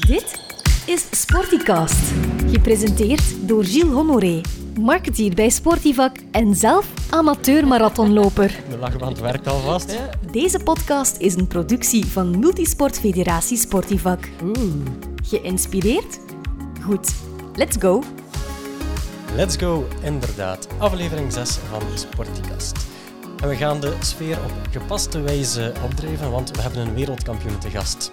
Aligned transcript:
Dit 0.00 0.40
is 0.86 1.06
Sporticast, 1.10 2.12
gepresenteerd 2.50 3.48
door 3.48 3.64
Gilles 3.64 3.92
Honoré, 3.92 4.40
marketeer 4.80 5.34
bij 5.34 5.48
Sportivac 5.48 6.16
en 6.30 6.54
zelf 6.54 6.86
amateur-marathonloper. 7.10 8.60
De 8.70 8.78
lachband 8.78 9.18
werkt 9.18 9.46
alvast. 9.46 9.98
Deze 10.30 10.58
podcast 10.58 11.16
is 11.16 11.34
een 11.34 11.46
productie 11.46 12.06
van 12.06 12.38
Multisport 12.38 12.98
Federatie 12.98 13.56
Sportivac. 13.56 14.28
Geïnspireerd? 15.24 16.18
Goed, 16.80 17.14
let's 17.54 17.76
go! 17.80 18.02
Let's 19.34 19.56
go, 19.56 19.86
inderdaad. 20.02 20.68
Aflevering 20.78 21.32
6 21.32 21.58
van 21.70 21.82
Sporticast. 21.94 22.86
En 23.42 23.48
we 23.48 23.56
gaan 23.56 23.80
de 23.80 23.96
sfeer 24.00 24.38
op 24.44 24.52
gepaste 24.70 25.20
wijze 25.20 25.72
opdrijven, 25.84 26.30
want 26.30 26.50
we 26.50 26.62
hebben 26.62 26.80
een 26.80 26.94
wereldkampioen 26.94 27.58
te 27.58 27.70
gast. 27.70 28.10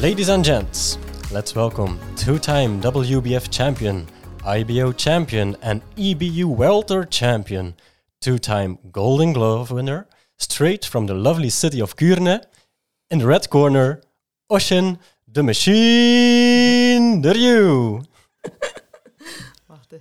Ladies 0.00 0.28
and 0.28 0.44
gents, 0.44 0.98
let's 1.30 1.54
welcome 1.54 1.98
two-time 2.16 2.80
WBF 2.80 3.48
champion, 3.50 4.06
IBO 4.44 4.92
champion 4.92 5.56
en 5.60 5.82
EBU 5.96 6.56
welter 6.56 7.06
champion, 7.08 7.74
two-time 8.18 8.78
Golden 8.90 9.32
Glove 9.32 9.70
winner, 9.74 10.06
straight 10.36 10.84
from 10.84 11.06
the 11.06 11.14
lovely 11.14 11.50
city 11.50 11.80
of 11.82 11.94
Kuurne, 11.94 12.40
in 13.10 13.18
the 13.18 13.26
red 13.26 13.48
corner, 13.48 14.00
Ocean 14.48 14.98
the 15.32 15.42
Machine 15.42 17.22
Derju. 17.22 18.02
Wacht, 19.68 19.94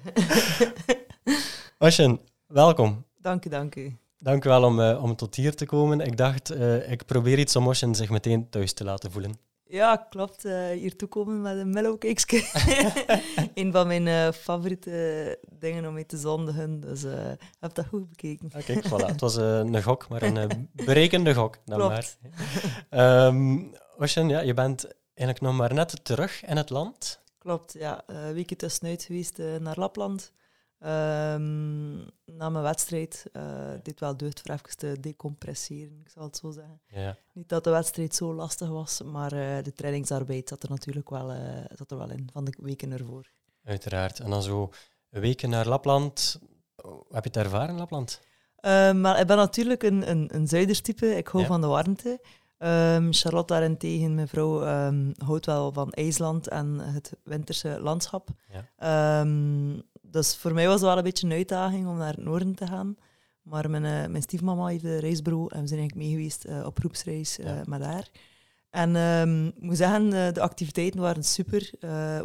Ocean, 1.80 2.20
welkom. 2.48 3.06
dank 3.22 3.46
u, 3.46 3.50
dank 3.50 3.76
u. 3.76 3.96
Dank 4.18 4.46
u 4.46 4.50
wel 4.50 4.64
om, 4.64 4.80
eh, 4.80 5.04
om 5.04 5.16
tot 5.16 5.36
hier 5.36 5.56
te 5.56 5.66
komen. 5.66 6.00
Ik 6.00 6.18
dacht, 6.18 6.50
eh, 6.50 6.92
ik 6.92 7.06
probeer 7.06 7.40
iets 7.40 7.56
om 7.56 7.68
Ocean 7.68 7.96
zich 7.96 8.10
meteen 8.10 8.50
thuis 8.50 8.74
te 8.74 8.84
laten 8.84 9.12
voelen. 9.12 9.51
Ja, 9.72 9.96
klopt. 10.10 10.46
eh 10.46 10.70
hier 10.70 10.96
toekomen 10.96 11.42
met 11.42 11.58
een 11.58 11.70
mellowcake. 11.70 12.44
een 13.54 13.72
van 13.72 13.88
mijn 13.88 14.08
eh, 14.08 14.32
favoriete 14.32 15.40
dingen 15.50 15.86
om 15.86 15.94
mee 15.94 16.06
te 16.06 16.18
zondigen. 16.18 16.80
Dus 16.80 17.04
eh 17.04 17.32
heb 17.60 17.74
dat 17.74 17.86
goed 17.86 18.10
bekeken. 18.10 18.50
Ah, 18.54 18.64
kijk, 18.66 18.86
voilà. 18.86 19.06
Het 19.06 19.22
was 19.22 19.36
een 19.36 19.84
gok, 19.84 20.10
maar 20.10 20.22
een 20.22 20.70
berekende 20.86 21.34
gok. 21.34 21.58
Dan 21.66 21.78
Klopt. 21.78 22.18
maar. 22.22 22.86
Ehm 22.90 23.60
Ocean, 23.98 24.30
ja, 24.30 24.40
je 24.40 24.54
bent 24.54 24.84
eigenlijk 25.14 25.42
nog 25.42 25.56
maar 25.56 25.74
net 25.74 26.06
terug 26.06 26.46
in 26.46 26.58
het 26.58 26.70
land. 26.70 27.20
Klopt, 27.38 27.74
ja. 27.74 28.04
Een 28.08 28.34
weekje 28.34 28.56
tussenuit 28.56 29.04
geweest 29.04 29.38
naar 29.60 29.80
Lapland. 29.80 30.32
Ehm, 30.82 31.96
na 32.26 32.50
mijn 32.50 32.64
wedstrijd 32.64 33.26
uh, 33.34 33.72
dit 33.84 34.00
wel 34.00 34.18
deugd 34.18 34.42
voor 34.42 34.52
even 34.52 34.78
te 34.78 34.98
decompresseren, 35.00 36.00
ik 36.00 36.10
zal 36.10 36.24
het 36.24 36.38
zo 36.38 36.52
zeggen. 36.52 36.82
Ja. 36.88 37.18
Niet 37.34 37.50
dat 37.50 37.64
de 37.64 37.70
wedstrijd 37.70 38.16
zo 38.16 38.34
lastig 38.34 38.70
was, 38.70 39.02
maar 39.02 39.32
eh, 39.32 39.64
de 39.64 39.74
trainingsarbeid 39.74 40.50
zat 40.50 40.64
er 40.64 40.70
natuurlijk 40.70 41.10
wel, 41.10 41.32
eh, 41.32 41.64
zat 41.76 41.92
er 41.92 41.98
wel 41.98 42.10
in, 42.10 42.30
van 42.32 42.44
de 42.46 42.54
weken 42.62 42.92
ervoor. 42.92 43.32
Uiteraard. 43.64 44.20
En 44.20 44.30
dan 44.30 44.44
zo 44.44 44.70
weekje 45.10 45.48
naar 45.48 45.68
Lapland. 45.68 46.40
Hoe 46.76 47.06
Heb 47.10 47.24
je 47.24 47.30
het 47.30 47.38
ervaren, 47.46 47.76
Lapland? 47.76 48.22
Uh, 48.62 48.92
maar 48.92 49.20
ik 49.20 49.28
ben 49.28 49.38
natuurlijk 49.38 49.84
een, 49.84 50.10
een, 50.10 50.36
een 50.36 50.48
zuiderstype. 50.48 51.16
Ik 51.16 51.28
hou 51.28 51.44
Ja. 51.44 51.50
van 51.50 51.62
de 51.62 51.68
warmte. 51.68 52.22
Ehm, 52.58 53.12
Charlotte 53.12 53.54
daarentegen, 53.54 54.16
mijn 54.16 54.28
vrouw, 54.28 54.64
ehm, 54.64 55.12
houdt 55.18 55.46
wel 55.46 55.72
van 55.74 55.92
IJsland 55.92 56.48
en 56.48 56.80
het 56.80 57.14
winterse 57.24 57.78
landschap. 57.80 58.30
Ja. 58.50 58.70
Ehm, 58.78 59.80
dus 60.12 60.36
voor 60.36 60.54
mij 60.54 60.66
was 60.66 60.74
het 60.74 60.84
wel 60.84 60.98
een 60.98 61.04
beetje 61.04 61.28
een 61.28 61.34
uitdaging 61.34 61.88
om 61.88 61.98
naar 61.98 62.14
het 62.14 62.24
noorden 62.24 62.56
te 62.56 62.68
gaan. 62.68 62.96
Maar 63.42 63.70
mijn, 63.70 63.86
eh, 63.86 64.10
mijn 64.12 64.22
stiefmama 64.24 64.68
heeft 64.68 64.84
een 64.84 65.00
reisbureau 65.00 65.48
en 65.54 65.62
we 65.62 65.68
zijn 65.68 65.80
eigenlijk 65.80 66.08
mee 66.08 66.18
geweest 66.18 66.44
eh, 66.46 66.66
op 66.66 66.80
groepsreis 66.80 67.40
eh, 67.40 67.46
Ja. 67.46 67.64
met 67.66 67.84
haar. 67.84 68.10
En 68.70 68.96
ehm, 68.96 69.46
ik 69.48 69.62
moet 69.62 69.78
zeggen, 69.78 70.10
de 70.34 70.42
activiteiten 70.42 71.00
waren 71.00 71.24
super. 71.24 71.72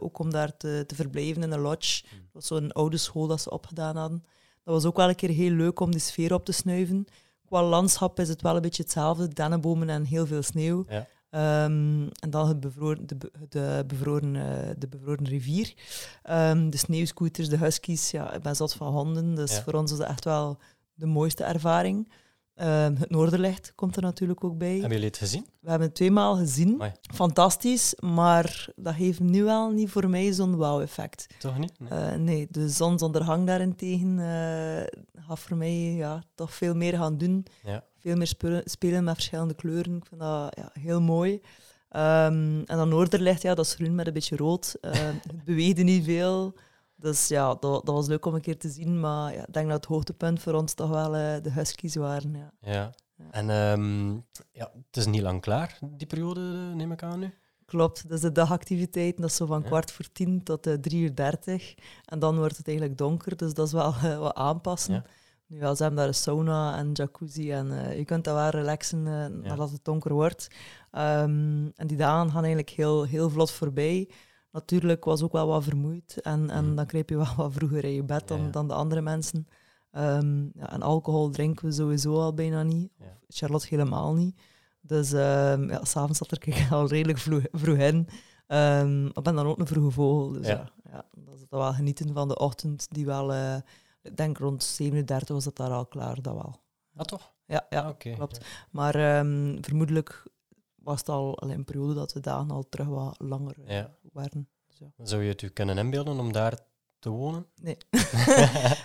ook 0.00 0.18
om 0.18 0.30
daar 0.30 0.56
te, 0.56 0.84
te 0.86 0.94
verblijven 0.94 1.42
in 1.42 1.52
een 1.52 1.60
lodge. 1.60 2.04
Mm. 2.04 2.18
Dat 2.18 2.28
was 2.32 2.46
zo'n 2.46 2.72
oude 2.72 2.96
school 2.96 3.26
dat 3.26 3.40
ze 3.40 3.50
opgedaan 3.50 3.96
hadden. 3.96 4.24
Dat 4.64 4.74
was 4.74 4.84
ook 4.84 4.96
wel 4.96 5.08
een 5.08 5.14
keer 5.14 5.28
heel 5.30 5.50
leuk 5.50 5.80
om 5.80 5.90
de 5.90 5.98
sfeer 5.98 6.34
op 6.34 6.44
te 6.44 6.52
snuiven. 6.52 7.06
Qua 7.46 7.62
landschap 7.62 8.20
is 8.20 8.28
het 8.28 8.42
wel 8.42 8.56
een 8.56 8.62
beetje 8.62 8.82
hetzelfde. 8.82 9.28
Dennenbomen 9.28 9.88
en 9.88 10.04
heel 10.04 10.26
veel 10.26 10.42
sneeuw. 10.42 10.84
Ja. 10.88 11.06
Ehm, 11.36 12.08
en 12.20 12.30
dan 12.30 12.48
het 12.48 12.60
bevroren, 12.60 13.06
de, 13.06 13.16
de, 13.48 13.84
bevroren, 13.86 14.36
eh, 14.36 14.74
de 14.78 14.88
bevroren 14.88 15.24
rivier. 15.26 15.74
Ehm, 16.22 16.70
de 16.70 16.76
sneeuwscooters, 16.76 17.48
de 17.48 17.56
huskies. 17.58 18.10
Ja, 18.10 18.32
ik 18.32 18.42
ben 18.42 18.56
zat 18.56 18.74
van 18.74 18.92
honden. 18.92 19.34
Dus 19.34 19.56
Ja. 19.56 19.62
voor 19.62 19.72
ons 19.72 19.92
is 19.92 19.98
dat 19.98 20.08
echt 20.08 20.24
wel 20.24 20.58
de 20.94 21.06
mooiste 21.06 21.44
ervaring. 21.44 22.12
Ehm, 22.54 22.94
het 22.96 23.10
Noorderlicht 23.10 23.72
komt 23.74 23.96
er 23.96 24.02
natuurlijk 24.02 24.44
ook 24.44 24.58
bij. 24.58 24.72
Hebben 24.72 24.90
jullie 24.90 25.06
het 25.06 25.16
gezien? 25.16 25.46
We 25.60 25.68
hebben 25.70 25.86
het 25.86 25.96
tweemaal 25.96 26.36
gezien. 26.36 26.82
Fantastisch, 27.14 27.94
maar 28.00 28.68
dat 28.76 28.94
heeft 28.94 29.20
nu 29.20 29.44
wel 29.44 29.70
niet 29.70 29.90
voor 29.90 30.08
mij 30.08 30.32
zo'n 30.32 30.56
wauw-effect. 30.56 31.26
Toch 31.38 31.58
niet? 31.58 31.72
Nee. 31.78 31.88
Eh, 31.90 32.14
nee, 32.18 32.46
de 32.50 32.68
zonsondergang 32.68 33.46
daarentegen 33.46 34.18
eh 34.18 35.00
gaat 35.26 35.38
voor 35.38 35.56
mij 35.56 35.72
ja, 35.92 36.22
toch 36.34 36.54
veel 36.54 36.74
meer 36.74 36.96
gaan 36.96 37.18
doen. 37.18 37.46
Ja. 37.64 37.84
Veel 38.06 38.16
meer 38.16 38.26
spelen, 38.26 38.62
spelen 38.64 39.04
met 39.04 39.14
verschillende 39.14 39.54
kleuren. 39.54 39.96
Ik 39.96 40.06
vind 40.06 40.20
dat 40.20 40.56
ja, 40.56 40.70
heel 40.72 41.00
mooi. 41.00 41.40
Ehm, 41.88 42.62
en 42.64 42.76
dan 42.76 42.88
Noorderlicht, 42.88 43.42
ja, 43.42 43.54
dat 43.54 43.64
is 43.66 43.74
groen 43.74 43.94
met 43.94 44.06
een 44.06 44.12
beetje 44.12 44.36
rood. 44.36 44.76
Eh, 44.80 44.92
het 45.28 45.44
beweegde 45.44 45.82
niet 45.82 46.04
veel. 46.04 46.54
Dus 46.96 47.28
ja, 47.28 47.46
dat, 47.46 47.60
dat 47.60 47.94
was 47.94 48.06
leuk 48.06 48.26
om 48.26 48.34
een 48.34 48.40
keer 48.40 48.58
te 48.58 48.68
zien. 48.68 49.00
Maar 49.00 49.34
ja, 49.34 49.46
ik 49.46 49.52
denk 49.52 49.66
dat 49.68 49.76
het 49.76 49.84
hoogtepunt 49.84 50.42
voor 50.42 50.52
ons 50.52 50.74
toch 50.74 50.88
wel 50.88 51.16
eh, 51.16 51.42
de 51.42 51.52
huskies 51.52 51.94
waren. 51.94 52.34
Ja. 52.34 52.50
Ja. 52.60 52.90
En 53.30 53.50
ehm, 53.50 54.12
ja, 54.52 54.70
het 54.86 54.96
is 54.96 55.06
niet 55.06 55.22
lang 55.22 55.40
klaar, 55.40 55.78
die 55.82 56.06
periode, 56.06 56.40
neem 56.74 56.92
ik 56.92 57.02
aan 57.02 57.18
nu. 57.18 57.34
Klopt, 57.64 58.08
dus 58.08 58.20
de 58.20 58.32
dagactiviteiten, 58.32 59.20
dat 59.20 59.30
is 59.30 59.36
zo 59.36 59.46
van 59.46 59.60
Ja. 59.60 59.66
kwart 59.66 59.92
voor 59.92 60.12
tien 60.12 60.42
tot 60.42 60.66
eh, 60.66 60.74
drie 60.74 61.02
uur 61.02 61.14
dertig. 61.14 61.74
En 62.04 62.18
dan 62.18 62.36
wordt 62.36 62.56
het 62.56 62.68
eigenlijk 62.68 62.98
donker, 62.98 63.36
dus 63.36 63.54
dat 63.54 63.66
is 63.66 63.72
wel 63.72 63.94
eh, 63.94 64.18
wat 64.18 64.34
aanpassen. 64.34 65.04
Nu, 65.46 65.58
ja, 65.58 65.74
ze 65.74 65.82
hebben 65.82 66.00
daar 66.00 66.08
een 66.08 66.14
sauna 66.14 66.76
en 66.78 66.92
jacuzzi 66.92 67.52
en 67.52 67.78
eh, 67.88 67.98
je 67.98 68.04
kunt 68.04 68.24
daar 68.24 68.34
wel 68.34 68.48
relaxen 68.48 69.06
eh, 69.06 69.26
nadat 69.48 69.70
het 69.70 69.84
donker 69.84 70.12
wordt. 70.12 70.48
Ehm, 70.90 71.66
en 71.74 71.86
die 71.86 71.96
dagen 71.96 72.30
gaan 72.30 72.44
eigenlijk 72.44 72.70
heel, 72.70 73.04
heel 73.04 73.30
vlot 73.30 73.50
voorbij. 73.50 74.10
Natuurlijk 74.52 75.04
was 75.04 75.22
ook 75.22 75.32
wel 75.32 75.46
wat 75.46 75.64
vermoeid 75.64 76.20
en, 76.20 76.50
en 76.50 76.64
Mhm. 76.66 76.74
dan 76.74 76.86
kruip 76.86 77.08
je 77.08 77.16
wel 77.16 77.34
wat 77.36 77.52
vroeger 77.52 77.84
in 77.84 77.92
je 77.92 78.04
bed 78.04 78.28
dan, 78.28 78.50
dan 78.50 78.68
de 78.68 78.74
andere 78.74 79.00
mensen. 79.00 79.48
Ehm, 79.90 80.42
ja, 80.44 80.72
en 80.72 80.82
alcohol 80.82 81.30
drinken 81.30 81.66
we 81.66 81.72
sowieso 81.72 82.20
al 82.20 82.34
bijna 82.34 82.62
niet. 82.62 82.90
Ja. 82.98 83.04
Charlotte 83.28 83.66
helemaal 83.70 84.14
niet. 84.14 84.40
Dus 84.80 85.12
ehm 85.12 85.68
ja, 85.70 85.84
s'avonds 85.84 86.18
zat 86.18 86.30
er 86.30 86.38
ik 86.48 86.66
al 86.70 86.88
redelijk 86.88 87.18
vroeg, 87.18 87.42
vroeg 87.52 87.76
in. 87.78 87.98
Ik 89.14 89.22
ben 89.22 89.34
dan 89.34 89.46
ook 89.46 89.58
een 89.58 89.66
vroege 89.66 89.90
vogel. 89.90 90.32
Dus 90.32 90.46
Ja. 90.46 90.52
ja, 90.84 90.90
ja, 90.92 91.04
dat 91.24 91.34
is 91.34 91.44
wel 91.50 91.72
genieten 91.72 92.12
van 92.14 92.28
de 92.28 92.38
ochtend. 92.38 92.86
Die 92.90 93.06
wel, 93.06 93.32
eh, 93.32 93.56
ik 94.06 94.16
denk 94.16 94.38
rond 94.38 94.62
37 94.64 95.28
was 95.28 95.44
dat 95.44 95.56
daar 95.56 95.70
al 95.70 95.86
klaar, 95.86 96.22
dat 96.22 96.34
wel. 96.34 96.60
Ah, 96.96 97.04
toch? 97.04 97.32
Ja, 97.46 97.66
ja 97.70 97.80
Ah, 97.80 97.96
klopt. 98.16 98.44
Maar 98.70 98.94
ehm, 98.94 99.56
vermoedelijk 99.62 100.22
was 100.74 100.98
het 100.98 101.08
al 101.08 101.38
al 101.38 101.50
een 101.50 101.64
periode 101.64 101.94
dat 101.94 102.10
de 102.10 102.20
dagen 102.20 102.50
al 102.50 102.68
terug 102.68 102.86
wat 102.86 103.14
langer 103.18 103.54
eh, 103.64 103.76
Ja. 103.76 103.94
waren. 104.12 104.48
Dus 104.66 104.78
ja. 104.78 105.04
Zou 105.04 105.22
je 105.22 105.28
het 105.28 105.42
u 105.42 105.48
kunnen 105.48 105.78
inbeelden 105.78 106.18
om 106.18 106.32
daar 106.32 106.58
te 106.98 107.08
wonen? 107.10 107.46
Nee. 107.62 107.76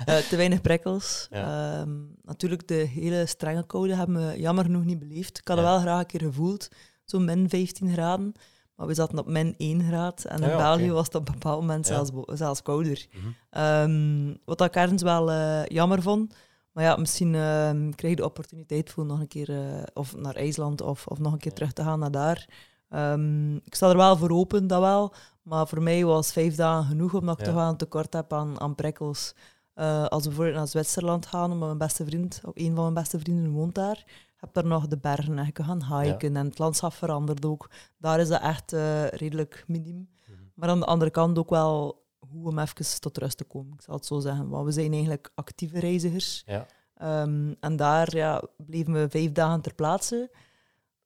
Eh, 0.06 0.18
te 0.18 0.36
weinig 0.36 0.62
prikkels. 0.62 1.28
Ja. 1.30 1.80
Ehm, 1.82 2.00
natuurlijk, 2.22 2.68
de 2.68 2.74
hele 2.74 3.26
strenge 3.26 3.66
koude 3.66 3.96
hebben 3.96 4.28
we 4.28 4.40
jammer 4.40 4.64
genoeg 4.64 4.84
niet 4.84 5.00
beleefd. 5.00 5.38
Ik 5.38 5.48
had 5.48 5.58
het 5.58 5.66
wel 5.66 5.80
graag 5.80 6.00
een 6.00 6.06
keer 6.06 6.22
gevoeld, 6.22 6.68
zo 7.06 7.20
min 7.20 7.50
15 7.50 7.92
graden. 7.92 8.34
Maar 8.82 8.90
we 8.90 8.96
zaten 8.96 9.18
op 9.20 9.28
min 9.28 9.56
1 9.58 9.84
graad. 9.84 10.24
En 10.26 10.42
in 10.42 10.50
Ja, 10.50 10.58
België 10.58 10.92
was 10.92 11.06
het 11.06 11.16
op 11.16 11.28
een 11.28 11.34
bepaald 11.34 11.60
moment 11.60 11.88
Ja. 11.88 11.94
zelfs, 12.06 12.38
zelfs 12.40 12.62
kouder. 12.62 13.08
Mhm. 13.12 13.28
Ehm, 13.50 14.34
wat 14.46 14.62
ik 14.62 14.76
ergens 14.76 15.02
wel 15.02 15.32
eh, 15.32 15.66
jammer 15.66 16.02
vond. 16.02 16.34
Maar 16.72 16.84
ja, 16.84 16.96
misschien 16.96 17.36
ehm, 17.36 17.90
krijg 17.92 18.14
je 18.14 18.16
de 18.16 18.26
opportuniteit 18.26 18.90
voor 18.90 19.06
nog 19.06 19.20
een 19.20 19.28
keer 19.28 19.50
eh, 19.50 19.84
of 19.94 20.16
naar 20.16 20.36
IJsland 20.36 20.82
of, 20.82 21.08
of 21.08 21.20
nog 21.20 21.34
een 21.34 21.40
keer 21.40 21.54
terug 21.54 21.74
te 21.74 21.84
gaan 21.84 22.00
naar 22.00 22.12
daar. 22.12 22.48
Ehm, 22.90 23.56
ik 23.56 23.76
sta 23.76 23.90
er 23.90 23.98
wel 23.98 24.18
voor 24.18 24.30
open, 24.32 24.68
dat 24.68 24.80
wel. 24.82 25.14
Maar 25.42 25.68
voor 25.68 25.82
mij 25.82 26.06
was 26.06 26.32
vijf 26.32 26.56
dagen 26.56 26.86
genoeg, 26.86 27.14
omdat 27.14 27.40
ik 27.40 27.46
toch 27.46 27.54
wel 27.54 27.70
een 27.70 27.78
tekort 27.78 28.14
heb 28.14 28.34
aan, 28.34 28.60
aan 28.60 28.76
prikkels. 28.76 29.34
Eh, 29.74 30.06
als 30.06 30.22
we 30.22 30.28
bijvoorbeeld 30.28 30.58
naar 30.58 30.68
Zwitserland 30.68 31.26
gaan, 31.26 31.52
omdat 31.52 31.68
mijn 31.68 31.78
beste 31.78 32.06
vriend, 32.06 32.42
of 32.46 32.52
een 32.56 32.74
van 32.76 32.82
mijn 32.84 32.94
beste 32.94 33.20
vrienden 33.20 33.52
woont 33.52 33.76
daar, 33.76 34.04
heb 34.42 34.54
daar 34.54 34.66
nog 34.66 34.88
de 34.88 34.98
bergen 34.98 35.38
en 35.38 35.46
je 35.46 35.52
kan 35.52 35.66
gaan 35.66 36.02
hiken 36.02 36.36
en 36.36 36.46
het 36.46 36.60
landschap 36.60 36.94
verandert 36.94 37.46
ook. 37.46 37.70
Daar 37.98 38.20
is 38.20 38.28
dat 38.28 38.42
echt 38.42 38.74
eh, 38.74 39.08
redelijk 39.08 39.64
miniem. 39.68 40.10
Mhm. 40.26 40.40
Maar 40.54 40.70
aan 40.70 40.80
de 40.80 40.86
andere 40.86 41.12
kant 41.12 41.38
ook 41.38 41.50
wel 41.50 42.06
hoe 42.20 42.48
om 42.48 42.60
even 42.60 43.00
tot 43.00 43.18
rust 43.18 43.38
te 43.38 43.44
komen, 43.44 43.74
ik 43.74 43.82
zal 43.82 43.96
het 43.96 44.06
zo 44.06 44.20
zeggen. 44.20 44.50
Want 44.50 44.66
we 44.66 44.72
zijn 44.72 44.92
eigenlijk 44.92 45.32
actieve 45.36 45.80
reizigers. 45.80 46.44
Ja. 46.46 46.66
Ehm, 46.94 47.54
en 47.60 47.76
daar 47.76 48.16
ja, 48.16 48.44
bleven 48.58 48.94
we 48.94 49.10
vijf 49.10 49.32
dagen 49.32 49.62
ter 49.62 49.74
plaatse. 49.74 50.32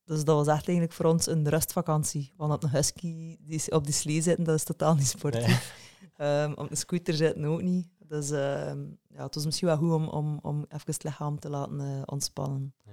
Dus 0.06 0.24
dat 0.24 0.36
was 0.36 0.48
echt 0.48 0.68
eigenlijk 0.68 0.92
voor 0.92 1.06
ons 1.06 1.28
een 1.28 1.50
rustvakantie. 1.50 2.34
Want 2.38 2.54
op 2.54 2.64
een 2.64 2.70
husky 2.70 3.38
die 3.40 3.72
op 3.72 3.84
die 3.84 3.94
slee 3.94 4.22
zitten, 4.22 4.44
dat 4.44 4.56
is 4.56 4.64
totaal 4.64 4.96
niet 4.96 5.08
sportief. 5.08 5.74
Ehm, 6.16 6.52
op 6.52 6.70
een 6.70 6.78
scooter 6.78 7.14
zitten 7.14 7.46
ook 7.46 7.62
niet. 7.62 7.88
Dus 8.08 8.32
ehm, 8.32 8.86
ja, 9.08 9.24
het 9.24 9.36
was 9.36 9.46
misschien 9.46 9.68
wel 9.68 9.78
goed 9.78 9.92
om, 9.92 10.08
om, 10.08 10.40
om 10.42 10.66
even 10.68 10.94
het 10.94 11.04
lichaam 11.04 11.40
te 11.40 11.50
laten 11.50 11.80
eh, 11.80 12.02
ontspannen. 12.06 12.74
Ja. 12.86 12.92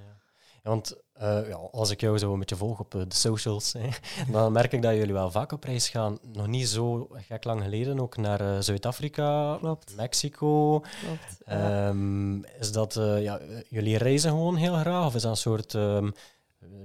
Want 0.62 0.96
uh, 1.22 1.48
ja, 1.48 1.54
als 1.54 1.90
ik 1.90 2.00
jou 2.00 2.18
zo 2.18 2.32
een 2.32 2.38
beetje 2.38 2.56
volg 2.56 2.78
op 2.78 2.90
de 2.90 3.04
socials, 3.08 3.72
hè, 3.72 3.88
dan 4.32 4.52
merk 4.52 4.72
ik 4.72 4.82
dat 4.82 4.94
jullie 4.94 5.12
wel 5.12 5.30
vaak 5.30 5.52
op 5.52 5.64
reis 5.64 5.88
gaan. 5.88 6.18
Nog 6.32 6.46
niet 6.46 6.68
zo 6.68 7.08
gek 7.12 7.44
lang 7.44 7.62
geleden 7.62 8.00
ook 8.00 8.16
naar 8.16 8.62
Zuid-Afrika, 8.62 9.58
Mexico. 9.96 10.78
Klopt, 10.78 11.58
um, 11.88 12.44
is 12.44 12.72
dat, 12.72 12.94
ja, 13.18 13.40
jullie 13.68 13.98
reizen 13.98 14.30
gewoon 14.30 14.56
heel 14.56 14.74
graag? 14.74 15.06
Of 15.06 15.14
is 15.14 15.22
dat 15.22 15.30
een 15.30 15.36
soort 15.36 15.72
um, 15.72 16.14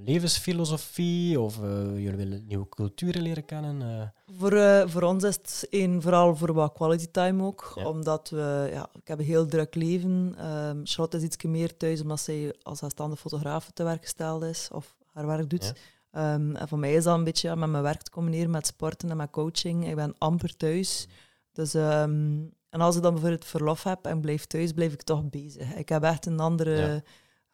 levensfilosofie 0.03 1.39
of 1.39 1.59
uh, 1.59 1.67
jullie 1.85 2.15
willen 2.15 2.45
nieuwe 2.47 2.69
culturen 2.69 3.21
leren 3.21 3.45
kennen? 3.45 3.81
Uh. 3.81 4.35
Voor, 4.37 4.53
uh, 4.53 4.87
voor 4.87 5.01
ons 5.01 5.23
is 5.23 5.35
het 5.35 5.67
vooral 5.99 6.35
voor 6.35 6.53
wat 6.53 6.73
quality 6.73 7.07
time 7.11 7.43
ook. 7.43 7.71
Ja. 7.75 7.87
Omdat 7.87 8.29
we, 8.29 8.69
ja, 8.71 8.89
ik 8.93 9.07
heb 9.07 9.19
een 9.19 9.25
heel 9.25 9.45
druk 9.45 9.75
leven. 9.75 10.35
Um, 10.45 10.81
Charlotte 10.83 11.17
is 11.17 11.23
iets 11.23 11.43
meer 11.43 11.77
thuis 11.77 12.01
omdat 12.01 12.19
zij 12.19 12.55
als 12.61 12.79
zelfstandig 12.79 13.19
fotograaf 13.19 13.71
te 13.71 13.83
werk 13.83 14.01
gesteld 14.01 14.43
is 14.43 14.69
of 14.71 14.95
haar 15.13 15.27
werk 15.27 15.49
doet. 15.49 15.73
Ja. 16.11 16.33
Um, 16.33 16.55
en 16.55 16.67
voor 16.67 16.79
mij 16.79 16.93
is 16.93 17.03
dat 17.03 17.17
een 17.17 17.23
beetje 17.23 17.55
met 17.55 17.69
mijn 17.69 17.83
werk 17.83 18.01
te 18.01 18.11
combineren 18.11 18.49
met 18.49 18.67
sporten 18.67 19.09
en 19.09 19.17
met 19.17 19.29
coaching. 19.29 19.87
Ik 19.87 19.95
ben 19.95 20.15
amper 20.17 20.57
thuis. 20.57 21.07
Dus, 21.51 21.73
um, 21.73 22.53
en 22.69 22.81
als 22.81 22.95
ik 22.95 23.01
dan 23.01 23.11
bijvoorbeeld 23.11 23.45
verlof 23.45 23.83
heb 23.83 24.05
en 24.05 24.21
blijf 24.21 24.45
thuis, 24.45 24.71
blijf 24.71 24.93
ik 24.93 25.01
toch 25.01 25.29
bezig. 25.29 25.75
Ik 25.75 25.89
heb 25.89 26.03
echt 26.03 26.25
een 26.25 26.39
andere, 26.39 27.03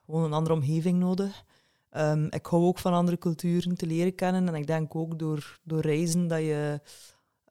gewoon 0.06 0.24
een 0.24 0.34
andere 0.34 0.56
omgeving 0.56 1.00
nodig. 1.00 1.44
Um, 1.98 2.28
ik 2.30 2.46
hou 2.46 2.64
ook 2.64 2.80
van 2.80 2.94
andere 2.94 3.18
culturen 3.18 3.76
te 3.76 3.86
leren 3.86 4.16
kennen. 4.16 4.48
En 4.48 4.56
ik 4.56 4.68
denk 4.68 4.96
ook 4.96 5.20
door, 5.20 5.60
door 5.64 5.82
reizen 5.82 6.28
dat 6.28 6.40
je 6.40 6.82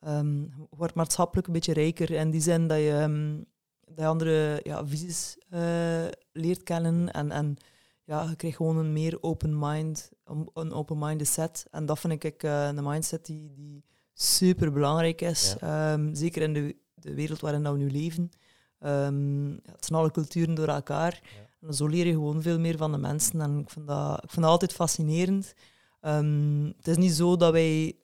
um, 0.06 0.53
wordt 0.71 0.94
maatschappelijk 0.94 1.47
een 1.47 1.53
beetje 1.53 1.73
rijker. 1.73 2.11
In 2.11 2.31
die 2.31 2.41
zin 2.41 2.67
dat 2.67 2.79
je, 2.79 3.00
um, 3.03 3.44
dat 3.85 3.99
je 3.99 4.06
andere 4.06 4.61
ja, 4.62 4.87
visies 4.87 5.37
uh, 5.50 6.05
leert 6.33 6.62
kennen. 6.62 7.12
En, 7.12 7.31
en 7.31 7.56
ja, 8.05 8.23
je 8.29 8.37
krijgt 8.37 8.56
gewoon 8.56 8.77
een 8.77 8.93
meer 8.93 9.23
open 9.23 9.59
mind, 9.59 10.11
een 10.55 10.73
open-minded 10.73 11.29
set. 11.29 11.67
En 11.71 11.87
dat 11.87 11.99
vind 11.99 12.25
ik 12.25 12.43
uh, 12.43 12.67
een 12.67 12.85
mindset 12.85 13.27
die, 13.27 13.53
die 13.55 13.85
super 14.12 14.73
belangrijk 14.73 15.21
is. 15.21 15.55
Ja. 15.61 15.99
zeker 16.12 16.43
in 16.43 16.53
de, 16.53 16.77
de 16.95 17.15
wereld 17.15 17.41
waarin 17.41 17.62
we 17.62 17.77
nu 17.77 17.91
leven. 17.91 18.31
het 18.79 19.85
zijn 19.85 19.99
alle 19.99 20.11
culturen 20.11 20.55
door 20.55 20.69
elkaar. 20.69 21.21
Ja. 21.23 21.50
En 21.67 21.75
zo 21.75 21.87
leer 21.87 22.06
je 22.06 22.12
gewoon 22.12 22.43
veel 22.43 22.59
meer 22.59 22.76
van 22.76 22.93
de 22.93 22.99
mensen. 22.99 23.41
En 23.41 23.59
ik 23.59 23.70
vind 23.70 23.87
dat, 23.87 24.23
ik 24.23 24.31
vind 24.31 24.43
dat 24.43 24.50
altijd 24.50 24.73
fascinerend. 24.73 25.55
Um, 26.00 26.73
het 26.76 26.88
is 26.88 26.97
niet 26.97 27.12
zo 27.12 27.37
dat 27.37 27.53
wij 27.53 27.97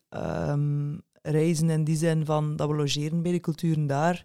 um, 0.48 1.02
reizen 1.22 1.70
in 1.70 1.84
die 1.84 1.96
zin 1.96 2.24
van 2.24 2.56
dat 2.56 2.68
we 2.68 2.74
logeren 2.74 3.22
bij 3.22 3.32
de 3.32 3.40
culturen 3.40 3.86
daar. 3.86 4.24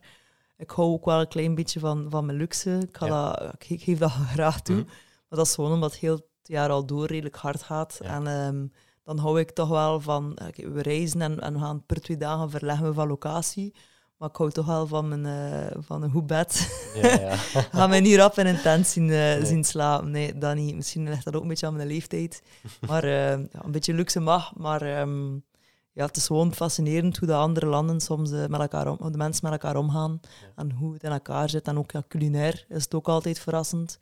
Ik 0.58 0.70
hou 0.70 0.92
ook 0.92 1.06
wel 1.06 1.20
een 1.20 1.28
klein 1.28 1.56
beetje 1.56 1.80
van, 1.80 2.06
van 2.10 2.26
mijn 2.26 2.38
luxe. 2.38 2.78
Ik, 2.78 2.98
ga 2.98 3.08
dat, 3.08 3.54
ik 3.68 3.82
geef 3.82 3.98
dat 4.00 4.12
graag 4.36 4.62
toe. 4.62 4.76
Mm 4.76 4.86
Maar 5.30 5.42
dat 5.42 5.48
is 5.48 5.54
gewoon 5.56 5.72
omdat 5.72 5.92
het 5.92 6.00
heel 6.00 6.16
het 6.16 6.48
jaar 6.48 6.70
al 6.70 6.86
door 6.86 7.06
redelijk 7.06 7.36
hard 7.36 7.64
gaat. 7.64 8.00
En 8.02 8.28
um, 8.28 8.72
dan 9.04 9.18
hou 9.18 9.40
ik 9.40 9.52
toch 9.52 9.70
wel 9.70 10.02
van... 10.02 10.38
We 10.56 10.82
reizen 10.82 11.22
en, 11.22 11.40
en 11.40 11.54
we 11.54 11.60
gaan 11.60 11.86
per 11.86 12.02
twee 12.02 12.18
dagen 12.18 12.50
verleggen 12.50 12.88
we 12.88 12.94
van 12.94 13.08
locatie. 13.08 13.74
Maar 14.24 14.32
ik 14.32 14.38
hou 14.38 14.52
toch 14.52 14.66
wel 14.66 14.88
van, 14.88 15.08
mijn, 15.08 15.26
uh, 15.26 15.78
van 15.80 16.04
een 16.04 16.12
goed 16.12 16.28
bed. 16.28 16.82
Ja, 17.02 17.20
ja. 17.20 17.36
Ga 17.72 17.88
mij 17.88 18.00
niet 18.00 18.16
rap 18.16 18.38
en 18.38 18.48
intens 18.48 18.92
zien, 18.92 19.08
uh, 19.08 19.44
zien 19.44 19.64
slapen. 19.64 20.12
Nee, 20.12 20.38
dat 20.38 20.56
niet. 20.56 20.76
Misschien 20.76 21.10
ligt 21.10 21.26
dat 21.26 21.36
ook 21.36 21.42
een 21.42 21.48
beetje 21.48 21.68
aan 21.68 21.76
mijn 21.76 21.88
leeftijd. 21.88 22.44
Maar 22.90 23.04
uh, 23.04 23.30
ja, 23.30 23.64
een 23.64 23.72
beetje 23.72 23.94
luxe 23.94 24.20
mag. 24.20 24.56
Maar 24.56 25.00
um, 25.02 25.44
ja, 25.92 26.06
het 26.06 26.16
is 26.18 26.26
gewoon 26.26 26.54
fascinerend 26.54 27.18
hoe 27.18 27.28
de 27.28 27.34
andere 27.34 27.66
landen 27.66 28.02
soms 28.02 28.30
met 28.30 28.60
elkaar 28.60 28.88
om, 28.88 29.12
de 29.12 29.18
mensen 29.18 29.44
met 29.44 29.52
elkaar 29.52 29.76
omgaan. 29.76 30.20
En 30.56 30.72
hoe 30.72 30.94
het 30.94 31.04
in 31.04 31.12
elkaar 31.12 31.50
zit. 31.50 31.68
En 31.68 31.78
ook 31.78 31.92
ja, 31.92 32.04
culinair 32.08 32.66
is 32.70 32.84
het 32.84 32.94
ook 32.94 33.08
altijd 33.08 33.40
verrassend. 33.40 34.00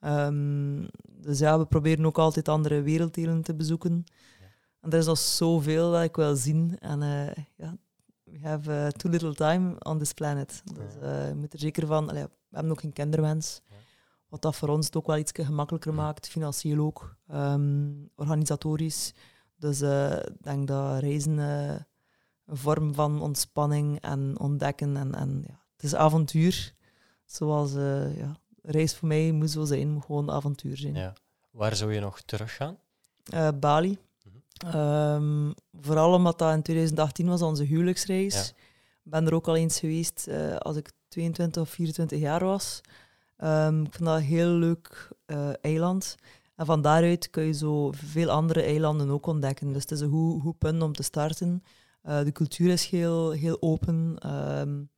Um, 0.00 0.88
dus 1.04 1.38
ja, 1.38 1.58
we 1.58 1.64
proberen 1.64 2.06
ook 2.06 2.18
altijd 2.18 2.48
andere 2.48 2.82
werelddelen 2.82 3.42
te 3.42 3.54
bezoeken. 3.54 4.04
En 4.80 4.90
er 4.90 4.98
is 4.98 5.06
nog 5.06 5.18
zoveel 5.18 5.90
dat 5.90 6.02
ik 6.02 6.16
wil 6.16 6.36
zien. 6.36 6.76
En 6.80 7.00
ja, 7.56 7.76
we 8.34 8.48
have 8.48 8.70
uh, 8.70 8.88
too 8.88 9.10
little 9.10 9.34
time 9.34 9.76
on 9.78 9.98
this 9.98 10.12
planet. 10.12 10.62
Dus 10.74 10.94
uh, 11.02 11.28
je 11.28 11.34
moet 11.34 11.52
er 11.52 11.58
zeker 11.58 11.86
van... 11.86 12.08
Allee, 12.08 12.22
we 12.22 12.30
hebben 12.50 12.72
ook 12.72 12.80
geen 12.80 12.92
kinderwens. 12.92 13.60
Wat 14.28 14.42
dat 14.42 14.56
voor 14.56 14.68
ons 14.68 14.86
het 14.86 14.96
ook 14.96 15.06
wel 15.06 15.16
iets 15.16 15.32
gemakkelijker 15.34 15.94
maakt, 15.94 16.28
financieel 16.28 16.84
ook, 16.84 17.16
um, 17.32 18.10
organisatorisch. 18.16 19.14
Dus 19.56 19.82
uh, 19.82 20.12
ik 20.12 20.42
denk 20.42 20.68
dat 20.68 21.00
reizen 21.00 21.38
een 21.38 21.86
vorm 22.46 22.94
van 22.94 23.20
ontspanning 23.20 24.00
en 24.00 24.38
ontdekken. 24.38 24.96
En, 24.96 25.14
en, 25.14 25.44
ja, 25.46 25.64
het 25.72 25.82
is 25.82 25.94
avontuur. 25.94 26.74
Zoals 27.24 27.72
ja, 27.72 28.36
reis 28.62 28.94
voor 28.94 29.08
mij 29.08 29.32
moet 29.32 29.50
zo 29.50 29.64
zijn, 29.64 29.90
moet 29.90 30.04
gewoon 30.04 30.30
avontuur 30.30 30.76
zijn. 30.76 30.94
Ja. 30.94 31.12
Waar 31.50 31.76
zou 31.76 31.92
je 31.92 32.00
nog 32.00 32.20
teruggaan? 32.20 32.78
Bali. 33.60 33.98
Um, 34.74 35.54
vooral 35.80 36.12
omdat 36.12 36.38
dat 36.38 36.52
in 36.52 36.62
2018 36.62 37.26
was 37.26 37.42
onze 37.42 37.64
huwelijksreis. 37.64 38.48
Ik 39.04 39.10
ben 39.10 39.26
er 39.26 39.34
ook 39.34 39.48
al 39.48 39.56
eens 39.56 39.78
geweest 39.78 40.26
uh, 40.28 40.56
als 40.56 40.76
ik 40.76 40.92
22 41.08 41.62
of 41.62 41.68
24 41.68 42.18
jaar 42.18 42.44
was. 42.44 42.80
Um, 43.38 43.84
ik 43.84 43.92
vind 43.92 44.04
dat 44.04 44.16
een 44.16 44.22
heel 44.22 44.50
leuk 44.50 45.08
uh, 45.26 45.48
eiland. 45.60 46.16
En 46.56 46.66
van 46.66 46.82
daaruit 46.82 47.30
kun 47.30 47.44
je 47.44 47.52
zo 47.52 47.92
veel 47.92 48.30
andere 48.30 48.62
eilanden 48.62 49.10
ook 49.10 49.26
ontdekken. 49.26 49.72
Dus 49.72 49.82
het 49.82 49.90
is 49.90 50.00
een 50.00 50.10
goed, 50.10 50.42
goed 50.42 50.58
punt 50.58 50.82
om 50.82 50.92
te 50.92 51.02
starten. 51.02 51.62
Uh, 52.04 52.22
de 52.22 52.32
cultuur 52.32 52.70
is 52.70 52.86
heel, 52.86 53.30
heel 53.30 53.56
open. 53.62 54.16
Um, 54.58 54.88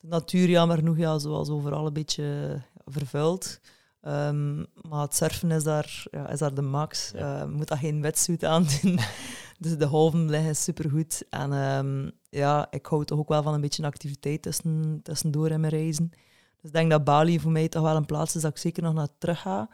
de 0.00 0.08
natuur, 0.08 0.48
jammer 0.48 0.76
genoeg, 0.76 0.96
ja, 0.96 1.18
zoals 1.18 1.48
overal 1.48 1.86
een 1.86 1.92
beetje 1.92 2.60
vervuild. 2.84 3.60
Um, 4.06 4.66
maar 4.88 5.00
het 5.00 5.14
surfen 5.14 5.50
is 5.50 5.64
daar, 5.64 6.04
ja, 6.10 6.28
is 6.28 6.38
daar 6.38 6.54
de 6.54 6.62
max. 6.62 7.10
Ja. 7.14 7.42
Uh, 7.42 7.48
moet 7.48 7.68
daar 7.68 7.78
geen 7.78 8.02
wetsuit 8.02 8.44
aan 8.44 8.66
doen. 8.82 8.98
dus 9.58 9.76
de 9.78 9.86
golven 9.86 10.30
liggen 10.30 10.56
supergoed. 10.56 11.24
En 11.30 11.52
um, 11.52 12.12
ja, 12.28 12.66
ik 12.70 12.86
hou 12.86 13.04
toch 13.04 13.18
ook 13.18 13.28
wel 13.28 13.42
van 13.42 13.54
een 13.54 13.60
beetje 13.60 13.86
activiteit 13.86 14.42
tussen, 14.42 15.00
tussendoor 15.02 15.50
in 15.50 15.60
mijn 15.60 15.72
reizen. 15.72 16.10
Dus 16.10 16.70
ik 16.70 16.72
denk 16.72 16.90
dat 16.90 17.04
Bali 17.04 17.40
voor 17.40 17.50
mij 17.50 17.68
toch 17.68 17.82
wel 17.82 17.96
een 17.96 18.06
plaats 18.06 18.34
is 18.36 18.42
dat 18.42 18.50
ik 18.50 18.58
zeker 18.58 18.82
nog 18.82 18.94
naar 18.94 19.08
terug 19.18 19.40
ga. 19.40 19.68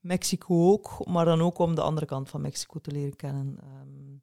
Mexico 0.00 0.70
ook, 0.72 1.06
maar 1.06 1.24
dan 1.24 1.40
ook 1.40 1.58
om 1.58 1.74
de 1.74 1.82
andere 1.82 2.06
kant 2.06 2.28
van 2.28 2.40
Mexico 2.40 2.78
te 2.78 2.90
leren 2.90 3.16
kennen. 3.16 3.58
Um, 3.80 4.22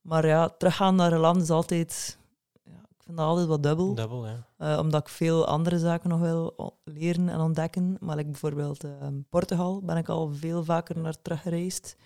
maar 0.00 0.26
ja, 0.26 0.48
teruggaan 0.48 0.94
naar 0.94 1.12
een 1.12 1.18
land 1.18 1.42
is 1.42 1.50
altijd 1.50 2.18
vind 3.04 3.16
dat 3.16 3.26
altijd 3.26 3.46
wat 3.46 3.62
dubbel. 3.62 3.94
Dubbel, 3.94 4.26
ja. 4.26 4.46
Uh, 4.58 4.78
omdat 4.78 5.00
ik 5.00 5.08
veel 5.08 5.46
andere 5.46 5.78
zaken 5.78 6.08
nog 6.08 6.20
wil 6.20 6.74
leren 6.84 7.28
en 7.28 7.40
ontdekken. 7.40 7.96
Maar 8.00 8.16
like 8.16 8.30
bijvoorbeeld 8.30 8.84
uh, 8.84 8.92
Portugal 9.28 9.82
ben 9.82 9.96
ik 9.96 10.08
al 10.08 10.32
veel 10.32 10.64
vaker 10.64 10.98
naar 10.98 11.22
teruggereisd. 11.22 11.96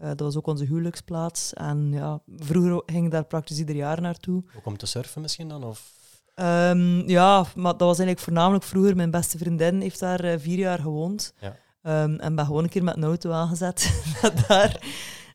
Uh, 0.00 0.06
dat 0.06 0.20
was 0.20 0.36
ook 0.36 0.46
onze 0.46 0.64
huwelijksplaats. 0.64 1.52
En 1.52 1.92
ja, 1.92 2.20
vroeger 2.26 2.82
ging 2.86 3.04
ik 3.04 3.10
daar 3.10 3.24
praktisch 3.24 3.58
ieder 3.58 3.76
jaar 3.76 4.00
naartoe. 4.00 4.44
Ook 4.56 4.66
om 4.66 4.76
te 4.76 4.86
surfen 4.86 5.22
misschien 5.22 5.48
dan? 5.48 5.64
Of? 5.64 5.94
Um, 6.34 7.08
ja, 7.08 7.44
maar 7.54 7.72
dat 7.72 7.80
was 7.80 7.98
eigenlijk 7.98 8.18
voornamelijk 8.18 8.64
vroeger. 8.64 8.96
Mijn 8.96 9.10
beste 9.10 9.38
vriendin 9.38 9.80
heeft 9.80 10.00
daar 10.00 10.38
vier 10.38 10.58
jaar 10.58 10.78
gewoond. 10.78 11.34
Ja. 11.40 11.56
Um, 12.02 12.18
en 12.18 12.34
ben 12.34 12.46
gewoon 12.46 12.62
een 12.62 12.68
keer 12.68 12.84
met 12.84 12.96
een 12.96 13.04
auto 13.04 13.30
aangezet 13.30 14.02
daar. 14.48 14.80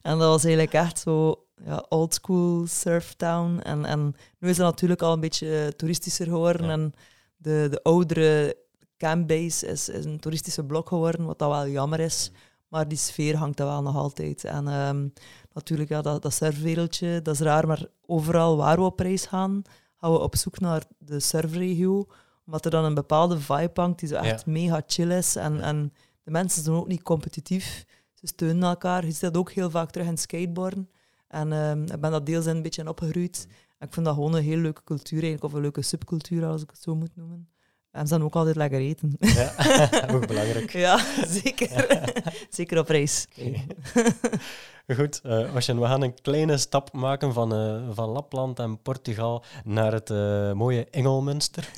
En 0.02 0.18
dat 0.18 0.28
was 0.28 0.44
eigenlijk 0.44 0.74
echt 0.74 0.98
zo 0.98 1.41
ja, 1.64 1.84
oldschool 1.88 2.66
surftown. 2.66 3.58
En, 3.58 3.84
en 3.84 4.16
nu 4.38 4.48
is 4.48 4.56
het 4.56 4.66
natuurlijk 4.66 5.02
al 5.02 5.12
een 5.12 5.20
beetje 5.20 5.72
toeristischer 5.76 6.26
geworden. 6.26 6.70
En 6.70 6.92
de, 7.36 7.66
de 7.70 7.82
oudere 7.82 8.56
campbase 8.96 9.66
is, 9.66 9.88
is 9.88 10.04
een 10.04 10.20
toeristische 10.20 10.64
blok 10.64 10.88
geworden, 10.88 11.26
wat 11.26 11.38
dat 11.38 11.50
wel 11.50 11.68
jammer 11.68 12.00
is. 12.00 12.30
Maar 12.68 12.88
die 12.88 12.98
sfeer 12.98 13.36
hangt 13.36 13.60
er 13.60 13.66
wel 13.66 13.82
nog 13.82 13.96
altijd. 13.96 14.44
En 14.44 14.66
um, 14.66 15.12
natuurlijk, 15.52 15.88
ja, 15.88 16.02
dat, 16.02 16.22
dat 16.22 16.34
surfwereldje, 16.34 17.22
dat 17.22 17.34
is 17.34 17.40
raar, 17.40 17.66
maar 17.66 17.86
overal 18.06 18.56
waar 18.56 18.76
we 18.76 18.82
op 18.82 18.98
reis 18.98 19.26
gaan, 19.26 19.62
gaan 19.96 20.12
we 20.12 20.18
op 20.18 20.36
zoek 20.36 20.60
naar 20.60 20.82
de 20.98 21.20
surfregio. 21.20 22.06
Omdat 22.46 22.64
er 22.64 22.70
dan 22.70 22.84
een 22.84 22.94
bepaalde 22.94 23.40
vibe 23.40 23.80
hangt 23.80 23.98
die 23.98 24.08
zo 24.08 24.14
echt 24.14 24.46
mega 24.46 24.82
chill 24.86 25.10
is. 25.10 25.36
En, 25.36 25.60
en 25.60 25.92
de 26.22 26.30
mensen 26.30 26.62
zijn 26.62 26.76
ook 26.76 26.88
niet 26.88 27.02
competitief. 27.02 27.84
Ze 28.12 28.26
steunen 28.26 28.68
elkaar. 28.68 29.04
Je 29.04 29.10
ziet 29.10 29.20
dat 29.20 29.36
ook 29.36 29.52
heel 29.52 29.70
vaak 29.70 29.90
terug 29.90 30.06
in 30.06 30.18
skateboarden. 30.18 30.88
En 31.32 31.52
um, 31.52 31.82
ik 31.82 32.00
ben 32.00 32.10
dat 32.10 32.26
deels 32.26 32.46
een 32.46 32.62
beetje 32.62 32.88
opgegroeid. 32.88 33.46
En 33.78 33.86
ik 33.86 33.92
vind 33.92 34.06
dat 34.06 34.14
gewoon 34.14 34.34
een 34.34 34.42
heel 34.42 34.58
leuke 34.58 34.84
cultuur, 34.84 35.22
eigenlijk, 35.22 35.44
of 35.44 35.52
een 35.52 35.60
leuke 35.60 35.82
subcultuur, 35.82 36.44
als 36.44 36.62
ik 36.62 36.70
het 36.70 36.82
zo 36.82 36.94
moet 36.94 37.16
noemen. 37.16 37.48
En 37.92 38.06
ze 38.06 38.14
dan 38.14 38.22
ook 38.22 38.34
altijd 38.34 38.56
lekker 38.56 38.80
eten. 38.80 39.16
Ja, 39.18 39.52
ook 40.14 40.26
belangrijk. 40.26 40.70
ja, 40.86 41.04
zeker. 41.26 41.98
zeker 42.50 42.78
op 42.78 42.88
reis. 42.88 43.26
Goed, 44.96 45.20
uh, 45.24 45.52
we 45.52 45.86
gaan 45.86 46.02
een 46.02 46.20
kleine 46.22 46.56
stap 46.56 46.92
maken 46.92 47.32
van, 47.32 47.54
uh, 47.54 47.88
van 47.90 48.08
Lapland 48.08 48.58
en 48.58 48.82
Portugal 48.82 49.44
naar 49.64 49.92
het 49.92 50.10
uh, 50.10 50.52
mooie 50.52 50.86
Engelmunster. 50.90 51.70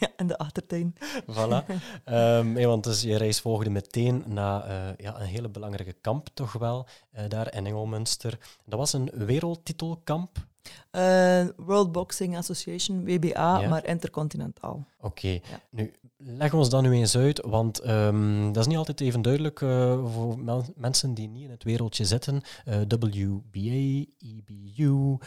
ja, 0.00 0.08
in 0.16 0.26
de 0.26 0.38
achtertuin. 0.38 0.94
voilà. 1.26 1.64
Um, 2.04 2.54
hey, 2.54 2.66
want 2.66 2.84
dus 2.84 3.02
je 3.02 3.16
reis 3.16 3.40
volgde 3.40 3.70
meteen 3.70 4.24
naar 4.26 4.94
ja, 4.98 5.20
een 5.20 5.26
hele 5.26 5.48
belangrijke 5.48 5.96
kamp, 6.00 6.28
toch 6.34 6.52
wel, 6.52 6.86
daar 7.28 7.54
in 7.54 7.66
Engelmunster. 7.66 8.38
Dat 8.64 8.78
was 8.78 8.92
een 8.92 9.10
wereldtitelkamp. 9.14 10.48
Uh, 10.92 11.44
World 11.56 11.92
Boxing 11.92 12.36
Association, 12.36 13.04
WBA, 13.04 13.68
maar 13.68 13.86
intercontinentaal. 13.86 14.86
Oké, 15.00 15.40
nu 15.70 15.92
leg 16.16 16.54
ons 16.54 16.68
dat 16.68 16.82
nu 16.82 16.92
eens 16.92 17.16
uit, 17.16 17.40
want 17.46 17.88
um, 17.88 18.52
dat 18.52 18.62
is 18.62 18.66
niet 18.66 18.76
altijd 18.76 19.00
even 19.00 19.22
duidelijk 19.22 19.60
uh, 19.60 20.06
voor 20.12 20.38
mensen 20.76 21.14
die 21.14 21.28
niet 21.28 21.44
in 21.44 21.50
het 21.50 21.64
wereldje 21.64 22.04
zitten. 22.04 22.42
Uh, 22.68 22.80
WBA, 22.88 24.04
EBU, 24.18 25.18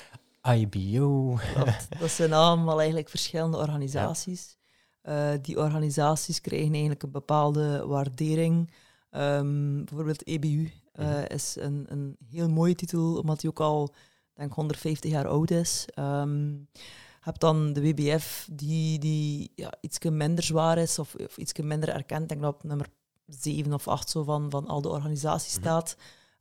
IBO. 0.41 1.37
Dat, 1.55 1.87
dat 1.99 2.09
zijn 2.09 2.33
allemaal 2.33 2.77
eigenlijk 2.77 3.09
verschillende 3.09 3.57
organisaties. 3.57 4.57
Ja. 5.03 5.37
die 5.37 5.59
organisaties 5.59 6.41
krijgen 6.41 6.71
eigenlijk 6.71 7.03
een 7.03 7.11
bepaalde 7.11 7.85
waardering. 7.85 8.71
Um, 9.11 9.85
bijvoorbeeld 9.85 10.27
EBU 10.27 10.71
mhm. 10.95 11.25
is 11.27 11.55
een, 11.59 11.85
een 11.87 12.17
heel 12.29 12.49
mooie 12.49 12.75
titel, 12.75 13.17
omdat 13.17 13.39
die 13.39 13.49
ook 13.49 13.59
al 13.59 13.93
denk 14.35 14.53
150 14.53 15.11
jaar 15.11 15.27
oud 15.27 15.51
is. 15.51 15.85
Um, 15.99 16.67
heb 17.19 17.39
dan 17.39 17.73
de 17.73 17.81
WBF 17.81 18.47
die, 18.51 18.99
die 18.99 19.51
ja, 19.55 19.73
iets 19.81 19.99
minder 19.99 20.43
zwaar 20.43 20.77
is 20.77 20.99
of, 20.99 21.15
of 21.15 21.37
iets 21.37 21.53
minder 21.61 21.89
erkend. 21.89 22.21
Ik 22.21 22.29
denk 22.29 22.41
dat 22.41 22.53
op 22.53 22.63
nummer 22.63 22.87
7 23.25 23.73
of 23.73 23.87
8 23.87 24.09
zo 24.09 24.23
van, 24.23 24.49
van 24.49 24.67
al 24.67 24.81
de 24.81 24.89
organisaties 24.89 25.53
mhm. 25.53 25.61
staat. 25.61 25.95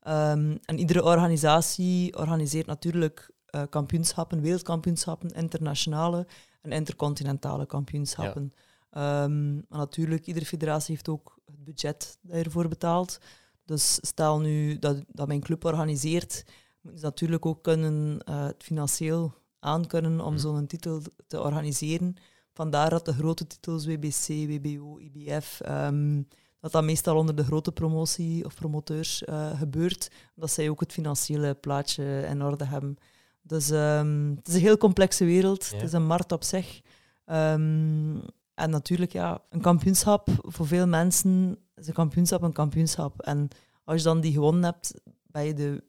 Um, 0.09 0.59
en 0.65 0.79
iedere 0.79 1.05
organisatie 1.05 2.17
organiseert 2.17 2.67
natuurlijk 2.67 3.31
uh, 3.51 3.63
kampioenschappen, 3.71 4.41
wereldkampioenschappen, 4.41 5.31
internationale 5.31 6.27
en 6.63 6.73
intercontinentale 6.73 7.67
kampioenschappen. 7.67 8.53
Ja. 8.91 9.23
Um, 9.23 9.55
maar 9.69 9.79
natuurlijk, 9.79 10.27
iedere 10.27 10.47
federatie 10.47 10.95
heeft 10.95 11.09
ook 11.09 11.39
het 11.47 11.65
budget 11.65 12.19
dat 12.23 12.37
je 12.37 12.45
ervoor 12.45 12.69
betaalt. 12.69 13.19
Dus 13.65 13.99
stel 14.01 14.41
nu 14.41 14.79
dat, 14.79 15.05
dat 15.09 15.27
mijn 15.27 15.41
club 15.41 15.65
organiseert, 15.65 16.45
moeten 16.83 17.01
ze 17.01 17.07
natuurlijk 17.07 17.47
ook 17.47 17.63
kunnen, 17.63 18.21
uh, 18.29 18.45
het 18.45 18.63
financieel 18.63 19.35
aankunnen 19.59 20.21
om 20.21 20.33
mm. 20.33 20.39
zo'n 20.39 20.67
titel 20.67 21.03
te 21.27 21.41
organiseren. 21.41 22.15
Vandaar 22.53 22.91
dat 22.91 23.05
de 23.05 23.13
grote 23.13 23.47
titels 23.47 23.87
WBC, 23.87 24.27
WBO, 24.27 24.99
IBF, 24.99 25.61
um, 25.69 26.29
dat 26.61 26.73
dat 26.73 26.85
meestal 26.85 27.17
onder 27.17 27.35
de 27.35 27.45
grote 27.45 27.73
promotie 27.73 28.45
of 28.45 28.55
promoteurs 28.55 29.23
uh, 29.23 29.59
gebeurt, 29.59 30.11
dat 30.35 30.51
zij 30.51 30.69
ook 30.69 30.81
het 30.81 30.93
financiële 30.93 31.55
plaatje 31.55 32.27
in 32.29 32.43
orde 32.43 32.65
hebben. 32.65 32.97
Dus 33.43 33.71
um, 33.71 34.35
het 34.37 34.49
is 34.49 34.55
een 34.55 34.61
heel 34.61 34.77
complexe 34.77 35.25
wereld, 35.25 35.71
het 35.71 35.83
is 35.83 35.93
een 35.93 36.07
markt 36.07 36.33
op 36.33 36.45
zich. 36.45 36.81
Um, 37.27 38.23
en 38.55 38.71
natuurlijk, 38.71 39.13
ja, 39.13 39.43
een 39.51 39.61
kampioenschap 39.61 40.29
voor 40.39 40.67
veel 40.67 40.87
mensen 40.87 41.59
is 41.75 41.87
een 41.87 41.95
kampioenschap 41.95 42.43
een 42.43 42.53
kampioenschap. 42.53 43.21
En 43.21 43.49
als 43.85 43.97
je 43.97 44.03
dan 44.03 44.21
die 44.21 44.33
gewonnen 44.33 44.65
hebt, 44.65 44.95
ben 45.27 45.45
je 45.45 45.55
de 45.55 45.85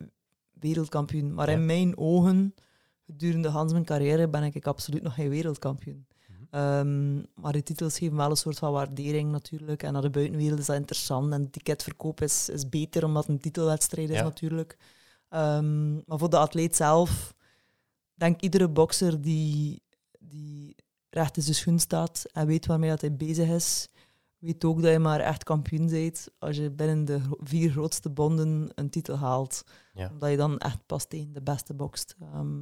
wereldkampioen. 0.63 1.33
Maar 1.33 1.49
in 1.49 1.65
mijn 1.65 1.97
ogen, 1.97 2.55
gedurende 3.05 3.49
Hans 3.49 3.71
mijn 3.71 3.85
carrière, 3.85 4.29
ben 4.29 4.43
ik 4.43 4.67
absoluut 4.67 5.03
nog 5.03 5.13
geen 5.13 5.29
wereldkampioen. 5.29 6.05
Mhm. 6.27 6.43
Ehm, 6.49 7.15
maar 7.41 7.51
de 7.51 7.63
titels 7.63 7.97
geven 7.97 8.17
wel 8.17 8.29
een 8.29 8.35
soort 8.35 8.59
van 8.59 8.71
waardering 8.71 9.31
natuurlijk. 9.31 9.83
En 9.83 9.93
naar 9.93 10.01
de 10.01 10.09
buitenwereld 10.09 10.59
is 10.59 10.65
dat 10.65 10.75
interessant. 10.75 11.33
En 11.33 11.49
ticketverkoop 11.49 12.21
is, 12.21 12.49
is 12.49 12.69
beter 12.69 13.05
omdat 13.05 13.23
het 13.23 13.31
een 13.31 13.41
titelwedstrijd 13.41 14.09
is 14.09 14.21
natuurlijk. 14.21 14.77
Um, 15.29 16.03
maar 16.05 16.17
voor 16.17 16.29
de 16.29 16.37
atleet 16.37 16.75
zelf, 16.75 17.35
denk 18.13 18.41
iedere 18.41 18.69
bokser 18.69 19.21
die, 19.21 19.81
die 20.19 20.75
recht 21.09 21.37
in 21.37 21.43
zijn 21.43 21.55
schoen 21.55 21.79
staat 21.79 22.25
en 22.31 22.47
weet 22.47 22.65
waarmee 22.65 22.89
dat 22.89 23.01
hij 23.01 23.15
bezig 23.15 23.49
is, 23.49 23.87
weet 24.43 24.65
ook 24.65 24.81
dat 24.81 24.91
je 24.91 24.99
maar 24.99 25.19
echt 25.19 25.43
kampioen 25.43 25.89
bent 25.89 26.27
als 26.39 26.57
je 26.57 26.71
binnen 26.71 27.05
de 27.05 27.21
vier 27.37 27.71
grootste 27.71 28.09
bonden 28.09 28.69
een 28.75 28.89
titel 28.89 29.15
haalt. 29.15 29.63
Ja. 29.93 30.09
Omdat 30.11 30.29
je 30.29 30.37
dan 30.37 30.57
echt 30.57 30.85
pas 30.85 31.05
tegen 31.07 31.33
de 31.33 31.41
beste 31.41 31.73
bokst. 31.73 32.15
Ehm, 32.19 32.61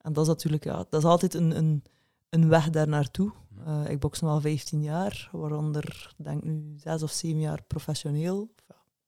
en 0.00 0.12
dat 0.12 0.22
is 0.22 0.28
natuurlijk, 0.28 0.64
ja, 0.64 0.76
dat 0.90 1.02
is 1.02 1.08
altijd 1.08 1.34
een, 1.34 1.56
een, 1.56 1.82
een 2.28 2.48
weg 2.48 2.70
daar 2.70 2.88
naartoe. 2.88 3.32
Uh, 3.66 3.90
ik 3.90 3.98
boks 3.98 4.20
nu 4.20 4.28
al 4.28 4.40
15 4.40 4.82
jaar, 4.82 5.28
waaronder 5.32 6.14
denk 6.16 6.44
nu 6.44 6.74
zes 6.76 7.02
of 7.02 7.10
zeven 7.10 7.40
jaar 7.40 7.62
professioneel. 7.66 8.54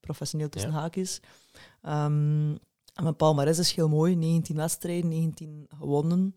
Professioneel 0.01 0.49
tussen 0.49 0.71
ja. 0.71 0.77
haakjes. 0.79 1.21
Um, 1.83 2.59
en 2.95 3.03
mijn 3.03 3.17
palmarès 3.17 3.59
is 3.59 3.73
heel 3.73 3.89
mooi. 3.89 4.15
19 4.15 4.57
wedstrijden, 4.57 5.11
19 5.11 5.67
gewonnen. 5.77 6.35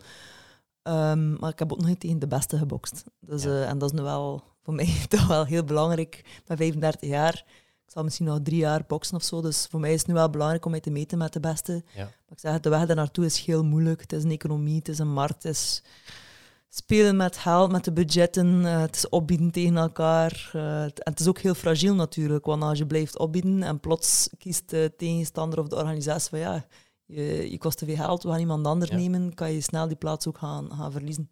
Um, 0.84 1.40
maar 1.40 1.50
ik 1.50 1.60
heb 1.60 1.72
ook 1.72 1.80
nog 1.80 1.88
niet 1.88 2.00
tegen 2.00 2.20
de 2.20 2.28
beste 2.28 2.58
gebokst. 2.58 3.04
Dus, 3.20 3.46
uh, 3.46 3.70
en 3.70 3.78
dat 3.78 3.92
is 3.94 3.98
nu 3.98 4.04
wel 4.04 4.44
voor 4.64 4.74
mij 4.74 4.96
toch 5.08 5.28
wel 5.28 5.46
heel 5.46 5.64
belangrijk. 5.64 6.16
Ik 6.16 6.44
ben 6.46 6.58
35 6.58 7.10
jaar. 7.10 7.44
Ik 7.86 7.92
zal 8.00 8.04
misschien 8.04 8.26
nog 8.26 8.40
drie 8.44 8.58
jaar 8.58 8.84
boksen 8.88 9.16
of 9.16 9.24
zo. 9.24 9.42
Dus 9.42 9.68
voor 9.70 9.80
mij 9.80 9.94
is 9.94 10.00
het 10.00 10.08
nu 10.08 10.14
wel 10.14 10.30
belangrijk 10.30 10.66
om 10.66 10.72
mij 10.72 10.80
te 10.80 10.90
meten 10.90 11.18
met 11.18 11.34
de 11.34 11.40
beste. 11.40 11.84
Ja. 11.96 12.04
Maar 12.04 12.12
ik 12.30 12.40
zeg, 12.40 12.60
de 12.60 12.70
weg 12.70 12.86
daar 12.86 12.96
naartoe 12.96 13.26
is 13.26 13.46
heel 13.46 13.64
moeilijk. 13.64 14.02
Het 14.02 14.14
is 14.14 14.24
een 14.24 14.32
economie, 14.32 14.78
het 14.78 14.88
is 14.88 15.00
een 15.00 15.14
markt, 15.14 15.44
het 15.44 15.52
is 15.52 15.84
spelen 16.70 17.16
met 17.16 17.38
geld, 17.38 17.72
met 17.72 17.84
de 17.84 17.94
budgetten. 17.94 18.62
Uh, 18.62 18.80
het 18.80 18.96
is 18.96 19.10
opbieden 19.10 19.52
tegen 19.52 19.78
elkaar. 19.78 20.52
Uh, 20.56 20.84
en 20.84 20.92
het 21.04 21.20
is 21.20 21.28
ook 21.28 21.40
heel 21.40 21.54
fragiel 21.54 21.96
natuurlijk. 21.96 22.46
Want 22.46 22.64
als 22.64 22.78
je 22.78 22.88
blijft 22.88 23.18
opbieden 23.18 23.64
en 23.64 23.80
plots 23.80 24.30
kiest 24.38 24.70
de 24.70 24.94
tegenstander 24.98 25.60
of 25.60 25.68
de 25.68 25.76
organisatie 25.76 26.30
van 26.30 26.40
ja, 26.40 26.66
je, 27.06 27.52
je 27.52 27.58
kost 27.58 27.78
te 27.78 27.86
veel 27.86 27.96
geld, 27.96 28.24
we 28.24 28.30
gaan 28.30 28.40
iemand 28.40 28.66
anders 28.66 28.92
nemen, 28.92 29.34
kan 29.34 29.52
je 29.52 29.62
snel 29.62 29.88
die 29.88 29.98
plaats 29.98 30.28
ook 30.28 30.38
gaan, 30.38 30.72
gaan 30.72 30.92
verliezen. 30.92 31.30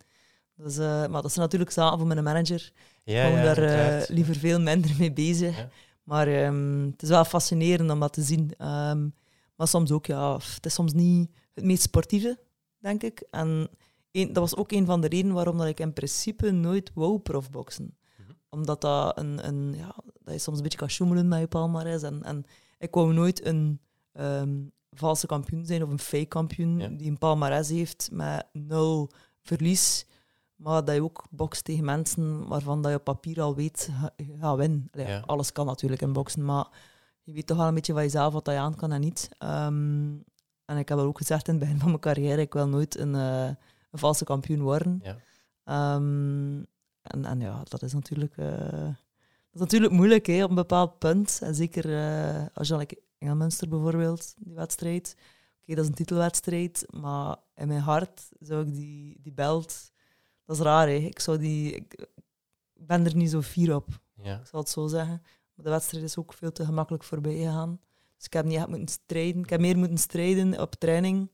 Dus, 0.63 0.77
uh, 0.77 0.86
maar 0.86 1.22
dat 1.22 1.25
is 1.25 1.36
natuurlijk 1.36 1.72
zaken 1.72 1.98
voor 1.98 2.08
mijn 2.08 2.24
manager. 2.24 2.72
Ja, 3.03 3.25
ik 3.25 3.34
ben 3.34 3.44
daar 3.44 4.01
uh, 4.01 4.08
liever 4.08 4.36
veel 4.36 4.60
minder 4.60 4.96
mee 5.00 5.13
bezig. 5.13 5.68
Maar 6.03 6.46
um, 6.46 6.89
het 6.91 7.01
is 7.01 7.10
wel 7.10 7.25
fascinerend 7.25 7.91
om 7.91 8.00
dat 8.00 8.13
te 8.13 8.22
zien. 8.22 8.68
Um, 8.68 9.13
maar 9.56 9.68
soms 9.68 9.91
ook, 9.91 10.06
ja, 10.06 10.34
het 10.34 10.65
is 10.65 10.74
soms 10.74 10.94
niet 10.94 11.30
het 11.53 11.63
meest 11.63 11.82
sportieve, 11.82 12.39
denk 12.77 13.03
ik. 13.03 13.27
En 13.32 13.70
een, 14.12 14.34
dat 14.34 14.44
was 14.44 14.56
ook 14.56 14.72
een 14.72 14.86
van 14.86 15.01
de 15.01 15.08
redenen 15.08 15.36
waarom 15.36 15.58
dat 15.58 15.68
ik 15.68 15.80
in 15.80 15.94
principe 15.94 16.51
nooit 16.51 16.91
wou 16.94 17.20
profboksen. 17.20 17.84
Mm 18.18 18.25
Omdat 18.50 18.82
dat, 18.82 19.18
een, 19.18 19.48
een, 19.48 19.74
ja, 19.75 19.96
dat 20.24 20.34
je 20.34 20.39
soms 20.39 20.58
een 20.58 20.63
beetje 20.63 20.77
kan 20.77 20.89
sjoemelen 20.89 21.27
met 21.27 21.39
je 21.39 21.48
palmarès. 21.48 22.03
En, 22.03 22.24
en 22.24 22.46
ik 22.77 22.94
wou 22.94 23.13
nooit 23.13 23.46
een 23.46 23.80
um, 24.13 24.72
valse 24.91 25.27
kampioen 25.27 25.65
zijn 25.65 25.84
of 25.84 25.89
een 25.89 26.00
fake 26.00 26.25
kampioen 26.25 26.98
die 26.98 27.10
een 27.10 27.18
palmarès 27.18 27.70
heeft 27.70 28.10
met 28.12 28.48
nul 28.53 29.12
verlies. 29.41 30.06
Maar 30.62 30.86
dat 30.86 30.96
je 30.96 31.03
ook 31.03 31.25
bokst 31.30 31.63
tegen 31.63 31.86
mensen 31.86 32.48
waarvan 32.48 32.82
dat 32.82 32.91
je 32.91 32.98
op 32.98 33.03
papier 33.03 33.41
al 33.41 33.56
weet, 33.56 33.89
je 34.15 34.38
gaat 34.39 34.58
winnen. 34.58 34.89
Alles 35.25 35.51
kan 35.51 35.65
natuurlijk 35.65 36.01
in 36.01 36.13
boksen, 36.13 36.46
maar 36.46 36.68
je 37.24 37.34
weet 37.34 37.48
toch 37.48 37.58
wel 37.58 37.68
een 37.68 37.74
beetje 37.74 37.94
van 37.94 38.01
jezelf 38.01 38.34
wat 38.34 38.46
je 38.46 38.51
aan 38.51 38.75
kan 38.75 38.91
en 38.91 39.01
niet. 39.01 39.30
Um, 39.39 40.24
en 40.65 40.77
ik 40.77 40.89
heb 40.89 40.98
al 40.98 41.03
ook 41.03 41.18
gezegd 41.18 41.48
in 41.48 41.53
het 41.53 41.63
begin 41.63 41.80
van 41.80 41.88
mijn 41.88 42.00
carrière, 42.00 42.41
ik 42.41 42.53
wil 42.53 42.68
nooit 42.68 42.98
een, 42.98 43.13
uh, 43.13 43.46
een 43.91 44.00
valse 44.00 44.24
kampioen 44.24 44.62
worden. 44.62 45.01
Ja. 45.03 45.96
Um, 45.96 46.65
en, 47.01 47.25
en 47.25 47.39
ja, 47.39 47.63
dat 47.63 47.82
is 47.82 47.94
natuurlijk, 47.94 48.38
uh, 48.38 48.48
dat 49.51 49.53
is 49.53 49.60
natuurlijk 49.60 49.94
moeilijk 49.94 50.25
hè, 50.25 50.44
op 50.44 50.50
een 50.50 50.56
bepaald 50.56 51.00
punt. 51.00 51.39
En 51.44 51.56
zeker 51.56 51.86
uh, 51.86 52.46
als 52.53 52.68
je 52.68 52.75
like 52.77 53.01
Engelmunster 53.18 53.68
bijvoorbeeld, 53.68 54.34
die 54.38 54.56
wedstrijd. 54.56 55.15
Oké, 55.62 55.75
dat 55.75 55.84
is 55.84 55.89
een 55.89 55.96
titelwedstrijd, 55.96 56.86
maar 56.89 57.38
in 57.56 57.68
mijn 57.68 57.82
hart 57.82 58.30
zou 58.39 58.68
ik 58.68 58.74
die, 58.74 59.20
die 59.22 59.34
belt 59.34 59.90
dat 60.51 60.60
is 60.60 60.65
raar, 60.65 60.88
hè. 60.88 60.93
Ik, 60.93 61.20
zou 61.20 61.38
die, 61.38 61.75
ik 61.75 62.08
ben 62.74 63.05
er 63.05 63.15
niet 63.15 63.29
zo 63.29 63.41
fier 63.41 63.75
op. 63.75 63.88
Ja. 64.24 64.39
Ik 64.39 64.46
zal 64.46 64.60
het 64.60 64.70
zo 64.70 64.88
zeggen. 64.88 65.22
Maar 65.53 65.65
de 65.65 65.70
wedstrijd 65.70 66.03
is 66.03 66.17
ook 66.17 66.34
veel 66.34 66.51
te 66.51 66.65
gemakkelijk 66.65 67.03
voorbij 67.03 67.36
gegaan. 67.36 67.79
Dus 68.17 68.25
ik 68.25 68.34
heb 68.34 68.46
niet 68.46 68.58
echt 68.58 68.67
moeten 68.67 68.88
strijden. 68.88 69.43
Ik 69.43 69.50
heb 69.50 69.60
meer 69.60 69.77
moeten 69.77 69.98
strijden 69.98 70.62
op 70.62 70.75
training. 70.75 71.31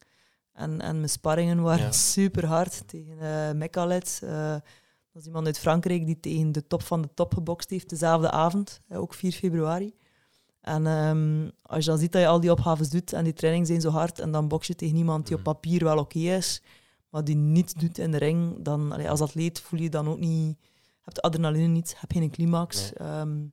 En, 0.53 0.81
en 0.81 0.95
mijn 0.95 1.09
sparringen 1.09 1.61
waren 1.61 1.93
super 2.13 2.45
hard 2.45 2.87
tegen 2.87 3.17
uh, 3.21 3.51
Mekalet. 3.51 4.21
Uh, 4.23 4.51
dat 5.11 5.21
is 5.21 5.25
iemand 5.25 5.45
uit 5.45 5.59
Frankrijk 5.59 6.05
die 6.05 6.19
tegen 6.19 6.51
de 6.51 6.67
top 6.67 6.83
van 6.83 7.01
de 7.01 7.09
top 7.13 7.33
gebokst 7.33 7.69
heeft 7.69 7.89
dezelfde 7.89 8.31
avond, 8.31 8.81
ook 8.89 9.13
4 9.13 9.31
februari. 9.31 9.95
En 10.61 10.85
um, 10.85 11.51
als 11.61 11.83
je 11.83 11.89
dan 11.89 11.99
ziet 11.99 12.11
dat 12.11 12.21
je 12.21 12.27
al 12.27 12.39
die 12.39 12.51
opgaves 12.51 12.89
doet 12.89 13.13
en 13.13 13.23
die 13.23 13.33
trainingen 13.33 13.67
zijn 13.67 13.81
zo 13.81 13.89
hard 13.89 14.19
en 14.19 14.31
dan 14.31 14.47
box 14.47 14.67
je 14.67 14.75
tegen 14.75 14.97
iemand 14.97 15.27
die 15.27 15.35
op 15.35 15.43
mhm. 15.43 15.51
papier 15.51 15.83
wel 15.83 15.97
oké 15.97 16.19
is, 16.19 16.61
die 17.23 17.35
niets 17.35 17.73
doet 17.73 17.97
in 17.97 18.11
de 18.11 18.17
ring, 18.17 18.55
dan 18.59 18.91
allee, 18.91 19.09
als 19.09 19.21
atleet 19.21 19.59
voel 19.59 19.79
je 19.79 19.89
dan 19.89 20.07
ook 20.07 20.19
niet, 20.19 20.57
heb 21.01 21.13
de 21.13 21.21
adrenaline 21.21 21.67
niet, 21.67 21.95
heb 21.97 22.11
geen 22.11 22.31
climax. 22.31 22.93
Ehm, 22.93 23.43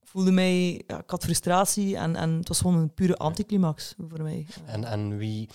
ik 0.00 0.08
voelde 0.08 0.30
mij, 0.30 0.82
ja, 0.86 1.00
ik 1.00 1.10
had 1.10 1.24
frustratie 1.24 1.96
en, 1.96 2.16
en 2.16 2.30
het 2.30 2.48
was 2.48 2.60
gewoon 2.60 2.76
een 2.76 2.94
pure 2.94 3.16
anticlimax 3.16 3.94
voor 4.08 4.22
mij. 4.22 4.46
En, 4.66 4.84
en 4.84 5.16
wie, 5.16 5.48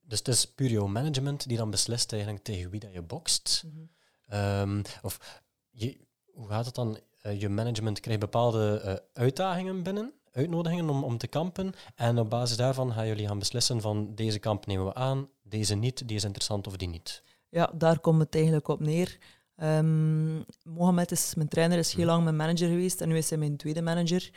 dus 0.00 0.18
het 0.18 0.28
is 0.28 0.46
puur 0.46 0.70
jouw 0.70 0.86
management 0.86 1.48
die 1.48 1.56
dan 1.56 1.70
beslist 1.70 2.12
eigenlijk 2.12 2.42
tegen 2.42 2.70
wie 2.70 2.80
dat 2.80 2.92
je 2.92 3.02
bokst. 3.02 3.62
Mhm. 3.66 3.84
Ehm, 4.26 4.82
of 5.02 5.42
je, 5.70 6.00
hoe 6.32 6.48
gaat 6.48 6.66
het 6.66 6.74
dan? 6.74 6.98
Uh, 7.22 7.40
je 7.40 7.48
management 7.48 8.00
krijgt 8.00 8.20
bepaalde 8.20 8.82
uh, 8.84 8.94
uitdagingen 9.22 9.82
binnen 9.82 10.19
uitnodigingen 10.40 10.88
om, 10.90 11.04
om 11.04 11.18
te 11.18 11.26
kampen. 11.26 11.72
En 11.94 12.18
op 12.18 12.30
basis 12.30 12.56
daarvan 12.56 12.92
gaan 12.92 13.06
jullie 13.06 13.26
gaan 13.26 13.38
beslissen 13.38 13.80
van 13.80 14.14
deze 14.14 14.38
kamp 14.38 14.66
nemen 14.66 14.84
we 14.84 14.94
aan, 14.94 15.28
deze 15.42 15.74
niet, 15.74 16.08
die 16.08 16.16
is 16.16 16.24
interessant 16.24 16.66
of 16.66 16.76
die 16.76 16.88
niet. 16.88 17.22
Ja, 17.48 17.70
daar 17.74 18.00
komt 18.00 18.20
het 18.20 18.34
eigenlijk 18.34 18.68
op 18.68 18.80
neer. 18.80 19.18
Um, 19.62 20.44
Mohamed 20.62 21.10
is 21.10 21.34
mijn 21.34 21.48
trainer, 21.48 21.78
is 21.78 21.92
heel 21.92 22.06
lang 22.06 22.24
mijn 22.24 22.36
manager 22.36 22.68
geweest 22.68 23.00
en 23.00 23.08
nu 23.08 23.16
is 23.16 23.30
hij 23.30 23.38
mijn 23.38 23.56
tweede 23.56 23.82
manager. 23.82 24.30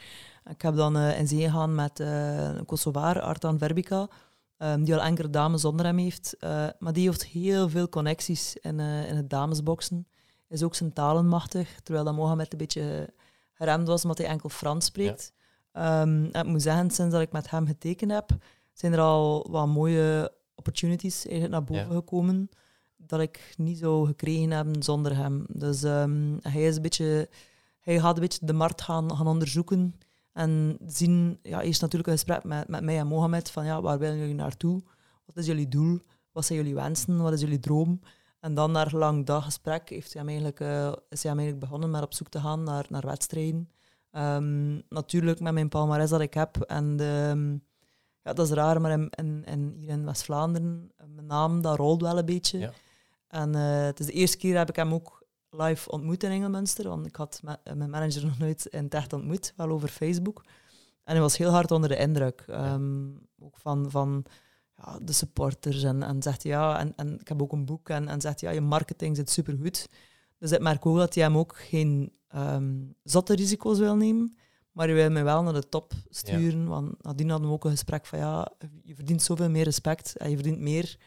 Ik 0.49 0.61
heb 0.61 0.75
dan 0.75 0.97
uh, 0.97 1.19
in 1.19 1.27
zee 1.27 1.43
gegaan 1.43 1.75
met 1.75 1.99
uh, 1.99 2.43
een 2.43 2.65
Kosovaar, 2.65 3.21
Artan 3.21 3.57
Verbica. 3.57 4.09
ehm, 4.57 4.83
die 4.83 4.93
al 4.93 5.01
enkele 5.01 5.29
dames 5.29 5.61
zonder 5.61 5.85
hem 5.85 5.97
heeft. 5.97 6.35
Uh, 6.39 6.67
maar 6.79 6.93
die 6.93 7.07
heeft 7.07 7.25
heel 7.25 7.69
veel 7.69 7.89
connecties 7.89 8.55
in, 8.55 8.79
in 8.79 9.15
het 9.15 9.29
damesboksen. 9.29 10.07
Is 10.47 10.63
ook 10.63 10.75
zijn 10.75 10.93
talen 10.93 11.27
machtig, 11.27 11.79
terwijl 11.83 12.05
dat 12.05 12.15
Mohamed 12.15 12.51
een 12.51 12.57
beetje 12.57 13.13
geremd 13.53 13.87
was 13.87 14.03
omdat 14.03 14.17
hij 14.17 14.27
enkel 14.27 14.49
Frans 14.49 14.85
spreekt. 14.85 15.31
Ja. 15.35 15.42
Um, 15.73 16.25
ik 16.25 16.45
moet 16.45 16.61
zeggen, 16.61 16.91
sinds 16.91 17.13
dat 17.13 17.21
ik 17.21 17.31
met 17.31 17.49
hem 17.49 17.65
getekend 17.65 18.11
heb, 18.11 18.29
zijn 18.73 18.93
er 18.93 18.99
al 18.99 19.47
wat 19.49 19.67
mooie 19.67 20.33
opportunities 20.55 21.25
eigenlijk 21.25 21.51
naar 21.51 21.63
boven 21.63 21.93
ja. 21.93 21.99
gekomen 21.99 22.49
dat 22.97 23.19
ik 23.19 23.53
niet 23.57 23.77
zou 23.77 24.05
gekregen 24.05 24.51
hebben 24.51 24.83
zonder 24.83 25.15
hem. 25.15 25.45
Dus 25.49 25.83
um, 25.83 26.37
hij 26.41 26.63
is 26.63 26.75
een 26.75 26.81
beetje, 26.81 27.29
hij 27.79 27.99
gaat 27.99 28.15
een 28.15 28.21
beetje 28.21 28.45
de 28.45 28.53
markt 28.53 28.81
gaan, 28.81 29.15
gaan 29.15 29.27
onderzoeken 29.27 29.95
en 30.33 30.77
zien, 30.85 31.39
ja, 31.41 31.61
eerst 31.61 31.81
natuurlijk 31.81 32.09
een 32.09 32.17
gesprek 32.17 32.43
met, 32.43 32.67
met 32.67 32.83
mij 32.83 32.99
en 32.99 33.07
Mohamed 33.07 33.51
van 33.51 33.65
ja, 33.65 33.81
waar 33.81 33.99
willen 33.99 34.17
jullie 34.17 34.33
naartoe? 34.33 34.81
Wat 35.25 35.37
is 35.37 35.45
jullie 35.45 35.67
doel? 35.67 35.99
Wat 36.31 36.45
zijn 36.45 36.59
jullie 36.59 36.75
wensen? 36.75 37.21
Wat 37.21 37.33
is 37.33 37.41
jullie 37.41 37.59
droom? 37.59 37.99
En 38.39 38.53
dan 38.53 38.71
na 38.71 38.87
lang 38.91 39.25
dat 39.25 39.43
gesprek 39.43 39.89
heeft 39.89 40.13
hij 40.13 40.25
eigenlijk, 40.25 40.59
uh, 40.59 40.91
is 41.09 41.23
hij 41.23 41.31
eigenlijk 41.31 41.59
begonnen 41.59 41.91
met 41.91 42.01
op 42.01 42.13
zoek 42.13 42.29
te 42.29 42.39
gaan 42.39 42.63
naar, 42.63 42.85
naar 42.89 43.05
wedstrijden. 43.05 43.69
Um, 44.15 44.81
natuurlijk 44.89 45.39
met 45.39 45.53
mijn 45.53 45.69
palmarès 45.69 46.09
dat 46.09 46.21
ik 46.21 46.33
heb 46.33 46.57
en 46.57 46.95
de, 46.95 47.33
ja, 48.23 48.33
dat 48.33 48.45
is 48.45 48.51
raar, 48.53 48.81
maar 48.81 48.91
in, 48.91 49.09
in, 49.09 49.43
in 49.45 49.73
hier 49.77 49.89
in 49.89 50.05
West-Vlaanderen, 50.05 50.91
mijn 51.07 51.27
naam, 51.27 51.61
dat 51.61 51.77
rolt 51.77 52.01
wel 52.01 52.17
een 52.17 52.25
beetje. 52.25 52.59
Ja. 52.59 52.71
En 53.27 53.55
uh, 53.55 53.83
het 53.85 53.99
is 53.99 54.05
de 54.05 54.11
eerste 54.11 54.37
keer 54.37 54.57
heb 54.57 54.69
ik 54.69 54.75
hem 54.75 54.93
ook 54.93 55.25
live 55.49 55.91
ontmoet 55.91 56.23
in 56.23 56.31
Engelmunster, 56.31 56.89
want 56.89 57.05
ik 57.05 57.15
had 57.15 57.41
mijn 57.73 57.89
manager 57.89 58.25
nog 58.27 58.37
nooit 58.37 58.65
in 58.65 58.83
het 58.83 58.93
echt 58.93 59.13
ontmoet, 59.13 59.53
wel 59.55 59.69
over 59.69 59.89
Facebook. 59.89 60.43
En 61.03 61.13
hij 61.13 61.21
was 61.21 61.37
heel 61.37 61.51
hard 61.51 61.71
onder 61.71 61.89
de 61.89 61.97
indruk, 61.97 62.45
um, 62.49 63.27
ook 63.39 63.57
van, 63.57 63.91
van 63.91 64.25
ja, 64.75 64.99
de 65.01 65.13
supporters. 65.13 65.83
En, 65.83 66.03
en 66.03 66.21
zegt 66.21 66.43
ja, 66.43 66.79
en, 66.79 66.95
en 66.95 67.19
ik 67.19 67.27
heb 67.27 67.41
ook 67.41 67.51
een 67.51 67.65
boek 67.65 67.89
en, 67.89 68.07
en 68.07 68.21
zegt 68.21 68.39
ja, 68.39 68.49
je 68.49 68.61
marketing 68.61 69.15
zit 69.15 69.29
supergoed. 69.29 69.89
Dus 70.37 70.51
ik 70.51 70.59
merk 70.61 70.85
ook 70.85 70.97
dat 70.97 71.13
hij 71.13 71.23
hem 71.23 71.37
ook 71.37 71.57
geen 71.57 72.13
um, 72.35 72.95
zotte 73.03 73.35
risico's 73.35 73.79
wil 73.79 73.95
nemen, 73.95 74.37
maar 74.71 74.85
hij 74.85 74.95
wil 74.95 75.09
mij 75.09 75.23
wel 75.23 75.43
naar 75.43 75.53
de 75.53 75.69
top 75.69 75.93
sturen. 76.09 76.61
Ja. 76.61 76.67
Want 76.67 77.03
nadien 77.03 77.29
hadden 77.29 77.47
we 77.47 77.53
ook 77.53 77.65
een 77.65 77.71
gesprek 77.71 78.05
van 78.05 78.19
ja, 78.19 78.51
je 78.83 78.95
verdient 78.95 79.21
zoveel 79.21 79.49
meer 79.49 79.63
respect 79.63 80.17
en 80.17 80.29
je 80.29 80.35
verdient 80.35 80.59
meer 80.59 80.97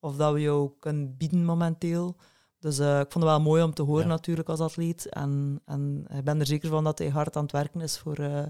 of 0.00 0.16
dat 0.16 0.32
we 0.32 0.40
jou 0.40 0.70
kunnen 0.78 1.16
bieden 1.16 1.44
momenteel. 1.44 2.16
Dus 2.58 2.78
uh, 2.78 3.00
ik 3.00 3.12
vond 3.12 3.24
het 3.24 3.32
wel 3.32 3.40
mooi 3.40 3.62
om 3.62 3.74
te 3.74 3.82
horen 3.82 4.08
natuurlijk 4.08 4.48
als 4.48 4.60
atleet. 4.60 5.08
En, 5.08 5.60
en 5.64 6.06
ik 6.16 6.24
ben 6.24 6.40
er 6.40 6.46
zeker 6.46 6.68
van 6.68 6.84
dat 6.84 6.98
hij 6.98 7.08
hard 7.08 7.36
aan 7.36 7.42
het 7.42 7.52
werken 7.52 7.80
is 7.80 7.98
voor 7.98 8.20
uh, 8.20 8.42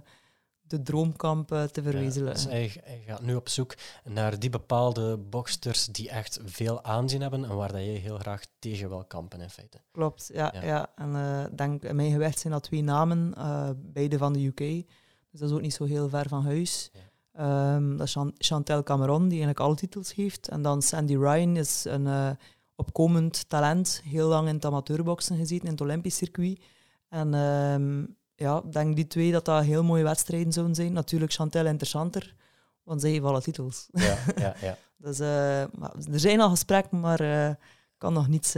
de 0.71 0.83
droomkamp 0.83 1.53
uh, 1.53 1.63
te 1.63 1.83
verwezenlijken. 1.83 2.43
Ja, 2.43 2.49
dus 2.49 2.53
hij, 2.53 2.83
hij, 2.85 3.03
gaat 3.07 3.23
nu 3.23 3.35
op 3.35 3.49
zoek 3.49 3.75
naar 4.05 4.39
die 4.39 4.51
bepaalde 4.51 5.17
boxers 5.17 5.87
die 5.87 6.11
echt 6.11 6.41
veel 6.45 6.85
aanzien 6.85 7.21
hebben 7.21 7.45
en 7.45 7.57
waar 7.57 7.73
dat 7.73 7.81
jij 7.81 7.95
heel 7.95 8.19
graag 8.19 8.43
tegen 8.59 8.89
wil 8.89 9.05
kampen 9.05 9.41
in 9.41 9.51
feite. 9.51 9.81
Klopt, 9.93 10.31
ja. 10.33 10.51
ja. 10.55 10.65
ja. 10.65 10.93
En 10.97 11.51
denk, 11.57 11.83
in 11.83 11.97
mijn 11.97 12.13
gewicht 12.13 12.39
zijn 12.39 12.53
dat 12.53 12.63
twee 12.63 12.83
namen, 12.83 13.35
beide 13.93 14.19
van 14.19 14.33
de 14.33 14.47
UK. 14.47 14.87
Dus 15.31 15.41
dat 15.41 15.49
is 15.49 15.55
ook 15.55 15.61
niet 15.61 15.75
zo 15.75 15.85
heel 15.85 16.09
ver 16.09 16.29
van 16.29 16.45
huis. 16.45 16.91
Ja. 16.93 17.01
Um, 17.75 17.97
dat 17.97 18.07
is 18.07 18.17
Chantel 18.39 18.83
Cameron, 18.83 19.23
die 19.23 19.39
eigenlijk 19.39 19.61
alle 19.61 19.75
titels 19.75 20.15
heeft. 20.15 20.49
En 20.49 20.63
dan 20.63 20.83
Sandy 20.83 21.17
Ryan 21.17 21.57
is 21.57 21.85
een 21.85 22.07
uh, 22.07 22.31
opkomend 22.75 23.49
talent. 23.49 24.03
Heel 24.05 24.29
lang 24.29 24.49
in 24.49 24.55
het 24.55 24.65
amateurboksen 24.65 25.37
gezeten, 25.37 25.65
in 25.65 25.73
het 25.73 25.81
Olympisch 25.81 26.17
circuit. 26.17 26.61
En 27.09 27.35
um, 27.35 28.17
ja, 28.41 28.63
ik 28.65 28.73
denk 28.73 28.97
die 28.97 29.07
twee 29.07 29.33
dat 29.33 29.45
dat 29.45 29.65
heel 29.65 29.83
mooie 29.83 30.03
wedstrijden 30.03 30.53
zouden 30.53 30.75
zijn. 30.75 30.93
Natuurlijk 30.93 31.33
Chantel 31.33 31.67
interessanter, 31.67 32.35
want 32.83 33.01
zij 33.01 33.11
heeft 33.11 33.25
alle 33.25 33.43
titels. 33.43 33.89
Ja, 33.93 34.19
ja, 34.37 34.55
ja. 34.67 34.77
dus, 34.97 35.21
uh, 35.21 35.61
er 35.61 36.21
zijn 36.21 36.41
al 36.41 36.51
gesprekken, 36.51 37.01
maar 37.01 37.21
uh, 37.21 37.51
kan 37.99 38.13
nog 38.13 38.29
niets, 38.29 38.53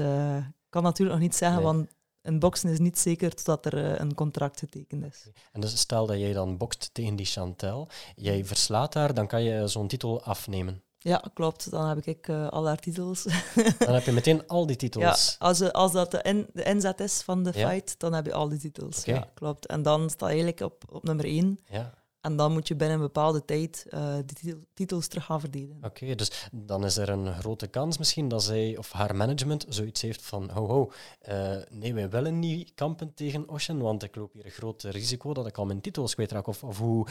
kan 0.68 0.82
natuurlijk 0.82 1.18
nog 1.18 1.26
niet 1.26 1.36
zeggen, 1.36 1.62
nee. 1.62 1.72
want 1.72 1.90
een 2.22 2.38
boksen 2.38 2.70
is 2.70 2.78
niet 2.78 2.98
zeker 2.98 3.34
totdat 3.34 3.66
er 3.66 4.00
een 4.00 4.14
contract 4.14 4.58
getekend 4.58 5.04
is. 5.04 5.30
En 5.52 5.60
dus 5.60 5.78
stel 5.78 6.06
dat 6.06 6.18
jij 6.18 6.32
dan 6.32 6.56
bokst 6.56 6.90
tegen 6.92 7.16
die 7.16 7.26
Chantel, 7.26 7.88
jij 8.14 8.44
verslaat 8.44 8.94
haar, 8.94 9.14
dan 9.14 9.26
kan 9.26 9.42
je 9.42 9.68
zo'n 9.68 9.88
titel 9.88 10.22
afnemen. 10.22 10.82
Ja, 11.02 11.24
klopt. 11.34 11.70
Dan 11.70 11.88
heb 11.88 12.06
ik 12.06 12.28
uh, 12.28 12.48
al 12.48 12.66
haar 12.66 12.78
titels. 12.78 13.22
dan 13.78 13.94
heb 13.94 14.04
je 14.04 14.12
meteen 14.12 14.46
al 14.46 14.66
die 14.66 14.76
titels. 14.76 15.36
Ja, 15.38 15.46
als, 15.46 15.72
als 15.72 15.92
dat 15.92 16.10
de, 16.10 16.22
in, 16.22 16.46
de 16.52 16.62
inzet 16.62 17.00
is 17.00 17.22
van 17.22 17.42
de 17.42 17.52
fight, 17.52 17.94
dan 17.98 18.12
heb 18.12 18.26
je 18.26 18.32
al 18.32 18.48
die 18.48 18.58
titels. 18.58 19.00
Okay. 19.00 19.14
Ja, 19.14 19.30
klopt. 19.34 19.66
En 19.66 19.82
dan 19.82 20.10
sta 20.10 20.26
je 20.26 20.32
eigenlijk 20.32 20.60
op, 20.60 20.84
op 20.88 21.02
nummer 21.02 21.24
1. 21.24 21.60
Ja. 21.70 21.94
En 22.22 22.36
dan 22.36 22.52
moet 22.52 22.68
je 22.68 22.76
binnen 22.76 22.96
een 22.96 23.02
bepaalde 23.02 23.44
tijd 23.44 23.86
uh, 23.90 24.14
die 24.42 24.56
titels 24.74 25.06
terug 25.06 25.24
gaan 25.24 25.40
verdedigen. 25.40 25.84
Oké, 25.84 26.14
dus 26.14 26.48
dan 26.52 26.84
is 26.84 26.96
er 26.96 27.08
een 27.08 27.34
grote 27.34 27.66
kans 27.66 27.98
misschien 27.98 28.28
dat 28.28 28.42
zij 28.42 28.76
of 28.76 28.92
haar 28.92 29.16
management 29.16 29.66
zoiets 29.68 30.02
heeft 30.02 30.22
van 30.22 30.50
ho 30.50 30.66
ho, 30.66 30.92
uh, 31.28 31.56
nee, 31.70 31.94
wij 31.94 32.10
willen 32.10 32.38
niet 32.38 32.74
kampen 32.74 33.14
tegen 33.14 33.48
Ocean, 33.48 33.78
want 33.78 34.02
ik 34.02 34.16
loop 34.16 34.32
hier 34.32 34.44
een 34.44 34.50
groot 34.50 34.82
risico 34.82 35.34
dat 35.34 35.46
ik 35.46 35.58
al 35.58 35.66
mijn 35.66 35.80
titels 35.80 36.14
kwijtraak. 36.14 36.46
Of, 36.46 36.64
of 36.64 36.78
hoe, 36.78 37.06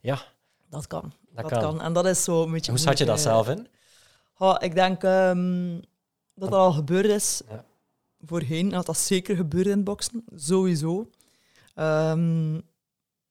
ja... 0.00 0.22
Dat 0.72 0.86
kan. 0.86 1.12
Dat, 1.30 1.48
dat 1.48 1.60
kan. 1.60 1.80
En 1.80 1.92
dat 1.92 2.06
is 2.06 2.24
zo 2.24 2.42
een 2.42 2.52
beetje... 2.52 2.70
Hoe 2.70 2.80
schat 2.80 2.98
je 2.98 3.04
dat 3.04 3.20
zelf 3.20 3.48
in? 3.48 3.66
Oh, 4.38 4.56
ik 4.58 4.74
denk 4.74 5.02
um, 5.02 5.80
dat 6.34 6.50
dat 6.50 6.52
al 6.52 6.72
gebeurd 6.72 7.06
is 7.06 7.42
ja. 7.48 7.64
voorheen. 8.20 8.68
Dat 8.68 8.86
dat 8.86 8.98
zeker 8.98 9.36
gebeurd 9.36 9.66
in 9.66 9.84
boksen, 9.84 10.24
sowieso. 10.34 11.10
Um, 11.74 12.52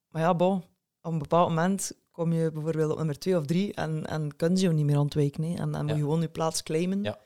maar 0.07 0.21
ja, 0.21 0.35
bon 0.35 0.63
op 1.01 1.11
een 1.11 1.19
bepaald 1.19 1.49
moment 1.49 1.91
kom 2.11 2.33
je 2.33 2.51
bijvoorbeeld 2.51 2.91
op 2.91 2.97
nummer 2.97 3.19
twee 3.19 3.37
of 3.37 3.45
drie 3.45 3.73
en, 3.73 4.05
en 4.05 4.35
kun 4.35 4.55
je 4.55 4.61
je 4.61 4.69
niet 4.73 4.85
meer 4.85 4.99
ontwijken. 4.99 5.43
Hè. 5.43 5.55
En 5.55 5.71
dan 5.71 5.85
moet 5.85 5.95
je 5.95 6.01
gewoon 6.01 6.21
je 6.21 6.29
plaats 6.29 6.63
claimen. 6.63 7.03
Ja. 7.03 7.17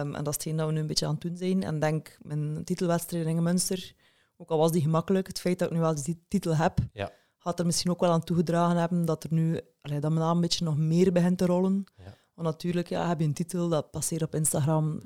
Um, 0.00 0.14
en 0.14 0.24
dat 0.24 0.28
is 0.28 0.34
hetgeen 0.34 0.56
dat 0.56 0.66
we 0.66 0.72
nu 0.72 0.80
een 0.80 0.86
beetje 0.86 1.06
aan 1.06 1.12
het 1.12 1.22
doen 1.22 1.36
zijn. 1.36 1.62
En 1.62 1.78
denk, 1.78 2.18
mijn 2.22 2.64
titelwedstrijd 2.64 3.26
in 3.26 3.42
Münster, 3.42 3.94
ook 4.36 4.50
al 4.50 4.58
was 4.58 4.72
die 4.72 4.82
gemakkelijk, 4.82 5.26
het 5.26 5.40
feit 5.40 5.58
dat 5.58 5.68
ik 5.68 5.74
nu 5.74 5.80
wel 5.80 6.02
die 6.02 6.24
titel 6.28 6.56
heb, 6.56 6.78
ja. 6.92 7.12
Gaat 7.42 7.58
er 7.58 7.66
misschien 7.66 7.90
ook 7.90 8.00
wel 8.00 8.10
aan 8.10 8.24
toegedragen 8.24 8.76
hebben 8.76 9.04
dat 9.04 9.24
er 9.24 9.32
nu 9.32 9.60
allee, 9.80 10.00
dat 10.00 10.10
mijn 10.10 10.24
naam 10.24 10.34
een 10.34 10.40
beetje 10.40 10.64
nog 10.64 10.76
meer 10.76 11.12
begint 11.12 11.38
te 11.38 11.46
rollen. 11.46 11.84
Ja. 11.96 12.14
Want 12.34 12.48
natuurlijk 12.48 12.88
ja, 12.88 13.08
heb 13.08 13.20
je 13.20 13.24
een 13.24 13.32
titel, 13.32 13.68
dat 13.68 13.90
passeert 13.90 14.22
op 14.22 14.34
Instagram. 14.34 15.00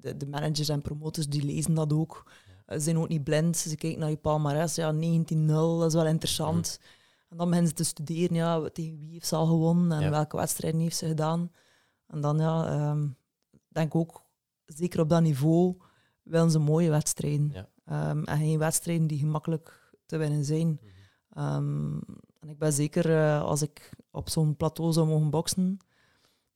De, 0.00 0.16
de 0.16 0.26
managers 0.26 0.68
en 0.68 0.82
promotors 0.82 1.28
die 1.28 1.44
lezen 1.44 1.74
dat 1.74 1.92
ook. 1.92 2.32
Ze 2.66 2.78
zijn 2.78 2.98
ook 2.98 3.08
niet 3.08 3.24
blind, 3.24 3.56
ze 3.56 3.76
kijken 3.76 4.00
naar 4.00 4.10
je 4.10 4.16
palmarès. 4.16 4.74
Ja, 4.74 4.94
19-0, 4.94 4.98
dat 5.46 5.86
is 5.86 5.94
wel 5.94 6.06
interessant. 6.06 6.78
Mm. 6.80 6.86
En 7.28 7.36
dan 7.36 7.46
beginnen 7.46 7.70
ze 7.70 7.76
te 7.76 7.84
studeren, 7.84 8.36
ja, 8.36 8.68
tegen 8.68 8.98
wie 8.98 9.12
heeft 9.12 9.26
ze 9.26 9.36
al 9.36 9.46
gewonnen 9.46 10.02
en 10.02 10.10
welke 10.10 10.36
wedstrijden 10.36 10.80
heeft 10.80 10.96
ze 10.96 11.06
gedaan. 11.06 11.52
En 12.06 12.20
dan, 12.20 12.38
ja, 12.38 12.90
um, 12.90 13.16
denk 13.68 13.94
ook, 13.94 14.22
zeker 14.66 15.00
op 15.00 15.08
dat 15.08 15.22
niveau, 15.22 15.76
willen 16.22 16.50
ze 16.50 16.58
mooie 16.58 16.90
wedstrijden. 16.90 17.52
Ja. 17.52 18.10
Um, 18.10 18.24
en 18.24 18.38
geen 18.38 18.58
wedstrijden 18.58 19.06
die 19.06 19.18
gemakkelijk 19.18 19.94
te 20.06 20.16
winnen 20.16 20.44
zijn. 20.44 20.66
Mm 20.66 20.78
-hmm. 20.80 20.99
Um, 21.38 22.00
en 22.40 22.48
ik 22.48 22.58
ben 22.58 22.72
zeker, 22.72 23.10
uh, 23.10 23.42
als 23.42 23.62
ik 23.62 23.90
op 24.10 24.28
zo'n 24.28 24.56
plateau 24.56 24.92
zou 24.92 25.06
mogen 25.06 25.30
boksen, 25.30 25.78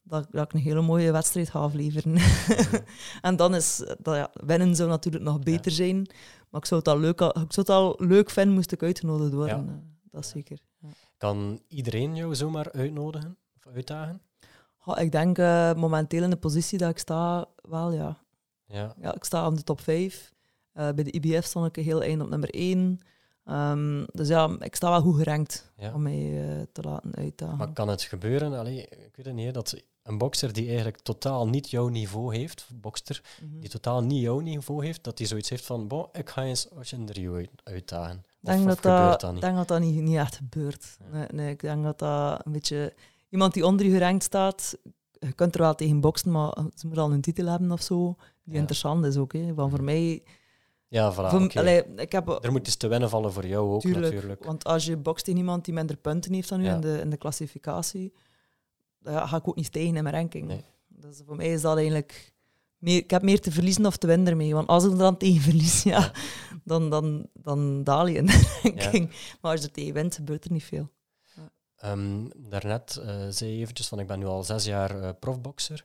dat, 0.02 0.26
dat, 0.30 0.44
ik 0.44 0.52
een 0.52 0.60
hele 0.60 0.82
mooie 0.82 1.12
wedstrijd 1.12 1.50
ga 1.50 1.58
afleveren. 1.58 2.10
Mm 2.10 2.16
-hmm. 2.18 2.80
en 3.28 3.36
dan 3.36 3.54
is, 3.54 3.76
dat, 3.98 4.14
ja, 4.14 4.30
winnen 4.32 4.76
zou 4.76 4.88
natuurlijk 4.88 5.24
nog 5.24 5.38
beter 5.38 5.70
ja. 5.70 5.76
zijn, 5.76 5.96
maar 6.50 6.60
ik 6.60 6.66
zou, 6.66 6.80
het 6.80 6.88
al 6.88 6.98
leuk, 6.98 7.20
ik 7.20 7.32
zou 7.32 7.46
het 7.54 7.68
al 7.68 7.94
leuk 7.98 8.30
vinden 8.30 8.54
moest 8.54 8.72
ik 8.72 8.82
uitgenodigd 8.82 9.32
worden. 9.32 9.66
Ja 9.66 9.92
dat 10.14 10.26
zeker. 10.26 10.58
Ja. 10.78 10.88
Kan 11.16 11.60
iedereen 11.68 12.16
jou 12.16 12.34
zomaar 12.34 12.72
uitnodigen 12.72 13.36
of 13.56 13.66
uitdagen? 13.74 14.20
Oh, 14.84 15.00
ik 15.00 15.12
denk 15.12 15.38
uh, 15.38 15.74
momenteel 15.74 16.22
in 16.22 16.30
de 16.30 16.36
positie 16.36 16.78
dat 16.78 16.90
ik 16.90 16.98
sta, 16.98 17.46
wel 17.62 17.92
ja. 17.92 18.18
Ja, 18.66 18.94
ja 19.00 19.14
ik 19.14 19.24
sta 19.24 19.42
aan 19.42 19.54
de 19.54 19.62
top 19.62 19.80
5. 19.80 20.32
Uh, 20.74 20.88
eh, 20.88 20.94
bij 20.94 21.04
de 21.04 21.10
IBF 21.10 21.44
stond 21.44 21.76
ik 21.76 21.84
heel 21.84 22.02
eind 22.02 22.22
op 22.22 22.28
nummer 22.28 22.50
1. 22.50 23.00
Um, 23.48 23.54
ehm, 23.54 24.04
dus 24.12 24.28
ja, 24.28 24.56
ik 24.58 24.74
sta 24.74 24.90
wel 24.90 25.00
goed 25.00 25.16
gerankt 25.16 25.72
ja. 25.76 25.94
om 25.94 26.02
mij 26.02 26.20
uh, 26.20 26.62
te 26.72 26.82
laten 26.82 27.14
uitdagen. 27.14 27.56
Maar 27.56 27.72
kan 27.72 27.88
het 27.88 28.02
gebeuren, 28.02 28.58
allee, 28.58 28.80
ik 28.80 29.16
weet 29.16 29.26
het 29.26 29.34
niet, 29.34 29.54
dat 29.54 29.82
een 30.02 30.18
bokser 30.18 30.52
die 30.52 30.66
eigenlijk 30.66 30.98
totaal 30.98 31.48
niet 31.48 31.70
jouw 31.70 31.88
niveau 31.88 32.36
heeft, 32.36 32.68
bokster, 32.74 33.22
mm 33.40 33.50
-hmm. 33.50 33.60
die 33.60 33.70
totaal 33.70 34.02
niet 34.02 34.22
jouw 34.22 34.38
niveau 34.38 34.84
heeft, 34.86 35.04
dat 35.04 35.18
hij 35.18 35.26
zoiets 35.26 35.48
heeft 35.48 35.64
van, 35.66 35.88
bon, 35.88 36.06
ik 36.12 36.28
ga 36.28 36.42
eens 36.42 36.68
Rio 37.06 37.44
uitdagen 37.64 38.24
denk 38.44 38.66
dat 38.66 38.82
dat, 38.82 39.20
dat, 39.20 39.32
niet? 39.32 39.40
denk 39.40 39.56
dat 39.56 39.68
dat 39.68 39.80
niet, 39.80 40.02
niet 40.02 40.16
echt 40.16 40.36
gebeurt. 40.36 40.96
Nee, 41.12 41.26
nee, 41.32 41.50
ik 41.50 41.60
denk 41.60 41.84
dat 41.84 41.98
dat 41.98 42.46
een 42.46 42.52
beetje... 42.52 42.94
Iemand 43.28 43.54
die 43.54 43.66
onder 43.66 43.86
je 43.86 43.92
gerankt 43.92 44.24
staat, 44.24 44.78
je 45.18 45.32
kunt 45.32 45.54
er 45.54 45.60
wel 45.60 45.74
tegen 45.74 46.00
boksen, 46.00 46.30
maar 46.30 46.56
ze 46.74 46.86
moet 46.86 46.98
al 46.98 47.12
een 47.12 47.20
titel 47.20 47.46
hebben 47.46 47.72
of 47.72 47.82
zo, 47.82 48.16
die 48.44 48.54
ja. 48.54 48.60
interessant 48.60 49.04
is 49.04 49.16
ook. 49.16 49.32
Hè. 49.32 49.54
Want 49.54 49.70
voor 49.70 49.82
mij... 49.82 50.22
Ja, 50.88 51.12
voilà, 51.12 51.16
voor, 51.16 51.40
okay. 51.40 51.62
allee, 51.62 51.84
ik 51.96 52.12
heb, 52.12 52.28
er 52.28 52.52
moet 52.52 52.66
iets 52.66 52.76
te 52.76 52.88
winnen 52.88 53.10
vallen 53.10 53.32
voor 53.32 53.46
jou 53.46 53.74
ook, 53.74 53.80
tuurlijk, 53.80 54.14
natuurlijk. 54.14 54.44
Want 54.44 54.64
als 54.64 54.84
je 54.84 54.96
bokst 54.96 55.24
tegen 55.24 55.40
iemand 55.40 55.64
die 55.64 55.74
minder 55.74 55.96
punten 55.96 56.32
heeft 56.32 56.48
dan 56.48 56.60
u 56.60 56.64
ja. 56.64 56.74
in, 56.74 56.80
de, 56.80 56.98
in 57.00 57.10
de 57.10 57.16
klassificatie, 57.16 58.12
dan 58.98 59.28
ga 59.28 59.36
ik 59.36 59.48
ook 59.48 59.56
niet 59.56 59.66
stijgen 59.66 59.96
in 59.96 60.02
mijn 60.02 60.14
ranking. 60.14 60.46
Nee. 60.46 60.64
Dus 60.88 61.22
voor 61.26 61.36
mij 61.36 61.52
is 61.52 61.60
dat 61.60 61.76
eigenlijk 61.76 62.34
meer, 62.78 62.96
ik 62.96 63.10
heb 63.10 63.22
meer 63.22 63.40
te 63.40 63.52
verliezen 63.52 63.86
of 63.86 63.96
te 63.96 64.06
winnen 64.06 64.28
ermee. 64.28 64.54
Want 64.54 64.68
als 64.68 64.84
ik 64.84 64.90
er 64.90 64.98
dan 64.98 65.16
tegen 65.16 65.40
verlies, 65.40 65.82
ja, 65.82 66.12
dan, 66.64 66.90
dan, 66.90 67.26
dan 67.32 67.84
daal 67.84 68.06
je 68.06 68.16
in 68.16 68.26
de 68.26 68.50
ranking. 68.62 69.08
Maar 69.40 69.50
als 69.50 69.60
je 69.60 69.66
er 69.66 69.72
tegen 69.72 69.94
wint, 69.94 70.14
gebeurt 70.14 70.44
er 70.44 70.52
niet 70.52 70.64
veel. 70.64 70.90
Um, 71.84 72.28
daarnet 72.36 73.00
uh, 73.00 73.26
zei 73.28 73.50
je 73.50 73.60
eventjes 73.60 73.88
van 73.88 73.98
ik 73.98 74.06
ben 74.06 74.18
nu 74.18 74.26
al 74.26 74.42
zes 74.42 74.64
jaar 74.64 75.02
uh, 75.02 75.10
profbokser. 75.18 75.84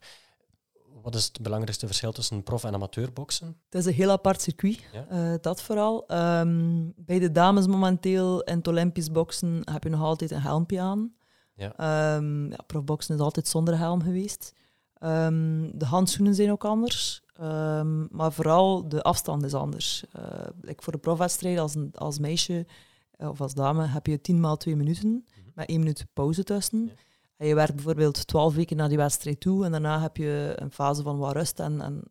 Wat 1.02 1.16
is 1.16 1.26
het 1.26 1.42
belangrijkste 1.42 1.86
verschil 1.86 2.12
tussen 2.12 2.44
prof- 2.44 2.64
en 2.64 2.74
amateurboksen? 2.74 3.48
Het 3.70 3.80
is 3.80 3.86
een 3.86 3.94
heel 3.94 4.12
apart 4.12 4.42
circuit, 4.42 4.80
ja? 4.92 5.08
uh, 5.12 5.38
dat 5.42 5.62
vooral. 5.62 6.04
Um, 6.12 6.94
bij 6.96 7.20
de 7.20 7.32
dames 7.32 7.68
momenteel 7.68 8.42
in 8.42 8.58
het 8.58 8.68
Olympisch 8.68 9.12
boksen 9.12 9.62
heb 9.72 9.84
je 9.84 9.90
nog 9.90 10.02
altijd 10.02 10.32
een 10.32 10.42
helmpje 10.42 10.82
aan. 10.82 11.14
Ja. 11.54 12.16
Um, 12.16 12.50
ja, 12.52 12.58
profboksen 12.68 13.16
is 13.16 13.22
altijd 13.22 13.48
zonder 13.48 13.78
helm 13.78 14.02
geweest. 14.02 14.54
Um, 15.04 15.78
de 15.78 15.86
handschoenen 15.86 16.36
zijn 16.36 16.52
ook 16.52 16.66
anders. 16.66 17.22
Maar 18.10 18.32
vooral 18.32 18.90
de 18.90 19.02
afstand 19.02 19.44
is 19.44 19.54
anders. 19.54 20.04
Uh, 20.16 20.24
like 20.62 20.84
voor 20.84 20.94
de 20.94 21.00
profwedstrijd 21.00 21.58
als, 21.58 21.76
als 21.94 22.20
meisje 22.20 22.66
of 23.18 23.42
als 23.42 23.54
dame 23.54 23.86
heb 23.86 24.06
je 24.06 24.22
10 24.22 24.40
maal 24.40 24.58
2 24.58 24.76
minuten 24.76 25.10
mm 25.10 25.24
-hmm. 25.34 25.52
met 25.54 25.68
1 25.68 25.80
minuut 25.80 26.06
pauze 26.14 26.44
tussen. 26.44 26.86
Ja. 26.86 26.92
En 27.40 27.48
je 27.48 27.56
werkt 27.56 27.76
bijvoorbeeld 27.76 28.28
12 28.28 28.56
weken 28.56 28.78
naar 28.78 28.88
die 28.88 28.98
wedstrijd 28.98 29.40
toe 29.40 29.66
en 29.66 29.72
daarna 29.72 30.02
heb 30.02 30.18
je 30.18 30.54
een 30.56 30.72
fase 30.72 31.02
van 31.02 31.18
wat 31.18 31.34
rust. 31.34 31.60
En, 31.60 31.82
en 31.82 32.04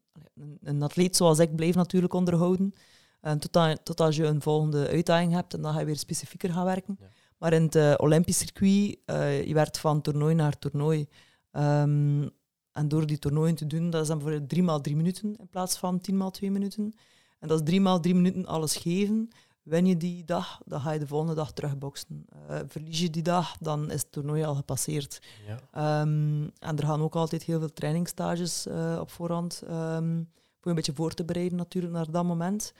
een, 0.62 0.82
atleet 0.82 1.16
zoals 1.16 1.38
ik 1.38 1.56
blijft 1.56 1.76
natuurlijk 1.76 2.12
onderhouden. 2.12 2.74
En 3.20 3.38
tot, 3.38 3.84
tot 3.84 4.00
als 4.00 4.16
je 4.16 4.24
een 4.24 4.42
volgende 4.42 4.88
uitdaging 4.88 5.32
hebt 5.32 5.54
en 5.54 5.62
dan 5.62 5.72
ga 5.72 5.78
je 5.78 5.86
weer 5.86 5.96
specifieker 5.96 6.52
gaan 6.52 6.64
werken. 6.64 6.96
Ja. 7.00 7.06
Maar 7.38 7.52
in 7.52 7.62
het 7.62 7.74
uh, 7.74 7.94
Olympisch 7.96 8.38
circuit, 8.38 8.98
uh, 9.06 9.46
je 9.46 9.54
werkt 9.54 9.78
van 9.78 10.00
toernooi 10.00 10.34
naar 10.34 10.58
toernooi. 10.58 11.06
Um, 11.52 12.30
en 12.72 12.88
door 12.88 13.06
die 13.06 13.18
toernooien 13.18 13.54
te 13.54 13.66
doen, 13.66 13.90
dat 13.90 14.02
is 14.02 14.08
dan 14.08 14.18
bijvoorbeeld 14.18 14.48
drie 14.48 14.62
maal 14.62 14.80
drie 14.80 14.96
minuten 14.96 15.36
in 15.36 15.48
plaats 15.48 15.76
van 15.76 16.00
tien 16.00 16.16
maal 16.16 16.30
twee 16.30 16.50
minuten. 16.50 16.94
En 17.38 17.48
dat 17.48 17.60
is 17.60 17.66
drie 17.66 17.80
maal 17.80 18.00
drie 18.00 18.14
minuten 18.14 18.46
alles 18.46 18.76
geven. 18.76 19.28
Win 19.68 19.86
je 19.86 19.96
die 19.96 20.24
dag, 20.24 20.60
dan 20.64 20.80
ga 20.80 20.90
je 20.90 20.98
de 20.98 21.06
volgende 21.06 21.34
dag 21.34 21.52
terugboksen. 21.52 22.26
Uh, 22.50 22.58
verlies 22.66 23.00
je 23.00 23.10
die 23.10 23.22
dag, 23.22 23.56
dan 23.60 23.90
is 23.90 24.00
het 24.00 24.12
toernooi 24.12 24.44
al 24.44 24.54
gepasseerd. 24.54 25.22
Ja. 25.46 26.00
Um, 26.00 26.50
en 26.58 26.78
er 26.78 26.86
gaan 26.86 27.02
ook 27.02 27.14
altijd 27.14 27.42
heel 27.42 27.58
veel 27.58 27.72
trainingsstages 27.72 28.66
uh, 28.66 28.98
op 29.00 29.10
voorhand 29.10 29.62
um, 29.70 30.30
voor 30.60 30.70
een 30.70 30.74
beetje 30.74 30.94
voor 30.94 31.14
te 31.14 31.24
bereiden 31.24 31.58
natuurlijk 31.58 31.94
naar 31.94 32.10
dat 32.10 32.24
moment. 32.24 32.72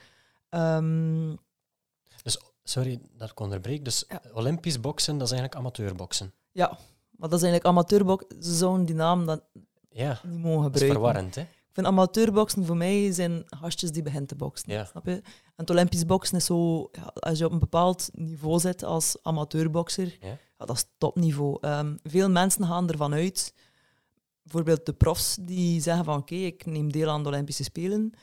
Um, 0.49 1.37
dus, 2.23 2.39
sorry 2.63 2.99
dat 3.17 3.29
ik 3.29 3.39
onderbreek. 3.39 3.85
Dus 3.85 4.05
ja. 4.07 4.21
Olympisch 4.33 4.79
boksen, 4.79 5.17
dat 5.17 5.27
is 5.27 5.33
eigenlijk 5.33 5.61
amateurboksen? 5.61 6.33
Ja, 6.51 6.67
maar 7.09 7.29
dat 7.29 7.39
is 7.39 7.45
eigenlijk 7.45 7.65
amateurboksen. 7.65 8.43
Ze 8.43 8.55
zouden 8.55 8.85
die 8.85 8.95
naam 8.95 9.25
dan 9.25 9.41
ja. 9.89 10.19
niet 10.23 10.39
mogen 10.39 10.63
gebruiken. 10.63 10.71
Dat 10.71 10.81
is 10.81 10.89
verwarrend, 10.89 11.35
hè? 11.35 11.41
Ik 11.41 11.75
vind 11.75 11.87
amateurboksen 11.87 12.65
voor 12.65 12.77
mij 12.77 13.11
zijn 13.11 13.43
gastjes 13.45 13.91
die 13.91 14.03
beginnen 14.03 14.27
te 14.27 14.35
boksen. 14.35 14.71
Ja. 14.71 14.85
Snap 14.85 15.05
je? 15.05 15.21
En 15.59 15.65
het 15.65 15.73
Olympisch 15.73 16.05
boksen 16.05 16.37
is 16.37 16.45
zo, 16.45 16.89
ja, 16.91 17.03
als 17.19 17.37
je 17.37 17.45
op 17.45 17.51
een 17.51 17.59
bepaald 17.59 18.09
niveau 18.13 18.59
zit 18.59 18.83
als 18.83 19.17
amateurbokser, 19.21 20.17
ja. 20.21 20.27
ja, 20.57 20.65
dat 20.65 20.75
is 20.75 20.85
topniveau. 20.97 21.57
Um, 21.61 21.99
veel 22.03 22.29
mensen 22.29 22.65
gaan 22.65 22.89
ervan 22.89 23.13
uit, 23.13 23.53
bijvoorbeeld 24.43 24.85
de 24.85 24.93
profs, 24.93 25.37
die 25.41 25.81
zeggen 25.81 26.05
van 26.05 26.17
oké, 26.17 26.33
okay, 26.33 26.45
ik 26.45 26.65
neem 26.65 26.91
deel 26.91 27.09
aan 27.09 27.23
de 27.23 27.29
Olympische 27.29 27.63
Spelen. 27.63 28.13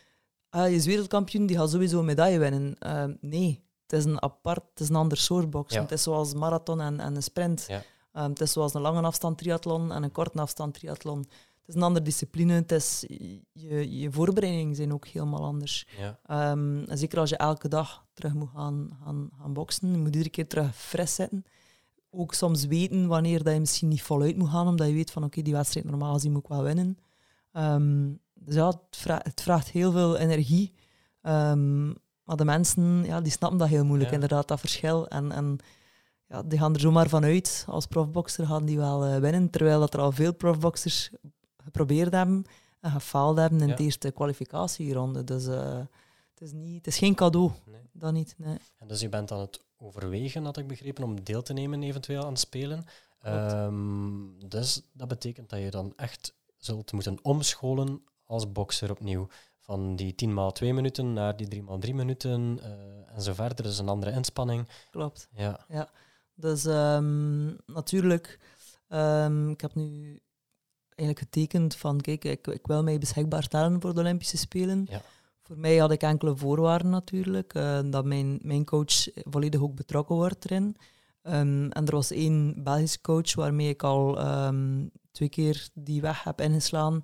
Uh, 0.51 0.69
je 0.69 0.75
is 0.75 0.87
wereldkampioen, 0.87 1.47
die 1.47 1.57
gaat 1.57 1.71
sowieso 1.71 1.99
een 1.99 2.05
medaille 2.05 2.39
winnen. 2.39 2.77
Uh, 2.87 3.05
nee, 3.21 3.65
het 3.87 3.99
is 3.99 4.05
een 4.05 4.23
apart, 4.23 4.65
het 4.71 4.81
is 4.81 4.89
een 4.89 4.97
ander 4.97 5.19
soort 5.19 5.51
boksen. 5.51 5.83
Het 5.83 5.93
is 5.93 6.03
zoals 6.03 6.35
marathon 6.35 6.81
en, 6.81 7.01
en 7.01 7.17
een 7.17 7.23
sprint. 7.23 7.67
Um, 7.71 7.83
het 8.23 8.41
is 8.41 8.53
zoals 8.53 8.75
een 8.75 8.81
lange 8.81 9.03
afstand 9.03 9.39
triathlon 9.39 9.93
en 9.93 10.03
een 10.03 10.13
korte 10.13 10.41
afstand 10.41 10.75
triathlon. 10.75 11.29
Het 11.67 11.75
is 11.75 11.81
een 11.81 11.87
andere 11.87 12.05
discipline. 12.05 12.53
Het 12.53 12.73
is, 12.73 13.05
je, 13.53 13.99
je 13.99 14.13
voorbereidingen 14.13 14.75
zijn 14.75 14.93
ook 14.93 15.07
helemaal 15.07 15.45
anders. 15.45 15.87
Ja. 15.99 16.51
Um, 16.53 16.85
en 16.85 16.99
zeker 16.99 17.19
als 17.19 17.31
je 17.31 17.37
elke 17.37 17.69
dag 17.69 18.07
terug 18.13 18.35
moet 18.35 18.49
gaan, 18.55 18.99
gaan, 19.05 19.31
gaan 19.41 19.53
boksen, 19.53 19.91
je 19.91 19.99
moet 19.99 20.07
iedere 20.07 20.31
keer 20.31 20.47
terug 20.47 20.77
fris 20.77 21.15
zitten. 21.15 21.45
Ook 22.11 22.35
soms 22.35 22.67
weten 22.67 23.07
wanneer 23.07 23.43
dat 23.43 23.55
je 23.55 23.61
misschien 23.61 23.89
niet 23.89 24.03
voluit 24.03 24.37
moet 24.37 24.49
gaan, 24.49 24.69
omdat 24.69 24.87
je 24.87 24.93
weet 24.93 25.11
van 25.11 25.23
oké, 25.23 25.31
okay, 25.31 25.45
die 25.45 25.55
wedstrijd 25.55 25.87
normaal 25.87 26.15
gezien 26.15 26.33
moet 26.33 26.43
ik 26.43 26.49
wel 26.49 26.63
winnen. 26.63 26.99
Um, 27.53 28.21
dus 28.35 28.55
ja, 28.55 28.67
het 28.67 28.79
vraagt, 28.91 29.25
het 29.25 29.41
vraagt 29.41 29.69
heel 29.69 29.93
veel 29.93 30.17
energie. 30.17 30.75
Um, 31.23 31.95
maar 32.25 32.37
de 32.37 32.45
mensen, 32.45 33.05
ja, 33.05 33.21
die 33.21 33.33
snappen 33.33 33.59
dat 33.59 33.69
heel 33.69 33.85
moeilijk, 33.85 34.09
ja. 34.09 34.15
inderdaad, 34.15 34.49
dat 34.49 34.61
verschil. 34.61 35.09
En, 35.09 35.33
en 35.33 35.59
ja, 36.29 36.43
die 36.43 36.59
gaan 36.59 36.75
er 36.75 36.81
zomaar 36.81 37.09
van 37.09 37.25
uit. 37.25 37.65
Als 37.69 37.87
profboxer 37.87 38.47
gaan 38.47 38.65
die 38.65 38.77
wel 38.77 39.07
uh, 39.07 39.17
winnen, 39.17 39.51
terwijl 39.51 39.81
dat 39.81 39.95
er 39.95 40.01
al 40.01 40.13
veel 40.13 40.35
profboxers 40.35 41.11
geprobeerd 41.67 42.13
hebben 42.13 42.45
en 42.81 42.91
gefaald 42.91 43.37
hebben 43.37 43.61
in 43.61 43.69
Ja. 43.69 43.75
de 43.75 43.83
eerste 43.83 44.11
kwalificatieronde. 44.11 45.25
Dus 45.25 45.47
uh, 45.47 45.77
het, 46.31 46.41
is 46.41 46.53
niet, 46.53 46.77
het 46.77 46.87
is 46.87 46.99
geen 46.99 47.15
cadeau. 47.15 47.51
Nee. 47.65 47.81
Dat 47.93 48.13
niet, 48.13 48.35
nee. 48.39 48.57
En 48.79 48.89
dus 48.89 49.01
je 49.01 49.09
bent 49.09 49.31
aan 49.33 49.41
het 49.41 49.65
overwegen, 49.79 50.45
had 50.45 50.57
ik 50.57 50.67
begrepen, 50.67 51.05
om 51.05 51.25
deel 51.25 51.43
te 51.43 51.53
nemen 51.53 51.83
eventueel 51.83 52.25
aan 52.25 52.37
Spelen. 52.37 52.85
Klopt. 53.21 53.53
Ehm, 53.53 54.49
dus 54.49 54.83
dat 54.93 55.09
betekent 55.09 55.49
dat 55.51 55.61
je 55.61 55.71
dan 55.71 55.93
echt 55.97 56.35
zult 56.57 56.93
moeten 56.93 57.19
omscholen 57.23 58.03
als 58.25 58.53
bokser 58.53 58.91
opnieuw. 58.91 59.29
Van 59.59 59.97
die 59.97 60.15
10 60.15 60.35
maal 60.35 60.53
2 60.53 60.75
minuten 60.75 61.13
naar 61.13 61.37
die 61.37 61.49
3 61.49 61.63
maal 61.63 61.79
3 61.79 61.95
minuten 61.95 62.59
eh, 62.63 63.15
en 63.15 63.23
zo 63.23 63.35
verder. 63.35 63.65
Dus 63.65 63.79
een 63.79 63.89
andere 63.89 64.11
inspanning. 64.11 64.69
Klopt. 64.91 65.29
Ja. 65.35 65.91
Dus 66.35 66.65
ehm, 66.65 67.47
natuurlijk, 67.67 68.39
ehm, 68.89 69.49
ik 69.51 69.61
heb 69.61 69.75
nu 69.75 70.21
eigenlijk 70.97 71.19
getekend 71.19 71.77
van, 71.77 72.01
kijk, 72.01 72.25
ik, 72.25 72.47
ik 72.47 72.67
wil 72.67 72.83
mij 72.83 72.99
beschikbaar 72.99 73.43
stellen 73.43 73.81
voor 73.81 73.95
de 73.95 74.01
Olympische 74.01 74.37
Spelen. 74.37 74.87
Ja. 74.91 75.03
Voor 75.43 75.59
mij 75.59 75.77
had 75.77 75.91
ik 75.91 76.03
enkele 76.03 76.37
voorwaarden 76.37 76.91
natuurlijk, 76.91 77.55
eh, 77.55 77.79
dat 77.85 78.05
mijn, 78.05 78.39
mijn 78.43 78.65
coach 78.65 79.09
volledig 79.15 79.61
ook 79.61 79.75
betrokken 79.75 80.15
wordt 80.15 80.45
erin. 80.45 80.77
Ehm, 81.23 81.69
en 81.71 81.87
er 81.87 81.93
was 81.95 82.11
één 82.11 82.63
Belgische 82.63 83.01
coach 83.01 83.35
waarmee 83.35 83.69
ik 83.69 83.83
al 83.83 84.19
ehm, 84.19 84.87
twee 85.11 85.29
keer 85.29 85.69
die 85.75 86.01
weg 86.01 86.23
heb 86.25 86.41
ingeslaan, 86.41 87.03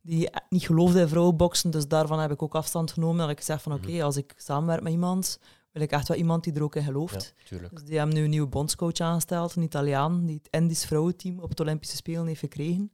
die 0.00 0.28
niet 0.48 0.66
geloofde 0.66 1.00
in 1.00 1.08
vrouwenboksen, 1.08 1.70
dus 1.70 1.88
daarvan 1.88 2.18
heb 2.20 2.30
ik 2.30 2.42
ook 2.42 2.54
afstand 2.54 2.90
genomen. 2.92 3.18
Dat 3.18 3.30
ik 3.30 3.38
gezegd 3.38 3.62
van, 3.62 3.72
oké, 3.72 3.90
Mhm. 3.90 4.02
als 4.02 4.16
ik 4.16 4.34
samenwerk 4.36 4.82
met 4.82 4.92
iemand, 4.92 5.38
wil 5.72 5.82
ik 5.82 5.90
echt 5.90 6.08
wel 6.08 6.16
iemand 6.16 6.44
die 6.44 6.52
er 6.52 6.62
ook 6.62 6.76
in 6.76 6.82
gelooft. 6.84 7.34
Ja. 7.50 7.58
Dus 7.70 7.82
die 7.82 7.98
hebben 7.98 8.16
nu 8.16 8.24
een 8.24 8.30
nieuwe 8.30 8.48
bondscoach 8.48 8.98
aangesteld, 9.00 9.56
een 9.56 9.62
Italiaan, 9.62 10.26
die 10.26 10.36
het 10.42 10.48
Indisch 10.60 10.84
vrouwenteam 10.84 11.38
op 11.40 11.48
het 11.48 11.60
Olympische 11.60 11.96
Spelen 11.96 12.26
heeft 12.26 12.40
gekregen. 12.40 12.92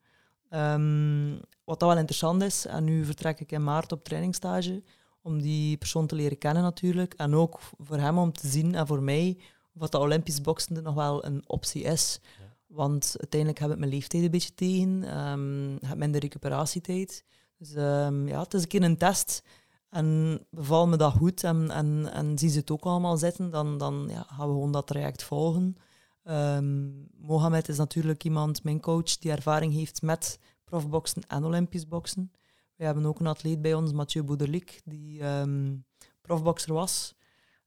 Ehm, 0.53 1.39
wat 1.65 1.81
dat 1.81 1.89
wel 1.89 1.99
interessant 1.99 2.43
is, 2.43 2.67
en 2.67 2.85
nu 2.85 3.05
vertrek 3.05 3.41
ik 3.41 3.53
in 3.53 3.65
maart 3.65 3.93
op 3.93 4.05
trainingstage, 4.05 4.83
om 5.23 5.43
die 5.43 5.77
persoon 5.77 6.07
te 6.07 6.15
leren 6.15 6.39
kennen 6.39 6.63
natuurlijk. 6.63 7.15
En 7.15 7.35
ook 7.35 7.61
voor 7.79 7.97
hem 7.97 8.19
om 8.19 8.33
te 8.33 8.49
zien, 8.49 8.75
en 8.75 8.87
voor 8.87 9.03
mij, 9.03 9.39
wat 9.73 9.93
dat 9.93 10.01
Olympisch 10.01 10.41
boksen 10.41 10.83
nog 10.83 10.95
wel 10.95 11.25
een 11.25 11.43
optie 11.47 11.83
is. 11.83 12.21
Ja. 12.23 12.57
Want 12.67 13.15
uiteindelijk 13.19 13.61
heb 13.61 13.71
ik 13.71 13.79
mijn 13.79 13.91
leeftijd 13.91 14.23
een 14.23 14.31
beetje 14.31 14.55
tegen, 14.55 15.05
ehm 15.05 15.87
heb 15.87 15.99
minder 15.99 16.21
recuperatietijd. 16.21 17.25
Dus 17.59 17.75
ehm, 17.75 18.29
ja, 18.29 18.43
het 18.43 18.55
is 18.55 18.63
een 18.63 18.69
keer 18.69 18.83
een 18.83 18.97
test. 18.97 19.43
En 19.89 20.41
bevalt 20.51 20.89
me 20.89 20.97
dat 20.97 21.13
goed 21.13 21.45
en, 21.45 21.71
en, 21.71 22.13
en 22.13 22.39
zien 22.39 22.51
ze 22.51 22.59
het 22.59 22.71
ook 22.71 22.85
allemaal 22.85 23.17
zitten, 23.17 23.51
dan, 23.51 23.79
dan 23.79 24.07
ja, 24.09 24.23
gaan 24.29 24.47
we 24.47 24.53
gewoon 24.53 24.73
dat 24.73 24.87
traject 24.87 25.23
volgen. 25.23 25.77
Ehm 26.23 26.91
Mohamed 27.19 27.69
is 27.69 27.77
natuurlijk 27.77 28.25
iemand, 28.25 28.65
mijn 28.65 28.81
coach, 28.81 29.19
die 29.19 29.31
ervaring 29.31 29.73
heeft 29.73 30.03
met 30.03 30.39
profboksen 30.65 31.23
en 31.27 31.45
Olympisch 31.45 31.89
boksen. 31.89 32.33
We 32.77 32.85
hebben 32.85 33.07
ook 33.07 33.21
een 33.21 33.27
atleet 33.27 33.63
bij 33.63 33.75
ons, 33.75 33.93
Mathieu 33.93 34.25
Bouderlik, 34.25 34.81
die 34.85 35.21
ehm 35.21 35.75
profbokser 36.21 36.73
was. 36.73 37.15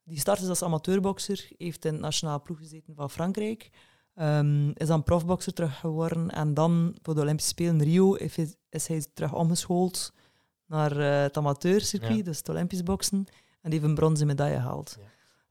Die 0.03 0.19
startte 0.19 0.47
als 0.47 0.63
amateurbokser, 0.63 1.49
heeft 1.57 1.85
in 1.85 1.91
het 1.93 2.01
nationale 2.01 2.39
ploeg 2.39 2.57
gezeten 2.57 2.95
van 2.95 3.09
Frankrijk. 3.09 3.69
Ehm, 4.15 4.69
is 4.73 4.87
dan 4.87 5.03
profbokser 5.03 5.53
terug 5.53 5.79
geworden 5.79 6.29
en 6.29 6.53
dan 6.53 6.95
voor 7.01 7.15
de 7.15 7.21
Olympische 7.21 7.51
Spelen 7.51 7.81
in 7.81 7.87
Rio 7.87 8.13
is 8.13 8.35
hij, 8.35 8.53
is 8.69 8.87
hij 8.87 9.05
terug 9.13 9.33
omgeschoold 9.33 10.13
naar 10.65 10.97
eh, 10.99 11.21
het 11.21 11.37
amateurcircuit, 11.37 12.17
Ja. 12.17 12.23
dus 12.23 12.37
het 12.37 12.49
Olympisch 12.49 12.83
boksen. 12.83 13.17
En 13.61 13.69
die 13.69 13.79
heeft 13.79 13.83
een 13.83 13.95
bronzen 13.95 14.27
medaille 14.27 14.55
gehaald. 14.55 14.97
Ja. 14.99 15.05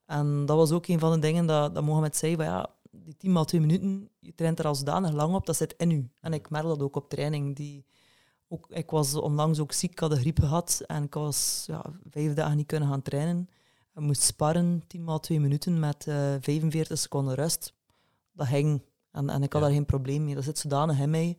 En 0.07 0.47
dat 0.47 0.57
was 0.57 0.71
ook 0.71 0.87
een 0.87 0.99
van 0.99 1.13
de 1.13 1.19
dingen 1.19 1.47
dat, 1.47 1.75
dat 1.75 1.85
Mohamed 1.85 2.17
zei, 2.17 2.37
van 2.37 2.45
ja, 2.45 2.71
die 3.05 3.17
10 3.17 3.33
maal 3.33 3.45
2 3.45 3.61
minuten, 3.61 4.09
je 4.21 4.35
traint 4.35 4.59
er 4.59 4.67
al 4.67 4.75
zodanig 4.75 5.13
lang 5.13 5.35
op, 5.35 5.47
dat 5.47 5.57
zit 5.57 5.75
in 5.77 5.91
u. 5.91 6.09
En 6.21 6.33
ik 6.33 6.51
merk 6.51 6.65
dat 6.65 6.81
ook 6.83 6.97
op 6.97 7.09
training. 7.09 7.57
Die, 7.57 7.85
ook, 8.49 8.67
ik 8.71 8.91
was 8.91 9.15
onlangs 9.15 9.59
ook 9.59 9.73
ziek, 9.73 9.91
ik 9.91 9.99
had 9.99 10.11
de 10.11 10.17
griep 10.17 10.39
gehad 10.39 10.83
en 10.87 11.03
ik 11.03 11.15
was 11.15 11.65
ja, 11.67 11.85
vijf 12.11 12.35
dagen 12.35 12.57
niet 12.57 12.67
kunnen 12.67 12.89
gaan 12.89 13.03
trainen. 13.03 13.49
Ik 13.95 14.01
moest 14.01 14.23
sparren, 14.23 14.83
10 14.87 15.05
maal 15.05 15.21
2 15.21 15.41
minuten 15.41 15.79
met 15.79 16.07
eh 16.07 16.35
45 16.41 16.99
seconden 16.99 17.35
rust. 17.35 17.75
Dat 18.33 18.47
ging. 18.47 18.83
En, 19.11 19.29
en 19.31 19.43
ik 19.43 19.53
had 19.53 19.63
Ja. 19.63 19.67
daar 19.69 19.77
geen 19.77 19.87
probleem 19.87 20.25
mee. 20.25 20.35
Dat 20.35 20.45
zit 20.45 20.59
zodanig 20.59 20.99
in 20.99 21.11
mij. 21.11 21.39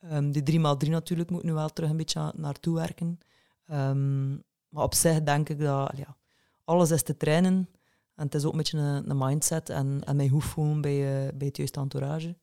Ehm, 0.00 0.30
die 0.30 0.42
3 0.42 0.60
maal 0.60 0.76
3 0.76 0.90
natuurlijk 0.92 1.30
moet 1.30 1.42
nu 1.42 1.52
wel 1.52 1.68
terug 1.68 1.90
een 1.90 1.96
beetje 1.96 2.32
naartoe 2.36 2.74
werken. 2.74 3.18
Ehm, 3.66 4.30
maar 4.68 4.84
op 4.84 4.94
zich 4.94 5.22
denk 5.22 5.48
ik 5.48 5.58
dat 5.60 5.92
ja, 5.96 6.16
alles 6.64 6.90
is 6.90 7.02
te 7.02 7.16
trainen. 7.16 7.68
En 8.16 8.24
het 8.24 8.34
is 8.34 8.44
ook 8.44 8.52
een 8.52 8.58
beetje 8.58 8.78
een, 8.78 9.10
een 9.10 9.18
mindset 9.18 9.68
en, 9.70 10.00
en 10.04 10.16
mij 10.16 10.28
hoeft 10.28 10.52
gewoon 10.52 10.80
bij, 10.80 11.26
eh, 11.26 11.32
bij 11.36 11.46
het 11.46 11.56
juiste 11.56 11.80
entourage. 11.80 12.36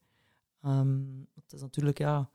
Ehm, 0.62 0.98
het 1.36 1.54
is 1.54 1.62
natuurlijk, 1.62 1.98
ja... 1.98 2.30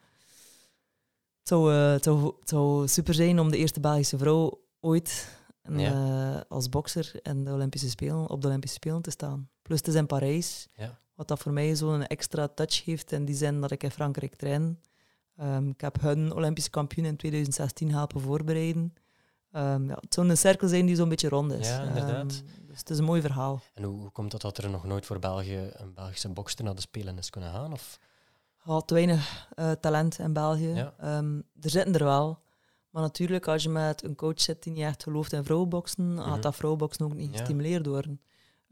Het 1.38 1.48
zou, 1.58 1.72
het, 1.72 2.04
zou, 2.04 2.24
het 2.40 2.48
zou 2.48 2.88
super 2.88 3.14
zijn 3.14 3.38
om 3.40 3.50
de 3.50 3.56
eerste 3.56 3.80
Belgische 3.80 4.18
vrouw 4.18 4.60
ooit 4.80 5.38
en, 5.62 5.78
Ja. 5.78 6.34
eh, 6.34 6.40
als 6.48 6.68
bokser 6.68 7.12
in 7.22 7.44
de 7.44 7.52
Olympische 7.52 7.88
Spelen, 7.90 8.30
op 8.30 8.40
de 8.40 8.46
Olympische 8.46 8.76
Spelen 8.76 9.02
te 9.02 9.10
staan. 9.10 9.48
Plus 9.62 9.78
het 9.78 9.88
is 9.88 9.94
in 9.94 10.06
Parijs. 10.06 10.68
Ja. 10.74 10.98
Wat 11.14 11.28
dat 11.28 11.38
voor 11.38 11.52
mij 11.52 11.76
zo'n 11.76 12.06
extra 12.06 12.48
touch 12.48 12.84
heeft 12.84 13.12
in 13.12 13.24
die 13.24 13.34
zin 13.34 13.60
dat 13.60 13.70
ik 13.70 13.82
in 13.82 13.90
Frankrijk 13.90 14.34
train. 14.34 14.80
Ehm, 15.36 15.68
ik 15.68 15.80
heb 15.80 16.00
hun 16.00 16.32
Olympische 16.32 16.70
kampioen 16.70 17.04
in 17.06 17.16
2016 17.16 17.90
helpen 17.90 18.20
voorbereiden. 18.20 18.94
Um, 19.52 19.88
ja, 19.88 19.96
het 20.00 20.14
zou 20.14 20.28
een 20.28 20.36
cirkel 20.36 20.68
zijn 20.68 20.86
die 20.86 20.96
zo'n 20.96 21.08
beetje 21.08 21.28
rond 21.28 21.52
is. 21.52 21.68
Ja, 21.68 21.82
inderdaad. 21.82 22.20
Um, 22.20 22.66
dus 22.66 22.78
het 22.78 22.90
is 22.90 22.98
een 22.98 23.04
mooi 23.04 23.20
verhaal. 23.20 23.60
En 23.74 23.82
hoe, 23.82 24.00
hoe, 24.00 24.10
komt 24.10 24.32
het 24.32 24.40
dat 24.40 24.58
er 24.58 24.70
nog 24.70 24.84
nooit 24.84 25.06
voor 25.06 25.18
België 25.18 25.70
een 25.72 25.94
Belgische 25.94 26.28
bokster 26.28 26.64
naar 26.64 26.74
de 26.74 26.80
Spelen 26.80 27.18
is 27.18 27.30
kunnen 27.30 27.52
gaan? 27.52 27.72
Of? 27.72 27.98
Ja, 28.64 28.80
te 28.80 28.94
weinig 28.94 29.48
uh, 29.58 29.70
talent 29.70 30.18
in 30.18 30.32
België. 30.32 30.68
Ja. 30.68 31.18
Um, 31.18 31.44
er 31.60 31.70
zitten 31.70 31.94
er 31.94 32.04
wel. 32.04 32.38
Maar 32.90 33.02
natuurlijk, 33.02 33.48
als 33.48 33.62
je 33.62 33.68
met 33.68 34.04
een 34.04 34.14
coach 34.14 34.40
zit 34.40 34.62
die 34.62 34.72
niet 34.72 34.82
echt 34.82 35.02
gelooft 35.02 35.32
in 35.32 35.44
vrouwenboksen, 35.44 36.04
mm 36.04 36.16
-hmm. 36.16 36.26
gaat 36.26 36.42
dat 36.42 36.56
vrouwenboksen 36.56 37.04
ook 37.04 37.14
niet 37.14 37.30
gestimuleerd 37.36 37.86
worden. 37.86 38.20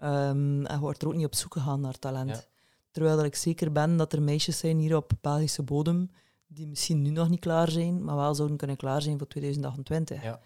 Um, 0.04 0.66
en 0.66 0.80
wordt 0.80 1.02
er 1.02 1.08
ook 1.08 1.14
niet 1.14 1.26
op 1.26 1.34
zoek 1.34 1.52
gegaan 1.52 1.80
naar 1.80 1.98
talent. 1.98 2.30
Ja. 2.30 2.44
Terwijl 2.90 3.16
dat 3.16 3.24
ik 3.24 3.34
zeker 3.34 3.72
ben 3.72 3.96
dat 3.96 4.12
er 4.12 4.22
meisjes 4.22 4.58
zijn 4.58 4.78
hier 4.78 4.96
op 4.96 5.12
Belgische 5.20 5.62
bodem 5.62 6.10
die 6.46 6.66
misschien 6.66 7.02
nu 7.02 7.10
nog 7.10 7.28
niet 7.28 7.40
klaar 7.40 7.70
zijn, 7.70 8.04
maar 8.04 8.16
wel 8.16 8.34
zouden 8.34 8.56
kunnen 8.56 8.76
klaar 8.76 9.02
zijn 9.02 9.18
voor 9.18 9.26
2028. 9.26 10.22
Ja. 10.22 10.40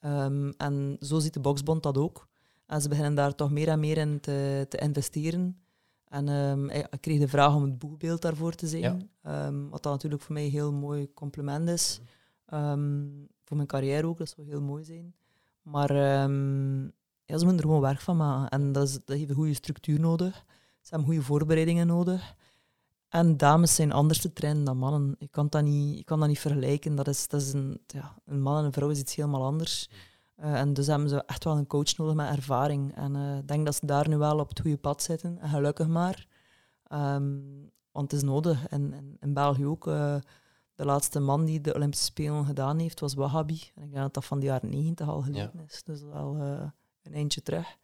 Um, 0.00 0.52
en 0.56 0.96
zo 1.00 1.18
ziet 1.18 1.34
de 1.34 1.40
Boksbond 1.40 1.82
dat 1.82 1.98
ook. 1.98 2.28
En 2.66 2.80
ze 2.82 2.88
beginnen 2.88 3.14
daar 3.14 3.34
toch 3.34 3.50
meer 3.50 3.68
en 3.68 3.80
meer 3.80 3.96
in 3.96 4.20
te, 4.20 4.66
te 4.68 4.76
investeren. 4.76 5.60
En 6.08 6.28
um, 6.28 6.70
ik 6.70 7.00
kreeg 7.00 7.18
de 7.18 7.28
vraag 7.28 7.54
om 7.54 7.62
het 7.62 7.78
boegbeeld 7.78 8.22
daarvoor 8.22 8.54
te 8.54 8.66
zijn. 8.66 9.10
Ja. 9.22 9.46
Um, 9.46 9.70
wat 9.70 9.82
dan 9.82 9.92
natuurlijk 9.92 10.22
voor 10.22 10.34
mij 10.34 10.44
een 10.44 10.50
heel 10.50 10.72
mooi 10.72 11.12
compliment 11.14 11.68
is. 11.68 12.00
Um, 12.52 13.26
voor 13.44 13.56
mijn 13.56 13.68
carrière 13.68 14.06
ook, 14.06 14.18
dat 14.18 14.28
zou 14.28 14.46
heel 14.46 14.62
mooi 14.62 14.84
zijn. 14.84 15.14
Maar 15.62 15.94
ja, 17.24 17.38
ze 17.38 17.44
moeten 17.44 17.56
er 17.56 17.62
gewoon 17.62 17.80
werk 17.80 18.00
van 18.00 18.16
maken. 18.16 18.48
En 18.58 18.72
dat, 18.72 18.88
is, 18.88 18.92
dat 19.04 19.16
heeft 19.16 19.28
een 19.28 19.34
goede 19.34 19.54
structuur 19.54 20.00
nodig. 20.00 20.44
Ze 20.80 20.88
hebben 20.88 21.08
goede 21.08 21.22
voorbereidingen 21.22 21.86
nodig. 21.86 22.34
En 23.16 23.36
dames 23.36 23.74
zijn 23.74 23.92
anders 23.92 24.20
te 24.20 24.32
trainen 24.32 24.64
dan 24.64 24.78
mannen. 24.78 25.16
Je 25.18 25.28
kan 25.28 25.46
dat 25.48 25.62
niet, 25.62 25.96
je 25.96 26.04
kan 26.04 26.18
dat 26.18 26.28
niet 26.28 26.38
vergelijken. 26.38 26.94
Dat 26.94 27.08
is, 27.08 27.28
dat 27.28 27.40
is 27.40 27.52
een, 27.52 27.80
ja, 27.86 28.14
een 28.24 28.40
man 28.42 28.58
en 28.58 28.64
een 28.64 28.72
vrouw 28.72 28.88
is 28.88 28.98
iets 28.98 29.14
helemaal 29.14 29.44
anders. 29.44 29.88
Uh, 30.40 30.60
en 30.60 30.74
dus 30.74 30.86
hebben 30.86 31.08
ze 31.08 31.24
echt 31.24 31.44
wel 31.44 31.56
een 31.56 31.66
coach 31.66 31.96
nodig 31.96 32.14
met 32.14 32.36
ervaring. 32.36 32.94
En 32.94 33.16
ik 33.16 33.42
uh, 33.42 33.46
denk 33.46 33.64
dat 33.64 33.74
ze 33.74 33.86
daar 33.86 34.08
nu 34.08 34.16
wel 34.16 34.38
op 34.38 34.48
het 34.48 34.60
goede 34.60 34.76
pad 34.76 35.02
zitten. 35.02 35.38
En 35.38 35.48
gelukkig 35.48 35.86
maar. 35.86 36.26
Um, 36.92 37.70
want 37.92 38.10
het 38.10 38.20
is 38.20 38.28
nodig. 38.28 38.66
En, 38.68 38.92
en 38.92 39.16
in 39.20 39.34
België 39.34 39.66
ook. 39.66 39.86
Uh, 39.86 40.16
de 40.74 40.84
laatste 40.84 41.20
man 41.20 41.44
die 41.44 41.60
de 41.60 41.74
Olympische 41.74 42.04
Spelen 42.04 42.44
gedaan 42.44 42.78
heeft, 42.78 43.00
was 43.00 43.14
Wahhabi. 43.14 43.62
En 43.74 43.82
ik 43.82 43.90
denk 43.90 44.02
dat 44.02 44.14
dat 44.14 44.24
van 44.24 44.40
de 44.40 44.46
jaren 44.46 44.70
90 44.70 45.08
al 45.08 45.20
geleden 45.20 45.50
ja. 45.54 45.64
is. 45.68 45.82
Dus 45.82 46.02
al 46.02 46.36
een 47.02 47.12
eindje 47.12 47.42
terug. 47.42 47.76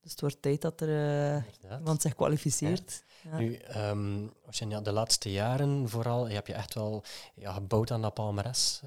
Dus 0.00 0.10
het 0.10 0.20
wordt 0.20 0.42
tijd 0.42 0.60
dat 0.60 0.80
er 0.80 1.44
iemand 1.78 2.02
zich 2.02 2.14
kwalificeert. 2.14 3.04
Ja. 3.22 3.38
Nu, 3.38 3.60
um, 3.76 4.32
ja, 4.50 4.80
de 4.80 4.92
laatste 4.92 5.32
jaren 5.32 5.88
vooral 5.88 6.28
heb 6.28 6.46
je 6.46 6.54
echt 6.54 6.74
wel 6.74 7.04
ja, 7.34 7.52
gebouwd 7.52 7.90
aan 7.90 8.02
dat 8.02 8.14
palmares 8.14 8.80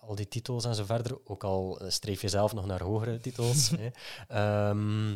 al 0.00 0.14
die 0.14 0.28
titels 0.28 0.64
en 0.64 0.74
zo 0.74 0.84
verder. 0.84 1.18
Ook 1.24 1.44
al 1.44 1.80
streef 1.86 2.20
je 2.20 2.28
zelf 2.28 2.52
nog 2.52 2.66
naar 2.66 2.82
hogere 2.82 3.20
titels. 3.20 3.70
um, 4.28 5.10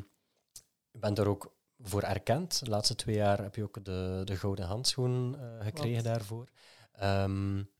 je 0.90 0.98
bent 0.98 1.18
er 1.18 1.28
ook 1.28 1.54
voor 1.78 2.02
erkend. 2.02 2.64
De 2.64 2.70
laatste 2.70 2.94
twee 2.94 3.16
jaar 3.16 3.42
heb 3.42 3.54
je 3.54 3.62
ook 3.62 3.84
de, 3.84 4.22
de 4.24 4.36
gouden 4.36 4.64
handschoen 4.64 5.36
uh, 5.38 5.64
gekregen 5.64 6.02
Wat? 6.02 6.04
daarvoor. 6.04 6.48
Um, 7.02 7.70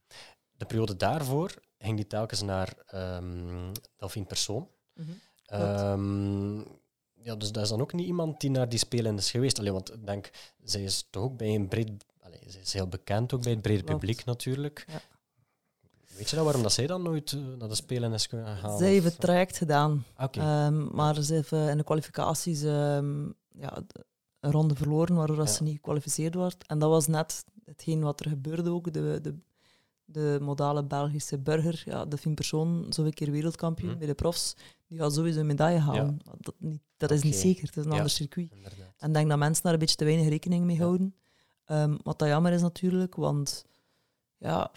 de 0.51 0.65
periode 0.65 0.95
daarvoor 0.95 1.53
ging 1.77 1.95
die 1.95 2.07
telkens 2.07 2.41
naar 2.41 2.73
um, 2.93 3.71
Delphine 3.97 4.25
Persoon. 4.25 4.69
Mm 4.93 5.05
-hmm. 5.05 6.83
Ja, 7.25 7.35
dus 7.35 7.51
dat 7.51 7.63
is 7.63 7.69
dan 7.69 7.81
ook 7.81 7.93
niet 7.93 8.07
iemand 8.07 8.39
die 8.39 8.49
naar 8.49 8.69
die 8.69 8.79
spelen 8.79 9.17
is 9.17 9.31
geweest. 9.31 9.59
Alleen, 9.59 9.73
want 9.73 9.93
ik 9.93 10.05
denk, 10.05 10.29
zij 10.63 10.83
is 10.83 11.07
toch 11.09 11.23
ook 11.23 11.37
bij 11.37 11.55
een 11.55 11.67
breed... 11.67 11.91
Allee, 12.19 12.39
zij 12.47 12.61
is 12.61 12.73
heel 12.73 12.87
bekend 12.87 13.33
ook 13.33 13.41
bij 13.41 13.51
het 13.51 13.61
brede 13.61 13.83
publiek 13.83 14.25
natuurlijk. 14.25 14.85
Ja. 14.87 15.01
Weet 16.17 16.29
je 16.29 16.35
dat 16.35 16.45
waarom 16.45 16.63
dat 16.63 16.73
zij 16.73 16.87
dan 16.87 17.03
nooit 17.03 17.31
uh, 17.31 17.41
naar 17.57 17.67
de 17.67 17.75
Spelen 17.75 18.13
is 18.13 18.27
kunnen 18.27 18.57
gaan? 18.57 18.77
Zij 18.77 18.89
heeft 18.89 19.05
het 19.05 19.19
traject 19.19 19.57
gedaan. 19.57 20.05
Okay. 20.17 20.65
Um, 20.67 20.89
maar 20.93 21.23
ze 21.23 21.33
heeft 21.33 21.51
uh, 21.51 21.69
in 21.69 21.77
de 21.77 21.83
kwalificaties 21.83 22.61
um, 22.61 23.35
ja, 23.51 23.83
een 24.39 24.51
ronde 24.51 24.75
verloren, 24.75 25.15
waardoor 25.15 25.37
ja. 25.37 25.45
ze 25.45 25.63
niet 25.63 25.75
gekwalificeerd 25.75 26.35
wordt. 26.35 26.67
En 26.67 26.79
dat 26.79 26.89
was 26.89 27.07
net 27.07 27.45
hetgeen 27.65 28.01
wat 28.01 28.19
er 28.19 28.29
gebeurde 28.29 28.69
ook. 28.69 28.93
De, 28.93 29.19
de, 29.21 29.35
de 30.05 30.37
modale 30.41 30.83
Belgische 30.83 31.37
burger, 31.37 31.83
ja, 31.85 32.05
de 32.05 32.17
film 32.17 32.35
persoon, 32.35 32.85
zoveel 32.89 33.13
keer 33.13 33.31
wereldkampioen 33.31 33.91
hm. 33.91 33.97
bij 33.97 34.07
de 34.07 34.13
profs, 34.13 34.55
die 34.87 34.99
gaat 34.99 35.13
sowieso 35.13 35.39
een 35.39 35.45
medaille 35.45 35.79
halen. 35.79 36.21
Ja. 36.25 36.33
Dat, 36.39 36.55
niet, 36.57 36.81
dat 36.97 37.11
is 37.11 37.17
okay. 37.17 37.29
niet 37.29 37.39
zeker, 37.39 37.65
het 37.65 37.77
is 37.77 37.85
een 37.85 37.91
ander 37.91 38.09
circuit. 38.09 38.51
Inderdaad. 38.51 38.93
En 38.97 39.07
ik 39.07 39.13
denk 39.13 39.29
dat 39.29 39.37
mensen 39.37 39.63
daar 39.63 39.73
een 39.73 39.79
beetje 39.79 39.95
te 39.95 40.05
weinig 40.05 40.27
rekening 40.27 40.65
mee 40.65 40.79
houden. 40.79 41.15
Um, 41.67 41.97
wat 42.03 42.19
dat 42.19 42.27
jammer 42.27 42.51
is 42.51 42.61
natuurlijk, 42.61 43.15
want 43.15 43.65
ja, 44.37 44.71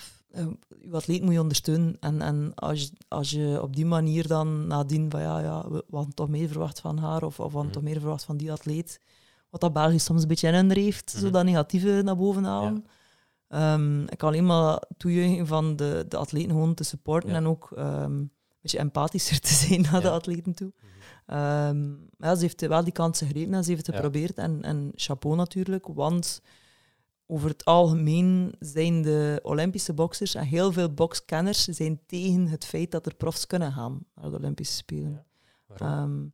je 0.79 0.91
atleet 0.91 1.23
moet 1.23 1.33
je 1.33 1.41
ondersteunen. 1.41 1.97
En, 2.01 2.23
en 2.23 2.55
als, 2.55 2.83
je, 2.83 2.91
als 3.09 3.31
je 3.31 3.63
op 3.63 3.77
die 3.77 3.87
manier 3.87 4.27
dan 4.27 4.67
nadien 4.67 5.11
van 5.11 5.21
ja, 5.21 5.41
ja 5.41 5.71
we, 5.71 5.85
we 5.89 5.97
hadden 5.97 6.15
toch 6.15 6.29
meer 6.29 6.49
verwacht 6.49 6.81
van 6.81 6.99
haar 6.99 7.23
of, 7.23 7.41
of 7.41 7.53
we 7.53 7.63
mm. 7.63 7.71
toch 7.71 7.83
meer 7.83 8.01
verwacht 8.01 8.25
van 8.25 8.37
die 8.37 8.53
atleet, 8.53 9.01
wat 9.51 9.61
dat 9.61 9.73
België 9.73 9.99
soms 9.99 10.23
een 10.23 10.29
beetje 10.29 10.49
in 10.49 10.55
hun 10.55 10.71
heeft, 10.71 11.15
mm. 11.15 11.21
zo 11.21 11.31
dat 11.31 11.45
negatieve 11.45 12.01
naar 12.05 12.17
boven 12.17 12.45
halen. 12.45 12.85
Um, 13.49 14.03
ik 14.03 14.19
kan 14.19 14.29
alleen 14.29 14.47
maar 14.47 14.83
toejuichen 14.97 15.47
van 15.47 15.77
de, 15.77 16.05
de 16.09 16.17
atleten 16.17 16.51
gewoon 16.51 16.75
te 16.75 16.85
supporten 16.85 17.31
en 17.31 17.47
ook 17.47 17.71
um, 17.79 18.31
beetje 18.69 18.79
empathischer 18.79 19.41
te 19.41 19.55
zijn 19.55 19.81
naar 19.81 20.01
de 20.01 20.11
atleten 20.11 20.55
toe. 20.55 20.73
Um, 21.27 22.09
ja, 22.19 22.35
ze 22.35 22.41
heeft 22.41 22.67
wel 22.67 22.85
die 22.85 22.93
kans 22.93 23.19
gegrepen 23.19 23.55
en 23.55 23.65
ze 23.65 23.71
heeft 23.71 23.87
het 23.87 23.95
geprobeerd. 23.95 24.39
En, 24.39 24.63
en 24.63 24.93
chapeau 24.95 25.37
natuurlijk, 25.37 25.87
want 25.87 26.43
over 27.27 27.49
het 27.49 27.65
algemeen 27.65 28.55
zijn 28.59 29.03
de 29.03 29.41
Olympische 29.43 29.93
boxers 29.93 30.35
en 30.35 30.45
heel 30.45 30.73
veel 30.73 30.95
bokskenners 30.95 31.65
zijn 31.65 32.01
tegen 32.07 32.47
het 32.47 32.65
feit 32.65 32.91
dat 32.91 33.07
er 33.07 33.15
profs 33.15 33.47
kunnen 33.47 33.73
gaan 33.73 34.05
naar 34.15 34.31
de 34.31 34.37
Olympische 34.37 34.75
Spelen. 34.75 35.25
Ja, 35.77 36.03
um, 36.03 36.33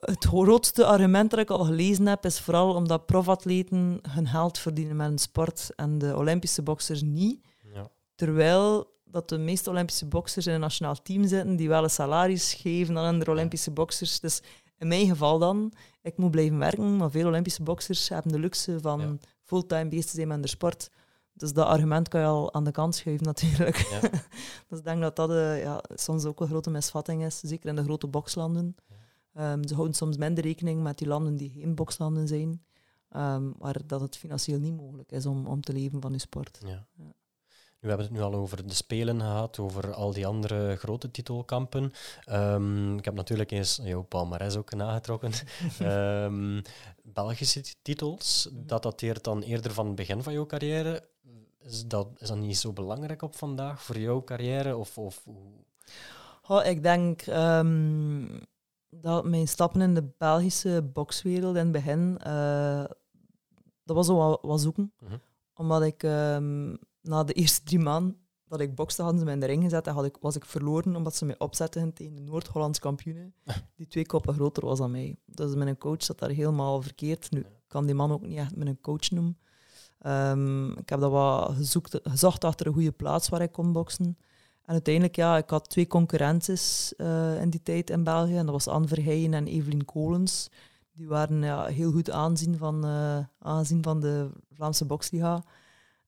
het 0.00 0.24
grootste 0.24 0.84
argument 0.84 1.30
dat 1.30 1.40
ik 1.40 1.50
al 1.50 1.64
gelezen 1.64 2.06
heb 2.06 2.24
is 2.24 2.40
vooral 2.40 2.74
omdat 2.74 3.06
profatleten 3.06 3.98
hun 4.08 4.26
geld 4.26 4.58
verdienen 4.58 4.96
met 4.96 5.10
een 5.10 5.18
sport 5.18 5.70
en 5.76 5.98
de 5.98 6.16
Olympische 6.16 6.62
boxers 6.62 7.02
niet. 7.02 7.44
Ja. 7.74 7.90
Terwijl 8.14 8.98
dat 9.10 9.28
de 9.28 9.38
meeste 9.38 9.70
Olympische 9.70 10.06
boxers 10.06 10.46
in 10.46 10.54
een 10.54 10.60
nationaal 10.60 11.02
team 11.02 11.26
zitten 11.26 11.56
die 11.56 11.68
wel 11.68 11.82
een 11.82 11.90
salaris 11.90 12.54
geven 12.54 12.98
aan 12.98 13.04
andere 13.04 13.30
Olympische 13.30 13.70
boxers. 13.70 14.20
Dus 14.20 14.42
in 14.78 14.88
mijn 14.88 15.06
geval 15.06 15.38
dan, 15.38 15.72
ik 16.02 16.16
moet 16.16 16.30
blijven 16.30 16.58
werken, 16.58 16.96
maar 16.96 17.10
veel 17.10 17.26
Olympische 17.26 17.62
boxers 17.62 18.08
hebben 18.08 18.32
de 18.32 18.38
luxe 18.38 18.80
van 18.80 19.00
ja 19.00 19.16
fulltime 19.50 19.88
bezig 19.88 20.04
te 20.04 20.16
zijn 20.16 20.28
met 20.28 20.42
de 20.42 20.48
sport. 20.48 20.90
Dus 21.32 21.52
dat 21.52 21.66
argument 21.66 22.08
kan 22.08 22.20
je 22.20 22.26
al 22.26 22.54
aan 22.54 22.64
de 22.64 22.70
kant 22.70 22.94
schuiven 22.94 23.26
natuurlijk. 23.26 23.76
Ja. 23.76 24.00
dus 24.68 24.78
ik 24.78 24.84
denk 24.84 25.00
dat 25.00 25.16
dat 25.16 25.30
uh, 25.30 25.62
ja, 25.62 25.82
soms 25.94 26.24
ook 26.24 26.40
een 26.40 26.46
grote 26.46 26.70
misvatting 26.70 27.24
is, 27.24 27.40
zeker 27.40 27.68
in 27.68 27.76
de 27.76 27.82
grote 27.82 28.06
bokslanden. 28.06 28.76
Ja. 29.34 29.52
Um, 29.52 29.66
ze 29.66 29.74
houden 29.74 29.94
soms 29.94 30.16
minder 30.16 30.44
rekening 30.44 30.82
met 30.82 30.98
die 30.98 31.08
landen 31.08 31.36
die 31.36 31.50
geen 31.50 31.74
bokslanden 31.74 32.28
zijn, 32.28 32.48
um, 33.16 33.54
maar 33.58 33.76
dat 33.86 34.00
het 34.00 34.16
financieel 34.16 34.58
niet 34.58 34.76
mogelijk 34.76 35.12
is 35.12 35.26
om, 35.26 35.46
om 35.46 35.60
te 35.60 35.72
leven 35.72 36.00
van 36.00 36.12
je 36.12 36.18
sport. 36.18 36.58
Ja. 36.66 36.86
We 37.80 37.88
hebben 37.88 38.06
het 38.06 38.14
nu 38.14 38.22
al 38.22 38.34
over 38.34 38.66
de 38.66 38.74
Spelen 38.74 39.20
gehad, 39.20 39.58
over 39.58 39.94
al 39.94 40.12
die 40.12 40.26
andere 40.26 40.76
grote 40.76 41.10
titelkampen. 41.10 41.92
Um, 42.30 42.98
ik 42.98 43.04
heb 43.04 43.14
natuurlijk 43.14 43.50
eens 43.50 43.80
jouw 43.82 44.02
palmarès 44.02 44.56
ook 44.56 44.74
nagetrokken. 44.74 45.32
um, 45.82 46.62
Belgische 47.02 47.64
titels, 47.82 48.48
mhm. 48.52 48.66
dat 48.66 48.82
dateert 48.82 49.24
dan 49.24 49.42
eerder 49.42 49.72
van 49.72 49.86
het 49.86 49.94
begin 49.94 50.22
van 50.22 50.32
jouw 50.32 50.46
carrière. 50.46 51.08
Is 51.58 51.86
dat, 51.86 52.08
is 52.18 52.28
dat 52.28 52.36
niet 52.36 52.56
zo 52.56 52.72
belangrijk 52.72 53.22
op 53.22 53.36
vandaag 53.36 53.82
voor 53.82 53.98
jouw 53.98 54.24
carrière? 54.24 54.76
Of, 54.76 54.98
of 54.98 55.24
oh, 56.48 56.64
ik 56.64 56.82
denk 56.82 57.26
um, 57.26 58.40
dat 58.90 59.24
mijn 59.24 59.48
stappen 59.48 59.80
in 59.80 59.94
de 59.94 60.08
Belgische 60.18 60.90
bokswereld 60.92 61.56
in 61.56 61.62
het 61.62 61.72
begin, 61.72 62.20
uh, 62.26 62.84
dat 63.84 63.96
was 63.96 64.06
zo 64.06 64.38
wat, 64.42 64.60
zoeken. 64.60 64.92
Mm 64.98 65.08
-hmm. 65.08 65.20
Omdat 65.54 65.82
ik 65.82 66.02
na 67.00 67.24
de 67.24 67.32
eerste 67.32 67.62
drie 67.62 67.78
maanden 67.78 68.16
dat 68.50 68.60
ik 68.60 68.74
bokste, 68.74 69.02
hadden 69.02 69.18
ze 69.18 69.24
mij 69.24 69.34
in 69.34 69.40
de 69.40 69.46
ring 69.46 69.62
gezet 69.62 69.86
en 69.86 69.94
had 69.94 70.04
ik, 70.04 70.16
was 70.20 70.36
ik 70.36 70.44
verloren 70.44 70.96
omdat 70.96 71.16
ze 71.16 71.24
mij 71.24 71.38
opzetten 71.38 71.92
tegen 71.92 72.14
de 72.14 72.20
Noord-Hollands 72.20 72.78
kampioenen, 72.78 73.34
die 73.76 73.86
twee 73.86 74.06
koppen 74.06 74.34
groter 74.34 74.66
was 74.66 74.78
dan 74.78 74.90
mij. 74.90 75.16
Dus 75.26 75.54
mijn 75.54 75.78
coach 75.78 76.02
zat 76.02 76.18
daar 76.18 76.30
helemaal 76.30 76.82
verkeerd. 76.82 77.30
Nu 77.30 77.46
kan 77.66 77.86
die 77.86 77.94
man 77.94 78.12
ook 78.12 78.26
niet 78.26 78.38
echt 78.38 78.56
mijn 78.56 78.80
coach 78.80 79.10
noemen. 79.10 79.38
Um, 80.06 80.70
ik 80.78 80.88
heb 80.88 81.00
dat 81.00 81.10
wat 81.10 81.54
gezocht 82.02 82.44
achter 82.44 82.66
een 82.66 82.72
goede 82.72 82.92
plaats 82.92 83.28
waar 83.28 83.42
ik 83.42 83.52
kon 83.52 83.72
boksen. 83.72 84.18
En 84.64 84.72
uiteindelijk, 84.72 85.16
ja, 85.16 85.36
ik 85.36 85.50
had 85.50 85.68
twee 85.68 85.86
concurrenties 85.86 86.94
uh, 86.96 87.40
in 87.40 87.50
die 87.50 87.62
tijd 87.62 87.90
in 87.90 88.04
België. 88.04 88.36
En 88.36 88.44
dat 88.44 88.54
was 88.54 88.68
Anne 88.68 88.88
Verheyen 88.88 89.34
en 89.34 89.46
Evelien 89.46 89.84
Kolens. 89.84 90.48
Die 90.92 91.08
waren 91.08 91.42
ja, 91.42 91.64
heel 91.64 91.92
goed 91.92 92.10
aanzien 92.10 92.56
van, 92.56 92.86
uh, 92.86 93.18
aanzien 93.38 93.82
van 93.82 94.00
de 94.00 94.30
Vlaamse 94.52 94.84
boksliga. 94.84 95.42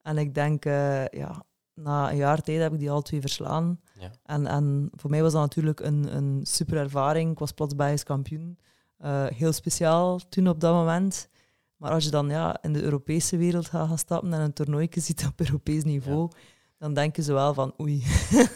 En 0.02 0.18
ik 0.18 0.34
denk, 0.34 0.64
uh, 0.64 1.06
ja, 1.06 1.44
na 1.74 2.10
een 2.10 2.16
jaar 2.16 2.42
tijd 2.42 2.60
heb 2.60 2.72
ik 2.72 2.78
die 2.78 2.90
al 2.90 3.02
twee 3.02 3.20
verslaan. 3.20 3.80
Ja. 3.98 4.10
En, 4.24 4.46
en 4.46 4.90
voor 4.92 5.10
mij 5.10 5.22
was 5.22 5.32
dat 5.32 5.40
natuurlijk 5.40 5.80
een, 5.80 6.16
een 6.16 6.40
super 6.46 6.76
ervaring. 6.76 7.30
Ik 7.32 7.38
was 7.38 7.52
plots 7.52 7.74
Belgisch 7.74 8.04
kampioen. 8.04 8.58
Uh, 9.04 9.26
heel 9.26 9.52
speciaal 9.52 10.20
toen 10.28 10.48
op 10.48 10.60
dat 10.60 10.74
moment. 10.74 11.28
Maar 11.76 11.90
als 11.90 12.04
je 12.04 12.10
dan 12.10 12.28
ja, 12.28 12.62
in 12.62 12.72
de 12.72 12.82
Europese 12.82 13.36
wereld 13.36 13.68
gaat 13.68 13.88
gaan 13.88 13.98
stappen 13.98 14.32
en 14.32 14.40
een 14.40 14.52
toernooi 14.52 14.88
ziet 14.94 15.26
op 15.26 15.40
Europees 15.40 15.84
niveau, 15.84 16.30
dan 16.78 16.94
denken 16.94 17.22
ze 17.22 17.32
wel 17.32 17.54
van 17.54 17.74
oei, 17.80 18.04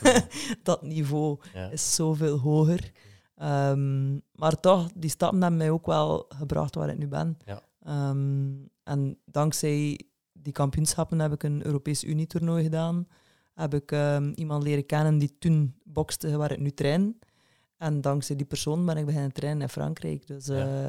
dat 0.62 0.82
niveau 0.82 1.40
is 1.70 1.94
zoveel 1.94 2.38
hoger. 2.38 2.92
Um, 3.42 4.22
maar 4.32 4.60
toch, 4.60 4.88
die 4.94 5.10
stappen 5.10 5.40
hebben 5.40 5.58
mij 5.58 5.70
ook 5.70 5.86
wel 5.86 6.26
gebracht 6.28 6.74
waar 6.74 6.88
ik 6.88 6.98
nu 6.98 7.08
ben. 7.08 7.36
Ja. 7.44 7.62
Ehm, 7.82 8.54
en 8.82 9.18
dankzij 9.24 10.00
die 10.46 10.54
kampioenschappen 10.54 11.18
heb 11.18 11.32
ik 11.32 11.42
een 11.42 11.66
Europees 11.66 12.04
Unie-toernooi 12.04 12.62
gedaan. 12.62 13.08
Heb 13.54 13.74
ik 13.74 13.90
um, 13.90 14.32
iemand 14.34 14.62
leren 14.62 14.86
kennen 14.86 15.18
die 15.18 15.36
toen 15.38 15.74
bokste 15.84 16.36
waar 16.36 16.52
ik 16.52 16.58
nu 16.58 16.70
train. 16.70 17.18
En 17.76 18.00
dankzij 18.00 18.36
die 18.36 18.46
persoon 18.46 18.86
ben 18.86 18.96
ik 18.96 19.04
beginnen 19.04 19.32
trainen 19.32 19.62
in 19.62 19.68
Frankrijk. 19.68 20.26
Dus 20.26 20.48
uh, 20.48 20.88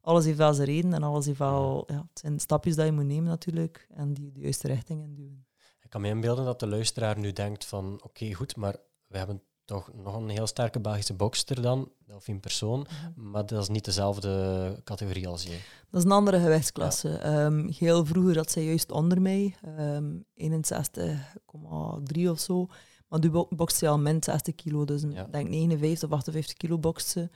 alles 0.00 0.24
heeft 0.24 0.38
wel 0.38 0.54
zijn 0.54 0.68
reden 0.68 0.92
en 0.92 1.02
alles 1.02 1.26
heeft 1.26 1.38
wel... 1.38 1.84
Ja, 1.86 2.06
het 2.08 2.18
zijn 2.18 2.40
stapjes 2.40 2.76
dat 2.76 2.86
je 2.86 2.92
moet 2.92 3.04
nemen 3.04 3.28
natuurlijk 3.28 3.86
en 3.94 4.14
die 4.14 4.32
de 4.32 4.40
juiste 4.40 4.68
richting 4.68 5.02
in 5.02 5.14
duwen. 5.14 5.46
Ik 5.82 5.90
kan 5.90 6.00
me 6.00 6.08
inbeelden 6.08 6.44
dat 6.44 6.60
de 6.60 6.66
luisteraar 6.66 7.18
nu 7.18 7.32
denkt 7.32 7.64
van 7.64 8.00
oké, 8.02 8.34
goed, 8.34 8.56
maar 8.56 8.76
we 9.06 9.18
hebben 9.18 9.42
toch 9.64 9.90
nog 9.94 10.14
een 10.14 10.28
heel 10.28 10.46
sterke 10.46 10.80
Belgische 10.80 11.14
bokster 11.14 11.62
dan, 11.62 11.88
of 12.14 12.28
in 12.28 12.40
persoon, 12.40 12.80
mhm. 12.80 13.30
maar 13.30 13.46
dat 13.46 13.62
is 13.62 13.68
niet 13.68 13.84
dezelfde 13.84 14.80
categorie 14.84 15.28
als 15.28 15.42
jij. 15.42 15.60
Dat 15.90 16.00
is 16.00 16.06
een 16.06 16.16
andere 16.16 16.40
gewichtsklasse. 16.40 17.08
Ja. 17.08 17.44
Um, 17.44 17.68
heel 17.68 18.06
vroeger 18.06 18.36
had 18.36 18.50
zij 18.50 18.64
juist 18.64 18.92
onder 18.92 19.22
mij, 19.22 19.56
um, 19.78 20.24
ehm, 20.34 20.52
61,3 20.56 22.30
of 22.30 22.40
zo. 22.40 22.66
Maar 23.08 23.20
nu 23.20 23.30
bokst 23.48 23.76
ze 23.76 23.88
al 23.88 23.98
min 23.98 24.22
60 24.22 24.54
kilo, 24.54 24.84
dus 24.84 25.02
ik 25.02 25.32
denk 25.32 25.48
59 25.48 26.08
of 26.08 26.14
58 26.14 26.56
kilo 26.56 26.78
bokst 26.78 27.08
ze. 27.08 27.28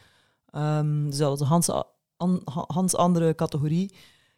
Um, 0.53 1.11
dus 1.11 1.19
dat 1.19 1.39
was 1.39 1.69
een 2.17 2.43
hans, 2.67 2.95
andere 2.95 3.35
categorie. 3.35 3.93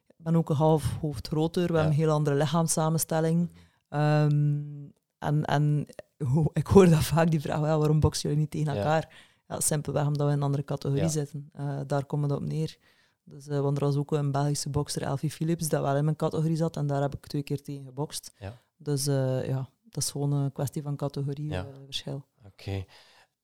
Ik 0.07 0.25
ben 0.27 0.37
ook 0.37 0.51
een 0.51 0.57
half 0.57 0.97
hoofd 1.01 1.29
groter, 1.29 1.67
we 1.67 1.73
hebben 1.73 1.93
een 1.93 1.99
heel 1.99 2.11
andere 2.11 2.37
lichaamssamenstelling. 2.37 3.51
Um, 3.89 4.93
en, 5.19 5.87
en 6.21 6.51
ik 6.53 6.67
hoor 6.67 6.89
dat 6.89 7.05
vaak, 7.05 7.31
die 7.31 7.41
vraag, 7.41 7.61
waarom 7.61 8.01
boksen 8.01 8.29
jullie 8.29 8.45
niet 8.45 8.51
tegen 8.51 8.77
elkaar? 8.77 9.29
Ja, 9.49 9.61
simpelweg 9.61 10.07
omdat 10.07 10.27
we 10.27 10.33
in 10.33 10.39
een 10.39 10.43
andere 10.43 10.65
categorie 10.65 11.09
zitten. 11.09 11.51
Uh, 11.61 11.81
daar 11.87 12.05
komen 12.05 12.29
we 12.29 12.35
op 12.35 12.43
neer. 12.43 12.77
Dus, 13.25 13.47
uh, 13.47 13.61
want 13.61 13.77
er 13.77 13.85
was 13.85 13.97
ook 13.97 14.13
een 14.13 14.33
Belgische 14.33 14.69
bokser, 14.69 15.03
Elfie 15.03 15.31
Philips, 15.31 15.69
dat 15.69 15.83
wel 15.83 15.97
in 15.97 16.05
mijn 16.05 16.17
categorie 16.17 16.57
zat. 16.57 16.77
En 16.77 16.87
daar 16.87 17.03
heb 17.03 17.15
ik 17.15 17.27
twee 17.27 17.43
keer 17.43 17.63
tegen 17.63 17.85
gebokst. 17.85 18.33
Ja. 18.39 18.61
Dus 18.77 19.09
uh, 19.09 19.47
ja, 19.47 19.69
dat 19.83 20.03
is 20.03 20.11
gewoon 20.11 20.33
een 20.33 20.53
kwestie 20.53 20.83
van 20.83 20.97
categorieverschil. 20.97 22.25
Oké. 22.47 22.85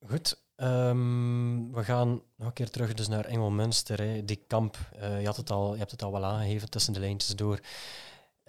Goed. 0.06 0.44
Um, 0.56 1.72
we 1.72 1.84
gaan 1.84 2.08
nog 2.36 2.46
een 2.46 2.52
keer 2.52 2.70
terug 2.70 2.94
dus 2.94 3.08
naar 3.08 3.24
Engel 3.24 3.50
Münster. 3.50 4.00
Hè. 4.00 4.24
Die 4.24 4.44
kamp, 4.46 4.78
je, 5.00 5.26
had 5.26 5.36
het 5.36 5.50
al, 5.50 5.72
je 5.72 5.78
hebt 5.78 5.90
het 5.90 6.02
al 6.02 6.12
wel 6.12 6.24
aangegeven 6.24 6.70
tussen 6.70 6.92
de 6.92 7.00
lijntjes 7.00 7.36
door. 7.36 7.60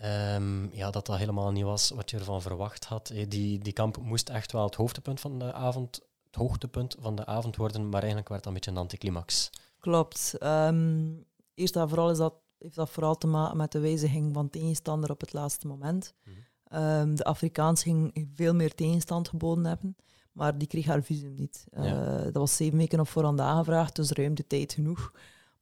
Um, 0.03 0.69
ja, 0.73 0.91
dat 0.91 1.05
dat 1.05 1.17
helemaal 1.17 1.51
niet 1.51 1.63
was 1.63 1.89
wat 1.89 2.09
je 2.09 2.17
ervan 2.17 2.41
verwacht 2.41 2.85
had. 2.85 3.13
Die, 3.27 3.59
die 3.59 3.73
kamp 3.73 3.97
moest 3.97 4.29
echt 4.29 4.51
wel 4.51 4.63
het 4.63 4.75
hoogtepunt 4.75 5.19
van 5.19 5.39
de 5.39 5.53
avond, 5.53 6.01
het 6.25 6.35
hoogtepunt 6.35 6.95
van 6.99 7.15
de 7.15 7.25
avond 7.25 7.55
worden, 7.55 7.89
maar 7.89 7.99
eigenlijk 7.99 8.29
werd 8.29 8.43
dat 8.43 8.53
een 8.53 8.59
beetje 8.59 8.71
een 8.71 8.77
anticlimax. 8.77 9.49
Klopt. 9.79 10.35
Um, 10.43 11.25
eerst 11.53 11.75
en 11.75 11.89
vooral 11.89 12.11
is 12.11 12.17
dat, 12.17 12.33
heeft 12.59 12.75
dat 12.75 12.89
vooral 12.89 13.17
te 13.17 13.27
maken 13.27 13.57
met 13.57 13.71
de 13.71 13.79
wijziging 13.79 14.33
van 14.33 14.49
tegenstander 14.49 15.11
op 15.11 15.21
het 15.21 15.33
laatste 15.33 15.67
moment. 15.67 16.13
Mhm. 16.23 16.83
um, 16.83 17.15
de 17.15 17.23
Afrikaans 17.23 17.83
ging 17.83 18.27
veel 18.33 18.53
meer 18.53 18.75
tegenstand 18.75 19.29
geboden 19.29 19.65
hebben, 19.65 19.95
maar 20.31 20.57
die 20.57 20.67
kreeg 20.67 20.85
haar 20.85 21.03
visum 21.03 21.33
niet. 21.33 21.65
Uh, 21.77 22.23
Dat 22.23 22.33
was 22.33 22.55
zeven 22.55 22.77
weken 22.77 22.99
op 22.99 23.07
voorhand 23.07 23.39
aangevraagd, 23.39 23.95
dus 23.95 24.11
ruimte 24.11 24.47
tijd 24.47 24.73
genoeg. 24.73 25.11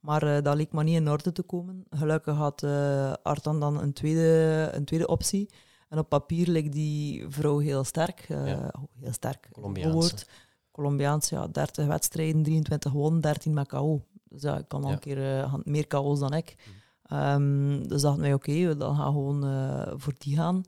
Maar 0.05 0.23
uh, 0.23 0.41
dat 0.41 0.55
leek 0.55 0.71
maar 0.71 0.83
niet 0.83 0.95
in 0.95 1.09
orde 1.09 1.31
te 1.31 1.41
komen. 1.41 1.85
Gelukkig 1.89 2.35
had 2.35 2.63
uh, 2.63 3.13
Artan 3.23 3.59
dan 3.59 3.81
een 3.81 3.93
tweede, 3.93 4.69
een 4.73 4.85
tweede 4.85 5.07
optie. 5.07 5.49
En 5.89 5.97
op 5.97 6.09
papier 6.09 6.47
leek 6.47 6.71
die 6.71 7.25
vrouw 7.29 7.57
heel 7.57 7.83
sterk. 7.83 8.29
Uh, 8.29 8.67
Heel 8.99 9.13
sterk. 9.13 9.49
Colombiaans. 9.51 10.25
Colombiaans, 10.71 11.29
ja. 11.29 11.47
30 11.47 11.85
wedstrijden, 11.85 12.43
23 12.43 12.91
gewonnen, 12.91 13.21
13 13.21 13.53
met 13.53 13.67
KO. 13.67 14.05
Dus 14.23 14.41
ja, 14.41 14.57
ik 14.57 14.67
kan 14.67 14.83
al 14.83 14.91
een 14.91 14.99
keer 14.99 15.49
meer 15.63 15.87
KO's 15.87 16.19
dan 16.19 16.33
ik. 16.33 16.55
Mm. 17.09 17.17
Um, 17.17 17.87
dus 17.87 18.01
dachten 18.01 18.21
wij, 18.21 18.33
oké, 18.33 18.51
okay, 18.51 18.77
dan 18.77 18.95
gaan 18.95 19.05
we 19.05 19.11
gewoon 19.11 19.99
voor 19.99 20.13
die 20.17 20.35
gaan. 20.35 20.63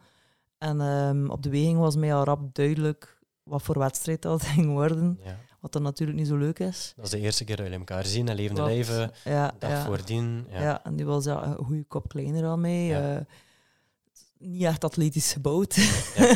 En 0.58 0.82
um, 0.82 1.30
op 1.30 1.44
de 1.44 1.50
weging 1.50 1.80
was 1.80 1.96
mij 1.96 2.14
al 2.14 2.24
rap 2.24 2.56
duidelijk 2.56 3.20
wat 3.44 3.62
voor 3.62 3.80
wedstrijd 3.80 4.22
dat 4.22 4.44
ging 4.54 4.72
worden. 4.72 5.20
Ja. 5.24 5.36
Wat 5.68 5.82
dan 5.82 5.92
natuurlijk 5.92 6.18
niet 6.18 6.28
zo 6.28 6.38
leuk 6.38 6.60
is. 6.60 6.94
Dat 6.96 7.06
is 7.06 7.12
de 7.12 7.20
eerste 7.20 7.44
keer 7.44 7.56
dat 7.56 7.66
jullie 7.66 7.80
elkaar 7.80 8.06
zien 8.06 8.28
en 8.28 8.36
levende 8.36 8.64
leven. 8.64 9.12
Ja, 9.24 9.54
dag 9.60 9.70
ja. 9.70 9.86
voordien. 9.86 10.48
Ja. 10.50 10.62
ja, 10.62 10.84
en 10.84 10.96
die 10.96 11.06
was 11.06 11.26
ja, 11.26 11.46
een 11.46 11.66
goede 11.66 11.84
kop 11.84 12.08
kleiner 12.08 12.46
al 12.46 12.58
mee. 12.58 12.90
Uh, 12.90 13.18
niet 14.38 14.64
echt 14.64 14.84
atletisch 14.84 15.34
gebouwd. 15.34 15.78
uh, 15.78 16.34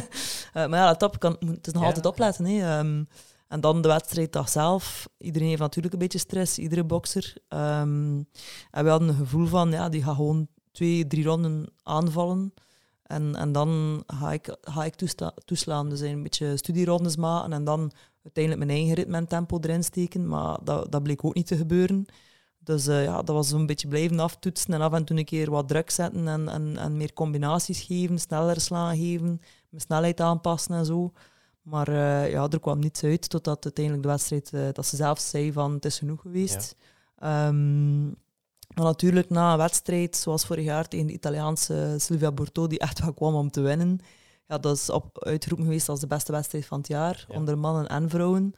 maar 0.69 0.69
ja, 0.69 0.95
top 0.95 1.19
kan, 1.19 1.37
het 1.45 1.67
is 1.67 1.73
nog 1.73 1.83
altijd 1.83 2.05
opletten. 2.05 2.45
Hè. 2.45 2.79
Um, 2.79 3.07
en 3.47 3.61
dan 3.61 3.81
de 3.81 3.87
wedstrijddag 3.87 4.49
zelf. 4.49 5.09
Iedereen 5.17 5.47
heeft 5.47 5.59
natuurlijk 5.59 5.93
een 5.93 5.99
beetje 5.99 6.19
stress, 6.19 6.57
iedere 6.57 6.83
bokser. 6.83 7.33
Um, 7.49 8.27
en 8.71 8.83
we 8.83 8.89
hadden 8.89 9.09
een 9.09 9.15
gevoel 9.15 9.47
van, 9.47 9.71
ja, 9.71 9.89
die 9.89 10.03
gaat 10.03 10.15
gewoon 10.15 10.47
twee, 10.71 11.07
drie 11.07 11.23
ronden 11.23 11.73
aanvallen. 11.83 12.53
En, 13.03 13.35
en 13.35 13.51
dan 13.51 14.03
ga 14.07 14.31
ik, 14.31 14.57
ga 14.61 14.85
ik 14.85 14.95
toeslaan. 15.45 15.89
Dus 15.89 15.99
een 15.99 16.23
beetje 16.23 16.57
studierondes 16.57 17.15
maken 17.15 17.53
en 17.53 17.63
dan 17.63 17.91
uiteindelijk 18.23 18.65
mijn 18.65 18.77
eigen 18.77 18.95
ritme 18.95 19.17
en 19.17 19.27
tempo 19.27 19.59
erin 19.59 19.83
steken. 19.83 20.27
Maar 20.27 20.57
dat, 20.63 20.91
dat 20.91 21.03
bleek 21.03 21.25
ook 21.25 21.33
niet 21.33 21.47
te 21.47 21.57
gebeuren. 21.57 22.05
Dus 22.63 22.87
uh, 22.87 23.03
ja, 23.03 23.21
dat 23.21 23.35
was 23.35 23.47
zo'n 23.47 23.65
beetje 23.65 23.87
blijven 23.87 24.19
aftoetsen 24.19 24.73
en 24.73 24.81
af 24.81 24.93
en 24.93 25.05
toe 25.05 25.17
een 25.17 25.25
keer 25.25 25.51
wat 25.51 25.67
druk 25.67 25.89
zetten 25.89 26.27
en, 26.27 26.47
en, 26.47 26.77
en 26.77 26.97
meer 26.97 27.13
combinaties 27.13 27.81
geven, 27.81 28.19
sneller 28.19 28.61
slaan 28.61 28.97
geven, 28.97 29.41
mijn 29.69 29.81
snelheid 29.81 30.21
aanpassen 30.21 30.75
en 30.75 30.85
zo. 30.85 31.11
Maar 31.61 31.89
uh, 31.89 32.31
ja, 32.31 32.47
er 32.49 32.59
kwam 32.59 32.79
niets 32.79 33.03
uit 33.03 33.29
totdat 33.29 33.63
uiteindelijk 33.63 34.03
de 34.03 34.09
wedstrijd, 34.09 34.51
uh, 34.53 34.61
dat 34.73 34.85
ze 34.85 34.95
zelf 34.95 35.19
zei 35.19 35.51
van 35.51 35.73
het 35.73 35.85
is 35.85 35.97
genoeg 35.97 36.21
geweest. 36.21 36.75
Ja. 37.19 37.47
Um, 37.47 38.15
maar 38.75 38.85
natuurlijk 38.85 39.29
na 39.29 39.51
een 39.51 39.57
wedstrijd, 39.57 40.15
zoals 40.15 40.45
vorig 40.45 40.65
jaar 40.65 40.87
tegen 40.87 41.07
de 41.07 41.13
Italiaanse 41.13 41.95
Silvia 41.97 42.31
Borto, 42.31 42.67
die 42.67 42.79
echt 42.79 42.99
wel 42.99 43.13
kwam 43.13 43.35
om 43.35 43.51
te 43.51 43.61
winnen, 43.61 43.99
ja, 44.51 44.57
dat 44.57 44.75
is 44.75 44.89
op, 44.89 45.23
uitgeroepen 45.23 45.65
geweest 45.65 45.89
als 45.89 45.99
de 45.99 46.07
beste 46.07 46.31
wedstrijd 46.31 46.65
van 46.65 46.77
het 46.77 46.87
jaar, 46.87 47.25
onder 47.27 47.57
mannen 47.57 47.87
en 47.87 48.09
vrouwen. 48.09 48.53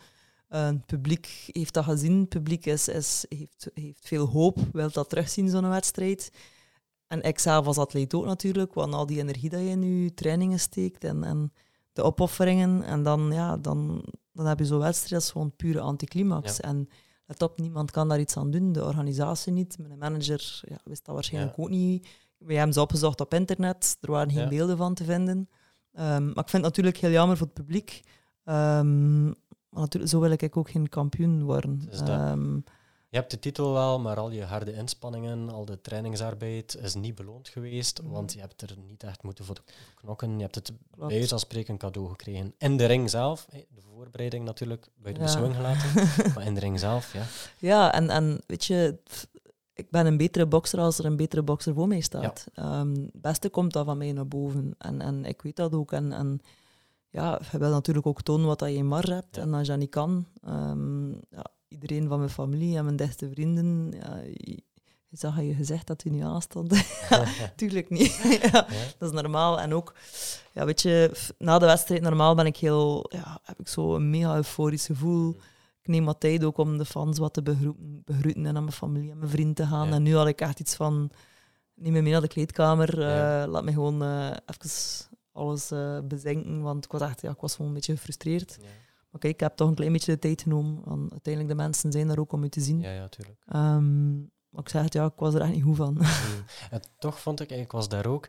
Uh, 0.50 0.66
het 0.66 0.86
publiek 0.86 1.50
heeft 1.52 1.74
dat 1.74 1.84
gezien. 1.84 2.20
Het 2.20 2.30
publiek 2.30 2.66
is, 2.66 2.88
is, 2.88 3.26
heeft, 3.30 3.70
heeft 3.74 4.08
veel 4.08 4.28
hoop, 4.28 4.58
wil 4.72 4.92
dat 4.92 5.10
terugzien, 5.10 5.50
zo'n 5.50 5.70
wedstrijd. 5.70 6.32
En 7.08 7.22
ik 7.22 7.40
zelf 7.40 7.66
als 7.66 7.78
atleet 7.78 8.14
ook 8.14 8.26
natuurlijk, 8.26 8.74
want 8.74 8.94
al 8.94 9.06
die 9.06 9.20
energie 9.20 9.50
dat 9.50 9.60
je 9.60 9.68
in 9.68 10.04
je 10.04 10.14
trainingen 10.14 10.60
steekt 10.60 11.04
en, 11.04 11.24
en 11.24 11.54
de 11.92 12.02
opofferingen. 12.02 12.84
En 12.84 13.04
dan, 13.04 13.32
ja, 13.32 13.58
dan, 13.58 14.06
dan 14.32 14.46
heb 14.46 14.60
je 14.60 14.66
zo'n 14.66 14.80
wedstrijd, 14.80 15.22
is 15.22 15.32
gewoon 15.32 15.56
pure 15.56 15.80
anticlimax. 15.80 16.60
En 16.60 16.90
let 17.26 17.42
op, 17.42 17.60
niemand 17.60 17.92
kan 17.92 18.08
daar 18.08 18.20
iets 18.20 18.38
aan 18.38 18.52
doen. 18.52 18.72
De 18.72 18.84
organisatie 18.84 19.52
niet. 19.52 19.78
Mijn 19.78 20.00
manager 20.00 20.62
ja, 20.68 20.78
wist 20.84 21.06
dat 21.06 21.16
waarschijnlijk 21.16 21.60
ook 21.60 21.70
niet. 21.70 22.08
We 22.38 22.54
hebben 22.54 22.74
ze 22.74 22.82
opgezocht 22.82 23.22
op 23.22 23.34
internet. 23.34 23.98
Er 24.02 24.12
waren 24.12 24.32
geen 24.32 24.50
beelden 24.50 24.78
van 24.78 24.94
te 24.94 25.04
vinden. 25.04 25.50
Um, 26.00 26.26
maar 26.26 26.44
ik 26.44 26.50
vind 26.50 26.52
het 26.52 26.62
natuurlijk 26.62 26.98
heel 26.98 27.12
jammer 27.12 27.38
voor 27.38 27.46
het 27.46 27.56
publiek. 27.56 28.02
Um, 28.46 29.26
maar 29.70 29.82
natuurlijk, 29.82 30.12
zo 30.12 30.20
wil 30.20 30.32
ik 30.32 30.58
ook 30.58 30.70
geen 30.70 30.90
kampioen 30.90 31.44
worden. 31.44 31.90
Um, 32.10 32.64
je 33.14 33.20
hebt 33.20 33.32
de 33.32 33.40
titel 33.40 33.74
wel, 33.74 34.00
maar 34.00 34.18
al 34.18 34.32
je 34.32 34.44
harde 34.44 34.74
inspanningen, 34.74 35.50
al 35.50 35.66
de 35.66 35.82
trainingsarbeid 35.82 36.78
is 36.82 36.94
niet 36.94 37.16
beloond 37.16 37.50
geweest, 37.50 38.02
mm. 38.02 38.10
want 38.10 38.34
je 38.34 38.40
hebt 38.40 38.62
er 38.62 38.78
niet 38.88 39.04
echt 39.04 39.24
moeten 39.24 39.46
voor 39.46 39.58
knokken. 39.96 40.36
Je 40.36 40.42
hebt 40.42 40.56
het 40.56 40.72
Klopt. 40.92 41.10
bij 41.10 41.30
als 41.30 41.42
spreken 41.42 41.78
cadeau 41.78 42.10
gekregen. 42.10 42.54
In 42.58 42.78
de 42.78 42.86
ring 42.86 43.10
zelf, 43.10 43.46
de 43.52 43.82
voorbereiding 43.94 44.46
natuurlijk, 44.46 44.88
buiten 44.96 45.24
ja. 45.24 45.30
beschouwing 45.30 45.56
gelaten, 45.56 46.08
maar 46.36 46.46
in 46.46 46.54
de 46.54 46.60
ring 46.60 46.80
zelf, 46.80 47.14
ja. 47.14 47.24
Ja, 47.58 47.94
en, 47.94 48.10
en 48.10 48.42
weet 48.48 48.66
je, 48.66 48.98
ik 49.74 49.90
ben 49.90 50.06
een 50.06 50.18
betere 50.18 50.46
bokser 50.46 50.80
als 50.80 51.00
er 51.00 51.06
een 51.06 51.16
betere 51.16 51.44
bokser 51.44 51.74
voor 51.74 51.88
mij 51.88 52.02
staat. 52.02 52.48
Ja. 52.54 52.80
Um, 52.80 52.94
het 52.94 53.22
beste 53.22 53.50
komt 53.50 53.74
dan 53.74 53.86
van 53.86 53.98
mij 53.98 54.12
naar 54.12 54.28
boven. 54.28 54.76
En, 54.78 55.02
en 55.02 55.26
ik 55.26 55.42
weet 55.42 55.56
dat 55.56 55.74
ook. 55.74 55.92
En, 55.92 56.12
en 56.12 56.42
ja, 57.10 57.42
je 57.52 57.58
wil 57.58 57.70
natuurlijk 57.70 58.08
ook 58.08 58.22
tonen 58.22 58.48
wat 58.48 58.60
je 58.60 58.74
in 58.74 58.88
marge 58.88 59.14
hebt. 59.14 59.36
Ja. 59.36 59.42
En 59.42 59.54
als 59.54 59.62
je 59.62 59.72
dat 59.72 59.80
niet 59.80 59.90
kan, 59.90 60.26
um, 60.48 61.10
ja, 61.30 61.46
iedereen 61.68 62.08
van 62.08 62.18
mijn 62.18 62.30
familie 62.30 62.78
en 62.78 62.84
mijn 62.84 62.96
beste 62.96 63.30
vrienden, 63.30 63.92
ja, 63.92 64.18
je 65.14 65.20
zag 65.20 65.42
je 65.42 65.54
gezegd 65.54 65.88
dat 65.88 66.06
u 66.06 66.10
nu 66.10 66.22
aanstond. 66.22 66.84
Tuurlijk 67.56 67.90
niet. 67.90 68.14
ja, 68.52 68.68
Dat 68.98 69.14
is 69.14 69.22
normaal. 69.22 69.60
En 69.60 69.74
ook, 69.74 69.94
ja, 70.52 70.66
weet 70.66 70.82
je, 70.82 71.12
na 71.38 71.60
de 71.60 71.66
wedstrijd 71.66 72.02
normaal 72.02 72.36
ben 72.36 72.46
ik 72.46 72.58
heel, 72.58 73.10
ja, 73.10 73.40
heb 73.44 73.60
ik 73.60 73.68
zo 73.68 73.96
een 73.96 74.10
mega 74.10 74.36
euforisch 74.36 74.86
gevoel. 74.86 75.36
Ik 75.84 75.90
neem 75.90 76.06
wat 76.06 76.20
tijd 76.20 76.44
ook 76.44 76.58
om 76.58 76.78
de 76.78 76.86
fans 76.86 77.18
wat 77.18 77.34
te 77.34 77.42
begroeten, 77.42 78.02
begroeten 78.06 78.46
en 78.46 78.56
aan 78.56 78.64
mijn 78.64 78.76
familie 78.76 79.12
en 79.12 79.18
mijn 79.18 79.30
vrienden 79.30 79.56
te 79.56 79.66
gaan. 79.66 79.94
En 79.94 80.04
nu 80.04 80.16
had 80.16 80.28
ik 80.28 80.42
echt 80.42 80.60
iets 80.60 80.76
van, 80.76 81.12
neem 81.76 81.92
me 81.92 82.02
mee 82.02 82.12
naar 82.12 82.22
de 82.22 82.28
kleedkamer, 82.28 83.00
uh, 83.00 83.44
laat 83.48 83.64
me 83.64 83.72
gewoon 83.72 84.04
uh, 84.04 84.28
even 84.46 84.70
alles 85.32 85.72
uh, 85.72 86.00
bezinken, 86.04 86.62
want 86.62 86.86
ik 86.86 86.92
was 86.92 87.02
echt, 87.02 87.22
ja, 87.22 87.32
ik 87.32 87.42
was 87.42 87.56
gewoon 87.56 87.68
een 87.68 87.74
beetje 87.74 87.96
gefrustreerd. 87.96 88.58
Ja. 88.62 88.68
Maar 89.10 89.22
kijk, 89.22 89.34
ik 89.34 89.40
heb 89.40 89.56
toch 89.56 89.68
een 89.68 89.76
klein 89.76 89.92
beetje 89.92 90.12
de 90.12 90.20
tijd 90.20 90.42
genomen, 90.42 90.82
want 90.84 91.12
uiteindelijk 91.12 91.56
de 91.56 91.64
mensen 91.64 91.92
zijn 91.92 92.10
er 92.10 92.20
ook 92.20 92.32
om 92.32 92.44
u 92.44 92.50
te 92.50 92.62
zien. 92.62 92.80
Ja, 92.80 92.92
ja, 92.92 93.08
tuurlijk. 93.08 93.44
Um, 93.56 94.32
Maar 94.50 94.62
ik 94.62 94.70
zeg 94.70 94.84
het, 94.84 94.94
ja, 94.94 95.06
ik 95.06 95.12
was 95.16 95.34
er 95.34 95.42
echt 95.42 95.54
niet 95.54 95.64
goed 95.64 95.76
van. 95.76 95.94
Mm. 95.94 96.04
En 96.70 96.82
toch 97.00 97.20
vond 97.20 97.40
ik, 97.40 97.50
ik 97.50 97.72
was 97.72 97.90
daar 97.90 98.06
ook, 98.06 98.28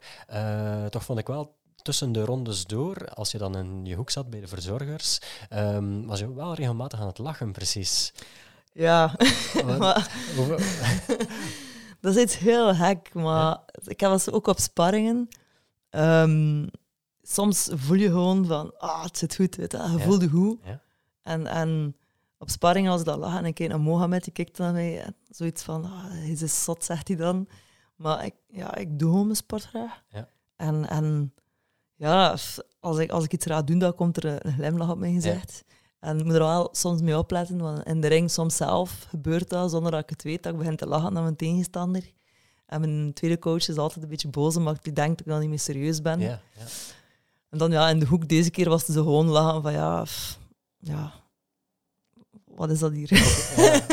toch 0.90 1.05
vond 1.05 1.18
ik 1.18 1.26
wel 1.26 1.57
tussen 1.85 2.12
de 2.12 2.24
rondes 2.24 2.66
door, 2.66 3.09
als 3.09 3.30
je 3.30 3.39
dan 3.39 3.57
in 3.57 3.85
je 3.85 3.95
hoek 3.95 4.11
zat 4.11 4.30
bij 4.30 4.41
de 4.41 4.47
verzorgers, 4.47 5.18
um, 5.51 6.07
was 6.07 6.18
je 6.18 6.35
wel 6.35 6.55
regelmatig 6.55 7.01
aan 7.01 7.07
het 7.07 7.18
lachen, 7.18 7.53
precies. 7.53 8.12
Ja, 8.72 9.16
maar, 9.78 10.11
dat 12.01 12.16
is 12.16 12.22
iets 12.22 12.39
heel 12.39 12.74
gek, 12.74 13.14
maar 13.14 13.59
ik 13.85 14.01
heb 14.01 14.11
was 14.11 14.30
ook 14.30 14.47
op 14.47 14.59
sparringen. 14.59 15.28
Um, 15.91 16.70
soms 17.22 17.68
voel 17.72 17.97
je 17.97 18.09
gewoon 18.09 18.47
van, 18.47 18.78
ah, 18.78 19.03
het 19.03 19.18
zit 19.18 19.35
goed, 19.35 19.57
weet 19.57 19.72
je, 19.72 20.18
je 20.18 20.28
goed. 20.28 20.59
Ja. 20.64 20.80
En, 21.22 21.47
en 21.47 21.97
op 22.39 22.51
sparringen, 22.51 22.91
als 22.91 23.01
ik 23.01 23.07
dat 23.07 23.18
lag 23.18 23.39
en 23.39 23.45
ik 23.45 23.55
keek 23.55 23.68
naar 23.68 23.80
Mohamed, 23.80 24.24
die 24.24 24.32
kijkt 24.32 24.59
naar 24.59 24.72
mij, 24.72 25.03
en 25.03 25.16
zoiets 25.28 25.62
van, 25.62 25.85
ah, 25.85 26.05
hij 26.05 26.28
is 26.28 26.64
zot, 26.64 26.85
zegt 26.85 27.09
hij 27.09 27.16
dan. 27.16 27.49
Maar 27.97 28.24
ik, 28.24 28.35
ja, 28.49 28.74
ik 28.74 28.99
doe 28.99 29.11
gewoon 29.11 29.24
mijn 29.24 29.37
sport 29.37 29.64
graag. 29.64 30.03
Ja. 30.09 30.28
En, 30.57 30.89
en 30.89 31.34
ja, 32.05 32.36
als 32.80 32.98
ik, 32.98 33.11
als 33.11 33.24
ik 33.24 33.32
iets 33.32 33.46
raad 33.46 33.66
doen, 33.66 33.78
dan 33.78 33.94
komt 33.94 34.16
er 34.16 34.46
een 34.46 34.52
glimlach 34.52 34.90
op 34.90 34.98
mijn 34.98 35.14
gezicht. 35.14 35.64
En 36.00 36.18
ik 36.18 36.24
moet 36.24 36.34
er 36.34 36.40
wel 36.40 36.68
soms 36.72 37.00
mee 37.00 37.18
opletten, 37.18 37.59
want 37.59 37.86
in 37.86 38.00
de 38.00 38.07
ring 38.07 38.30
soms 38.30 38.57
zelf 38.57 39.07
gebeurt 39.09 39.48
dat 39.48 39.70
zonder 39.70 39.90
dat 39.90 40.00
ik 40.00 40.11
het 40.11 40.22
weet, 40.22 40.42
dat 40.42 40.52
ik 40.52 40.59
begin 40.59 40.76
te 40.76 40.86
lachen 40.86 41.12
naar 41.12 41.22
mijn 41.22 41.36
tegenstander. 41.36 42.12
En 42.66 42.80
mijn 42.80 43.12
tweede 43.12 43.38
coach 43.38 43.68
is 43.68 43.76
altijd 43.76 44.02
een 44.02 44.09
beetje 44.09 44.28
boos, 44.28 44.57
omdat 44.57 44.86
ik 44.86 44.94
denk 44.94 45.09
dat 45.09 45.20
ik 45.20 45.26
dan 45.26 45.40
niet 45.40 45.48
meer 45.48 45.59
serieus 45.59 46.02
ben. 46.02 46.20
Ja, 46.20 46.40
ja. 46.59 46.64
En 47.50 47.59
dan 47.59 47.70
ja, 47.70 47.88
in 47.88 47.98
de 47.98 48.07
hoek 48.07 48.28
deze 48.28 48.50
keer 48.50 48.68
was 48.68 48.84
ze 48.84 48.92
gewoon 48.92 49.26
lachen 49.26 49.62
van 49.62 49.72
ja, 49.72 50.05
ja, 50.78 51.12
wat 52.44 52.70
is 52.70 52.78
dat 52.78 52.92
hier? 52.92 53.11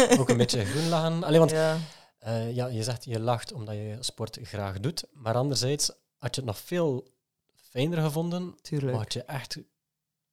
Ook, 0.09 0.20
ook 0.20 0.30
een 0.30 0.38
beetje 0.38 0.66
groen 0.66 0.89
lachen. 0.89 1.24
Alleen 1.24 1.39
want 1.39 1.51
ja. 1.51 1.78
Uh, 2.28 2.55
ja, 2.55 2.68
je 2.68 2.84
zegt 2.84 3.05
je 3.05 3.20
lacht 3.20 3.53
omdat 3.53 3.76
je 3.76 3.97
sport 3.99 4.39
graag 4.41 4.80
doet, 4.80 5.03
maar 5.14 5.36
anderzijds 5.36 5.91
had 6.18 6.36
je 6.36 6.41
het 6.41 6.49
nog 6.49 6.59
veel 6.59 7.07
fijner 7.72 8.01
gevonden, 8.01 8.55
tuurlijk. 8.61 8.97
had 8.97 9.13
je 9.13 9.24
echt 9.24 9.59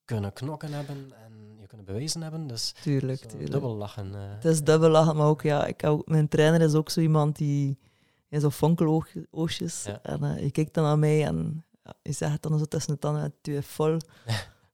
kunnen 0.05 0.33
knokken 0.33 0.73
hebben 0.73 1.13
en 1.25 1.57
je 1.61 1.67
kunnen 1.67 1.87
bewezen 1.87 2.23
hebben. 2.23 2.47
Dus 2.47 2.75
tuurlijk, 2.83 3.21
tuurlijk. 3.21 3.51
dubbel 3.51 3.77
lachen. 3.77 4.07
Uh. 4.07 4.15
Het 4.35 4.45
is 4.45 4.63
dubbel 4.63 4.89
lachen, 4.89 5.17
maar 5.17 5.27
ook 5.27 5.43
ja, 5.43 5.67
ik 5.67 5.85
ook, 5.85 6.07
mijn 6.07 6.29
trainer 6.29 6.61
is 6.61 6.75
ook 6.75 6.91
zo 6.91 7.01
iemand 7.01 7.37
die 7.37 7.79
ja, 8.29 8.41
zo 8.41 8.51
fonkeloogjes. 8.51 9.85
Ja. 9.85 10.03
En 10.03 10.25
uh, 10.25 10.43
je 10.43 10.51
kijkt 10.51 10.75
dan 10.75 10.85
naar 10.85 10.99
mij 10.99 11.25
en 11.25 11.65
ja, 11.85 11.95
je 12.03 12.13
zegt 12.13 12.43
dan 12.43 12.59
zo 12.59 12.65
tussen 12.65 12.93
de 12.93 12.99
tanden, 12.99 13.35
tu 13.41 13.57
es 13.57 13.67
vol. 13.67 13.93
um, 13.93 14.01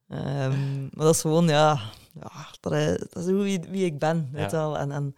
maar 0.94 1.04
dat 1.04 1.14
is 1.14 1.20
gewoon, 1.20 1.48
ja, 1.48 1.80
ja 2.20 2.46
dat, 2.60 2.72
is, 2.72 2.98
dat 3.10 3.26
is 3.26 3.26
wie, 3.26 3.60
wie 3.60 3.84
ik 3.84 3.98
ben, 3.98 4.28
weet 4.32 4.52
wel. 4.52 4.78
En, 4.78 4.92
en 4.92 5.16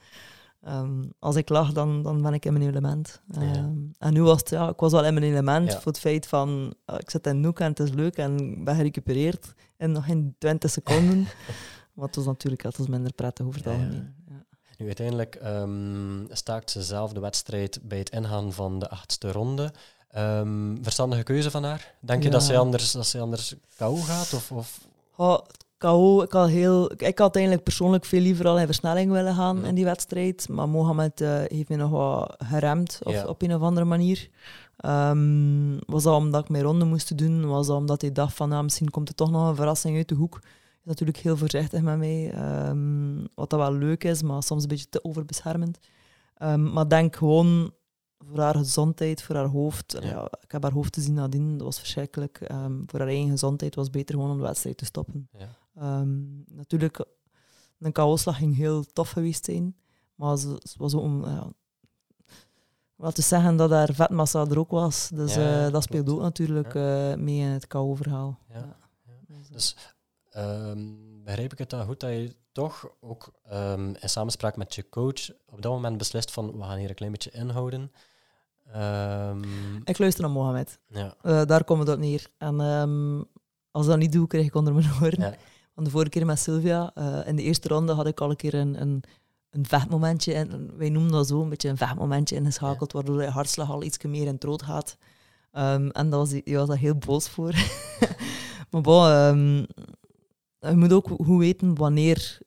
um, 0.68 1.12
als 1.18 1.36
ik 1.36 1.48
lach, 1.48 1.72
dan, 1.72 2.02
dan 2.02 2.22
ben 2.22 2.34
ik 2.34 2.44
in 2.44 2.52
mijn 2.52 2.68
element. 2.68 3.20
Um, 3.38 3.90
en 3.98 4.12
nu 4.12 4.22
was 4.22 4.40
het, 4.40 4.50
ja, 4.50 4.68
ik 4.68 4.80
was 4.80 4.92
wel 4.92 5.04
in 5.04 5.14
mijn 5.14 5.26
element 5.26 5.74
voor 5.74 5.92
het 5.92 5.98
feit 5.98 6.26
van, 6.26 6.74
uh, 6.86 6.96
ik 6.98 7.10
zit 7.10 7.26
in 7.26 7.40
Noek 7.40 7.60
en 7.60 7.68
het 7.68 7.80
is 7.80 7.90
leuk 7.90 8.16
en 8.16 8.64
ben 8.64 8.76
gerecupereerd 8.76 9.54
in 9.78 9.92
nog 9.92 10.06
in 10.06 10.34
20 10.38 10.70
seconden. 10.70 11.18
maar 11.94 12.06
het 12.06 12.16
was 12.16 12.24
natuurlijk 12.24 12.62
was 12.62 12.86
minder 12.86 13.12
prettig 13.12 13.46
over 13.46 13.58
het 13.58 13.68
algemeen. 13.68 14.14
Nu, 14.78 14.86
uiteindelijk 14.86 15.40
um, 15.44 16.26
staakt 16.30 16.70
ze 16.70 16.82
zelf 16.82 17.12
de 17.12 17.20
wedstrijd 17.20 17.78
bij 17.82 17.98
het 17.98 18.10
ingaan 18.10 18.52
van 18.52 18.78
de 18.78 18.88
achtste 18.88 19.32
ronde. 19.32 19.72
Verstandige 20.82 21.22
keuze 21.22 21.50
van 21.50 21.64
haar? 21.64 21.94
Denk 22.00 22.22
je 22.22 22.30
dat 22.30 22.42
zij 22.42 22.58
anders, 22.58 22.92
dat 22.92 23.06
zij 23.06 23.20
anders 23.20 23.54
KO 23.76 23.94
gaat? 23.94 24.32
Of, 24.32 24.52
of? 24.52 24.86
Oh, 25.16 25.38
KO, 25.78 26.22
ik 26.22 26.32
had, 26.32 26.48
heel, 26.48 26.92
ik 26.96 27.18
had 27.18 27.34
eigenlijk 27.34 27.64
persoonlijk 27.64 28.04
veel 28.04 28.20
liever 28.20 28.48
al 28.48 28.58
in 28.58 28.66
versnelling 28.66 29.10
willen 29.10 29.34
gaan 29.34 29.64
in 29.64 29.74
die 29.74 29.84
wedstrijd. 29.84 30.48
Maar 30.48 30.68
Mohamed 30.68 31.20
uh, 31.20 31.38
heeft 31.46 31.68
me 31.68 31.76
nog 31.76 31.90
wat 31.90 32.34
geremd 32.38 33.00
of, 33.02 33.24
op 33.24 33.42
een 33.42 33.54
of 33.54 33.60
andere 33.60 33.86
manier. 33.86 34.28
Um, 34.84 35.78
was 35.86 36.02
dat 36.02 36.14
omdat 36.14 36.42
ik 36.42 36.48
mijn 36.48 36.64
ronde 36.64 36.84
moest 36.84 37.18
doen? 37.18 37.46
Was 37.46 37.66
dat 37.66 37.76
omdat 37.76 38.00
hij 38.00 38.12
dacht 38.12 38.34
van 38.34 38.48
nou, 38.48 38.62
misschien 38.62 38.90
komt 38.90 39.08
er 39.08 39.14
toch 39.14 39.30
nog 39.30 39.48
een 39.48 39.56
verrassing 39.56 39.96
uit 39.96 40.08
de 40.08 40.14
hoek? 40.14 40.40
Is 40.42 40.92
natuurlijk 40.92 41.18
heel 41.18 41.36
voorzichtig 41.36 41.82
met 41.82 41.98
mij. 41.98 42.34
Um, 42.68 43.28
wat 43.34 43.50
dat 43.50 43.60
wel 43.60 43.72
leuk 43.72 44.04
is, 44.04 44.22
maar 44.22 44.42
soms 44.42 44.62
een 44.62 44.68
beetje 44.68 44.88
te 44.88 45.04
overbeschermend. 45.04 45.78
Um, 46.42 46.72
maar 46.72 46.88
denk 46.88 47.16
gewoon 47.16 47.72
voor 48.18 48.40
haar 48.40 48.54
gezondheid, 48.54 49.22
voor 49.22 49.34
haar 49.34 49.46
hoofd. 49.46 49.98
Ja. 50.02 50.28
ik 50.40 50.52
heb 50.52 50.62
haar 50.62 50.72
hoofd 50.72 50.92
te 50.92 51.00
zien 51.00 51.14
nadien, 51.14 51.56
dat 51.56 51.66
was 51.66 51.78
verschrikkelijk. 51.78 52.40
Um, 52.50 52.82
voor 52.86 52.98
haar 52.98 53.08
eigen 53.08 53.30
gezondheid 53.30 53.74
was 53.74 53.84
het 53.84 53.94
beter 53.94 54.14
gewoon 54.14 54.30
om 54.30 54.36
de 54.36 54.42
wedstrijd 54.42 54.76
te 54.76 54.84
stoppen. 54.84 55.28
Ja. 55.38 55.48
Um, 55.82 56.44
natuurlijk, 56.46 57.04
een 57.78 57.92
KO-slag 57.92 58.36
ging 58.36 58.56
heel 58.56 58.84
tof 58.84 59.10
geweest 59.10 59.44
zijn, 59.44 59.76
maar 60.14 60.36
ze, 60.36 60.60
was 60.76 60.94
ook 60.94 61.02
om... 61.02 61.24
Wat 62.96 63.14
te 63.14 63.22
zeggen 63.22 63.56
dat 63.56 63.70
haar 63.70 63.94
vetmassa 63.94 64.46
er 64.46 64.58
ook 64.58 64.70
was. 64.70 65.08
Dus 65.14 65.34
ja, 65.34 65.66
uh, 65.66 65.72
dat 65.72 65.82
speelt 65.82 66.08
ook 66.08 66.20
natuurlijk 66.20 66.74
uh, 66.74 67.14
mee 67.14 67.38
in 67.38 67.46
het 67.48 67.66
KO-verhaal. 67.66 68.38
Ja. 68.48 68.76
Dus, 69.26 69.48
dus 69.48 69.76
um, 70.36 71.22
begrijp 71.24 71.52
ik 71.52 71.58
het 71.58 71.70
dan 71.70 71.86
goed 71.86 72.00
dat 72.00 72.10
je 72.10 72.36
toch 72.52 72.88
ook 73.00 73.32
um, 73.52 73.94
in 74.00 74.08
samenspraak 74.08 74.56
met 74.56 74.74
je 74.74 74.88
coach 74.88 75.30
op 75.46 75.62
dat 75.62 75.72
moment 75.72 75.98
beslist 75.98 76.30
van 76.30 76.58
we 76.58 76.62
gaan 76.62 76.78
hier 76.78 76.88
een 76.88 76.94
klein 76.94 77.12
beetje 77.12 77.30
inhouden. 77.30 77.92
Um, 78.76 79.80
ik 79.84 79.98
luister 79.98 80.22
naar 80.22 80.32
Mohamed. 80.32 80.78
Ja. 80.88 81.14
Uh, 81.22 81.44
daar 81.44 81.64
komt 81.64 81.80
het 81.80 81.88
op 81.88 81.98
neer. 81.98 82.30
En 82.38 82.60
als 83.70 83.84
ik 83.84 83.90
dat 83.90 83.98
niet 83.98 84.12
doe, 84.12 84.26
krijg 84.26 84.46
ik 84.46 84.54
onder 84.54 84.74
mijn 84.74 84.90
oren. 85.02 85.34
Want 85.76 85.88
de 85.88 85.92
vorige 85.92 86.10
keer 86.10 86.26
met 86.26 86.38
Sylvia, 86.38 86.90
uh, 86.94 87.26
in 87.26 87.36
de 87.36 87.42
eerste 87.42 87.68
ronde 87.68 87.92
had 87.92 88.06
ik 88.06 88.20
al 88.20 88.30
een 88.30 88.36
keer 88.36 88.54
een, 88.54 88.80
een, 88.80 89.02
een 89.50 89.66
vechtmomentje, 89.66 90.34
en 90.34 90.76
wij 90.76 90.88
noemen 90.88 91.12
dat 91.12 91.26
zo, 91.26 91.42
een 91.42 91.48
beetje 91.48 91.68
een 91.68 91.76
vechtmomentje 91.76 92.36
ingeschakeld, 92.36 92.92
ja. 92.92 92.98
waardoor 92.98 93.22
je 93.22 93.28
hartslag 93.28 93.70
al 93.70 93.82
iets 93.82 94.02
meer 94.02 94.26
in 94.26 94.34
het 94.34 94.44
rood 94.44 94.62
gaat. 94.62 94.96
Um, 95.52 95.90
en 95.90 96.10
daar 96.10 96.18
was, 96.18 96.32
was 96.44 96.68
daar 96.68 96.78
heel 96.78 96.96
boos 96.96 97.28
voor. 97.28 97.54
maar 98.70 98.80
bon, 98.80 99.10
um, 99.10 99.66
je 100.58 100.76
moet 100.76 100.92
ook 100.92 101.08
goed 101.08 101.38
weten 101.38 101.74
wanneer 101.74 102.38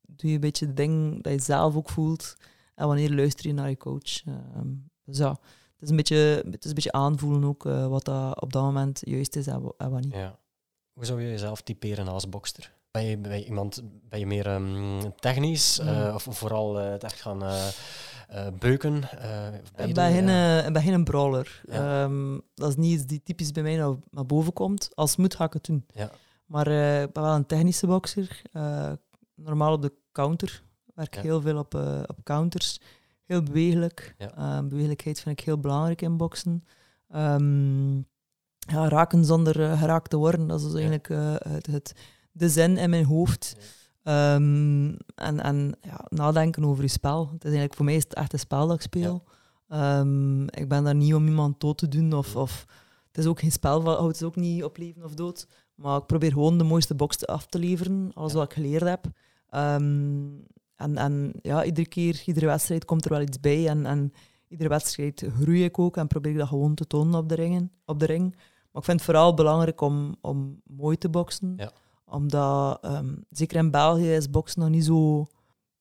doe 0.00 0.28
je 0.28 0.34
een 0.34 0.40
beetje 0.40 0.66
de 0.66 0.74
ding 0.74 1.22
dat 1.22 1.32
je 1.32 1.40
zelf 1.40 1.76
ook 1.76 1.88
voelt 1.88 2.36
en 2.74 2.86
wanneer 2.86 3.10
luister 3.10 3.46
je 3.46 3.52
naar 3.52 3.68
je 3.68 3.76
coach. 3.76 4.26
Um, 4.56 4.90
dus 5.04 5.18
ja, 5.18 5.30
het 5.30 5.82
is 5.82 5.90
een 5.90 5.96
beetje, 5.96 6.16
het 6.50 6.64
is 6.64 6.68
een 6.68 6.74
beetje 6.74 6.92
aanvoelen 6.92 7.44
ook 7.44 7.64
uh, 7.64 7.86
wat 7.86 8.04
dat 8.04 8.40
op 8.40 8.52
dat 8.52 8.62
moment 8.62 9.00
juist 9.04 9.36
is 9.36 9.46
en, 9.46 9.74
en 9.76 9.90
wat 9.90 10.00
niet. 10.00 10.14
Ja. 10.14 10.38
Hoe 10.94 11.04
zou 11.04 11.22
je 11.22 11.28
jezelf 11.28 11.60
typeren 11.60 12.08
als 12.08 12.28
bokster? 12.28 12.72
Ben 12.90 13.04
je, 13.04 13.18
ben 13.18 13.38
je 13.38 13.44
iemand, 13.44 13.82
ben 14.08 14.18
je 14.18 14.26
meer 14.26 14.46
um, 14.46 15.14
technisch 15.16 15.80
mm. 15.80 15.88
uh, 15.88 16.14
of 16.14 16.26
vooral 16.30 16.80
uh, 16.80 16.90
het 16.90 17.04
echt 17.04 17.20
gaan 17.20 17.38
beuken? 18.58 19.00
ben 19.76 19.88
ik, 19.88 20.72
ben 20.72 20.82
geen 20.82 21.04
brawler. 21.04 21.62
Ja. 21.66 22.02
Um, 22.02 22.42
dat 22.54 22.68
is 22.68 22.76
niet 22.76 22.92
iets 22.92 23.06
die 23.06 23.22
typisch 23.22 23.50
bij 23.52 23.62
mij 23.62 23.76
naar, 23.76 23.94
naar 24.10 24.26
boven 24.26 24.52
komt. 24.52 24.90
Als 24.94 25.16
moet, 25.16 25.34
ga 25.34 25.44
ik 25.44 25.52
het 25.52 25.64
doen. 25.64 25.86
Ja. 25.94 26.10
Maar 26.46 26.66
ik 27.02 27.12
ben 27.12 27.22
wel 27.22 27.34
een 27.34 27.46
technische 27.46 27.86
bokser. 27.86 28.42
Normaal 29.34 29.72
op 29.72 29.82
de 29.82 29.92
counter. 30.12 30.62
Werk 30.94 31.16
heel 31.16 31.40
veel 31.40 31.58
op, 31.58 31.74
op 32.06 32.18
counters. 32.22 32.80
Heel 33.24 33.42
bewegelijk. 33.42 34.14
Ja. 34.18 34.62
bewegelijkheid 34.62 35.20
vind 35.20 35.38
ik 35.38 35.44
heel 35.44 35.58
belangrijk 35.58 36.02
in 36.02 36.16
boksen. 36.16 36.64
Um, 37.14 38.06
ja, 38.66 38.88
raken 38.88 39.24
zonder 39.24 39.76
geraakt 39.76 40.10
te 40.10 40.16
worden, 40.16 40.46
dat 40.46 40.58
is 40.58 40.64
dus 40.64 40.74
eigenlijk 40.74 41.08
het, 41.48 41.66
het, 41.66 41.94
de 42.32 42.48
zin 42.48 42.76
in 42.76 42.90
mijn 42.90 43.04
hoofd. 43.04 43.56
Um, 44.06 44.96
en 45.14 45.40
en 45.40 45.76
ja, 45.80 46.04
nadenken 46.08 46.64
over 46.64 46.82
je 46.82 46.88
spel. 46.88 47.20
Het 47.20 47.44
is 47.44 47.50
eigenlijk 47.50 47.74
voor 47.74 47.84
mij 47.84 47.94
is 47.94 48.02
het 48.02 48.14
echt 48.14 48.32
een 48.32 48.38
spel 48.38 48.66
dat 48.66 48.76
ik 48.76 48.82
speel. 48.82 49.24
Um, 49.68 50.42
ik 50.50 50.68
ben 50.68 50.84
daar 50.84 50.94
niet 50.94 51.14
om 51.14 51.26
iemand 51.26 51.60
dood 51.60 51.78
te 51.78 51.88
doen. 51.88 52.12
Of, 52.12 52.36
of, 52.36 52.64
het 53.08 53.18
is 53.18 53.26
ook 53.26 53.40
geen 53.40 53.52
spel, 53.52 53.84
houdt 53.84 54.18
het 54.18 54.26
ook 54.26 54.36
niet 54.36 54.64
op 54.64 54.76
leven 54.76 55.04
of 55.04 55.14
dood. 55.14 55.46
Maar 55.74 55.98
ik 55.98 56.06
probeer 56.06 56.32
gewoon 56.32 56.58
de 56.58 56.64
mooiste 56.64 56.94
box 56.94 57.26
af 57.26 57.46
te 57.46 57.58
leveren, 57.58 58.10
alles 58.14 58.32
wat 58.32 58.44
ik 58.44 58.52
geleerd 58.52 58.82
heb. 58.82 59.04
Um, 59.50 60.46
en, 60.76 60.96
en 60.96 61.32
ja, 61.42 61.64
iedere 61.64 61.88
keer, 61.88 62.22
iedere 62.26 62.46
wedstrijd 62.46 62.84
komt 62.84 63.04
er 63.04 63.10
wel 63.10 63.20
iets 63.20 63.40
bij. 63.40 63.68
En, 63.68 63.86
en 63.86 64.12
iedere 64.48 64.68
wedstrijd 64.68 65.26
groei 65.40 65.64
ik 65.64 65.78
ook 65.78 65.96
en 65.96 66.06
probeer 66.06 66.32
ik 66.32 66.38
dat 66.38 66.48
gewoon 66.48 66.74
te 66.74 66.86
tonen 66.86 67.14
op 67.14 67.28
de, 67.28 67.34
ringen, 67.34 67.72
op 67.84 67.98
de 68.00 68.06
ring. 68.06 68.36
Maar 68.74 68.82
ik 68.82 68.88
vind 68.88 69.00
het 69.00 69.10
vooral 69.10 69.34
belangrijk 69.34 69.80
om, 69.80 70.16
om 70.20 70.60
mooi 70.64 70.98
te 70.98 71.08
boksen. 71.08 71.54
Ja. 71.56 71.72
Omdat, 72.04 72.84
um, 72.84 73.24
zeker 73.30 73.56
in 73.56 73.70
België, 73.70 74.14
is 74.14 74.30
boksen 74.30 74.60
nog 74.60 74.68
niet 74.68 74.84
zo... 74.84 75.26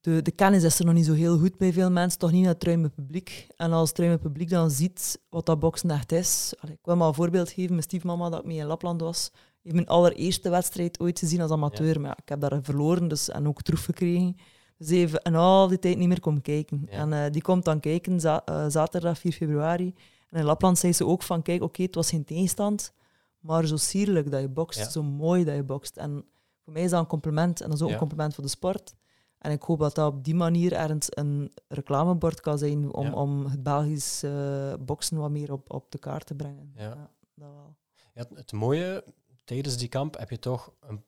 De, 0.01 0.21
de 0.21 0.31
kennis 0.31 0.63
is 0.63 0.79
er 0.79 0.85
nog 0.85 0.93
niet 0.93 1.05
zo 1.05 1.13
heel 1.13 1.37
goed 1.37 1.57
bij 1.57 1.73
veel 1.73 1.91
mensen, 1.91 2.19
toch 2.19 2.31
niet 2.31 2.43
naar 2.43 2.53
het 2.53 2.63
ruime 2.63 2.89
publiek. 2.89 3.47
En 3.55 3.71
als 3.71 3.89
het 3.89 3.97
ruime 3.97 4.17
publiek 4.17 4.49
dan 4.49 4.71
ziet 4.71 5.19
wat 5.29 5.45
dat 5.45 5.59
boksen 5.59 5.91
echt 5.91 6.11
is... 6.11 6.53
Allee, 6.59 6.75
ik 6.75 6.85
wil 6.85 6.95
maar 6.95 7.07
een 7.07 7.13
voorbeeld 7.13 7.49
geven. 7.49 7.69
Mijn 7.69 7.83
stiefmama, 7.83 8.29
dat 8.29 8.39
ik 8.39 8.45
mee 8.45 8.57
in 8.57 8.65
Lapland 8.65 9.01
was, 9.01 9.31
heeft 9.61 9.75
mijn 9.75 9.87
allereerste 9.87 10.49
wedstrijd 10.49 10.99
ooit 10.99 11.19
gezien 11.19 11.41
als 11.41 11.51
amateur. 11.51 11.99
Maar 11.99 12.09
ja, 12.09 12.17
ik 12.21 12.29
heb 12.29 12.39
daar 12.39 12.59
verloren 12.61 13.07
dus, 13.07 13.29
en 13.29 13.47
ook 13.47 13.61
troef 13.61 13.83
gekregen. 13.83 14.35
Dus 14.77 14.89
even 14.89 15.21
en 15.21 15.35
al 15.35 15.67
die 15.67 15.79
tijd 15.79 15.97
niet 15.97 16.07
meer 16.07 16.19
komen 16.19 16.41
kijken. 16.41 16.87
En 16.89 17.11
uh, 17.11 17.25
die 17.31 17.41
komt 17.41 17.65
dan 17.65 17.79
kijken 17.79 18.19
za 18.19 18.43
uh, 18.49 18.65
zaterdag 18.67 19.17
4 19.17 19.31
februari. 19.31 19.93
En 20.33 20.39
in 20.39 20.45
Lapland 20.45 20.77
zei 20.77 20.93
ze 20.93 21.05
ook 21.05 21.23
van, 21.23 21.41
kijk, 21.41 21.61
oké, 21.61 21.65
okay, 21.71 21.85
het 21.85 21.95
was 21.95 22.09
geen 22.09 22.25
tegenstand, 22.25 22.93
maar 23.39 23.65
zo 23.65 23.75
sierlijk 23.77 24.31
dat 24.31 24.41
je 24.41 24.49
bokst, 24.49 24.91
zo 24.91 25.03
mooi 25.03 25.43
dat 25.43 25.55
je 25.55 25.63
bokst. 25.63 25.97
En 25.97 26.25
voor 26.63 26.73
mij 26.73 26.83
is 26.83 26.89
dat 26.89 26.99
een 26.99 27.07
compliment 27.07 27.61
en 27.61 27.67
dat 27.69 27.75
is 27.77 27.83
ook 27.83 27.89
een 27.91 27.97
compliment 27.97 28.33
voor 28.35 28.43
de 28.43 28.49
sport. 28.49 28.93
En 29.37 29.51
ik 29.51 29.61
hoop 29.61 29.79
dat 29.79 29.95
dat 29.95 30.13
op 30.13 30.23
die 30.23 30.35
manier 30.35 30.73
ergens 30.73 31.07
een 31.09 31.51
reclamebord 31.67 32.39
kan 32.41 32.57
zijn 32.57 32.93
om, 32.93 33.05
Ja. 33.05 33.13
om 33.13 33.45
het 33.45 33.63
Belgisch 33.63 34.23
eh, 34.23 34.73
boksen 34.79 35.17
wat 35.17 35.29
meer 35.31 35.51
op, 35.51 35.73
op 35.73 35.91
de 35.91 35.97
kaart 35.97 36.25
te 36.25 36.35
brengen. 36.35 36.71
Ja. 36.75 36.89
dat 37.35 37.49
wel. 37.53 37.75
Ja, 38.13 38.25
het- 38.35 38.51
mooie, 38.51 39.03
tijdens 39.43 39.77
die 39.77 39.87
kamp 39.87 40.17
heb 40.17 40.29
je 40.29 40.39
toch 40.39 40.71
een, 40.79 41.03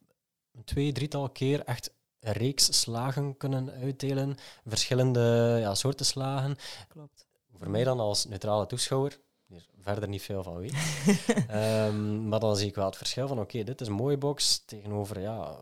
een 0.52 0.64
twee, 0.64 0.92
drietal 0.92 1.30
keer 1.30 1.64
echt 1.64 1.94
een 2.20 2.34
reeks 2.34 2.82
slagen 2.82 3.38
kunnen 3.38 3.72
uitdelen. 3.72 4.36
Verschillende 4.66 5.58
ja, 5.60 5.76
soorten 5.76 6.06
slagen. 6.06 6.56
Klopt. 6.88 7.25
Voor 7.58 7.70
mij 7.70 7.84
dan 7.84 8.00
als 8.00 8.26
neutrale 8.26 8.66
toeschouwer, 8.66 9.20
die 9.48 9.58
er 9.58 9.66
verder 9.80 10.10
niet 10.10 10.22
veel 10.22 10.44
van 10.44 10.58
weet. 10.58 10.74
Ehm, 11.48 12.28
maar 12.28 12.40
dan 12.40 12.56
zie 12.58 12.68
ik 12.68 12.76
wel 12.76 12.86
het 12.86 12.98
verschil 12.98 13.28
van, 13.28 13.40
oké, 13.40 13.64
dit 13.64 13.82
is 13.82 13.88
een 13.88 13.94
mooie 13.94 14.18
box 14.18 14.64
tegenover 14.66 15.20
ja, 15.20 15.56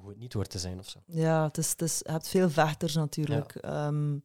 hoe 0.00 0.08
het 0.08 0.18
niet 0.18 0.32
hoort 0.32 0.50
te 0.50 0.58
zijn 0.58 0.78
of 0.78 0.88
zo. 0.88 0.98
Ja, 1.06 1.44
het 1.44 1.58
is, 1.58 1.70
het 1.70 1.82
is, 1.82 1.98
je 2.04 2.10
hebt 2.10 2.28
veel 2.28 2.50
vechters 2.50 2.94
natuurlijk. 2.94 3.54
Ehm, 3.54 4.18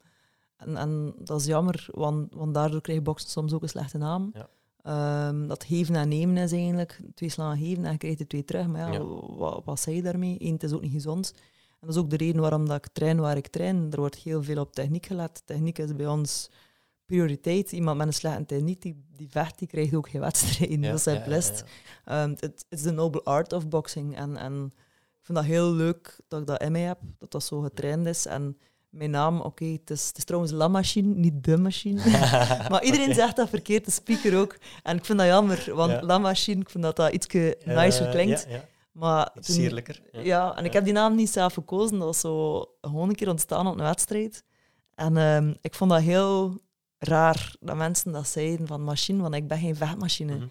en, 0.58 0.78
en 0.78 1.14
dat 1.18 1.39
is 1.39 1.46
jammer, 1.46 1.88
want, 1.91 2.34
want 2.34 2.54
daardoor 2.54 2.82
krijg 2.82 2.98
je 2.98 3.04
boksen 3.04 3.30
soms 3.30 3.54
ook 3.54 3.62
een 3.62 3.70
slechte 3.70 3.98
naam. 3.98 4.32
Ja. 4.34 4.50
Ehm, 4.86 5.48
dat 5.48 5.64
geven 5.64 5.96
en 5.96 6.08
nemen 6.08 6.38
is 6.38 6.52
eigenlijk 6.52 7.00
twee 7.14 7.30
slagen 7.30 7.66
geven 7.66 7.86
en 7.86 7.91
je 7.91 7.98
krijgt 7.98 8.20
er 8.20 8.28
twee 8.28 8.46
terug. 8.46 8.68
Maar 8.68 8.93
ja, 8.93 8.93
Ja. 8.93 9.04
Wat, 9.36 9.62
wat 9.66 9.80
zei 9.80 9.96
je 9.96 10.02
daarmee? 10.02 10.36
Eén, 10.39 10.54
het 10.54 10.64
is 10.64 10.72
ook 10.72 10.82
niet 10.82 10.91
gezond. 10.91 11.34
En 11.80 11.88
dat 11.88 11.96
is 11.96 12.02
ook 12.02 12.10
de 12.10 12.18
reden 12.18 12.41
waarom 12.41 12.68
dat 12.68 12.78
ik 12.78 12.88
train 12.93 13.20
waar 13.20 13.38
ik 13.38 13.48
train. 13.48 13.88
Er 13.91 14.00
wordt 14.00 14.16
heel 14.16 14.43
veel 14.43 14.62
op 14.62 14.74
techniek 14.74 15.06
gelet. 15.06 15.41
Techniek 15.46 15.78
is 15.78 15.96
bij 15.96 16.08
ons 16.08 16.50
prioriteit. 17.06 17.72
Iemand 17.72 17.97
met 17.97 18.08
een 18.08 18.14
slechte 18.14 18.45
techniek, 18.45 18.82
die, 18.82 19.03
die 19.16 19.30
vecht, 19.30 19.60
die 19.60 19.68
krijgt 19.68 19.93
ook 19.95 20.10
geen 20.10 20.22
wedstrijden. 20.22 20.82
Ja, 20.82 20.88
dat 20.89 20.97
is 20.97 21.03
zijn 21.03 21.30
ja. 21.30 21.41
Ehm, 22.06 22.30
Het 22.39 22.66
is 22.70 22.82
de 22.82 22.91
noble 22.91 23.24
art 23.24 23.53
of 23.53 23.68
boxing. 23.68 24.16
En, 24.18 24.38
en 24.38 24.74
ik 25.20 25.26
vind 25.26 25.38
dat 25.38 25.47
heel 25.47 25.72
leuk 25.72 26.20
dat 26.28 26.39
ik 26.41 26.47
dat 26.47 26.62
in 26.62 26.72
mij 26.72 26.82
heb, 26.82 26.99
dat 27.20 27.32
dat 27.32 27.43
zo 27.43 27.60
getraind 27.62 28.06
is. 28.08 28.26
En 28.26 28.58
mijn 28.89 29.10
naam, 29.10 29.41
oké, 29.41 29.66
het, 29.66 29.89
is, 29.89 30.08
het 30.08 30.18
is 30.18 30.24
trouwens 30.24 30.51
La 30.53 30.68
Machine, 30.68 31.14
niet 31.16 31.43
De 31.43 31.58
Machine. 31.58 32.01
maar 32.72 32.84
iedereen 32.84 33.14
zegt 33.14 33.36
dat 33.36 33.49
verkeerd, 33.49 33.86
de 33.86 33.91
speaker 33.91 34.38
ook. 34.39 34.58
En 34.84 34.97
ik 34.97 35.06
vind 35.06 35.18
dat 35.18 35.28
jammer, 35.28 35.66
want 35.74 35.91
Ja. 35.91 36.01
La 36.01 36.18
Machine, 36.18 36.62
ik 36.62 36.70
vind 36.70 36.84
dat 36.84 36.95
dat 36.95 37.14
iets 37.14 37.28
nicer 37.66 38.10
klinkt. 38.10 38.45
Ja, 38.49 38.56
ja. 38.56 38.64
Maar 38.91 39.32
Iets 39.38 39.47
toen- 39.47 39.56
sierlijker. 39.56 40.01
Ja. 40.12 40.20
ja, 40.22 40.56
en 40.58 40.66
ik 40.66 40.74
heb 40.74 40.84
die 40.84 40.93
naam 40.93 41.16
niet 41.16 41.30
zelf 41.30 41.53
gekozen. 41.53 41.97
Dat 41.97 42.08
was 42.08 42.20
zo 42.20 42.66
gewoon 42.82 43.10
een 43.10 43.16
keer 43.16 43.30
ontstaan 43.30 43.68
op 43.68 43.78
een 43.78 43.84
wedstrijd. 43.84 44.43
En 44.95 45.18
ehm, 45.18 45.53
ik 45.62 45.76
vond 45.76 45.91
dat 45.91 46.01
heel 46.01 46.60
raar 46.98 47.56
dat 47.60 47.76
mensen 47.76 48.12
dat 48.12 48.28
zeiden 48.28 48.68
van 48.68 48.84
machine, 48.84 49.22
want 49.22 49.36
ik 49.36 49.48
ben 49.48 49.60
geen 49.60 49.76
vechtmachine. 49.76 50.36
Mhm. 50.36 50.46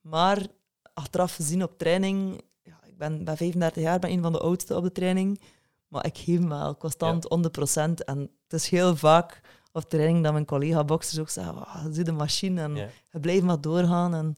Maar 0.00 0.46
achteraf 0.94 1.34
gezien 1.34 1.62
op 1.62 1.78
training, 1.78 2.40
ja, 2.62 2.78
ik 2.86 2.98
ben, 2.98 3.24
ben 3.24 3.36
35 3.36 3.82
jaar, 3.82 3.98
ben 3.98 4.10
een 4.10 4.22
van 4.22 4.32
de 4.32 4.40
oudste 4.40 4.76
op 4.76 4.82
de 4.82 4.92
training, 4.92 5.40
maar 5.88 6.06
ik 6.06 6.18
geef 6.18 6.38
me 6.40 6.48
wel 6.48 6.76
constant 6.76 7.24
100%. 7.28 8.04
En 8.04 8.18
het 8.42 8.52
is 8.52 8.68
heel 8.68 8.96
vaak 8.96 9.40
op 9.72 9.82
training 9.82 10.22
dat 10.24 10.32
mijn 10.32 10.44
collega-boxers 10.44 11.18
ook 11.18 11.28
zeggen, 11.28 11.54
"Wauw, 11.54 11.92
zie 11.92 12.04
de 12.04 12.12
machine 12.12 12.60
en 12.60 12.74
Ja. 12.74 12.88
je 13.10 13.20
blijft 13.20 13.42
maar 13.44 13.60
doorgaan. 13.60 14.14
En 14.14 14.36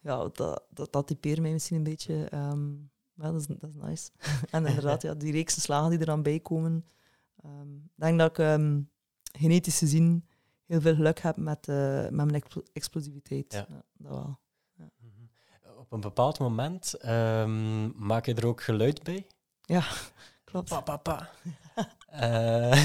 ja, 0.00 0.28
dat, 0.32 0.62
dat, 0.70 0.92
dat 0.92 1.06
typeert 1.06 1.40
mij 1.40 1.52
misschien 1.52 1.76
een 1.76 1.82
beetje. 1.82 2.28
ja, 3.14 3.30
dat, 3.30 3.34
is, 3.40 3.46
dat 3.46 3.70
is 3.70 3.74
nice. 3.82 4.10
en 4.50 4.66
inderdaad, 4.66 5.02
ja, 5.02 5.14
die 5.14 5.32
reekse 5.32 5.60
slagen 5.60 5.90
die 5.90 5.98
er 5.98 6.06
dan 6.06 6.22
bij 6.22 6.40
komen. 6.40 6.84
ehm, 7.42 7.74
Ik 7.74 7.90
denk 7.94 8.18
dat 8.18 8.30
ik 8.30 8.38
ehm, 8.38 8.80
genetisch 9.38 9.78
gezien 9.78 10.24
heel 10.70 10.80
veel 10.80 10.94
geluk 10.94 11.18
heb 11.20 11.36
met, 11.36 11.68
eh, 11.68 11.76
met 12.02 12.10
mijn 12.12 12.34
explo- 12.34 12.62
explosiviteit. 12.72 13.52
Ja. 13.52 13.66
Ja, 13.68 13.82
dat 13.92 14.12
wel. 14.12 14.38
Mhm. 14.76 15.78
Op 15.78 15.92
een 15.92 16.00
bepaald 16.00 16.38
moment 16.38 16.94
ehm, 16.94 18.06
maak 18.06 18.26
je 18.26 18.34
er 18.34 18.46
ook 18.46 18.62
geluid 18.62 19.02
bij. 19.02 19.26
Klopt. 20.44 20.68
Pa, 20.68 20.80
pa, 20.80 20.96
pa. 20.96 21.28
Eh, 22.06 22.84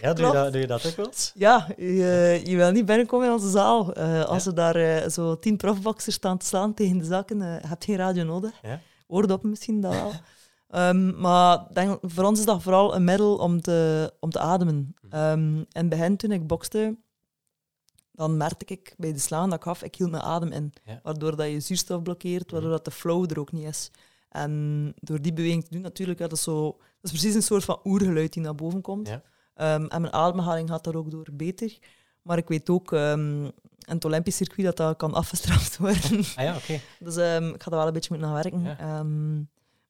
ja, 0.00 0.12
doe 0.12 0.24
je, 0.26 0.30
Klopt. 0.30 0.32
dat, 0.34 0.52
doe 0.52 0.60
je 0.60 0.66
dat 0.66 0.86
ook 0.86 0.96
wel? 0.96 1.12
Ja, 1.34 1.66
je, 1.76 2.40
je 2.44 2.56
wil 2.56 2.70
niet 2.70 2.86
binnenkomen 2.86 3.26
in 3.26 3.32
onze 3.32 3.50
zaal. 3.50 3.92
Eh, 3.92 4.24
als 4.24 4.44
Ja. 4.44 4.50
er 4.50 4.56
daar 4.56 4.76
eh, 4.76 5.08
zo 5.08 5.38
tien 5.38 5.56
profboxers 5.56 6.14
staan 6.14 6.38
te 6.38 6.46
slaan 6.46 6.74
tegen 6.74 6.98
de 6.98 7.04
zakken, 7.04 7.42
eh, 7.42 7.60
je 7.60 7.66
hebt 7.66 7.84
geen 7.84 7.96
radio 7.96 8.24
nodig. 8.24 8.52
Ja. 8.62 8.80
Oordoppen 9.06 9.50
misschien, 9.50 9.80
dat 9.80 9.92
wel. 9.92 10.12
Ehm, 10.68 11.20
maar 11.20 11.66
denk, 11.72 11.98
voor 12.02 12.24
ons 12.24 12.38
is 12.38 12.44
dat 12.44 12.62
vooral 12.62 12.94
een 12.94 13.04
middel 13.04 13.36
om 13.36 13.60
te, 13.60 14.12
om 14.20 14.30
te 14.30 14.38
ademen. 14.38 14.94
Mhm. 15.00 15.14
Ehm, 15.14 15.56
in 15.56 15.66
het 15.68 15.88
begin, 15.88 16.16
toen 16.16 16.32
ik 16.32 16.46
bokste, 16.46 16.96
dan 18.12 18.36
merkte 18.36 18.64
ik 18.74 18.94
bij 18.96 19.12
de 19.12 19.18
slaan 19.18 19.50
dat 19.50 19.58
ik 19.58 19.66
af, 19.66 19.82
ik 19.82 19.94
hield 19.94 20.10
mijn 20.10 20.22
adem 20.22 20.52
in. 20.52 20.72
Ja. 20.84 21.00
Waardoor 21.02 21.36
dat 21.36 21.46
je 21.50 21.60
zuurstof 21.60 22.02
blokkeert, 22.02 22.50
waardoor 22.50 22.70
dat 22.70 22.84
de 22.84 22.90
flow 22.90 23.30
er 23.30 23.38
ook 23.38 23.52
niet 23.52 23.66
is. 23.66 23.90
En 24.28 24.94
door 25.00 25.22
die 25.22 25.32
beweging 25.32 25.64
te 25.64 25.70
doen, 25.70 25.80
natuurlijk, 25.80 26.18
dat, 26.18 26.32
is 26.32 26.42
zo, 26.42 26.64
dat 26.72 26.80
is 27.02 27.10
precies 27.10 27.34
een 27.34 27.42
soort 27.42 27.64
van 27.64 27.80
oergeluid 27.84 28.32
die 28.32 28.42
naar 28.42 28.54
boven 28.54 28.80
komt. 28.80 29.08
Ja. 29.08 29.22
Ehm, 29.54 29.86
en 29.86 30.00
mijn 30.00 30.12
ademhaling 30.12 30.68
gaat 30.68 30.84
daar 30.84 30.94
ook 30.94 31.10
door 31.10 31.28
beter. 31.32 31.78
Maar 32.22 32.38
ik 32.38 32.48
weet 32.48 32.70
ook 32.70 32.92
ehm, 32.92 33.44
in 33.44 33.94
het 33.94 34.04
Olympisch 34.04 34.36
circuit 34.36 34.66
dat 34.66 34.76
dat 34.76 34.96
kan 34.96 35.14
afgestraft 35.14 35.76
worden. 35.86 36.18
Ah 36.18 36.44
ja, 36.44 36.56
oké. 36.56 36.80
dus 36.98 37.16
ehm, 37.16 37.48
ik 37.48 37.62
ga 37.62 37.70
daar 37.70 37.78
wel 37.78 37.88
een 37.88 37.92
beetje 37.92 38.10
moeten 38.10 38.28
naar 38.30 38.42
werken. 38.42 38.62
Ja. 38.62 38.78
Ehm, 38.78 39.42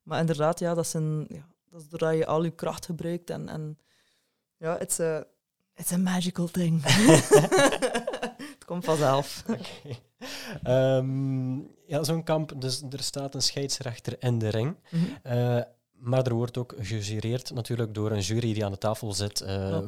maar 0.07 0.19
inderdaad, 0.19 0.59
ja, 0.59 0.73
dat, 0.73 0.87
zijn, 0.87 1.25
ja, 1.27 1.47
dat 1.69 1.81
is 1.81 1.89
doordat 1.89 2.17
je 2.17 2.25
al 2.25 2.43
je 2.43 2.51
kracht 2.51 2.85
gebruikt. 2.85 3.29
En, 3.29 3.49
en 3.49 3.77
ja, 4.57 4.79
it's 4.79 4.99
a, 4.99 5.23
it's 5.75 5.91
a 5.91 5.97
magical 5.97 6.47
thing. 6.47 6.83
het 8.53 8.65
komt 8.65 8.85
vanzelf. 8.85 9.43
Oké. 9.47 9.99
Ehm, 10.63 11.57
ja, 11.85 12.03
zo'n 12.03 12.23
kamp, 12.23 12.61
dus 12.61 12.83
er 12.89 13.03
staat 13.03 13.35
een 13.35 13.41
scheidsrechter 13.41 14.15
in 14.19 14.39
de 14.39 14.49
ring. 14.49 14.75
Mhm. 14.89 15.03
Eh, 15.23 15.61
maar 15.91 16.25
er 16.25 16.33
wordt 16.33 16.57
ook 16.57 16.73
gejureerd 16.77 17.53
natuurlijk 17.53 17.93
door 17.93 18.11
een 18.11 18.19
jury 18.19 18.53
die 18.53 18.65
aan 18.65 18.71
de 18.71 18.77
tafel 18.77 19.13
zit. 19.13 19.41
Eh, 19.41 19.79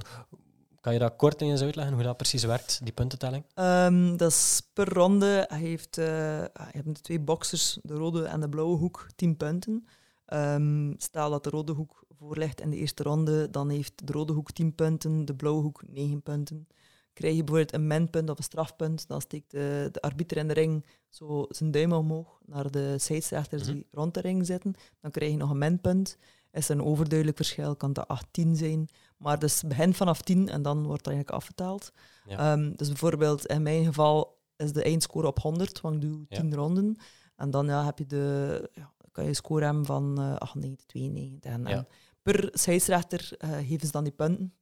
kan 0.82 0.94
je 0.94 1.00
dat 1.00 1.16
kort 1.16 1.42
eens 1.42 1.62
uitleggen, 1.62 1.94
hoe 1.94 2.04
dat 2.04 2.18
precies 2.18 2.44
werkt, 2.44 2.80
die 2.84 2.94
puntentelling? 2.94 3.46
Ehm, 3.54 4.18
dat 4.18 4.32
is 4.32 4.62
per 4.74 4.94
ronde. 4.94 5.46
Hij 5.48 5.60
heeft, 5.60 5.98
eh, 5.98 6.06
je 6.06 6.72
hebt 6.72 6.96
de 6.96 7.02
twee 7.02 7.20
boxers, 7.20 7.80
de 7.84 7.94
rode 7.94 8.24
en 8.24 8.40
de 8.40 8.50
blauwe 8.50 8.78
hoek, 8.78 9.08
10 9.16 9.38
punten. 9.38 9.88
Ehm, 10.30 10.94
stel 10.98 11.30
dat 11.30 11.44
de 11.44 11.50
rode 11.50 11.72
hoek 11.72 12.04
voorligt 12.10 12.62
in 12.62 12.70
de 12.70 12.76
eerste 12.78 13.04
ronde, 13.04 13.50
dan 13.50 13.70
heeft 13.70 14.08
de 14.08 14.14
rode 14.14 14.34
hoek 14.34 14.52
10 14.52 14.76
punten, 14.76 15.26
de 15.26 15.36
blauwe 15.36 15.62
hoek 15.62 15.82
9 15.88 16.22
punten. 16.22 16.68
Krijg 17.14 17.36
je 17.36 17.44
bijvoorbeeld 17.44 17.74
een 17.74 17.88
minpunt 17.88 18.30
of 18.30 18.38
een 18.38 18.44
strafpunt, 18.44 19.08
dan 19.08 19.22
steekt 19.22 19.52
de, 19.52 19.90
de 19.92 20.02
arbiter 20.02 20.38
in 20.38 20.48
de 20.48 20.54
ring 20.54 20.86
zo 21.10 21.46
zijn 21.50 21.72
duim 21.72 21.92
omhoog 21.94 22.40
naar 22.46 22.72
de 22.72 22.96
scheidsrechters 22.98 23.64
Mhm. 23.64 23.72
die 23.74 23.88
rond 23.92 24.14
de 24.14 24.22
ring 24.22 24.46
zitten. 24.46 24.74
Dan 25.02 25.12
krijg 25.12 25.32
je 25.32 25.38
nog 25.38 25.50
een 25.50 25.58
minpunt. 25.58 26.18
Is 26.52 26.70
er 26.70 26.76
een 26.76 26.84
overduidelijk 26.86 27.38
verschil, 27.38 27.76
kan 27.76 27.94
dat 27.94 28.08
18 28.08 28.56
zijn. 28.56 28.88
Maar 29.18 29.40
dus 29.40 29.60
het 29.60 29.68
begint 29.70 29.96
vanaf 29.96 30.22
10 30.22 30.50
en 30.50 30.62
dan 30.62 30.78
wordt 30.86 31.04
dat 31.04 31.14
eigenlijk 31.14 31.36
afgetaald. 31.44 31.92
Ja. 32.26 32.38
Ehm, 32.54 32.72
dus 32.76 32.88
bijvoorbeeld 32.88 33.46
in 33.46 33.62
mijn 33.62 33.86
geval 33.86 34.38
is 34.58 34.74
de 34.74 34.84
eindscore 34.84 35.28
op 35.28 35.40
100, 35.40 35.82
want 35.82 35.96
ik 35.96 36.02
doe 36.02 36.26
Ja. 36.30 36.40
10 36.40 36.56
ronden. 36.56 36.98
En 37.36 37.52
dan 37.52 37.66
ja, 37.66 37.86
heb 37.86 37.98
je 37.98 38.06
de, 38.06 38.70
ja, 38.74 38.92
kan 39.20 39.28
je 39.28 39.34
score 39.34 39.66
hebben 39.66 39.86
van 39.86 40.22
eh 40.22 40.36
98, 40.36 40.86
92. 40.86 41.52
En, 41.52 41.62
Ja. 41.66 41.70
en 41.78 41.88
per 42.22 42.50
scheidsrechter 42.54 43.32
eh, 43.38 43.50
geven 43.52 43.86
ze 43.86 43.92
dan 43.92 44.04
die 44.04 44.14
punten. 44.14 44.54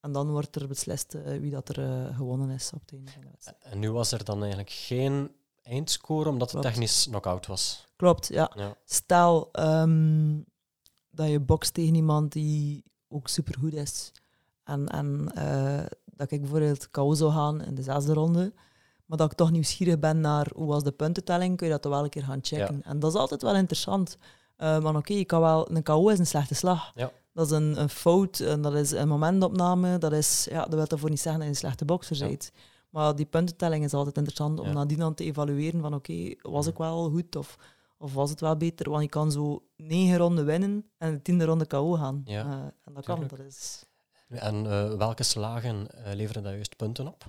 En 0.00 0.12
dan 0.12 0.30
wordt 0.30 0.56
er 0.56 0.68
beslist 0.68 1.14
eh, 1.14 1.38
wie 1.40 1.50
dat 1.50 1.68
er 1.68 2.14
gewonnen 2.14 2.50
is 2.50 2.70
op 2.74 2.80
het 2.80 2.92
einde 2.92 3.10
van 3.10 3.20
de 3.20 3.28
wedstrijd. 3.30 3.62
En 3.62 3.78
nu 3.78 3.90
was 3.92 4.12
er 4.12 4.24
dan 4.24 4.38
eigenlijk 4.40 4.70
geen 4.70 5.30
eindscore, 5.62 6.28
omdat 6.28 6.52
het 6.52 6.62
technisch 6.62 7.04
knock-out 7.04 7.46
was. 7.46 7.86
Klopt, 7.96 8.28
ja. 8.28 8.52
Ja. 8.56 8.76
Stel 8.84 9.48
ehm, 9.52 10.40
dat 11.10 11.28
je 11.28 11.40
bokst 11.40 11.74
tegen 11.74 11.94
iemand 11.94 12.32
die 12.32 12.84
ook 13.08 13.28
supergoed 13.28 13.74
is. 13.74 14.12
En, 14.64 14.88
en 14.88 15.24
dat 16.04 16.30
ik 16.30 16.40
bijvoorbeeld 16.40 16.90
KO 16.90 17.14
zou 17.14 17.32
gaan 17.32 17.62
in 17.62 17.74
de 17.74 17.82
zesde 17.82 18.12
ronde. 18.12 18.52
Maar 19.06 19.18
dat 19.18 19.30
ik 19.30 19.36
toch 19.36 19.50
nieuwsgierig 19.50 19.98
ben 19.98 20.20
naar 20.20 20.50
hoe 20.54 20.66
was 20.66 20.82
de 20.82 20.92
puntentelling, 20.92 21.56
kun 21.56 21.66
je 21.66 21.72
dat 21.72 21.82
toch 21.82 21.92
wel 21.92 22.04
een 22.04 22.10
keer 22.10 22.22
gaan 22.22 22.38
checken. 22.42 22.82
En 22.82 22.98
dat 22.98 23.12
is 23.14 23.18
altijd 23.20 23.42
wel 23.42 23.54
interessant. 23.54 24.16
Eh 24.56 24.80
maar 24.80 24.96
oké, 24.96 25.12
je 25.12 25.24
kan 25.24 25.40
wel, 25.40 25.70
een 25.70 25.82
KO 25.82 26.08
is 26.08 26.18
een 26.18 26.26
slechte 26.26 26.54
slag. 26.54 26.92
Ja. 26.94 27.10
Dat 27.32 27.46
is 27.46 27.52
een, 27.52 27.80
een 27.80 27.88
fout, 27.88 28.40
en 28.40 28.62
dat 28.62 28.74
is 28.74 28.90
een 28.90 29.08
momentopname. 29.08 29.98
Dat, 29.98 30.12
is, 30.12 30.46
ja, 30.50 30.62
dat 30.64 30.74
wil 30.74 30.86
daarvoor 30.88 31.10
niet 31.10 31.20
zeggen 31.20 31.40
dat 31.40 31.42
je 31.48 31.54
een 31.54 31.60
slechte 31.60 31.84
bokser 31.84 32.16
Ja. 32.16 32.26
bent. 32.26 32.52
Maar 32.90 33.16
die 33.16 33.26
puntentelling 33.26 33.84
is 33.84 33.94
altijd 33.94 34.16
interessant 34.16 34.60
om 34.60 34.72
nadien 34.72 34.98
dan 34.98 35.14
te 35.14 35.24
evalueren 35.24 35.80
van 35.80 35.94
oké, 35.94 36.34
was 36.42 36.66
ik 36.66 36.76
wel 36.76 37.10
goed 37.10 37.36
of, 37.36 37.56
of 37.98 38.14
was 38.14 38.30
het 38.30 38.40
wel 38.40 38.56
beter? 38.56 38.90
Want 38.90 39.02
je 39.02 39.08
kan 39.08 39.32
zo 39.32 39.62
negen 39.76 40.16
ronden 40.16 40.44
winnen 40.44 40.90
en 40.98 41.12
de 41.12 41.22
tiende 41.22 41.44
ronde 41.44 41.66
KO 41.66 41.92
gaan. 41.92 42.22
Eh, 42.24 42.50
en 42.84 42.92
dat 42.94 43.04
kan, 43.04 43.20
dat 43.28 43.38
is... 43.38 43.84
En 44.28 44.66
eh, 44.66 44.94
welke 44.94 45.22
slagen 45.22 45.86
leveren 46.14 46.42
dat 46.42 46.52
juist 46.52 46.76
punten 46.76 47.06
op? 47.06 47.24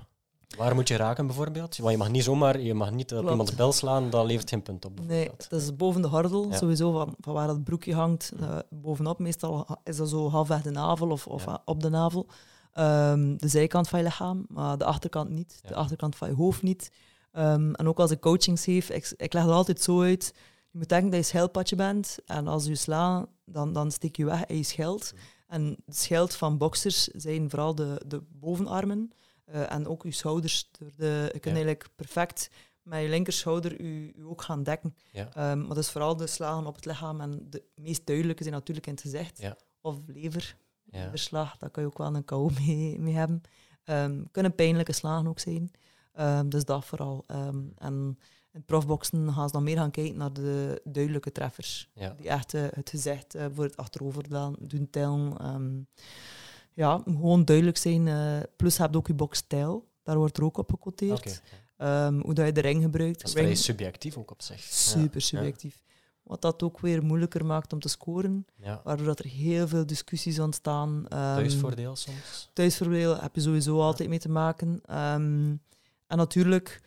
Waar 0.58 0.76
moet 0.76 0.88
je 0.88 0.96
raken 0.96 1.26
bijvoorbeeld? 1.28 1.78
Want 1.78 1.92
je 1.92 1.98
mag 1.98 2.10
niet 2.10 2.24
zomaar, 2.24 2.60
je 2.60 2.74
mag 2.74 2.92
niet 2.92 3.12
op 3.12 3.18
Klopt. 3.18 3.32
iemands 3.32 3.56
bel 3.56 3.72
slaan, 3.72 4.10
dat 4.10 4.26
levert 4.26 4.50
geen 4.50 4.62
punt 4.62 4.86
op. 4.86 5.00
Nee, 5.08 5.30
het 5.38 5.48
is 5.52 5.76
boven 5.76 6.02
de 6.02 6.08
gordel, 6.08 6.50
Ja. 6.50 6.58
sowieso 6.58 6.92
van, 6.92 7.16
van 7.20 7.34
waar 7.34 7.48
dat 7.48 7.64
broekje 7.64 7.94
hangt. 7.94 8.32
eh, 8.40 8.58
bovenop, 8.70 9.20
meestal 9.20 9.68
is 9.84 9.98
dat 9.98 10.10
zo 10.10 10.30
halfweg 10.30 10.62
de 10.62 10.72
navel 10.72 11.10
of, 11.10 11.28
of 11.28 11.46
Ja. 11.46 11.62
op 11.66 11.82
de 11.82 11.90
navel. 11.90 12.26
Ehm, 12.74 13.38
de 13.38 13.48
zijkant 13.48 13.88
van 13.88 14.00
je 14.00 14.06
lichaam, 14.06 14.46
maar 14.48 14.78
de 14.78 14.86
achterkant 14.86 15.30
niet. 15.30 15.60
Ja. 15.64 15.70
De 15.70 15.76
achterkant 15.76 16.16
van 16.16 16.30
je 16.30 16.36
hoofd 16.36 16.62
niet. 16.62 16.92
Ehm, 17.32 17.74
en 17.74 17.88
ook 17.88 18.00
als 18.00 18.12
ik 18.12 18.20
coachings 18.20 18.64
geef, 18.64 18.90
ik, 18.90 19.14
ik 19.18 19.34
leg 19.34 19.44
het 19.44 19.52
altijd 19.52 19.82
zo 19.82 20.02
uit. 20.02 20.34
Je 20.72 20.78
moet 20.78 20.90
denken 20.90 21.10
dat 21.10 21.20
je 21.20 21.26
schildpadje 21.26 21.76
bent. 21.76 22.18
En 22.26 22.48
als 22.48 22.66
je 22.66 22.76
slaat, 22.76 23.28
dan, 23.46 23.74
dan 23.74 23.92
steek 23.92 24.16
je 24.16 24.26
weg 24.26 24.46
in 24.46 24.58
je 24.58 24.64
schild. 24.64 25.14
En 25.48 25.78
het 25.86 25.98
schild 25.98 26.36
van 26.36 26.58
boxers 26.58 27.04
zijn 27.08 27.50
vooral 27.50 27.76
de, 27.76 28.02
de 28.08 28.22
bovenarmen 28.32 29.12
eh, 29.46 29.72
en 29.72 29.88
ook 29.88 30.04
je 30.04 30.12
schouders. 30.12 30.70
Door 30.80 30.92
de, 30.96 31.30
je 31.34 31.40
kunt 31.40 31.56
eigenlijk 31.56 31.90
perfect 31.96 32.50
met 32.82 33.02
je 33.02 33.10
linkerschouder 33.10 33.84
je 33.84 34.26
ook 34.26 34.42
gaan 34.42 34.64
dekken. 34.64 34.96
Ja. 35.12 35.52
Um, 35.52 35.66
maar 35.66 35.76
dus 35.76 35.90
vooral 35.90 36.16
de 36.16 36.28
slagen 36.28 36.66
op 36.66 36.76
het 36.76 36.86
lichaam 36.86 37.22
en 37.22 37.48
de 37.50 37.64
meest 37.76 38.06
duidelijke 38.06 38.44
zijn 38.44 38.56
natuurlijk 38.56 38.88
in 38.88 38.94
het 38.94 39.02
gezicht. 39.02 39.42
Ja. 39.42 39.58
Of 39.82 39.98
lever, 40.08 40.58
Ja. 40.84 41.04
leverslag, 41.04 41.58
daar 41.58 41.70
kan 41.70 41.84
je 41.84 41.90
ook 41.90 41.98
wel 41.98 42.16
een 42.16 42.26
KO 42.26 42.50
mee, 42.60 43.00
mee 43.00 43.14
hebben. 43.14 43.42
Um, 43.86 44.32
kunnen 44.32 44.56
pijnlijke 44.56 44.94
slagen 44.94 45.28
ook 45.28 45.40
zijn. 45.40 45.72
Um, 46.20 46.50
dus 46.50 46.66
dat 46.66 46.86
vooral. 46.86 47.24
En 47.78 48.20
in 48.52 48.64
profboxen 48.66 49.34
gaan 49.34 49.48
ze 49.48 49.54
dan 49.54 49.64
meer 49.64 49.78
gaan 49.78 49.92
kijken 49.92 50.18
naar 50.18 50.34
de 50.34 50.82
duidelijke 50.84 51.32
treffers. 51.32 51.90
Die 52.18 52.30
echt 52.30 52.54
uh, 52.54 52.66
het 52.70 52.90
gezicht 52.90 53.36
uh, 53.36 53.46
voor 53.54 53.64
het 53.64 53.78
achterover 53.78 54.24
doen 54.60 54.90
tellen. 54.90 55.88
Ja, 56.76 57.02
gewoon 57.06 57.46
duidelijk 57.46 57.78
zijn. 57.78 58.08
Uh, 58.08 58.40
plus 58.56 58.78
heb 58.78 58.92
je 58.92 58.98
ook 58.98 59.08
je 59.08 59.14
boxstijl. 59.14 59.88
Daar 60.04 60.18
wordt 60.18 60.38
er 60.38 60.44
ook 60.44 60.58
op 60.58 60.70
gecoteerd. 60.70 61.42
Okay. 61.78 62.08
Um, 62.08 62.22
hoe 62.22 62.34
dat 62.34 62.46
je 62.46 62.52
de 62.52 62.62
ring 62.62 62.82
gebruikt. 62.82 63.18
Dat 63.18 63.28
is 63.28 63.34
vrij 63.34 63.56
subjectief 63.56 64.18
ook 64.18 64.32
op 64.32 64.42
zich. 64.42 64.60
Super 64.60 65.22
subjectief. 65.22 65.82
Ja. 65.86 65.92
Wat 66.24 66.42
dat 66.42 66.64
ook 66.64 66.80
weer 66.80 67.04
moeilijker 67.04 67.46
maakt 67.46 67.74
om 67.74 67.80
te 67.80 67.90
scoren. 67.90 68.46
Ja. 68.56 68.82
Waardoor 68.84 69.06
dat 69.06 69.20
er 69.20 69.30
heel 69.30 69.68
veel 69.68 69.86
discussies 69.86 70.40
ontstaan. 70.40 70.90
Um, 70.90 71.08
thuisvoordeel 71.10 71.96
soms? 71.96 72.50
Thuisvoordeel 72.54 73.18
heb 73.18 73.36
je 73.36 73.42
sowieso 73.42 73.82
altijd 73.82 74.10
mee 74.10 74.20
te 74.20 74.30
maken. 74.30 74.68
Um, 74.70 75.62
en 76.08 76.18
natuurlijk, 76.18 76.82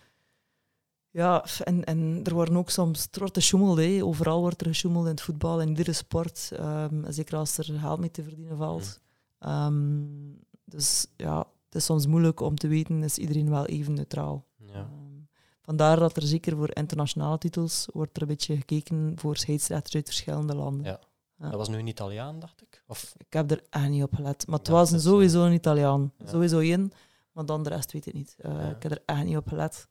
ja, 1.10 1.44
en, 1.64 1.84
en 1.84 2.20
er 2.24 2.34
worden 2.34 2.56
ook 2.56 2.70
soms 2.70 3.08
wordt 3.12 3.36
gesjoemeld. 3.36 3.78
Hè. 3.78 4.04
Overal 4.04 4.40
wordt 4.40 4.60
er 4.60 4.66
gesjoemeld 4.66 5.04
in 5.04 5.10
het 5.10 5.20
voetbal, 5.20 5.60
in 5.60 5.68
iedere 5.68 5.92
sport. 5.92 6.50
Um, 6.60 7.04
zeker 7.08 7.36
als 7.36 7.58
er 7.58 7.64
geld 7.64 8.00
mee 8.00 8.10
te 8.10 8.22
verdienen 8.22 8.56
valt. 8.56 9.00
Um, 9.40 10.38
dus 10.64 11.06
ja, 11.16 11.38
het 11.64 11.74
is 11.74 11.84
soms 11.84 12.06
moeilijk 12.06 12.40
om 12.40 12.56
te 12.56 12.68
weten, 12.68 13.02
is 13.02 13.18
iedereen 13.18 13.50
wel 13.50 13.66
even 13.66 13.94
neutraal. 13.94 14.46
Ja. 14.56 14.80
Um, 14.80 15.28
vandaar 15.62 15.98
dat 15.98 16.16
er 16.16 16.22
zeker 16.22 16.56
voor 16.56 16.76
internationale 16.76 17.38
titels 17.38 17.88
wordt 17.92 18.16
er 18.16 18.22
een 18.22 18.28
beetje 18.28 18.56
gekeken 18.56 19.12
voor 19.16 19.36
scheidsrechters 19.36 19.94
uit 19.94 20.06
verschillende 20.06 20.54
landen. 20.54 20.84
Ja. 20.84 21.00
Ja. 21.38 21.50
Dat 21.50 21.58
was 21.58 21.68
nu 21.68 21.78
een 21.78 21.86
Italiaan, 21.86 22.38
dacht 22.38 22.62
ik? 22.62 22.82
Of? 22.86 23.14
Ik 23.16 23.32
heb 23.32 23.50
er 23.50 23.62
echt 23.70 23.88
niet 23.88 24.02
op 24.02 24.14
gelet. 24.14 24.46
Maar 24.46 24.58
het 24.58 24.66
ja, 24.66 24.72
was 24.72 24.90
een 24.90 25.00
sowieso 25.00 25.44
een 25.44 25.52
Italiaan. 25.52 26.12
Sowieso 26.24 26.58
één. 26.58 26.92
Maar 27.32 27.46
dan 27.46 27.62
de 27.62 27.68
rest 27.68 27.92
weet 27.92 28.06
ik 28.06 28.14
niet. 28.14 28.36
Uh, 28.40 28.52
ja. 28.52 28.70
Ik 28.70 28.82
heb 28.82 28.92
er 28.92 29.02
echt 29.04 29.24
niet 29.24 29.36
op 29.36 29.48
gelet. 29.48 29.88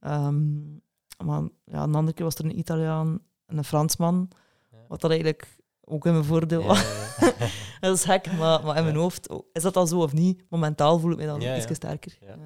Um, 0.00 0.82
maar 1.24 1.42
ja, 1.64 1.82
een 1.82 1.94
andere 1.94 2.12
keer 2.12 2.24
was 2.24 2.34
er 2.34 2.44
een 2.44 2.58
Italiaan 2.58 3.20
en 3.46 3.58
een 3.58 3.64
Fransman. 3.64 4.30
Wat 4.88 5.00
dat 5.00 5.10
eigenlijk 5.10 5.57
ook 5.88 6.06
in 6.06 6.12
mijn 6.12 6.24
voordeel. 6.24 6.62
Ja, 6.62 6.82
dat 7.80 7.96
is 7.96 8.04
gek, 8.04 8.32
maar, 8.32 8.64
maar 8.64 8.76
in 8.76 8.84
mijn 8.84 8.96
hoofd 8.96 9.28
is 9.52 9.62
dat 9.62 9.76
al 9.76 9.86
zo 9.86 10.02
of 10.02 10.12
niet. 10.12 10.42
Momentaal 10.48 10.98
voel 10.98 11.10
ik 11.10 11.16
me 11.16 11.26
dan 11.26 11.42
iets 11.42 11.74
sterker. 11.74 12.18
Okay. 12.22 12.36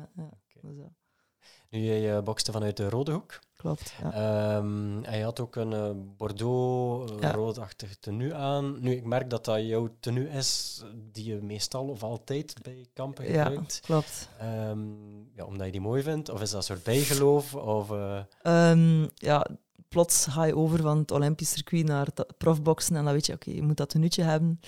Nu, 1.72 1.80
je 1.80 2.22
bokste 2.22 2.52
vanuit 2.52 2.76
de 2.76 2.88
Rode 2.88 3.12
Hoek. 3.12 3.38
Klopt. 3.56 3.94
Um, 4.04 5.04
en 5.04 5.18
je 5.18 5.24
had 5.24 5.40
ook 5.40 5.56
een 5.56 5.72
uh, 5.72 5.90
Bordeaux-roodachtig 6.16 7.96
tenue 7.96 8.34
aan. 8.34 8.80
Nu, 8.80 8.92
ik 8.92 9.04
merk 9.04 9.30
dat 9.30 9.44
dat 9.44 9.66
jouw 9.66 9.88
tenue 10.00 10.28
is 10.28 10.82
die 11.12 11.24
je 11.24 11.40
meestal 11.42 11.88
of 11.88 12.02
altijd 12.02 12.54
bij 12.62 12.86
kampen 12.92 13.24
gebruikt. 13.24 13.74
Ja, 13.74 13.86
klopt. 13.86 14.28
Um, 14.42 15.30
ja, 15.34 15.44
omdat 15.44 15.66
je 15.66 15.72
die 15.72 15.80
mooi 15.80 16.02
vindt? 16.02 16.28
Of 16.28 16.40
is 16.40 16.50
dat 16.50 16.58
een 16.58 16.64
soort 16.64 16.82
bijgeloof? 16.82 17.54
Of, 17.54 17.90
uh... 17.90 18.20
um, 18.42 19.10
ja, 19.14 19.46
plots 19.88 20.26
ga 20.26 20.44
je 20.44 20.56
over 20.56 20.82
van 20.82 20.98
het 20.98 21.10
Olympisch 21.10 21.50
circuit 21.50 21.86
naar 21.86 22.06
het 22.14 22.36
profboksen 22.38 22.96
en 22.96 23.04
dan 23.04 23.12
weet 23.12 23.26
je, 23.26 23.32
oké, 23.32 23.48
okay, 23.48 23.60
je 23.60 23.66
moet 23.66 23.76
dat 23.76 23.88
tenuutje 23.88 24.22
hebben. 24.22 24.60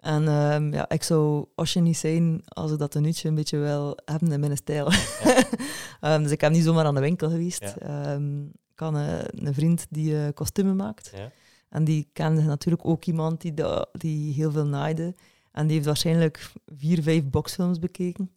En 0.00 0.28
um, 0.28 0.72
ja, 0.72 0.88
ik 0.88 1.02
zou 1.02 1.46
Osje 1.54 1.80
niet 1.80 1.96
zijn 1.96 2.42
als 2.44 2.72
ik 2.72 2.78
dat 2.78 2.90
tenuutje 2.90 3.28
een 3.28 3.34
beetje 3.34 3.58
wil 3.58 3.98
hebben 4.04 4.32
in 4.32 4.40
mijn 4.40 4.56
stijl. 4.56 4.90
Ja. 6.00 6.14
um, 6.14 6.22
dus 6.22 6.32
ik 6.32 6.40
heb 6.40 6.52
niet 6.52 6.64
zomaar 6.64 6.84
aan 6.84 6.94
de 6.94 7.00
winkel 7.00 7.30
geweest. 7.30 7.74
Ja. 7.80 8.12
Um, 8.12 8.52
ik 8.72 8.80
had 8.80 8.94
een, 8.94 9.46
een 9.46 9.54
vriend 9.54 9.86
die 9.90 10.12
uh, 10.12 10.28
kostumen 10.34 10.76
maakt. 10.76 11.10
Ja. 11.16 11.30
En 11.68 11.84
die 11.84 12.08
kende 12.12 12.42
natuurlijk 12.42 12.86
ook 12.86 13.04
iemand 13.04 13.40
die, 13.40 13.54
de, 13.54 13.88
die 13.92 14.34
heel 14.34 14.50
veel 14.50 14.66
naaide. 14.66 15.14
En 15.52 15.66
die 15.66 15.74
heeft 15.74 15.86
waarschijnlijk 15.86 16.52
vier, 16.66 17.02
vijf 17.02 17.24
boxfilms 17.30 17.78
bekeken. 17.78 18.30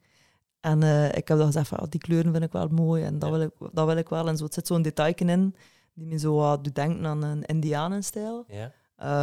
En 0.59 0.81
uh, 0.81 1.07
ik 1.07 1.27
heb 1.27 1.37
dan 1.37 1.45
gezegd 1.45 1.67
van, 1.67 1.79
oh, 1.79 1.89
die 1.89 1.99
kleuren 1.99 2.31
vind 2.31 2.43
ik 2.43 2.51
wel 2.51 2.67
mooi 2.67 3.03
en 3.03 3.19
dat, 3.19 3.29
wil, 3.29 3.41
ik, 3.41 3.51
dat 3.71 3.85
wil 3.85 3.97
ik 3.97 4.09
wel. 4.09 4.27
En 4.27 4.37
zo, 4.37 4.43
het 4.43 4.53
zit 4.53 4.67
zo'n 4.67 4.81
detail 4.81 5.13
in 5.15 5.55
die 5.97 6.07
me 6.07 6.17
zo 6.17 6.39
uh, 6.39 6.57
doet 6.61 6.75
denken 6.75 7.05
aan 7.05 7.23
een 7.23 7.43
Indianenstijl. 7.45 8.45
Ja. 8.47 8.71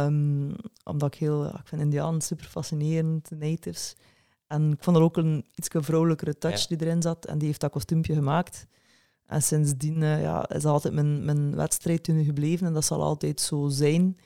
Um, 0.05 0.55
omdat 0.83 1.13
ik 1.13 1.19
heel, 1.19 1.45
ik 1.45 1.67
vind 1.67 1.81
Indianen 1.81 2.21
super 2.21 2.45
fascinerend, 2.45 3.29
de 3.29 3.35
natives. 3.35 3.95
En 4.47 4.71
ik 4.71 4.83
vond 4.83 4.97
er 4.97 5.03
ook 5.03 5.17
een 5.17 5.45
iets 5.55 5.67
vrouwelijkere 5.71 6.37
touch 6.37 6.59
ja. 6.59 6.75
die 6.75 6.87
erin 6.87 7.01
zat. 7.01 7.25
En 7.25 7.37
die 7.37 7.47
heeft 7.47 7.59
dat 7.59 7.71
kostuumpje 7.71 8.13
gemaakt. 8.13 8.67
En 9.25 9.41
sindsdien 9.41 10.01
uh, 10.01 10.21
ja, 10.21 10.49
is 10.49 10.61
dat 10.61 10.71
altijd 10.71 10.93
mijn, 10.93 11.25
mijn 11.25 11.55
wedstrijd 11.55 12.03
toen 12.03 12.23
gebleven. 12.23 12.67
En 12.67 12.73
dat 12.73 12.85
zal 12.85 13.01
altijd 13.01 13.41
zo 13.41 13.67
zijn. 13.67 14.17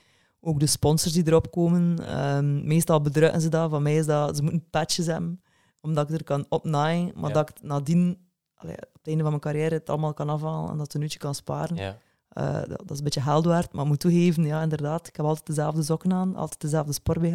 Ook 0.42 0.60
de 0.60 0.68
sponsors 0.68 1.14
die 1.14 1.28
erop 1.28 1.52
komen. 1.52 2.18
Um, 2.20 2.68
meestal 2.68 3.02
bedrukken 3.02 3.42
ze 3.42 3.50
dat. 3.50 3.70
Van 3.70 3.84
mij 3.84 3.96
is 3.96 4.06
dat, 4.06 4.36
ze 4.36 4.42
moeten 4.44 4.70
patches 4.70 5.06
hebben. 5.06 5.42
Omdat 5.82 6.10
ik 6.10 6.16
er 6.16 6.24
kan 6.24 6.46
opnaaien. 6.50 7.12
Maar 7.16 7.30
Ja. 7.30 7.36
dat 7.36 7.50
ik 7.50 7.62
nadien, 7.62 8.18
allee, 8.56 8.76
op 8.76 8.94
het 8.94 9.08
einde 9.08 9.22
van 9.22 9.32
mijn 9.32 9.42
carrière, 9.42 9.76
het 9.76 9.90
allemaal 9.90 10.14
kan 10.14 10.30
afhalen. 10.30 10.72
En 10.72 10.78
dat 10.78 10.94
een 10.94 11.02
uurtje 11.02 11.20
kan 11.20 11.36
sparen. 11.36 11.78
Uh, 12.38 12.54
dat, 12.54 12.68
dat 12.70 12.92
is 12.92 12.98
een 12.98 13.04
beetje 13.04 13.22
geld 13.22 13.46
waard, 13.46 13.74
maar 13.74 13.82
ik 13.84 13.90
moet 13.90 14.00
toegeven, 14.00 14.44
ja, 14.46 14.62
inderdaad. 14.62 15.08
Ik 15.08 15.16
heb 15.16 15.26
altijd 15.26 15.46
dezelfde 15.46 15.84
sokken 15.84 16.14
aan, 16.14 16.36
altijd 16.36 16.62
dezelfde 16.62 16.94
sport-BH. 16.94 17.34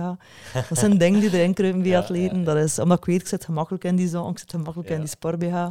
Dat 0.69 0.79
zijn 0.79 0.99
dingen 0.99 1.21
die 1.21 1.33
erin 1.33 1.55
kruipen 1.55 1.83
bij 1.83 1.91
Ja, 1.97 1.99
atleten. 1.99 2.35
ja, 2.37 2.39
ja. 2.43 2.55
Dat 2.55 2.57
is, 2.65 2.79
omdat 2.79 2.99
ik 2.99 3.05
weet, 3.05 3.21
ik 3.21 3.27
zit 3.27 3.45
gemakkelijk 3.45 3.85
in 3.85 3.97
die 3.97 4.09
zon, 4.09 4.31
ik 4.31 4.39
zit 4.39 4.51
gemakkelijk 4.51 4.91
in 4.91 4.99
die 4.99 5.09
sport-BH. 5.09 5.67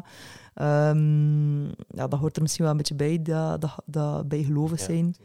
Ehm, 0.53 1.63
ja, 1.67 2.07
dat 2.07 2.19
hoort 2.19 2.35
er 2.35 2.41
misschien 2.41 2.63
wel 2.63 2.71
een 2.71 2.77
beetje 2.77 2.95
bij, 2.95 3.21
dat, 3.21 3.61
dat, 3.61 3.81
dat 3.85 4.27
bijgelovig 4.27 4.79
zijn. 4.79 5.15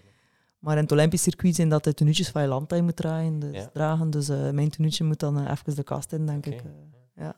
Maar 0.58 0.76
in 0.76 0.82
het 0.82 0.92
Olympisch 0.92 1.22
circuit 1.22 1.54
zijn 1.54 1.68
dat 1.68 1.84
de 1.84 1.94
tenuutjes 1.94 2.28
van 2.28 2.42
je 2.42 2.48
land 2.48 2.68
dat 2.68 2.78
je 2.78 2.84
moet 2.84 2.96
dragen. 2.96 3.38
Dus, 3.38 3.66
dragen. 3.72 4.10
dus 4.10 4.28
eh, 4.28 4.50
mijn 4.50 4.70
tenuutje 4.70 5.04
moet 5.04 5.20
dan 5.20 5.38
eh, 5.44 5.50
even 5.50 5.74
de 5.76 5.82
kast 5.82 6.12
in, 6.12 6.26
denk 6.26 6.46
ik. 6.46 6.60
eh. 6.60 7.24
ja, 7.24 7.36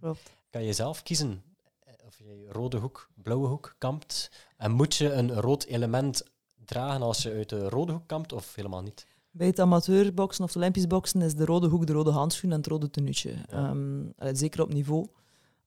klopt. 0.00 0.36
Kan 0.50 0.64
je 0.64 0.72
zelf 0.72 1.02
kiezen 1.02 1.42
eh, 1.84 1.92
of 2.06 2.18
je 2.18 2.46
rode 2.50 2.76
hoek, 2.76 3.10
blauwe 3.26 3.46
hoek 3.48 3.74
kampt? 3.78 4.30
En 4.56 4.70
moet 4.70 4.94
je 4.94 5.12
een 5.12 5.32
rood 5.40 5.64
element 5.64 6.22
dragen 6.64 7.02
als 7.02 7.22
je 7.22 7.32
uit 7.32 7.48
de 7.48 7.68
rode 7.68 7.92
hoek 7.92 8.06
kampt 8.06 8.32
of 8.32 8.54
helemaal 8.54 8.82
niet? 8.82 9.06
Bij 9.30 9.46
het 9.46 9.60
amateurboksen 9.60 10.44
of 10.44 10.48
het 10.50 10.58
Olympisch 10.58 10.86
boksen 10.86 11.22
is 11.22 11.34
de 11.34 11.44
rode 11.44 11.66
hoek 11.68 11.86
de 11.86 11.92
rode 11.92 12.10
handschoen 12.10 12.50
en 12.50 12.56
het 12.56 12.66
rode 12.66 12.90
tenuutje. 12.90 13.30
Ja. 13.50 13.74
Ehm, 14.18 14.36
zeker 14.36 14.62
op 14.62 14.72
niveau. 14.72 15.06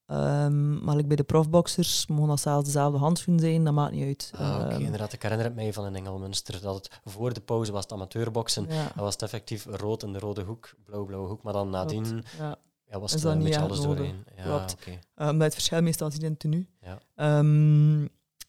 Ehm, 0.05 0.83
maar 0.83 1.05
bij 1.05 1.15
de 1.15 1.23
profboxers 1.23 2.07
mogen 2.07 2.27
dat 2.27 2.39
zelfs 2.39 2.65
dezelfde 2.65 2.97
handschoen 2.97 3.39
zijn, 3.39 3.63
dat 3.63 3.73
maakt 3.73 3.93
niet 3.93 4.03
uit. 4.05 4.31
Ah, 4.35 4.55
oké, 4.65 4.73
Ehm, 4.73 4.81
inderdaad. 4.81 5.13
Ik 5.13 5.21
herinner 5.21 5.45
het 5.47 5.55
mij 5.55 5.73
van 5.73 5.85
in 5.85 5.95
Engelmunster 5.95 6.61
dat 6.61 6.75
het 6.75 6.99
voor 7.03 7.33
de 7.33 7.41
pauze 7.41 7.71
was 7.71 7.83
het 7.83 7.91
amateurboksen. 7.91 8.65
ja, 8.69 8.91
Dan 8.95 9.03
was 9.03 9.13
het 9.13 9.21
effectief 9.21 9.65
rood 9.65 10.03
in 10.03 10.13
de 10.13 10.19
rode 10.19 10.43
hoek, 10.43 10.73
blauw, 10.85 11.05
blauwe 11.05 11.27
hoek. 11.27 11.43
Maar 11.43 11.53
dan 11.53 11.69
nadien. 11.69 12.23
Ja. 12.37 12.57
Ja, 12.89 12.99
was 12.99 13.11
het 13.11 13.23
een 13.23 13.37
niet 13.37 13.55
alles 13.55 13.79
nodig? 13.79 13.97
doorheen. 13.97 14.23
Ja, 14.35 14.43
Klopt. 14.43 14.73
oké. 14.73 14.99
Eh, 15.15 15.27
Omdat 15.27 15.41
het 15.43 15.53
verschil 15.53 15.81
meestal 15.81 16.11
ziet 16.11 16.23
in 16.23 16.29
het 16.29 16.39
tenue. 16.39 16.67
Ja. 16.81 16.97
Ehm, 17.15 17.99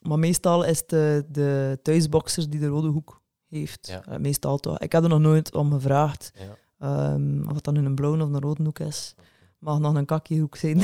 maar 0.01 0.18
meestal 0.18 0.64
is 0.64 0.78
het 0.78 0.88
de, 0.88 1.24
de 1.28 1.78
thuisboxer 1.82 2.51
die 2.51 2.61
de 2.61 2.66
rode 2.66 2.88
hoek 2.88 3.22
heeft. 3.49 3.86
Ja. 3.86 4.03
Eh, 4.05 4.16
meestal 4.18 4.59
toch. 4.59 4.78
Ik 4.78 4.93
heb 4.93 5.03
er 5.03 5.09
nog 5.09 5.20
nooit 5.20 5.55
om 5.55 5.72
gevraagd 5.72 6.32
Ja. 6.34 6.57
ehm, 7.12 7.49
of 7.49 7.55
het 7.55 7.64
dan 7.64 7.74
nu 7.74 7.84
een 7.84 7.95
blauwe 7.95 8.22
of 8.22 8.28
een 8.32 8.41
rode 8.41 8.62
hoek 8.62 8.78
is. 8.78 9.14
Mag 9.59 9.78
nog 9.78 9.95
een 9.95 10.05
kakkiehoek 10.07 10.57
zijn. 10.57 10.80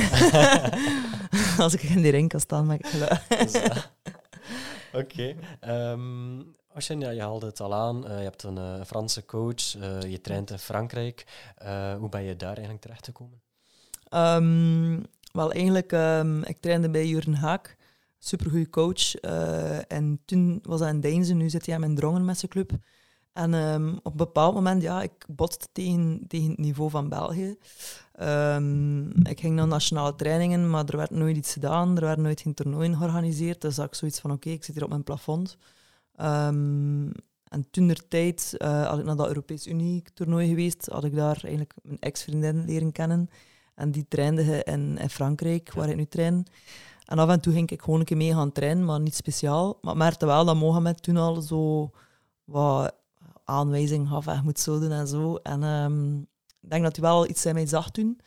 Als 1.58 1.74
ik 1.74 1.82
in 1.82 2.02
die 2.02 2.10
ring 2.10 2.28
kan 2.28 2.40
staan 2.40 2.66
met 2.66 2.86
geluid. 2.86 3.20
Dus, 3.28 3.52
eh, 3.52 3.76
Oké. 4.92 5.34
Ehm, 5.60 6.38
ja, 6.98 7.10
je 7.10 7.20
haalde 7.20 7.46
het 7.46 7.60
al 7.60 7.74
aan. 7.74 8.00
Je 8.00 8.08
hebt 8.08 8.42
een 8.42 8.86
Franse 8.86 9.24
coach. 9.24 9.62
je 10.08 10.18
traint 10.22 10.50
in 10.50 10.58
Frankrijk. 10.58 11.26
Hoe 11.98 12.08
ben 12.08 12.22
je 12.22 12.36
daar 12.36 12.52
eigenlijk 12.52 12.80
terechtgekomen? 12.80 13.40
Ehm, 14.08 15.00
wel, 15.32 15.52
eigenlijk, 15.52 15.92
ehm, 15.92 16.42
ik 16.42 16.56
trainde 16.60 16.90
bij 16.90 17.06
Jurgen 17.06 17.34
Haak. 17.34 17.76
Supergoeie 18.18 18.70
coach. 18.70 19.14
eh, 19.14 19.92
en 19.92 20.20
toen 20.24 20.58
was 20.62 20.80
hij 20.80 20.90
in 20.90 21.00
Deinze, 21.00 21.34
nu 21.34 21.50
zit 21.50 21.66
hij 21.66 21.74
aan 21.74 21.80
mijn 21.80 21.94
drongen 21.94 22.24
met 22.24 22.38
zijn 22.38 22.50
club. 22.50 22.70
En 23.32 23.54
ehm, 23.54 23.88
op 24.02 24.10
een 24.10 24.16
bepaald 24.16 24.54
moment, 24.54 24.82
ja, 24.82 25.02
ik 25.02 25.24
botste 25.28 25.66
tegen, 25.72 26.24
tegen 26.28 26.48
het 26.48 26.58
niveau 26.58 26.90
van 26.90 27.08
België. 27.08 27.56
Ik 29.22 29.40
ging 29.40 29.54
naar 29.54 29.66
nationale 29.66 30.14
trainingen, 30.14 30.70
maar 30.70 30.84
er 30.84 30.96
werd 30.96 31.10
nooit 31.10 31.36
iets 31.36 31.52
gedaan. 31.52 31.96
Er 31.96 32.04
werden 32.04 32.24
nooit 32.24 32.40
geen 32.40 32.54
toernooien 32.54 32.96
georganiseerd. 32.96 33.60
Dus 33.60 33.76
had 33.76 33.86
ik 33.86 33.94
zoiets 33.94 34.20
van, 34.20 34.30
oké, 34.32 34.50
ik 34.50 34.64
zit 34.64 34.74
hier 34.74 34.84
op 34.84 34.90
mijn 34.90 35.02
plafond. 35.02 35.56
En 37.48 37.70
toen 37.70 37.86
der 37.86 38.08
tijd, 38.08 38.54
eh, 38.58 38.86
had 38.88 38.98
ik 38.98 39.04
naar 39.04 39.16
dat 39.16 39.26
Europees 39.26 39.66
Unie-toernooi 39.66 40.48
geweest, 40.48 40.88
had 40.92 41.04
ik 41.04 41.14
daar 41.14 41.38
eigenlijk 41.42 41.74
mijn 41.82 42.00
ex-vriendin 42.00 42.64
leren 42.64 42.92
kennen. 42.92 43.28
En 43.76 43.90
die 43.90 44.06
trainde 44.08 44.64
in, 44.64 44.98
in 44.98 45.10
Frankrijk, 45.10 45.72
waar 45.72 45.88
ik 45.88 45.96
nu 45.96 46.06
train. 46.06 46.46
En 47.04 47.18
af 47.18 47.28
en 47.28 47.40
toe 47.40 47.52
ging 47.52 47.70
ik 47.70 47.82
gewoon 47.82 47.98
een 48.00 48.06
keer 48.06 48.16
mee 48.16 48.34
gaan 48.34 48.52
trainen, 48.52 48.84
maar 48.84 49.00
niet 49.00 49.14
speciaal. 49.14 49.78
Maar 49.80 49.92
ik 49.92 49.98
merkte 49.98 50.26
wel 50.26 50.44
dat 50.44 50.56
Mohamed 50.56 51.02
toen 51.02 51.16
al 51.16 51.40
zo 51.40 51.90
wat 52.44 52.94
aanwijzingen 53.44 54.08
gaf, 54.08 54.28
"Ah, 54.28 54.36
je 54.36 54.42
moet 54.42 54.60
zo 54.60 54.78
doen 54.78 54.92
en 54.92 55.06
zo. 55.08 55.36
En 55.36 55.62
ehm, 55.62 56.18
ik 56.60 56.70
denk 56.70 56.82
dat 56.82 56.96
hij 56.96 57.04
wel 57.04 57.28
iets 57.28 57.46
in 57.46 57.54
mij 57.54 57.66
zag 57.66 57.90
doen. 57.90 58.20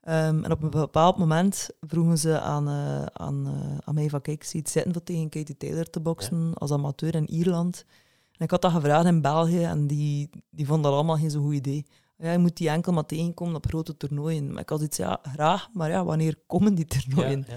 Ehm, 0.00 0.44
en 0.44 0.50
op 0.50 0.62
een 0.62 0.70
bepaald 0.70 1.16
moment 1.16 1.70
vroegen 1.80 2.18
ze 2.18 2.40
aan, 2.40 2.68
uh, 2.68 3.02
aan, 3.02 3.46
uh, 3.46 3.78
aan 3.84 3.94
mij 3.94 4.08
van, 4.08 4.20
kijk, 4.20 4.44
zie 4.44 4.60
het 4.60 4.68
zitten 4.68 4.92
voor 4.92 5.02
tegen 5.02 5.28
Katie 5.28 5.56
Taylor 5.56 5.90
te 5.90 6.00
boksen 6.00 6.54
als 6.54 6.70
amateur 6.72 7.14
in 7.14 7.30
Ierland. 7.30 7.84
En 8.32 8.44
ik 8.44 8.50
had 8.50 8.62
dat 8.62 8.72
gevraagd 8.72 9.06
in 9.06 9.20
België 9.20 9.62
en 9.62 9.86
die, 9.86 10.30
die 10.50 10.66
vonden 10.66 10.84
dat 10.84 10.92
allemaal 10.92 11.16
geen 11.16 11.30
zo 11.30 11.42
goed 11.42 11.54
idee. 11.54 11.86
Ja, 12.16 12.32
je 12.32 12.38
moet 12.38 12.56
die 12.56 12.68
enkel 12.68 12.92
maar 12.92 13.06
tegenkomen 13.06 13.54
op 13.54 13.66
grote 13.66 13.96
toernooien. 13.96 14.52
Maar 14.52 14.62
ik 14.62 14.68
had 14.68 14.82
iets, 14.82 14.96
ja, 14.96 15.20
graag, 15.22 15.68
maar 15.72 15.90
ja, 15.90 16.04
wanneer 16.04 16.36
komen 16.46 16.74
die 16.74 16.84
toernooien? 16.84 17.46
Ja, 17.48 17.56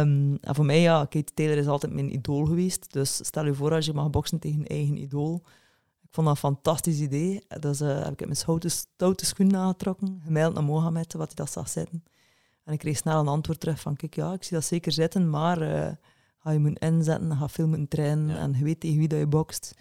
ehm, 0.00 0.36
en 0.40 0.54
voor 0.54 0.64
mij, 0.64 0.80
ja, 0.80 1.04
Katie 1.04 1.34
Taylor 1.34 1.56
is 1.56 1.66
altijd 1.66 1.92
mijn 1.92 2.12
idool 2.12 2.44
geweest. 2.44 2.92
Dus 2.92 3.26
stel 3.26 3.44
je 3.44 3.54
voor 3.54 3.72
als 3.72 3.86
je 3.86 3.92
mag 3.92 4.10
boksen 4.10 4.38
tegen 4.38 4.58
je 4.58 4.68
eigen 4.68 4.96
idool. 4.96 5.42
Ik 6.02 6.14
vond 6.14 6.26
dat 6.26 6.36
een 6.36 6.42
fantastisch 6.42 7.00
idee. 7.00 7.44
Dus 7.60 7.80
uh, 7.80 8.02
heb 8.02 8.12
ik 8.12 8.20
mijn 8.20 8.36
stoute, 8.36 8.68
stoute 8.68 9.26
schoenen 9.26 9.56
aangetrokken, 9.60 10.20
gemaild 10.24 10.54
naar 10.54 10.64
Mohamed, 10.64 11.12
wat 11.12 11.26
hij 11.26 11.34
dat 11.34 11.52
zag 11.52 11.68
zitten. 11.68 12.04
En 12.64 12.72
ik 12.72 12.78
kreeg 12.78 12.96
snel 12.96 13.20
een 13.20 13.28
antwoord 13.28 13.60
terug 13.60 13.80
van, 13.80 13.96
kijk, 13.96 14.14
ja, 14.14 14.32
ik 14.32 14.42
zie 14.42 14.56
dat 14.56 14.64
zeker 14.64 14.92
zitten, 14.92 15.30
maar 15.30 15.62
uh, 15.62 15.90
ga 16.38 16.50
je 16.50 16.58
moeten 16.58 16.90
inzetten, 16.90 17.36
ga 17.36 17.48
veel 17.48 17.68
moeten 17.68 17.88
trainen 17.88 18.38
en 18.38 18.54
je 18.58 18.64
weet 18.64 18.80
tegen 18.80 18.98
wie 18.98 19.08
dat 19.08 19.18
je 19.18 19.26
bokst. 19.26 19.74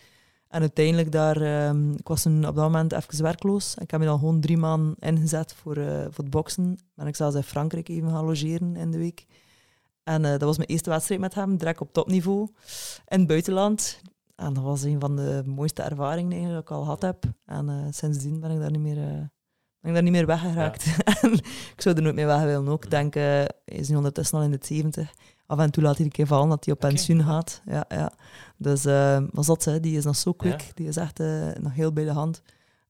En 0.50 0.62
uiteindelijk 0.62 1.12
daar, 1.12 1.68
um, 1.68 1.92
ik 1.92 2.08
was 2.08 2.26
een, 2.26 2.48
op 2.48 2.56
dat 2.56 2.64
moment 2.64 2.92
even 2.94 3.24
werkloos. 3.24 3.76
Ik 3.76 3.92
heb 3.92 4.00
me 4.00 4.06
dan 4.06 4.20
gewoon 4.20 4.40
drie 4.40 4.58
maanden 4.58 4.96
ingezet 5.00 5.54
voor, 5.54 5.78
uh, 5.78 6.02
voor 6.02 6.24
het 6.24 6.30
boksen. 6.30 6.78
En 6.96 7.08
ik 7.08 7.16
zelfs 7.16 7.36
in 7.36 7.44
Frankrijk 7.44 7.88
even 7.88 8.10
gaan 8.10 8.26
logeren 8.26 8.76
in 8.76 8.92
de 8.92 8.98
week. 8.98 9.26
En 10.04 10.24
uh, 10.24 10.30
dat 10.30 10.42
was 10.42 10.58
mijn 10.58 10.70
eerste 10.70 10.90
wedstrijd 10.90 11.22
met 11.22 11.34
hem, 11.34 11.58
direct 11.58 11.82
op 11.82 11.94
topniveau. 11.94 12.48
In 13.08 13.20
het 13.20 13.28
buitenland. 13.28 14.02
En 14.36 14.54
dat 14.54 14.64
was 14.64 14.84
een 14.84 15.00
van 15.00 15.16
de 15.16 15.44
mooiste 15.46 15.82
ervaringen 15.82 16.32
eigenlijk 16.32 16.68
dat 16.68 16.78
ik 16.78 16.78
al 16.78 16.84
gehad 16.84 17.02
heb. 17.02 17.24
En 17.46 17.70
uh, 17.70 17.86
sindsdien 17.90 18.40
ben 18.40 18.52
ik 18.52 18.60
daar 18.60 18.72
niet 18.72 18.82
meer, 18.82 18.96
ben 19.80 19.90
ik 19.90 19.94
daar 19.94 20.04
niet 20.04 20.12
meer 20.12 20.26
weggeraakt. 20.26 20.84
Ja. 20.84 21.30
ik 21.76 21.82
zou 21.82 21.96
er 21.96 22.02
nooit 22.02 22.16
mee 22.16 22.26
weg 22.26 22.44
willen 22.44 22.68
ook. 22.68 22.84
Ik 22.84 22.90
denk, 22.90 23.14
hij 23.14 23.50
is 23.66 23.90
nu 23.90 23.96
ondertussen 23.96 24.38
al 24.38 24.44
in 24.44 24.52
de 24.52 24.60
70 24.62 25.14
af 25.48 25.60
en 25.60 25.72
toe 25.72 25.84
laat 25.84 25.96
hij 25.96 26.06
een 26.06 26.12
keer 26.12 26.28
vallen 26.28 26.50
dat 26.50 26.66
hij 26.66 26.74
op 26.74 26.80
pensioen 26.80 27.24
gaat. 27.24 27.62
Ja, 27.66 27.86
ja. 27.90 28.12
Dus 28.58 28.86
uh, 28.86 29.24
was 29.32 29.46
dat, 29.46 29.64
hè. 29.64 29.80
die 29.80 29.98
is 29.98 30.04
nog 30.04 30.16
zo 30.16 30.34
quick. 30.34 30.72
Die 30.74 30.88
is 30.88 30.98
echt 30.98 31.20
uh, 31.20 31.52
nog 31.60 31.74
heel 31.74 31.94
bij 31.94 32.04
de 32.04 32.12
hand. 32.12 32.42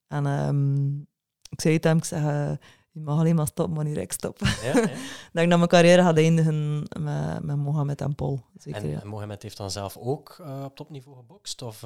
En 0.08 0.26
um, 0.26 1.08
ik 1.50 1.62
zei 1.62 1.74
het 1.74 1.84
hem, 1.84 1.98
ik 1.98 2.06
zeg, 2.06 2.22
uh, 2.22 2.52
je 2.92 3.00
mag 3.00 3.20
alleen 3.20 3.36
maar 3.36 3.48
stoppen 3.48 3.76
wanneer 3.76 3.98
ik 3.98 4.12
stop. 4.12 4.40
Ja, 4.40 4.50
ja. 4.64 4.82
ik 4.90 5.30
denk 5.32 5.50
dat 5.50 5.58
mijn 5.58 5.70
carrière 5.70 6.02
gaat 6.02 6.18
eindigen 6.18 6.88
met, 7.00 7.44
met 7.44 7.56
Mohamed 7.56 8.02
en 8.02 8.16
Paul. 8.16 8.44
Zeker, 8.58 8.82
en, 8.82 8.90
ja. 8.90 9.02
en 9.02 9.08
Mohamed 9.08 9.44
heeft 9.44 9.58
dan 9.58 9.72
zelf 9.72 9.98
ook 9.98 10.42
op 10.64 10.76
topniveau 10.76 11.18
gebokst? 11.18 11.62
Of, 11.62 11.80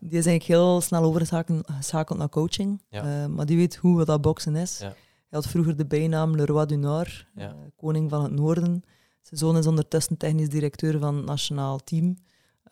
Die 0.00 0.18
is 0.18 0.26
eigenlijk 0.26 0.44
heel 0.44 0.80
snel 0.80 1.02
overgeschakeld 1.02 2.18
naar 2.18 2.28
coaching. 2.28 2.82
maar 3.28 3.46
die 3.46 3.56
weet 3.56 3.76
hoe 3.76 3.96
wat 3.96 4.06
dat 4.06 4.20
boksen 4.20 4.56
is. 4.56 4.78
Hij 4.78 5.38
had 5.38 5.46
vroeger 5.46 5.76
de 5.76 5.86
bijnaam 5.86 6.36
Le 6.36 6.46
Roi 6.46 6.66
du 6.66 6.76
Nord, 6.76 7.26
koning 7.76 8.10
van 8.10 8.22
het 8.22 8.32
noorden. 8.32 8.84
Zijn 9.28 9.40
zoon 9.40 9.56
is 9.56 9.66
ondertussen 9.66 10.16
technisch 10.16 10.48
directeur 10.48 10.98
van 10.98 11.16
het 11.16 11.24
nationaal 11.24 11.78
team. 11.78 12.16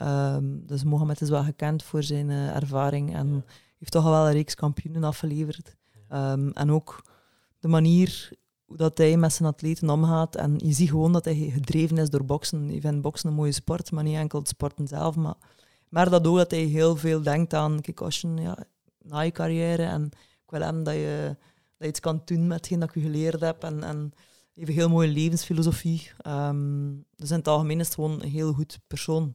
Um, 0.02 0.66
dus 0.66 0.84
Mohamed 0.84 1.20
is 1.20 1.28
wel 1.28 1.42
gekend 1.42 1.82
voor 1.82 2.02
zijn 2.02 2.28
uh, 2.28 2.56
ervaring 2.56 3.14
en 3.14 3.44
heeft 3.78 3.92
toch 3.92 4.04
al 4.04 4.10
wel 4.10 4.26
een 4.26 4.32
reeks 4.32 4.54
kampioenen 4.54 5.04
afgeleverd. 5.04 5.76
Um, 6.12 6.52
en 6.52 6.70
ook 6.70 7.04
de 7.60 7.68
manier 7.68 8.30
hoe 8.64 8.76
dat 8.76 8.98
hij 8.98 9.16
met 9.16 9.32
zijn 9.32 9.48
atleten 9.48 9.90
omgaat. 9.90 10.36
En 10.36 10.54
je 10.56 10.72
ziet 10.72 10.88
gewoon 10.88 11.12
dat 11.12 11.24
hij 11.24 11.34
gedreven 11.34 11.98
is 11.98 12.10
door 12.10 12.24
boksen. 12.24 12.72
Je 12.72 12.80
vindt 12.80 13.00
boksen 13.00 13.28
een 13.28 13.34
mooie 13.34 13.52
sport, 13.52 13.90
maar 13.90 14.04
niet 14.04 14.16
enkel 14.16 14.38
het 14.38 14.48
sporten 14.48 14.88
zelf. 14.88 15.16
Maar, 15.16 15.34
maar 15.88 16.10
dat 16.10 16.26
ook 16.26 16.36
dat 16.36 16.50
hij 16.50 16.60
heel 16.60 16.96
veel 16.96 17.22
denkt 17.22 17.54
aan, 17.54 17.80
kijk, 17.80 18.00
als 18.00 18.20
je, 18.20 18.28
ja, 18.28 18.58
na 19.02 19.20
je 19.20 19.30
carrière 19.30 19.82
en 19.82 20.04
ik 20.44 20.50
wil 20.50 20.60
hem 20.60 20.84
dat 20.84 20.94
je, 20.94 21.26
dat 21.76 21.78
je 21.78 21.86
iets 21.86 22.00
kan 22.00 22.22
doen 22.24 22.46
met 22.46 22.56
hetgeen 22.56 22.80
dat 22.80 22.88
ik 22.88 22.94
je 22.94 23.00
geleerd 23.00 23.40
heb. 23.40 23.62
En, 23.62 23.82
en 23.82 24.12
heeft 24.56 24.68
een 24.68 24.76
heel 24.76 24.88
mooie 24.88 25.08
levensfilosofie. 25.08 26.10
Um, 26.26 27.04
dus 27.16 27.30
in 27.30 27.36
het 27.36 27.48
algemeen 27.48 27.80
is 27.80 27.86
het 27.86 27.94
gewoon 27.94 28.22
een 28.22 28.28
heel 28.28 28.52
goed 28.52 28.78
persoon. 28.86 29.34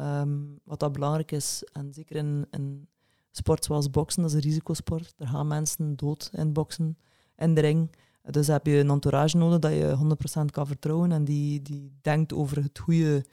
Um, 0.00 0.58
wat 0.64 0.80
dat 0.80 0.92
belangrijk 0.92 1.32
is, 1.32 1.64
en 1.72 1.92
zeker 1.94 2.16
in, 2.16 2.46
in 2.50 2.88
sport 3.30 3.64
zoals 3.64 3.90
boksen, 3.90 4.22
dat 4.22 4.30
is 4.30 4.36
een 4.36 4.42
risicosport. 4.42 5.14
Er 5.18 5.26
gaan 5.26 5.46
mensen 5.46 5.96
dood 5.96 6.30
in 6.32 6.52
boksen, 6.52 6.98
in 7.36 7.54
de 7.54 7.60
ring. 7.60 7.90
Dus 8.30 8.46
heb 8.46 8.66
je 8.66 8.78
een 8.78 8.90
entourage 8.90 9.36
nodig 9.36 9.58
dat 9.58 9.72
je 9.72 10.16
100% 10.42 10.44
kan 10.50 10.66
vertrouwen 10.66 11.12
en 11.12 11.24
die, 11.24 11.62
die 11.62 11.92
denkt 12.00 12.32
over 12.32 12.62
het 12.62 12.78
goede 12.78 13.24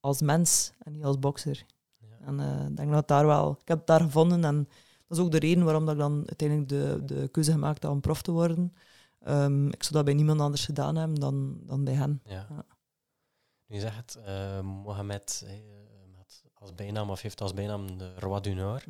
als 0.00 0.20
mens 0.20 0.72
en 0.78 0.92
niet 0.92 1.04
als 1.04 1.18
bokser. 1.18 1.66
Ja. 1.98 2.26
En 2.26 2.38
uh, 2.38 2.66
ik 2.68 2.76
denk 2.76 2.90
dat 2.90 3.08
daar 3.08 3.26
wel... 3.26 3.50
Ik 3.50 3.68
heb 3.68 3.78
het 3.78 3.86
daar 3.86 4.00
gevonden 4.00 4.44
en 4.44 4.68
dat 5.06 5.18
is 5.18 5.24
ook 5.24 5.30
de 5.30 5.38
reden 5.38 5.64
waarom 5.64 5.84
dat 5.84 5.94
ik 5.94 6.00
dan 6.00 6.22
uiteindelijk 6.26 6.68
de, 6.68 7.02
de 7.04 7.28
keuze 7.28 7.52
gemaakt 7.52 7.82
heb 7.82 7.92
om 7.92 8.00
prof 8.00 8.22
te 8.22 8.32
worden. 8.32 8.72
Um, 9.28 9.66
ik 9.66 9.82
zou 9.82 9.94
dat 9.94 10.04
bij 10.04 10.14
niemand 10.14 10.40
anders 10.40 10.64
gedaan 10.64 10.96
hebben 10.96 11.20
dan, 11.20 11.58
dan 11.62 11.84
bij 11.84 11.94
hen. 11.94 12.20
Ja. 12.24 12.46
ja. 12.50 12.64
Nu 13.66 13.78
zegt 13.78 14.18
uh, 14.26 14.60
Mohamed 14.60 15.44
uh, 15.44 15.50
had 16.16 16.42
als 16.54 16.74
bijnaam 16.74 17.10
of 17.10 17.20
heeft 17.20 17.40
als 17.40 17.54
bijnaam 17.54 17.98
de 17.98 18.12
Roi 18.18 18.40
du 18.40 18.54
Nord. 18.54 18.86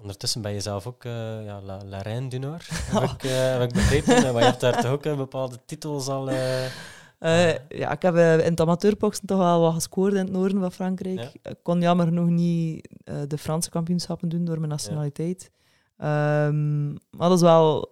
Ondertussen 0.00 0.42
ben 0.42 0.52
je 0.52 0.60
zelf 0.60 0.86
ook 0.86 1.04
uh, 1.04 1.44
ja, 1.44 1.60
La, 1.60 1.84
La 1.84 2.02
Reine 2.02 2.28
du 2.28 2.38
Nord, 2.38 2.68
heb, 2.92 3.02
ik, 3.02 3.22
heb 3.22 3.62
ik 3.62 3.72
begrepen. 3.72 4.22
maar 4.22 4.42
je 4.42 4.48
hebt 4.48 4.60
daar 4.60 4.82
toch 4.82 4.90
ook 4.90 5.02
bepaalde 5.02 5.58
titels 5.66 6.08
al... 6.08 6.30
ja, 6.30 7.90
ik 7.90 8.02
heb 8.02 8.14
in 8.16 8.50
het 8.50 8.60
amateurboxen 8.60 9.26
toch 9.26 9.38
wel 9.38 9.60
wat 9.60 9.74
gescoord 9.74 10.12
in 10.12 10.18
het 10.18 10.30
noorden 10.30 10.60
van 10.60 10.72
Frankrijk. 10.72 11.32
Ik 11.42 11.58
kon 11.62 11.80
jammer 11.80 12.06
genoeg 12.06 12.28
niet 12.28 12.88
de 13.26 13.38
Franse 13.38 13.70
kampioenschappen 13.70 14.28
doen 14.28 14.44
door 14.44 14.58
mijn 14.58 14.70
nationaliteit. 14.70 15.50
Ja. 15.96 16.46
Um, 16.46 16.92
maar 17.10 17.28
dat 17.28 17.36
is 17.36 17.40
wel 17.40 17.90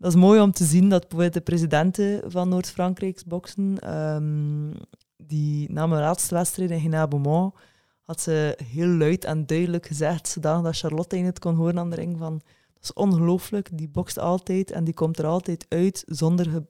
dat 0.00 0.14
is 0.14 0.20
mooi 0.20 0.40
om 0.40 0.52
te 0.52 0.64
zien 0.64 0.88
dat 0.88 1.00
bijvoorbeeld 1.00 1.32
de 1.32 1.40
presidenten 1.40 2.30
van 2.30 2.48
Noord-Frankrijk 2.48 3.22
boksen, 3.26 3.94
um, 4.14 4.72
die 5.16 5.72
na 5.72 5.86
mijn 5.86 6.02
laatste 6.02 6.34
wedstrijd 6.34 6.70
in 6.70 6.80
Genabemont, 6.80 7.54
had 8.02 8.20
ze 8.20 8.58
heel 8.64 8.86
luid 8.86 9.24
en 9.24 9.46
duidelijk 9.46 9.86
gezegd, 9.86 10.28
zodat 10.28 10.64
dat 10.64 10.76
Charlotte 10.76 11.16
in 11.16 11.24
het 11.24 11.38
kon 11.38 11.54
horen 11.54 11.78
aan 11.78 11.90
de 11.90 11.96
ring, 11.96 12.18
van 12.18 12.40
dat 12.74 12.82
is 12.82 12.92
ongelooflijk, 12.92 13.68
die 13.72 13.88
bokst 13.88 14.18
altijd 14.18 14.70
en 14.70 14.84
die 14.84 14.94
komt 14.94 15.18
er 15.18 15.26
altijd 15.26 15.66
uit 15.68 16.04
zonder 16.06 16.64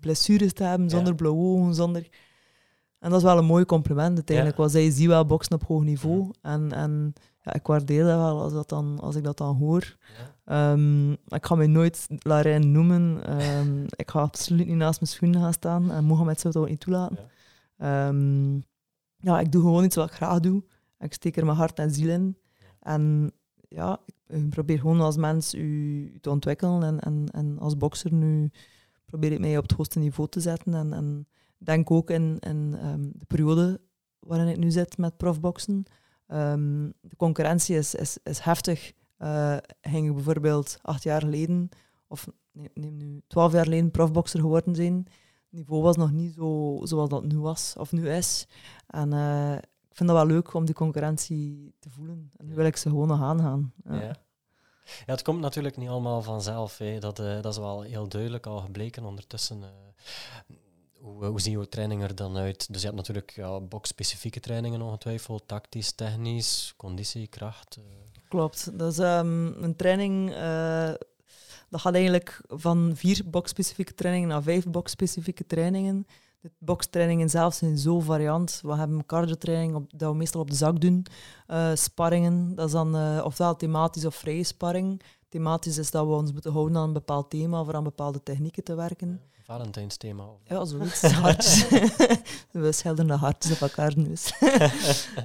blessures 0.00 0.52
te 0.52 0.64
hebben, 0.64 0.90
zonder 0.90 1.08
ja. 1.08 1.14
blauwe 1.14 1.60
ogen, 1.60 1.74
zonder... 1.74 2.08
En 2.98 3.10
dat 3.10 3.18
is 3.18 3.24
wel 3.24 3.38
een 3.38 3.44
mooi 3.44 3.64
compliment 3.64 4.14
uiteindelijk, 4.14 4.56
ja. 4.56 4.62
want 4.62 4.74
zij 4.74 4.90
zie 4.90 5.08
wel 5.08 5.26
boksen 5.26 5.54
op 5.54 5.64
hoog 5.64 5.82
niveau. 5.82 6.18
Mhm. 6.18 6.30
En, 6.42 6.72
en 6.72 7.12
ja, 7.42 7.54
ik 7.54 7.66
waardeer 7.66 8.04
dat 8.04 8.16
wel 8.16 8.40
als, 8.40 8.52
dat 8.52 8.68
dan, 8.68 8.98
als 9.00 9.16
ik 9.16 9.24
dat 9.24 9.36
dan 9.36 9.56
hoor. 9.56 9.96
Ja. 10.46 10.72
Um, 10.72 11.12
ik 11.12 11.46
ga 11.46 11.54
mij 11.54 11.66
nooit 11.66 12.06
Larijn 12.18 12.72
noemen. 12.72 13.32
Um, 13.42 13.84
ik 13.88 14.10
ga 14.10 14.20
absoluut 14.20 14.66
niet 14.66 14.76
naast 14.76 15.00
mijn 15.00 15.12
schoenen 15.12 15.40
gaan 15.40 15.52
staan. 15.52 15.90
En 15.90 16.04
Mohamed 16.04 16.40
zou 16.40 16.52
dat 16.52 16.62
ook 16.62 16.68
niet 16.68 16.80
toelaten. 16.80 17.18
Ja. 17.78 18.08
Um, 18.08 18.64
ja, 19.16 19.40
ik 19.40 19.52
doe 19.52 19.62
gewoon 19.62 19.84
iets 19.84 19.96
wat 19.96 20.08
ik 20.08 20.14
graag 20.14 20.40
doe. 20.40 20.64
Ik 20.98 21.12
steek 21.12 21.36
er 21.36 21.44
mijn 21.44 21.56
hart 21.56 21.78
en 21.78 21.90
ziel 21.90 22.08
in. 22.08 22.36
En 22.80 23.32
ja, 23.68 24.00
ik 24.26 24.48
probeer 24.48 24.78
gewoon 24.78 25.00
als 25.00 25.16
mens 25.16 25.54
u 25.54 26.18
te 26.20 26.30
ontwikkelen. 26.30 26.82
En, 26.82 27.00
en, 27.00 27.26
en 27.32 27.58
als 27.58 27.76
bokser 27.76 28.12
nu 28.12 28.50
probeer 29.04 29.32
ik 29.32 29.40
mij 29.40 29.56
op 29.56 29.62
het 29.62 29.72
hoogste 29.72 29.98
niveau 29.98 30.28
te 30.28 30.40
zetten. 30.40 30.74
En, 30.74 30.92
en 30.92 31.28
denk 31.58 31.90
ook 31.90 32.10
in, 32.10 32.38
in 32.38 32.70
de 33.12 33.24
periode 33.26 33.80
waarin 34.18 34.48
ik 34.48 34.56
nu 34.56 34.70
zit 34.70 34.98
met 34.98 35.16
profboksen 35.16 35.84
Um, 36.32 36.92
de 37.00 37.16
concurrentie 37.16 37.76
is, 37.76 37.94
is, 37.94 38.18
is 38.22 38.38
heftig. 38.38 38.92
Uh, 39.18 39.56
ging 39.80 40.14
bijvoorbeeld 40.14 40.78
acht 40.82 41.02
jaar 41.02 41.20
geleden, 41.20 41.68
of 42.06 42.28
neem 42.52 42.96
nu 42.96 43.22
twaalf 43.26 43.52
jaar 43.52 43.64
geleden, 43.64 43.90
profboxer 43.90 44.40
geworden 44.40 44.74
zijn. 44.74 44.94
Het 45.04 45.60
niveau 45.60 45.82
was 45.82 45.96
nog 45.96 46.12
niet 46.12 46.34
zo 46.34 46.80
zoals 46.82 47.08
dat 47.08 47.24
nu 47.24 47.38
was, 47.38 47.74
of 47.78 47.92
nu 47.92 48.10
is. 48.10 48.46
En 48.86 49.12
uh, 49.12 49.54
ik 49.56 49.96
vind 49.96 50.08
dat 50.08 50.18
wel 50.18 50.26
leuk 50.26 50.54
om 50.54 50.64
die 50.64 50.74
concurrentie 50.74 51.74
te 51.78 51.90
voelen. 51.90 52.30
En 52.36 52.46
nu 52.46 52.54
wil 52.54 52.66
ik 52.66 52.76
ze 52.76 52.88
gewoon 52.88 53.08
nog 53.08 53.22
aangaan. 53.22 53.72
Ja. 53.84 54.00
ja. 54.00 54.16
Ja, 54.84 55.12
het 55.12 55.22
komt 55.22 55.40
natuurlijk 55.40 55.76
niet 55.76 55.88
allemaal 55.88 56.22
vanzelf. 56.22 56.78
Hè. 56.78 56.98
Dat, 56.98 57.20
uh, 57.20 57.40
dat 57.40 57.52
is 57.52 57.58
wel 57.58 57.82
heel 57.82 58.08
duidelijk 58.08 58.46
al 58.46 58.58
gebleken 58.60 59.04
ondertussen. 59.04 59.58
Uh, 59.58 60.56
hoe, 61.12 61.26
hoe 61.26 61.40
zien 61.40 61.52
jouw 61.52 61.64
trainingen 61.64 62.08
er 62.08 62.14
dan 62.14 62.36
uit? 62.36 62.72
Dus 62.72 62.80
je 62.80 62.86
hebt 62.86 62.98
natuurlijk 62.98 63.30
ja, 63.30 63.60
box-specifieke 63.60 64.40
trainingen 64.40 64.82
ongetwijfeld, 64.82 65.42
tactisch, 65.46 65.92
technisch, 65.92 66.74
conditie, 66.76 67.26
kracht. 67.26 67.76
Uh. 67.78 67.84
Klopt. 68.28 68.78
Dat 68.78 68.92
is 68.92 68.98
um, 68.98 69.62
een 69.62 69.76
training. 69.76 70.30
Uh, 70.30 70.90
dat 71.68 71.80
gaat 71.80 71.94
eigenlijk 71.94 72.40
van 72.48 72.92
vier 72.94 73.22
box-specifieke 73.26 73.94
trainingen 73.94 74.28
naar 74.28 74.42
vijf 74.42 74.66
box-specifieke 74.66 75.46
trainingen. 75.46 76.06
De 76.40 76.50
boxtrainingen 76.58 77.30
zelf 77.30 77.54
zijn 77.54 77.78
zo 77.78 78.00
variant. 78.00 78.60
We 78.62 78.74
hebben 78.74 79.06
cardio-training 79.06 79.74
op, 79.74 79.90
dat 79.96 80.10
we 80.10 80.16
meestal 80.16 80.40
op 80.40 80.50
de 80.50 80.56
zak 80.56 80.80
doen. 80.80 81.06
Uh, 81.48 81.70
sparringen, 81.74 82.54
dat 82.54 82.66
is 82.66 82.72
dan 82.72 82.96
uh, 82.96 83.24
ofwel 83.24 83.56
thematisch 83.56 84.04
of 84.04 84.14
vrije 84.14 84.44
sparring. 84.44 85.02
thematisch 85.28 85.78
is 85.78 85.90
dat 85.90 86.06
we 86.06 86.12
ons 86.12 86.32
moeten 86.32 86.52
houden 86.52 86.76
aan 86.76 86.86
een 86.86 86.92
bepaald 86.92 87.30
thema, 87.30 87.64
voor 87.64 87.74
aan 87.74 87.84
bepaalde 87.84 88.22
technieken 88.22 88.64
te 88.64 88.74
werken. 88.74 89.20
Valentijnsthema. 89.52 90.24
Of... 90.24 90.38
Ja, 90.44 90.64
zoiets. 90.64 91.02
Hartjes. 91.22 91.68
we 92.50 92.72
schilderen 92.72 93.06
de 93.06 93.16
hartjes 93.16 93.52
op 93.52 93.60
elkaar 93.60 93.92
nu. 93.96 94.14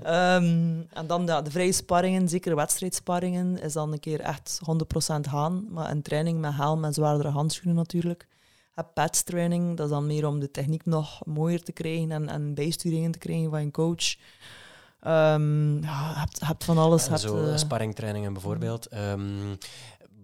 um, 0.06 0.88
en 1.00 1.08
dan 1.08 1.26
ja, 1.26 1.42
de 1.42 1.52
vrije 1.52 1.72
sparringen, 1.72 2.30
zeker 2.30 2.56
wedstrijdsparringen, 2.56 3.62
is 3.62 3.74
dan 3.74 3.92
een 3.92 4.00
keer 4.00 4.20
echt 4.20 4.60
100% 4.62 5.20
gaan. 5.30 5.66
Maar 5.70 5.92
een 5.92 6.02
training 6.02 6.40
met 6.40 6.56
helm 6.56 6.86
en 6.86 6.94
zwaardere 6.94 7.30
handschoenen 7.30 7.76
natuurlijk. 7.76 8.28
Pads 8.94 9.22
training, 9.22 9.78
dat 9.78 9.86
is 9.86 9.92
dan 9.92 10.06
meer 10.06 10.28
om 10.28 10.40
de 10.40 10.52
techniek 10.52 10.86
nog 10.86 11.26
mooier 11.26 11.64
te 11.64 11.72
krijgen 11.72 12.12
en, 12.12 12.30
en 12.30 12.54
bijsturingen 12.54 13.12
te 13.12 13.18
krijgen 13.18 13.50
van 13.50 13.62
je 13.62 13.72
coach. 13.72 14.16
Um, 15.08 15.84
ja, 15.84 16.14
hebt, 16.16 16.40
hebt 16.46 16.64
van 16.64 16.78
alles. 16.78 17.04
En 17.04 17.10
hebt, 17.10 17.22
zo 17.22 17.46
uh, 17.46 17.58
sparringtrainingen 17.58 18.34
bijvoorbeeld. 18.34 18.94
Um, 18.94 19.58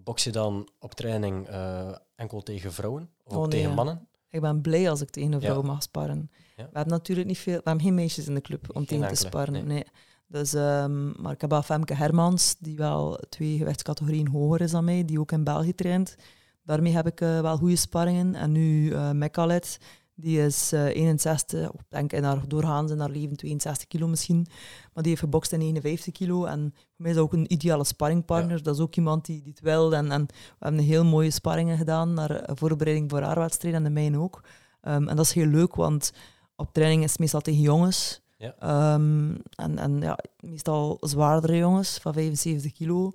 box 0.04 0.24
je 0.24 0.32
dan 0.32 0.68
op 0.78 0.94
training 0.94 1.48
uh, 1.48 1.94
enkel 2.16 2.42
tegen 2.42 2.72
vrouwen 2.72 3.10
of 3.24 3.36
oh, 3.36 3.46
tegen 3.48 3.74
mannen? 3.74 4.08
Ik 4.28 4.40
ben 4.40 4.60
blij 4.60 4.90
als 4.90 5.00
ik 5.00 5.10
tegen 5.10 5.32
een 5.32 5.40
vrouw 5.40 5.60
Ja. 5.60 5.66
mag 5.66 5.82
sparren. 5.82 6.30
Ja. 6.56 6.64
We 6.64 6.70
hebben 6.72 6.92
natuurlijk 6.92 7.26
niet 7.28 7.38
veel, 7.38 7.56
we 7.56 7.62
hebben 7.64 7.84
geen 7.84 7.94
meisjes 7.94 8.26
in 8.28 8.34
de 8.34 8.40
club 8.40 8.66
om 8.68 8.86
Geen 8.86 8.86
tegen 9.00 9.08
te 9.14 9.26
sparren. 9.26 9.52
nee. 9.52 9.62
Nee. 9.62 9.84
Dus, 10.26 10.54
ehm, 10.54 11.22
maar 11.22 11.32
ik 11.32 11.40
heb 11.40 11.50
wel 11.50 11.62
Femke 11.62 11.94
Hermans, 11.94 12.56
die 12.58 12.76
wel 12.76 13.18
twee 13.28 13.56
gewichtscategorieën 13.58 14.28
hoger 14.28 14.60
is 14.60 14.70
dan 14.70 14.84
mij, 14.84 15.04
die 15.04 15.20
ook 15.20 15.32
in 15.32 15.44
België 15.44 15.74
traint. 15.74 16.16
Daarmee 16.62 16.92
heb 16.92 17.06
ik 17.06 17.20
eh, 17.20 17.40
wel 17.40 17.56
goede 17.56 17.76
sparringen. 17.76 18.34
En 18.34 18.52
nu 18.52 18.90
uh, 18.90 19.10
Mekalet, 19.10 19.78
die 20.14 20.40
is 20.40 20.72
eh, 20.72 20.84
61, 20.84 21.70
of 21.70 21.80
ik 21.80 21.86
denk 21.88 22.12
in 22.12 22.24
haar 22.24 22.48
doorgaans 22.48 22.90
in 22.90 23.00
haar 23.00 23.10
leven 23.10 23.36
62 23.36 23.88
kilo 23.88 24.06
misschien. 24.06 24.46
Maar 24.92 25.02
die 25.02 25.08
heeft 25.08 25.20
gebokst 25.20 25.52
in 25.52 25.60
51 25.60 26.12
kilo. 26.12 26.44
En 26.44 26.74
voor 26.74 26.80
mij 26.96 27.10
is 27.10 27.16
dat 27.16 27.24
ook 27.24 27.32
een 27.32 27.52
ideale 27.52 27.84
sparringpartner. 27.84 28.62
Dat 28.62 28.74
is 28.74 28.80
ook 28.80 28.96
iemand 28.96 29.24
die, 29.24 29.42
die 29.42 29.50
het 29.50 29.60
wil. 29.60 29.94
En, 29.94 30.10
en 30.10 30.26
we 30.26 30.34
hebben 30.58 30.80
heel 30.80 31.04
mooie 31.04 31.30
sparringen 31.30 31.76
gedaan 31.76 32.14
naar 32.14 32.30
eh, 32.30 32.56
voorbereiding 32.56 33.10
voor 33.10 33.20
haar 33.20 33.38
wedstrijd 33.38 33.74
en 33.74 33.82
de 33.84 33.90
mijne 33.90 34.18
ook. 34.18 34.42
Um, 34.82 35.08
en 35.08 35.16
dat 35.16 35.24
is 35.24 35.32
heel 35.32 35.46
leuk, 35.46 35.74
want 35.74 36.12
op 36.56 36.72
training 36.72 37.02
is 37.02 37.10
het 37.10 37.20
meestal 37.20 37.40
tegen 37.40 37.60
jongens. 37.60 38.20
Ja. 38.36 38.94
Um, 38.94 39.42
en, 39.54 39.78
en 39.78 40.00
ja, 40.00 40.18
meestal 40.40 40.96
zwaardere 41.00 41.56
jongens 41.56 41.98
van 41.98 42.12
75 42.12 42.72
kilo. 42.72 43.12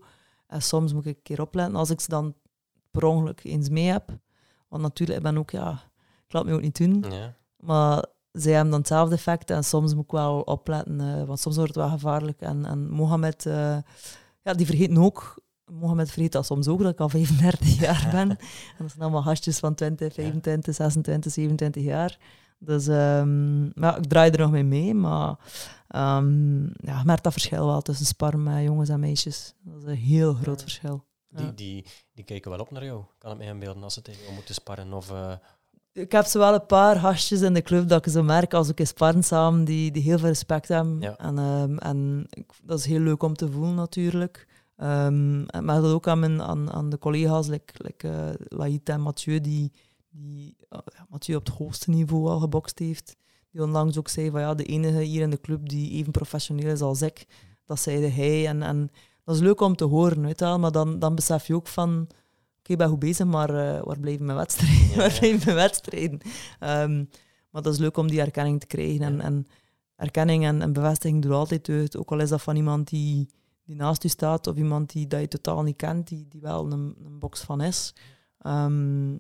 En 0.48 0.62
soms 0.62 0.94
moet 0.94 1.06
ik 1.06 1.16
een 1.16 1.22
keer 1.24 1.42
opletten 1.42 1.76
als 1.76 1.90
ik 1.90 2.00
ze 2.02 2.10
dan 2.10 2.36
per 2.92 3.04
ongeluk 3.04 3.44
eens 3.44 3.70
mee 3.70 3.86
heb. 3.86 4.18
Want 4.68 4.82
natuurlijk, 4.82 5.18
ik 5.18 5.24
ben 5.24 5.38
ook, 5.38 5.52
ja, 5.52 5.89
ik 6.30 6.36
laat 6.36 6.46
me 6.46 6.54
ook 6.54 6.62
niet 6.62 6.78
doen. 6.78 7.06
Ja. 7.10 7.34
Maar 7.56 8.06
zij 8.32 8.54
hebben 8.54 8.72
dan 8.72 8.80
hetzelfde 8.80 9.16
effect 9.16 9.50
en 9.50 9.64
soms 9.64 9.94
moet 9.94 10.04
ik 10.04 10.12
wel 10.12 10.42
opletten, 10.42 11.00
uh, 11.00 11.24
want 11.24 11.40
soms 11.40 11.56
wordt 11.56 11.76
het 11.76 11.84
wel 11.84 11.94
gevaarlijk. 11.94 12.42
En, 12.42 12.66
en 12.66 12.90
Mohamed, 12.90 13.46
uh, 13.46 13.78
ja, 14.42 14.54
die 14.54 14.66
vergeten 14.66 14.98
ook. 14.98 15.42
Mohamed 15.72 16.12
vergeet 16.12 16.32
dat 16.32 16.46
soms 16.46 16.68
ook, 16.68 16.82
dat 16.82 16.92
ik 16.92 17.00
al 17.00 17.10
35 17.10 17.80
jaar 17.86 18.08
ben. 18.12 18.30
en 18.30 18.38
dat 18.78 18.90
zijn 18.90 19.02
allemaal 19.02 19.22
gastjes 19.22 19.60
van 19.60 19.76
20, 19.76 20.14
25, 20.14 20.76
26, 20.76 21.32
27 21.32 21.84
jaar. 21.84 22.18
Dus 22.60 22.88
um, 22.88 23.72
ja, 23.76 23.96
ik 23.96 24.06
draai 24.06 24.32
er 24.32 24.40
nog 24.40 24.52
mee 24.52 24.64
mee, 24.64 24.94
maar 24.94 25.30
um, 25.96 26.64
ja, 26.76 26.98
je 26.98 27.06
merkt 27.06 27.24
dat 27.24 27.32
verschil 27.32 27.66
wel 27.66 27.82
tussen 27.82 28.06
sparren 28.06 28.44
met 28.44 28.64
jongens 28.64 28.90
en 28.90 29.00
meisjes. 29.00 29.54
Dat 29.62 29.82
is 29.82 29.88
een 29.88 29.96
heel 29.96 30.34
groot 30.34 30.62
verschil. 30.62 31.06
Die, 31.30 31.46
ja. 31.46 31.52
die, 31.52 31.86
die 32.14 32.24
kijken 32.24 32.52
wel 32.52 32.60
op 32.60 32.72
naar 32.72 32.86
jou, 32.86 33.04
kan 33.18 33.30
het 33.30 33.40
me 33.40 33.46
inbeelden, 33.46 33.84
als 33.84 33.94
ze 33.94 34.02
tegen 34.02 34.22
jou 34.22 34.34
moeten 34.34 34.54
sparren? 34.54 34.94
Of, 34.94 35.12
uh... 35.12 35.34
Ik 36.00 36.12
heb 36.12 36.26
zo 36.26 36.40
wel 36.40 36.54
een 36.54 36.66
paar 36.66 36.96
gastjes 36.96 37.42
in 37.42 37.54
de 37.54 37.62
club 37.62 37.88
dat 37.88 38.06
ik 38.06 38.12
zo 38.12 38.24
merk 38.24 38.54
als 38.54 38.70
ik 38.70 38.88
sparren 38.88 39.24
samen, 39.24 39.66
die, 39.66 39.92
die 39.92 40.04
heel 40.04 40.18
veel 40.18 40.28
respect 40.28 40.68
hebben. 40.68 41.02
Ja. 41.02 41.18
En, 41.18 41.38
um, 41.38 41.78
en 41.78 42.28
dat 42.64 42.80
is 42.80 42.86
heel 42.86 43.00
leuk 43.00 43.24
om 43.24 43.36
te 43.36 43.52
voelen 43.52 43.76
natuurlijk. 43.76 44.48
Um, 44.78 45.46
maar 45.62 45.82
dat 45.82 45.92
ook 45.92 46.08
aan, 46.08 46.20
mijn, 46.20 46.42
aan, 46.42 46.72
aan 46.72 46.90
de 46.90 46.98
collega's, 46.98 47.48
like, 47.48 47.74
like, 47.78 48.08
uh, 48.08 48.30
Laït 48.48 48.90
en 48.90 49.02
Mathieu, 49.02 49.42
die, 49.42 49.72
die 50.10 50.56
uh, 50.70 50.80
Mathieu 51.10 51.36
op 51.36 51.46
het 51.46 51.56
hoogste 51.56 51.90
niveau 51.90 52.30
al 52.30 52.40
gebokst 52.40 52.80
heeft. 52.80 53.16
Die 53.52 53.64
onlangs 53.64 53.98
ook 53.98 54.08
zei 54.08 54.32
van 54.32 54.42
ja, 54.42 54.54
de 54.54 54.66
enige 54.66 55.02
hier 55.02 55.22
in 55.22 55.30
de 55.30 55.42
club 55.42 55.70
die 55.70 55.92
even 55.92 56.12
professioneel 56.12 56.72
is 56.72 56.82
als 56.82 57.02
ik. 57.02 57.26
Dat 57.66 57.80
zeide 57.80 58.08
hij. 58.08 58.48
En, 58.48 58.64
en 58.64 58.92
dat 59.24 59.36
is 59.36 59.42
leuk 59.42 59.62
om 59.62 59.76
te 59.76 59.86
horen, 59.86 60.22
weet 60.22 60.40
je, 60.40 60.58
maar 60.60 60.72
dan, 60.72 61.00
dan 61.00 61.16
besef 61.16 61.48
je 61.48 61.56
ook 61.56 61.68
van 61.68 62.08
ik 62.70 62.78
ben 62.78 62.90
goed 62.90 63.00
bezig, 63.00 63.26
maar 63.26 63.50
uh, 63.50 63.84
waar 63.84 64.00
blijven 64.00 64.26
mijn 64.26 64.38
wedstrijden? 64.38 64.88
Ja, 64.88 64.96
waar 65.08 65.18
blijven 65.20 65.42
mijn 65.46 65.56
wedstrijden? 65.56 66.20
Um, 66.60 67.10
maar 67.50 67.62
dat 67.62 67.74
is 67.74 67.80
leuk 67.80 67.98
om 67.98 68.08
die 68.08 68.22
erkenning 68.22 68.60
te 68.60 68.68
krijgen. 68.68 69.02
En, 69.02 69.22
en 69.22 69.48
erkenning 69.96 70.46
en, 70.46 70.62
en 70.62 70.74
bevestiging 70.74 71.22
doet 71.22 71.32
altijd 71.32 71.70
uit. 71.70 71.98
Ook 71.98 72.12
al 72.12 72.20
is 72.20 72.30
dat 72.30 72.42
van 72.42 72.56
iemand 72.56 72.90
die, 72.90 73.30
die 73.64 73.76
naast 73.76 74.04
u 74.04 74.08
staat 74.08 74.48
of 74.48 74.56
iemand 74.56 74.92
die 74.92 75.08
dat 75.08 75.20
je 75.20 75.28
totaal 75.28 75.64
niet 75.64 75.76
kent, 75.76 76.08
die, 76.08 76.28
die 76.28 76.42
wel 76.42 76.72
een, 76.72 76.96
een 77.06 77.20
box 77.20 77.42
van 77.42 77.62
is. 77.62 77.94
Um, 78.46 79.12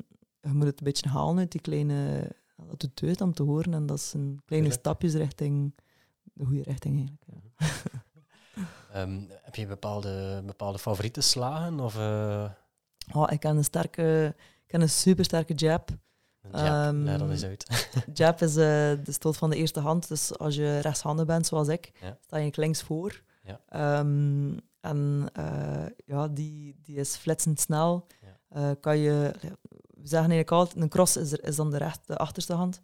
je 0.41 0.53
moet 0.53 0.65
het 0.65 0.79
een 0.79 0.85
beetje 0.85 1.09
halen 1.09 1.37
uit 1.37 1.51
die 1.51 1.61
kleine... 1.61 2.27
Dat 2.67 2.79
doet 2.79 2.99
deugd 2.99 3.21
om 3.21 3.33
te 3.33 3.43
horen 3.43 3.73
en 3.73 3.85
dat 3.85 3.97
is 3.97 4.13
een 4.13 4.41
kleine 4.45 4.71
stapjes 4.71 5.13
richting 5.13 5.73
de 6.33 6.45
goede 6.45 6.63
richting 6.63 6.97
eigenlijk. 6.97 7.25
Ja. 8.93 9.01
um, 9.01 9.27
heb 9.47 9.55
je 9.55 9.67
bepaalde, 9.67 10.43
bepaalde 10.45 10.79
favoriete 10.79 11.21
slagen? 11.21 11.79
Of, 11.79 11.97
uh... 11.97 12.49
oh, 13.14 13.28
ik 13.32 13.39
ken 13.39 13.57
een 13.57 13.64
sterke, 13.64 14.36
ik 14.38 14.68
ken 14.68 14.82
een 14.82 14.89
supersterke 14.89 15.53
jab. 15.53 15.89
Jab, 16.51 16.88
um, 16.88 17.03
nee, 17.03 17.18
dat 17.18 17.30
is 17.30 17.43
uit. 17.43 17.89
jab 18.14 18.41
is 18.41 18.57
uh, 18.57 18.64
de 19.03 19.12
stoot 19.12 19.38
van 19.38 19.49
de 19.49 19.55
eerste 19.55 19.80
hand. 19.80 20.07
Dus 20.07 20.38
als 20.38 20.55
je 20.55 20.80
rechtshandig 20.80 21.26
bent, 21.26 21.45
zoals 21.45 21.68
ik, 21.68 21.91
ja. 22.01 22.18
sta 22.22 22.38
je 22.38 22.51
links 22.55 22.82
voor. 22.82 23.22
Ja. 23.43 23.99
Um, 23.99 24.60
en 24.82 25.30
uh, 25.39 25.86
ja, 26.05 26.28
die, 26.28 26.76
die 26.82 26.95
is 26.95 27.16
flitsend 27.16 27.60
snel. 27.60 28.07
Ja. 28.49 28.76
kan 28.76 28.97
je 28.97 29.32
we 30.01 30.07
zeggen 30.07 30.32
eigenlijk 30.32 30.51
altijd, 30.51 30.84
een 30.84 30.89
cross 30.89 31.18
is, 31.18 31.32
er, 31.32 31.43
is 31.43 31.55
dan 31.55 31.72
de, 31.72 31.78
recht, 31.78 32.07
de 32.07 32.18
achterste 32.18 32.53
hand. 32.53 32.82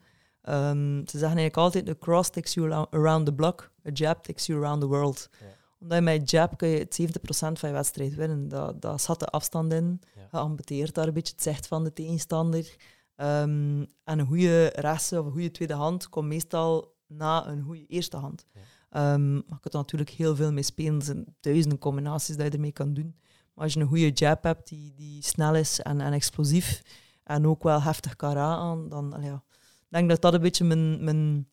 Um, 0.49 1.01
ze 1.07 1.17
zeggen 1.17 1.37
eigenlijk 1.37 1.57
altijd, 1.57 1.89
a 1.89 1.95
cross 1.99 2.29
takes 2.29 2.53
you 2.53 2.87
around 2.89 3.25
the 3.25 3.33
block, 3.33 3.71
a 3.87 3.89
jab 3.93 4.23
takes 4.23 4.45
you 4.45 4.63
around 4.63 4.81
the 4.81 4.87
world. 4.87 5.29
Ja. 5.39 5.45
Omdat 5.79 5.97
je 5.97 6.03
met 6.03 6.29
jab 6.29 6.57
kun 6.57 6.67
je 6.67 6.77
het 6.77 7.01
70% 7.01 7.11
van 7.29 7.69
je 7.69 7.75
wedstrijd 7.75 8.15
winnen. 8.15 8.47
Dat, 8.47 8.81
dat 8.81 9.01
zat 9.01 9.19
de 9.19 9.25
afstand 9.25 9.73
in, 9.73 10.01
Ja. 10.15 10.55
je 10.65 10.91
daar 10.91 11.07
een 11.07 11.13
beetje 11.13 11.33
het 11.33 11.43
zicht 11.43 11.67
van 11.67 11.83
de 11.83 11.93
tegenstander. 11.93 12.75
Um, 13.15 13.87
en 14.03 14.19
een 14.19 14.25
goede 14.25 14.65
rechtse 14.65 15.19
of 15.19 15.25
een 15.25 15.31
goede 15.31 15.51
tweede 15.51 15.73
hand 15.73 16.09
komt 16.09 16.27
meestal 16.27 16.95
na 17.07 17.47
een 17.47 17.63
goede 17.63 17.85
eerste 17.85 18.17
hand. 18.17 18.45
Ja. 18.53 19.13
Um, 19.13 19.33
maar 19.33 19.43
je 19.47 19.59
kunt 19.59 19.73
er 19.73 19.79
natuurlijk 19.79 20.09
heel 20.09 20.35
veel 20.35 20.51
mee 20.51 20.63
spelen. 20.63 20.95
Er 20.95 21.05
zijn 21.05 21.35
duizenden 21.39 21.79
combinaties 21.79 22.35
dat 22.37 22.45
je 22.45 22.51
ermee 22.51 22.71
kan 22.71 22.93
doen. 22.93 23.15
Maar 23.53 23.63
als 23.63 23.73
je 23.73 23.79
een 23.79 23.87
goede 23.87 24.09
jab 24.09 24.43
hebt 24.43 24.67
die, 24.67 24.93
die 24.95 25.23
snel 25.23 25.55
is 25.55 25.79
en, 25.79 26.01
en 26.01 26.13
explosief, 26.13 26.81
en 27.23 27.47
ook 27.47 27.63
wel 27.63 27.81
heftig 27.81 28.15
kara 28.15 28.55
aan, 28.55 28.89
dan 28.89 29.15
ja, 29.21 29.43
ik 29.55 29.87
denk 29.89 30.09
dat 30.09 30.21
dat 30.21 30.33
een 30.33 30.41
beetje 30.41 30.63
mijn, 30.63 31.03
mijn 31.03 31.49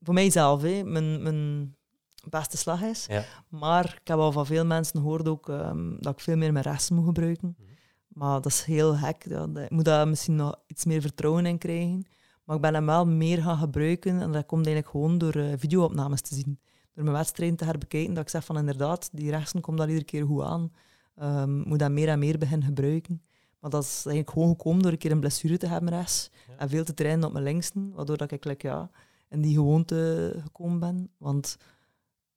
voor 0.00 0.14
mijzelf, 0.14 0.62
hè, 0.62 0.82
mijn, 0.84 1.22
mijn 1.22 1.76
beste 2.28 2.56
slag 2.56 2.82
is. 2.82 3.06
Ja. 3.08 3.24
Maar 3.48 3.84
ik 4.00 4.08
heb 4.08 4.18
al 4.18 4.32
van 4.32 4.46
veel 4.46 4.66
mensen 4.66 5.00
gehoord 5.00 5.28
ook 5.28 5.48
um, 5.48 5.96
dat 6.00 6.12
ik 6.12 6.20
veel 6.20 6.36
meer 6.36 6.52
mijn 6.52 6.64
rechts 6.64 6.90
moet 6.90 7.04
gebruiken. 7.04 7.56
Mhm. 7.58 7.68
Maar 8.08 8.40
dat 8.40 8.52
is 8.52 8.62
heel 8.62 8.96
hek. 8.96 9.24
Ja, 9.28 9.48
ik 9.54 9.70
moet 9.70 9.84
daar 9.84 10.08
misschien 10.08 10.36
nog 10.36 10.56
iets 10.66 10.84
meer 10.84 11.00
vertrouwen 11.00 11.46
in 11.46 11.58
krijgen. 11.58 12.06
Maar 12.44 12.56
ik 12.56 12.62
ben 12.62 12.74
hem 12.74 12.86
wel 12.86 13.06
meer 13.06 13.42
gaan 13.42 13.58
gebruiken 13.58 14.20
en 14.20 14.32
dat 14.32 14.46
komt 14.46 14.66
eigenlijk 14.66 14.88
gewoon 14.88 15.18
door 15.18 15.36
uh, 15.36 15.52
videoopnames 15.56 16.20
te 16.20 16.34
zien. 16.34 16.58
Door 16.94 17.04
mijn 17.04 17.16
wedstrijden 17.16 17.56
te 17.56 17.64
herbekijken, 17.64 18.14
dat 18.14 18.22
ik 18.22 18.28
zeg 18.28 18.44
van 18.44 18.58
inderdaad, 18.58 19.08
die 19.12 19.30
rechtsen 19.30 19.60
komt 19.60 19.78
daar 19.78 19.88
iedere 19.88 20.04
keer 20.04 20.24
goed 20.26 20.42
aan. 20.42 20.72
Um, 21.22 21.62
moet 21.66 21.78
dat 21.78 21.90
meer 21.90 22.08
en 22.08 22.18
meer 22.18 22.38
beginnen 22.38 22.66
gebruiken. 22.66 23.22
Maar 23.60 23.70
dat 23.70 23.82
is 23.82 23.94
eigenlijk 24.04 24.30
gewoon 24.30 24.48
gekomen 24.48 24.82
door 24.82 24.92
een 24.92 24.98
keer 24.98 25.10
een 25.10 25.20
blessure 25.20 25.56
te 25.56 25.66
hebben 25.66 25.90
rechts. 25.90 26.30
Ja. 26.48 26.54
En 26.58 26.68
veel 26.68 26.84
te 26.84 26.94
trainen 26.94 27.24
op 27.24 27.32
mijn 27.32 27.44
linksten. 27.44 27.92
Waardoor 27.94 28.16
dat 28.16 28.30
ik 28.30 28.44
like, 28.44 28.66
ja, 28.66 28.90
in 29.28 29.40
die 29.40 29.54
gewoonte 29.54 30.34
gekomen 30.42 30.78
ben. 30.78 31.10
Want 31.18 31.56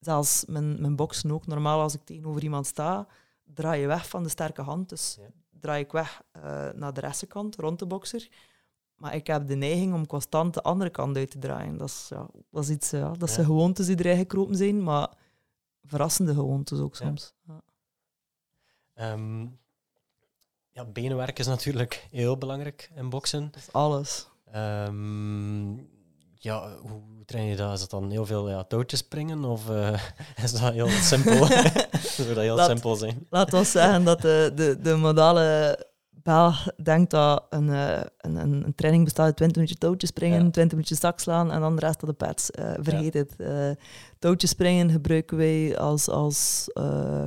zelfs 0.01 0.45
mijn, 0.45 0.81
mijn 0.81 0.95
boksen 0.95 1.31
ook. 1.31 1.47
Normaal 1.47 1.81
als 1.81 1.93
ik 1.93 2.01
tegenover 2.03 2.43
iemand 2.43 2.67
sta, 2.67 3.07
draai 3.43 3.81
je 3.81 3.87
weg 3.87 4.09
van 4.09 4.23
de 4.23 4.29
sterke 4.29 4.61
hand. 4.61 4.89
Dus 4.89 5.17
Ja. 5.19 5.27
draai 5.59 5.83
ik 5.83 5.91
weg 5.91 6.21
uh, 6.37 6.43
naar 6.73 6.93
de 6.93 6.99
rechterkant, 6.99 7.55
rond 7.55 7.79
de 7.79 7.85
bokser. 7.85 8.27
Maar 8.95 9.15
ik 9.15 9.27
heb 9.27 9.47
de 9.47 9.55
neiging 9.55 9.93
om 9.93 10.07
constant 10.07 10.53
de 10.53 10.61
andere 10.61 10.89
kant 10.89 11.17
uit 11.17 11.31
te 11.31 11.39
draaien. 11.39 11.77
Dat 11.77 11.87
is, 11.89 12.05
ja, 12.09 12.27
dat 12.51 12.63
is 12.63 12.69
iets, 12.69 12.89
ja, 12.89 13.09
dat 13.11 13.27
Ja. 13.29 13.33
zijn 13.35 13.45
gewoontes 13.45 13.85
die 13.85 13.99
erin 13.99 14.17
gekropen 14.17 14.55
zijn, 14.55 14.83
maar 14.83 15.09
verrassende 15.83 16.33
gewoontes 16.33 16.79
ook 16.79 16.95
soms. 16.95 17.33
Ja. 17.47 17.61
Ehm, 18.93 19.41
ja, 20.71 20.85
benenwerk 20.85 21.39
is 21.39 21.47
natuurlijk 21.47 22.07
heel 22.11 22.37
belangrijk 22.37 22.91
in 22.95 23.09
boksen. 23.09 23.45
Dat 23.51 23.55
is 23.61 23.71
alles. 23.73 24.27
Ehm, 24.51 25.73
ja, 26.43 26.69
hoe 26.81 27.01
train 27.25 27.45
je 27.45 27.55
dat? 27.55 27.73
Is 27.73 27.79
dat 27.79 27.89
dan 27.89 28.09
heel 28.11 28.25
veel 28.25 28.49
ja, 28.49 28.63
touwtjes 28.63 28.99
springen 28.99 29.43
of 29.43 29.69
eh, 29.69 29.99
is 30.43 30.51
dat 30.51 30.71
heel 30.73 30.87
simpel? 30.87 31.45
Zou 32.15 32.27
dat 32.27 32.37
heel 32.37 32.55
Laat- 32.55 32.69
simpel 32.69 32.95
zijn? 32.95 33.25
Laat 33.29 33.53
ons 33.53 33.71
zeggen 33.71 34.03
dat 34.03 34.21
de, 34.21 34.51
de, 34.55 34.77
de 34.81 34.95
modale 34.95 35.89
Belg 36.09 36.67
denkt 36.83 37.11
dat 37.11 37.45
een, 37.49 37.69
eh, 37.69 38.01
een, 38.17 38.35
een, 38.35 38.65
een 38.65 38.75
training 38.75 39.03
bestaat 39.03 39.25
uit 39.25 39.35
20 39.35 39.57
minuten 39.57 39.79
touwtjes 39.79 40.09
springen, 40.09 40.43
Ja. 40.43 40.49
20 40.49 40.71
minuten 40.77 40.95
zak 40.95 41.19
slaan 41.19 41.51
en 41.51 41.59
dan 41.59 41.75
de 41.75 41.81
rest 41.81 42.01
op 42.01 42.07
de 42.07 42.13
pads. 42.15 42.51
Eh, 42.51 42.71
vergeet 42.79 43.13
het. 43.13 43.35
Eh 43.37 43.69
touwtjes 44.19 44.49
springen 44.49 44.89
gebruiken 44.89 45.37
wij 45.37 45.77
als, 45.77 46.09
als 46.09 46.69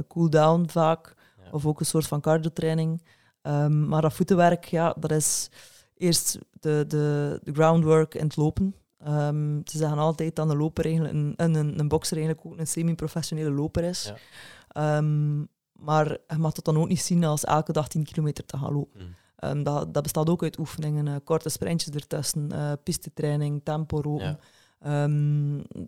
cool-down 0.09 0.67
vaak. 0.69 1.15
Ja. 1.45 1.51
Of 1.51 1.67
ook 1.67 1.81
een 1.81 1.87
soort 1.87 2.07
van 2.07 2.21
cardiotraining. 2.21 3.03
Um, 3.43 3.89
maar 3.89 4.03
dat 4.03 4.13
voetenwerk, 4.13 4.65
ja, 4.65 4.95
dat 4.99 5.11
is 5.11 5.49
eerst 5.97 6.39
de, 6.61 6.85
de, 6.89 7.41
de 7.43 7.53
groundwork 7.53 8.15
in 8.15 8.25
het 8.25 8.37
lopen. 8.37 8.75
Um, 9.09 9.61
ze 9.65 9.79
zeggen 9.79 9.99
altijd 9.99 10.37
dat 10.37 10.51
een 10.51 10.57
loper 10.57 10.85
eigenlijk 10.85 11.15
een, 11.15 11.35
een, 11.37 11.79
een 11.79 11.89
bokser 11.89 12.17
eigenlijk 12.17 12.47
ook 12.47 12.59
een 12.59 12.67
semi-professionele 12.67 13.51
loper 13.51 13.85
is. 13.85 14.13
Ja. 14.69 14.97
Um, 14.97 15.49
maar 15.73 16.19
je 16.29 16.37
mag 16.39 16.53
dat 16.53 16.65
dan 16.65 16.77
ook 16.77 16.89
niet 16.89 17.01
zien 17.01 17.25
als 17.25 17.45
elke 17.45 17.73
dag 17.73 17.89
10 17.89 18.05
kilometer 18.05 18.45
te 18.47 18.59
gaan 18.59 18.73
lopen. 18.73 19.01
Mm. 19.01 19.15
Um, 19.51 19.63
dat, 19.63 19.95
dat, 19.95 20.03
bestaat 20.03 20.29
ook 20.29 20.43
uit 20.43 20.59
oefeningen, 20.59 21.07
uh, 21.07 21.15
korte 21.25 21.49
sprintjes 21.49 21.95
ertussen, 21.95 22.49
uh, 22.53 22.73
pistetraining, 22.83 23.61
tempo 23.65 24.01
lopen. 24.03 24.39
Ja. 24.79 25.09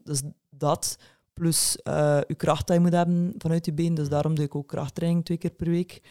dus 0.03 0.23
dat, 0.51 0.99
plus 1.35 1.79
uh, 1.85 2.21
je 2.27 2.35
kracht 2.35 2.67
die 2.67 2.77
je 2.77 2.83
moet 2.83 2.93
hebben 2.93 3.35
vanuit 3.39 3.67
je 3.67 3.73
been. 3.73 3.95
Dus 3.95 4.05
mm. 4.05 4.11
daarom 4.11 4.35
doe 4.35 4.45
ik 4.45 4.55
ook 4.55 4.69
krachttraining 4.69 5.25
twee 5.25 5.39
keer 5.39 5.51
per 5.51 5.71
week. 5.71 6.03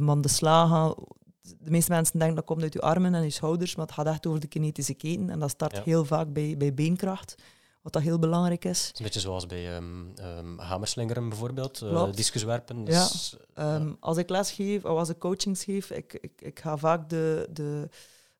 want 0.00 0.22
de 0.22 0.28
slagen, 0.28 0.94
de 1.42 1.70
meeste 1.70 1.90
mensen 1.90 2.18
denken 2.18 2.36
dat 2.36 2.44
komt 2.44 2.62
uit 2.62 2.72
je 2.72 2.80
armen 2.80 3.14
en 3.14 3.22
je 3.22 3.30
schouders, 3.30 3.76
maar 3.76 3.86
het 3.86 3.94
gaat 3.94 4.06
echt 4.06 4.26
over 4.26 4.40
de 4.40 4.46
kinetische 4.46 4.94
keten. 4.94 5.30
En 5.30 5.38
dat 5.38 5.50
start 5.50 5.80
heel 5.80 6.04
vaak 6.04 6.32
bij, 6.32 6.56
bij 6.56 6.74
beenkracht, 6.74 7.34
wat 7.82 7.92
dat 7.92 8.02
heel 8.02 8.18
belangrijk 8.18 8.64
is. 8.64 8.86
Het 8.86 8.92
is 8.92 8.98
een 8.98 9.04
beetje 9.04 9.20
zoals 9.20 9.46
bij 9.46 9.76
um, 9.76 10.12
um, 10.38 10.58
hamerslingeren 10.58 11.28
bijvoorbeeld, 11.28 11.80
uh, 11.84 12.12
discuswerpen. 12.12 12.84
Dus, 12.84 13.36
ja. 13.54 13.74
Um, 13.74 13.96
als 14.00 14.16
ik 14.16 14.28
les 14.28 14.50
geef, 14.50 14.84
of 14.84 14.98
als 14.98 15.08
ik 15.08 15.18
coachings 15.18 15.64
geef, 15.64 15.90
ik, 15.90 16.18
ik, 16.20 16.32
ik 16.42 16.60
ga 16.60 16.76
vaak 16.76 17.08
de, 17.08 17.48
de, 17.52 17.88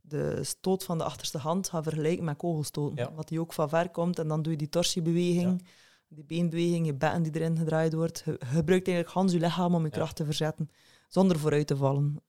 de 0.01 0.45
stoot 0.45 0.85
van 0.85 0.99
de 0.99 1.05
achterste 1.05 1.39
hand 1.39 1.69
gaan 1.69 1.83
vergelijken 1.83 2.25
met 2.25 2.37
kogelstoten. 2.37 3.15
Wat 3.15 3.29
die 3.29 3.41
ook 3.41 3.53
van 3.53 3.69
ver 3.69 3.91
komt 3.91 4.19
en 4.19 4.29
dan 4.29 4.43
doe 4.43 4.53
je 4.53 4.59
die 4.59 4.69
torsiebeweging. 4.69 5.67
Die 6.09 6.25
beenbeweging, 6.25 6.87
je 6.87 6.95
bekken 6.95 7.23
die 7.23 7.33
erin 7.35 7.57
gedraaid 7.59 7.93
wordt. 7.93 8.23
Je 8.25 8.37
gebruikt 8.39 8.87
eigenlijk 8.87 9.17
Hans 9.17 9.33
je 9.33 9.39
lichaam 9.39 9.75
om 9.75 9.85
je 9.85 9.91
kracht 9.91 10.17
te 10.17 10.25
verzetten 10.25 10.71
zonder 11.13 11.39
vooruit 11.39 11.67
te 11.67 11.77
vallen. 11.77 12.23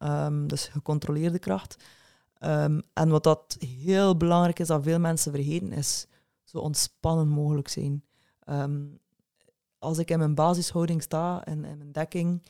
Dus 0.47 0.67
gecontroleerde 0.67 1.39
kracht. 1.39 1.83
Um, 2.39 2.81
en 2.93 3.09
wat 3.09 3.23
dat 3.23 3.57
heel 3.59 4.17
belangrijk 4.17 4.59
is, 4.59 4.67
dat 4.67 4.83
veel 4.83 4.99
mensen 4.99 5.31
vergeten, 5.31 5.71
is 5.71 6.07
zo 6.43 6.57
ontspannen 6.57 7.27
mogelijk 7.27 7.67
zijn. 7.67 8.03
Um, 8.49 8.99
als 9.79 9.97
ik 9.97 10.09
in 10.09 10.17
mijn 10.17 10.35
basishouding 10.35 11.01
sta, 11.01 11.45
in, 11.45 11.65
in 11.65 11.77
mijn 11.77 11.91
dekking, 11.91 12.43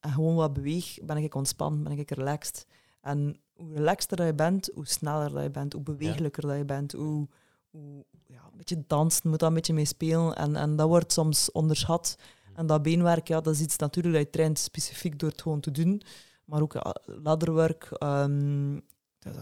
en 0.00 0.12
gewoon 0.12 0.34
wat 0.34 0.52
beweeg, 0.52 0.98
ben 1.02 1.16
ik 1.16 1.34
ontspannen, 1.34 1.82
ben 1.82 1.98
ik 1.98 2.10
relaxed. 2.10 2.66
En 3.00 3.40
hoe 3.54 3.74
relaxter 3.74 4.26
je 4.26 4.34
bent, 4.34 4.70
hoe 4.74 4.86
sneller 4.86 5.32
dat 5.32 5.42
je 5.42 5.50
bent, 5.50 5.72
hoe 5.72 5.82
bewegelijker 5.82 6.42
dat 6.42 6.56
je 6.56 6.64
bent, 6.64 6.92
hoe, 6.92 7.28
hoe 7.70 8.04
ja, 8.26 8.42
een 8.50 8.56
beetje 8.56 8.84
dansen, 8.86 9.30
moet 9.30 9.38
daar 9.38 9.48
een 9.48 9.54
beetje 9.54 9.74
mee 9.74 9.84
spelen. 9.84 10.36
En, 10.36 10.56
en 10.56 10.76
dat 10.76 10.88
wordt 10.88 11.12
soms 11.12 11.52
onderschat. 11.52 12.16
En 12.60 12.66
dat 12.66 12.82
beenwerk, 12.82 13.28
ja, 13.28 13.40
dat 13.40 13.54
is 13.54 13.60
iets 13.60 13.76
natuurlijk 13.76 14.14
dat 14.14 14.24
je 14.24 14.30
traint 14.30 14.58
specifiek 14.58 15.18
door 15.18 15.28
het 15.28 15.42
gewoon 15.42 15.60
te 15.60 15.70
doen. 15.70 16.02
Maar 16.44 16.62
ook 16.62 16.72
ja, 16.72 16.94
ladderwerk, 17.04 17.96
um, 18.02 18.82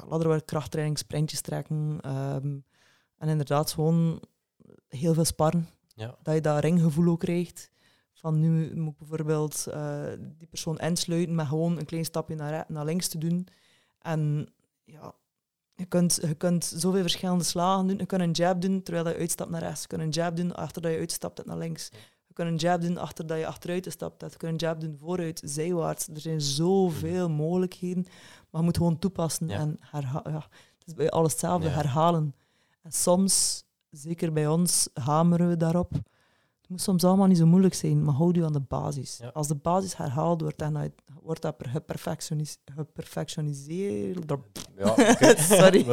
ladderwerk, 0.08 0.46
krachttraining, 0.46 0.98
sprintjes 0.98 1.40
trekken. 1.40 2.00
Um, 2.06 2.64
en 3.16 3.28
inderdaad 3.28 3.72
gewoon 3.72 4.22
heel 4.88 5.14
veel 5.14 5.24
sparren. 5.24 5.68
Ja. 5.94 6.18
Dat 6.22 6.34
je 6.34 6.40
dat 6.40 6.60
ringgevoel 6.60 7.08
ook 7.08 7.20
krijgt. 7.20 7.70
Van 8.12 8.40
nu 8.40 8.76
moet 8.76 8.92
ik 8.92 8.98
bijvoorbeeld 8.98 9.64
uh, 9.68 10.02
die 10.38 10.48
persoon 10.48 10.78
insluiten 10.78 11.34
met 11.34 11.46
gewoon 11.46 11.78
een 11.78 11.86
klein 11.86 12.04
stapje 12.04 12.34
naar, 12.34 12.64
naar 12.68 12.84
links 12.84 13.08
te 13.08 13.18
doen. 13.18 13.46
En 13.98 14.48
ja, 14.84 15.14
je 15.74 15.86
kunt, 15.86 16.18
je 16.22 16.34
kunt 16.34 16.64
zoveel 16.64 17.02
verschillende 17.02 17.44
slagen 17.44 17.86
doen. 17.86 17.98
Je 17.98 18.06
kunt 18.06 18.22
een 18.22 18.30
jab 18.30 18.60
doen 18.60 18.82
terwijl 18.82 19.08
je 19.08 19.16
uitstapt 19.16 19.50
naar 19.50 19.62
rechts. 19.62 19.80
Je 19.80 19.86
kunt 19.86 20.02
een 20.02 20.10
jab 20.10 20.36
doen 20.36 20.54
achter 20.54 20.82
dat 20.82 20.92
je 20.92 20.98
uitstapt 20.98 21.44
naar 21.44 21.58
links 21.58 21.90
kunnen 22.38 22.54
een 22.54 22.60
jab 22.60 22.80
doen 22.80 22.98
achter 22.98 23.26
dat 23.26 23.38
je 23.38 23.46
achteruit 23.46 23.86
stapt 23.90 24.20
hebt. 24.20 24.32
Je 24.32 24.38
kunt 24.38 24.52
een 24.52 24.68
jab 24.68 24.80
doen 24.80 24.96
vooruit, 24.98 25.42
zijwaarts. 25.44 26.08
Er 26.08 26.20
zijn 26.20 26.40
zoveel 26.40 27.30
mogelijkheden. 27.30 28.06
Maar 28.50 28.60
je 28.60 28.66
moet 28.66 28.76
gewoon 28.76 28.98
toepassen 28.98 29.50
en 29.50 29.76
herhalen. 29.80 30.32
Ja, 30.32 30.46
het 30.78 30.86
is 30.86 30.94
bij 30.94 31.10
alles 31.10 31.32
hetzelfde, 31.32 31.68
herhalen. 31.68 32.34
En 32.82 32.92
soms, 32.92 33.64
zeker 33.90 34.32
bij 34.32 34.46
ons, 34.46 34.88
hameren 34.94 35.48
we 35.48 35.56
daarop. 35.56 35.92
Het 35.92 36.68
moet 36.68 36.80
soms 36.80 37.04
allemaal 37.04 37.26
niet 37.26 37.38
zo 37.38 37.46
moeilijk 37.46 37.74
zijn, 37.74 38.04
maar 38.04 38.14
houd 38.14 38.34
je 38.34 38.44
aan 38.44 38.52
de 38.52 38.60
basis. 38.60 39.20
Als 39.32 39.48
de 39.48 39.54
basis 39.54 39.96
herhaald 39.96 40.40
wordt, 40.40 40.58
dan 40.58 40.92
wordt 41.28 41.42
dat 41.42 41.56
geperfectioniseerd. 42.74 44.24
Ja, 44.78 44.94
Sorry. 45.36 45.84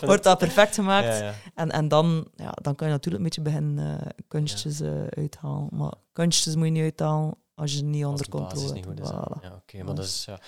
wordt 0.00 0.22
dat 0.22 0.38
perfect 0.38 0.74
gemaakt. 0.74 1.18
Ja, 1.18 1.34
en, 1.54 1.70
en 1.70 1.88
dan, 1.88 2.28
ja, 2.36 2.50
dan 2.62 2.74
kan 2.74 2.86
je 2.86 2.92
natuurlijk 2.92 3.16
een 3.16 3.28
beetje 3.28 3.42
beginnen 3.42 4.00
uh, 4.00 4.06
kunstjes 4.28 4.80
uh, 4.80 5.06
uithalen. 5.16 5.68
Maar 5.70 5.92
kunstjes 6.12 6.56
moet 6.56 6.64
je 6.64 6.70
niet 6.70 6.82
uithalen 6.82 7.34
als 7.54 7.74
je 7.74 7.82
niet 7.82 8.04
onder 8.04 8.28
controle 8.28 8.74
hebt. 8.74 8.86
Voilà. 8.86 9.42
Ja, 9.42 9.54
oké, 9.54 9.82
maar 9.82 9.94
dat 9.94 10.04
is... 10.04 10.24
Ja. 10.24 10.40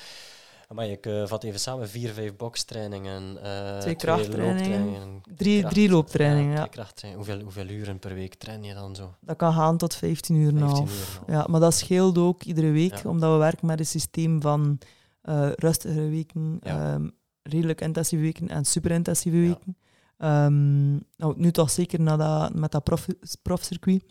Maar 0.74 0.88
ik 0.88 1.06
uh, 1.06 1.26
vat 1.26 1.44
even 1.44 1.60
samen, 1.60 1.88
vier, 1.88 2.12
vijf 2.12 2.36
bokstrainingen, 2.36 3.38
uh, 3.42 3.78
twee 3.78 3.94
krachttrainingen, 3.94 5.22
drie, 5.36 5.66
drie 5.66 5.90
looptrainingen. 5.90 6.54
Ja, 6.54 6.68
ja. 6.94 7.14
Hoeveel, 7.14 7.40
hoeveel 7.40 7.68
uren 7.68 7.98
per 7.98 8.14
week 8.14 8.34
train 8.34 8.64
je 8.64 8.74
dan 8.74 8.94
zo? 8.94 9.14
Dat 9.20 9.36
kan 9.36 9.52
gaan 9.52 9.76
tot 9.76 9.94
15 9.94 10.36
uur 10.36 10.48
en 10.48 10.62
half. 10.62 11.20
Ja, 11.26 11.46
maar 11.48 11.60
dat 11.60 11.74
scheelt 11.74 12.18
ook 12.18 12.42
iedere 12.42 12.70
week, 12.70 13.04
omdat 13.04 13.32
we 13.32 13.38
werken 13.38 13.66
met 13.66 13.78
een 13.78 13.86
systeem 13.86 14.40
van 14.40 14.78
uh, 15.24 15.52
rustigere 15.52 16.08
weken, 16.08 16.60
um, 16.66 17.12
redelijk 17.42 17.80
intensieve 17.80 18.24
weken 18.24 18.48
en 18.48 18.64
super 18.64 18.90
intensieve 18.90 19.38
weken. 19.38 19.76
Um, 20.18 21.02
nou, 21.16 21.34
nu 21.36 21.50
toch 21.50 21.70
zeker 21.70 22.00
na 22.00 22.16
dat, 22.16 22.54
met 22.54 22.72
dat 22.72 22.84
prof, 22.84 23.06
profcircuit. 23.42 24.04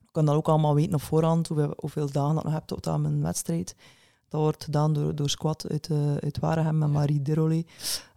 Ik 0.00 0.12
kan 0.12 0.24
dat 0.24 0.34
ook 0.34 0.48
allemaal 0.48 0.74
weten 0.74 0.94
op 0.94 1.02
voorhand, 1.02 1.48
hoeveel, 1.48 1.74
hoeveel 1.76 2.10
dagen 2.10 2.34
dat 2.34 2.44
nog 2.44 2.52
hebt 2.52 2.66
tot 2.66 2.86
aan 2.86 3.00
mijn 3.00 3.22
wedstrijd. 3.22 3.74
Dat 4.34 4.42
wordt 4.42 4.64
gedaan 4.64 4.92
door, 4.92 5.14
door 5.14 5.30
Squat 5.30 5.66
uit, 5.70 5.88
uh, 5.88 6.14
uit 6.14 6.38
Waregem 6.38 6.78
met 6.78 6.90
Marie 6.90 7.22
Derolé. 7.22 7.64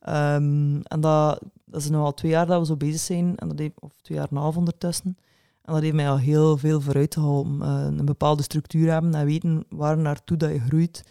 Um, 0.09 0.81
en 0.81 0.99
dat, 0.99 1.41
dat 1.65 1.81
is 1.81 1.89
nu 1.89 1.95
al 1.95 2.13
twee 2.13 2.31
jaar 2.31 2.45
dat 2.45 2.59
we 2.59 2.65
zo 2.65 2.75
bezig 2.75 2.99
zijn, 2.99 3.35
en 3.35 3.47
dat 3.47 3.59
heeft, 3.59 3.73
of 3.79 3.91
twee 4.01 4.17
jaar 4.17 4.27
en 4.29 4.35
een 4.35 4.41
half 4.41 4.57
ondertussen. 4.57 5.17
En 5.61 5.73
dat 5.73 5.81
heeft 5.81 5.95
mij 5.95 6.09
al 6.09 6.17
heel 6.17 6.57
veel 6.57 6.81
vooruit 6.81 7.13
geholpen. 7.13 7.59
Uh, 7.61 7.83
een 7.97 8.05
bepaalde 8.05 8.43
structuur 8.43 8.91
hebben 8.91 9.13
en 9.15 9.25
weten 9.25 9.65
waar 9.69 9.97
naartoe 9.97 10.37
dat 10.37 10.51
je 10.51 10.59
groeit. 10.59 11.03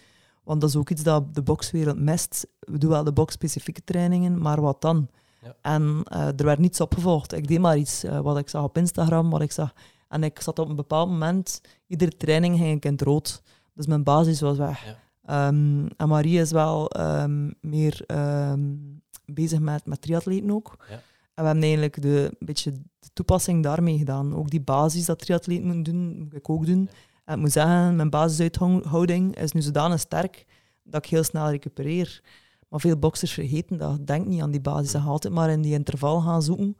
Want 0.44 0.60
dat 0.60 0.70
is 0.70 0.76
ook 0.76 0.90
iets 0.90 1.02
dat 1.02 1.34
de 1.34 1.42
bokswereld 1.42 1.98
mist. 1.98 2.46
We 2.58 2.78
doen 2.78 2.90
wel 2.90 3.04
de 3.04 3.12
box-specifieke 3.12 3.84
trainingen, 3.84 4.38
maar 4.38 4.60
wat 4.60 4.80
dan? 4.80 5.08
Ja. 5.42 5.54
En 5.60 6.04
uh, 6.12 6.26
er 6.26 6.44
werd 6.44 6.58
niets 6.58 6.80
opgevolgd. 6.80 7.32
Ik 7.32 7.48
deed 7.48 7.60
maar 7.60 7.78
iets 7.78 8.04
wat 8.22 8.38
ik 8.38 8.48
zag 8.48 8.62
op 8.62 8.76
Instagram, 8.76 9.30
wat 9.30 9.42
ik 9.42 9.52
zag. 9.52 9.72
En 10.08 10.22
ik 10.22 10.40
zat 10.40 10.58
op 10.58 10.68
een 10.68 10.76
bepaald 10.76 11.08
moment, 11.08 11.60
iedere 11.86 12.16
training 12.16 12.56
ging 12.56 12.76
ik 12.76 12.84
in 12.84 12.92
het 12.92 13.02
rood. 13.02 13.42
Dus 13.76 13.86
mijn 13.86 14.02
basis 14.02 14.40
was 14.40 14.56
weg. 14.56 14.84
Ja. 14.84 15.48
Um, 15.48 15.88
en 15.96 16.08
Marie 16.08 16.40
is 16.40 16.50
wel 16.50 17.00
um, 17.00 17.54
meer 17.60 18.04
um, 18.06 19.02
bezig 19.24 19.58
met, 19.58 19.86
met 19.86 20.00
triatleten 20.00 20.50
ook. 20.50 20.76
Ja. 20.88 20.94
En 21.34 21.42
we 21.42 21.48
hebben 21.48 21.62
eigenlijk 21.62 22.02
de, 22.02 22.28
een 22.38 22.46
beetje 22.46 22.72
de 22.98 23.08
toepassing 23.12 23.62
daarmee 23.62 23.98
gedaan. 23.98 24.34
Ook 24.34 24.50
die 24.50 24.60
basis 24.60 25.04
dat 25.04 25.18
triatleten 25.18 25.64
moeten 25.66 25.84
doen, 25.84 26.18
moet 26.18 26.34
ik 26.34 26.50
ook 26.50 26.66
doen. 26.66 26.88
Ja. 26.90 26.96
En 27.24 27.34
ik 27.34 27.40
moet 27.40 27.52
zeggen, 27.52 27.96
mijn 27.96 28.10
basisuithouding 28.10 29.36
is 29.36 29.52
nu 29.52 29.60
zodanig 29.60 30.00
sterk 30.00 30.46
dat 30.82 31.04
ik 31.04 31.10
heel 31.10 31.24
snel 31.24 31.50
recupereer. 31.50 32.20
Maar 32.68 32.80
veel 32.80 32.96
boxers 32.96 33.32
vergeten 33.32 33.78
dat. 33.78 34.06
Denk 34.06 34.26
niet 34.26 34.42
aan 34.42 34.50
die 34.50 34.60
basis. 34.60 34.90
Ze 34.90 34.98
gaan 34.98 35.08
altijd 35.08 35.34
maar 35.34 35.50
in 35.50 35.62
die 35.62 35.72
interval 35.72 36.20
gaan 36.20 36.42
zoeken. 36.42 36.76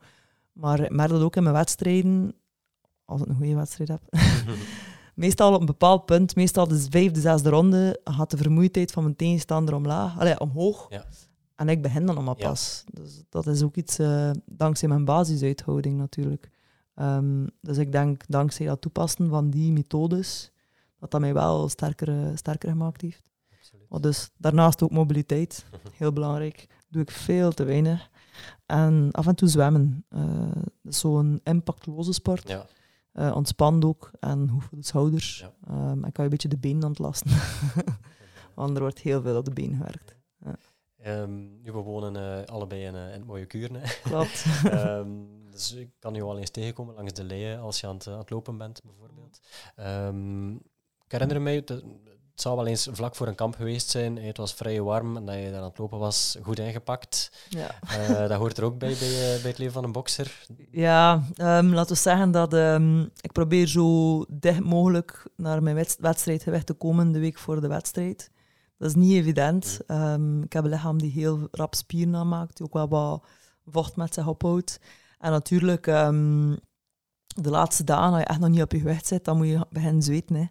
Maar 0.53 0.79
ik 0.79 0.91
merk 0.91 1.09
dat 1.09 1.21
ook 1.21 1.35
in 1.35 1.43
mijn 1.43 1.55
wedstrijden, 1.55 2.33
als 3.05 3.21
ik 3.21 3.27
een 3.27 3.35
goede 3.35 3.55
wedstrijd 3.55 3.89
heb, 3.89 4.01
meestal 5.17 5.53
op 5.53 5.59
een 5.59 5.65
bepaald 5.65 6.05
punt, 6.05 6.35
meestal 6.35 6.67
de 6.67 6.85
vijfde, 6.89 7.19
zesde 7.19 7.49
ronde, 7.49 7.99
gaat 8.03 8.31
de 8.31 8.37
vermoeidheid 8.37 8.91
van 8.91 9.03
mijn 9.03 9.15
tegenstander 9.15 9.75
omlaag, 9.75 10.19
allee, 10.19 10.39
omhoog. 10.39 10.85
Ja. 10.89 11.05
En 11.55 11.69
ik 11.69 11.81
begin 11.81 12.05
dan 12.05 12.15
nog 12.15 12.23
maar 12.23 12.35
pas. 12.35 12.83
Dus 12.91 13.23
dat 13.29 13.47
is 13.47 13.63
ook 13.63 13.75
iets 13.75 13.99
uh, 13.99 14.31
dankzij 14.45 14.87
mijn 14.87 15.05
basisuithouding 15.05 15.97
natuurlijk. 15.97 16.49
Um, 16.95 17.49
dus 17.61 17.77
ik 17.77 17.91
denk, 17.91 18.23
dankzij 18.27 18.65
dat 18.65 18.81
toepassen 18.81 19.29
van 19.29 19.49
die 19.49 19.71
methodes, 19.71 20.51
dat 20.99 21.11
dat 21.11 21.21
mij 21.21 21.33
wel 21.33 21.69
sterker, 21.69 22.09
uh, 22.09 22.35
sterker 22.35 22.69
gemaakt 22.69 23.01
heeft. 23.01 23.31
Maar 23.89 24.01
dus 24.01 24.29
daarnaast 24.37 24.83
ook 24.83 24.91
mobiliteit, 24.91 25.65
heel 25.97 26.13
belangrijk. 26.13 26.67
Doe 26.89 27.01
ik 27.01 27.11
veel 27.11 27.51
te 27.51 27.63
weinig. 27.63 28.09
En 28.65 29.09
af 29.11 29.27
en 29.27 29.35
toe 29.35 29.47
zwemmen. 29.47 30.05
Uh, 30.09 30.51
Zo'n 30.83 31.39
impactloze 31.43 32.13
sport. 32.13 32.47
Ja 32.47 32.65
uh, 33.19 33.35
ontspant 33.35 33.85
ook 33.85 34.11
en 34.19 34.49
hoeveel 34.49 34.77
de 34.77 34.85
schouders. 34.85 35.39
Ja. 35.39 35.91
Um, 35.91 36.03
en 36.03 36.11
kan 36.11 36.11
je 36.11 36.23
een 36.23 36.29
beetje 36.29 36.47
de 36.47 36.57
benen 36.57 36.83
ontlasten. 36.83 37.31
Want 38.55 38.75
er 38.75 38.81
wordt 38.81 38.99
heel 38.99 39.21
veel 39.21 39.37
op 39.37 39.45
de 39.45 39.53
been 39.53 39.75
gewerkt. 39.75 40.15
Ja. 40.39 41.21
Um, 41.21 41.59
we 41.63 41.71
wonen 41.71 42.15
uh, 42.15 42.45
allebei 42.45 42.85
in, 42.85 42.95
uh, 42.95 43.05
in, 43.05 43.11
het 43.11 43.25
mooie 43.25 43.45
Kuurne. 43.45 43.81
Klopt. 44.03 44.45
um, 44.65 45.27
dus 45.51 45.73
ik 45.73 45.89
kan 45.99 46.13
je 46.13 46.25
wel 46.25 46.37
eens 46.37 46.49
tegenkomen 46.49 46.95
langs 46.95 47.13
de 47.13 47.23
leien 47.23 47.59
als 47.59 47.79
je 47.79 47.87
aan 47.87 47.95
het, 47.95 48.07
aan 48.07 48.17
het 48.17 48.29
lopen 48.29 48.57
bent, 48.57 48.81
bijvoorbeeld. 48.83 49.39
ik 51.05 51.11
herinner 51.11 51.41
mij, 51.41 51.63
het, 52.37 52.45
zou 52.45 52.55
wel 52.57 52.67
eens 52.67 52.87
vlak 52.91 53.15
voor 53.15 53.27
een 53.27 53.35
kamp 53.35 53.55
geweest 53.55 53.89
zijn. 53.89 54.17
Het 54.17 54.37
was 54.37 54.53
vrij 54.53 54.81
warm 54.81 55.17
en 55.17 55.25
dat 55.25 55.35
je 55.35 55.49
daar 55.51 55.59
aan 55.59 55.67
het 55.67 55.77
lopen 55.77 55.99
was, 55.99 56.37
goed 56.43 56.59
ingepakt. 56.59 57.31
Ja, 57.49 57.75
Eh, 57.81 58.17
dat 58.27 58.31
hoort 58.31 58.57
er 58.57 58.63
ook 58.63 58.77
bij, 58.77 58.95
bij, 58.99 59.07
eh, 59.35 59.41
bij 59.41 59.49
het 59.49 59.57
leven 59.57 59.73
van 59.73 59.83
een 59.83 59.91
bokser. 59.91 60.45
ja 60.71 61.23
ehm, 61.35 61.67
laten 61.73 61.95
we 61.95 62.01
zeggen 62.01 62.31
dat 62.31 62.53
ehm, 62.53 63.01
ik 63.01 63.31
probeer 63.31 63.67
zo 63.67 64.25
dicht 64.29 64.59
mogelijk 64.59 65.25
naar 65.35 65.63
mijn 65.63 65.75
wedst- 65.75 65.99
wedstrijdgewicht 65.99 66.65
te 66.65 66.73
komen 66.73 67.11
de 67.11 67.19
week 67.19 67.37
voor 67.37 67.61
de 67.61 67.67
wedstrijd. 67.67 68.31
Dat 68.77 68.89
is 68.89 68.95
niet 68.95 69.13
evident. 69.13 69.79
Ehm, 69.87 70.41
ik 70.41 70.53
heb 70.53 70.63
een 70.63 70.69
lichaam 70.69 70.97
die 70.97 71.11
heel 71.11 71.47
rap 71.51 71.75
spieren 71.75 72.15
aanmaakt, 72.15 72.57
die 72.57 72.65
ook 72.65 72.73
wel 72.73 72.87
wat 72.87 73.23
vocht 73.65 73.95
met 73.95 74.13
zich 74.13 74.27
ophoudt. 74.27 74.79
En 75.19 75.31
natuurlijk, 75.31 75.85
de 77.41 77.49
laatste 77.49 77.83
dagen, 77.83 78.09
als 78.11 78.19
je 78.19 78.25
echt 78.25 78.39
nog 78.39 78.49
niet 78.49 78.61
op 78.61 78.71
je 78.71 78.77
gewicht 78.79 79.07
zit, 79.07 79.25
dan 79.25 79.37
moet 79.37 79.47
je 79.47 79.65
beginnen 79.69 80.03
zweten. 80.03 80.35
Hè. 80.35 80.45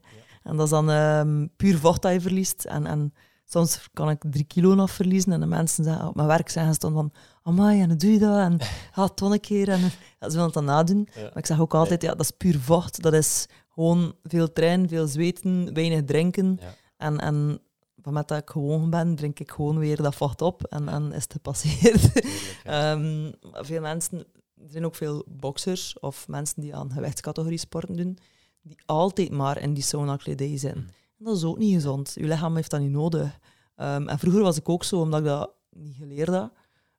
En 0.47 0.57
dat 0.57 0.65
is 0.65 0.71
dan 0.71 0.91
ehm, 0.91 1.47
puur 1.57 1.79
vocht 1.79 2.03
dat 2.03 2.13
je 2.13 2.21
verliest. 2.21 2.65
En, 2.65 2.87
en 2.87 3.15
soms 3.45 3.89
kan 3.93 4.11
ik 4.11 4.23
drie 4.31 4.45
kilo 4.45 4.75
nog 4.75 4.91
verliezen. 4.91 5.33
En 5.33 5.41
de 5.41 5.47
mensen 5.47 5.85
zeggen, 5.85 6.09
op 6.09 6.15
mijn 6.15 6.29
werk 6.29 6.49
zeggen 6.49 6.73
ze 6.73 6.79
dan 6.79 6.93
van, 6.93 7.13
amai, 7.43 7.81
en 7.81 7.89
hoe 7.89 7.97
doe 7.97 8.13
je 8.13 8.19
dat? 8.19 8.39
En 8.39 8.59
ga 8.93 9.03
het 9.03 9.17
toch 9.17 9.33
een 9.33 9.41
keer. 9.41 9.69
En 9.69 9.81
ja, 9.81 9.91
ze 10.21 10.29
willen 10.29 10.45
het 10.45 10.55
dan 10.55 10.65
nadoen. 10.65 11.09
Ja. 11.15 11.23
Maar 11.23 11.37
ik 11.37 11.47
zeg 11.47 11.61
ook 11.61 11.75
altijd, 11.75 12.03
ja, 12.03 12.11
dat 12.11 12.21
is 12.21 12.31
puur 12.31 12.61
vocht. 12.61 13.03
Dat 13.03 13.13
is 13.13 13.47
gewoon 13.69 14.15
veel 14.23 14.53
trainen, 14.53 14.89
veel 14.89 15.07
zweten, 15.07 15.75
weinig 15.75 16.05
drinken. 16.05 16.59
Ja. 16.61 16.75
En, 16.97 17.21
en 17.21 17.61
van 18.03 18.13
met 18.13 18.29
dat 18.29 18.39
ik 18.39 18.51
gewoon 18.51 18.91
ben, 18.91 19.15
drink 19.15 19.41
ik 19.41 19.51
gewoon 19.51 19.79
weer 19.79 20.03
dat 20.03 20.15
vocht 20.15 20.43
op. 20.43 20.65
En, 20.65 20.89
en 20.89 21.13
is 21.13 21.23
het 21.23 21.33
gepasseerd. 21.33 22.13
Ehm, 22.65 23.33
veel 23.43 23.81
mensen, 23.81 24.19
er 24.55 24.71
zijn 24.71 24.85
ook 24.85 24.95
veel 24.95 25.25
boxers 25.29 25.99
of 25.99 26.29
mensen 26.29 26.61
die 26.61 26.75
aan 26.77 26.93
gewichtscategorie 26.93 27.59
sporten 27.59 27.97
doen, 27.97 28.19
die 28.67 28.79
altijd 28.87 29.31
maar 29.31 29.61
in 29.61 29.75
die 29.75 29.83
sauna-kledij 29.83 30.59
zijn. 30.59 30.77
Mm. 30.79 31.27
Dat 31.27 31.37
is 31.37 31.45
ook 31.45 31.59
niet 31.59 31.75
gezond. 31.75 32.13
Je 32.15 32.27
lichaam 32.27 32.55
heeft 32.57 32.71
dat 32.71 32.81
niet 32.81 32.91
nodig. 32.91 33.39
Ehm, 33.77 34.09
en 34.09 34.19
vroeger 34.19 34.43
was 34.43 34.57
ik 34.57 34.69
ook 34.69 34.85
zo, 34.85 35.01
omdat 35.01 35.21
ik 35.21 35.27
dat 35.27 35.51
niet 35.71 35.97
geleerd 35.97 36.29
had. 36.29 36.53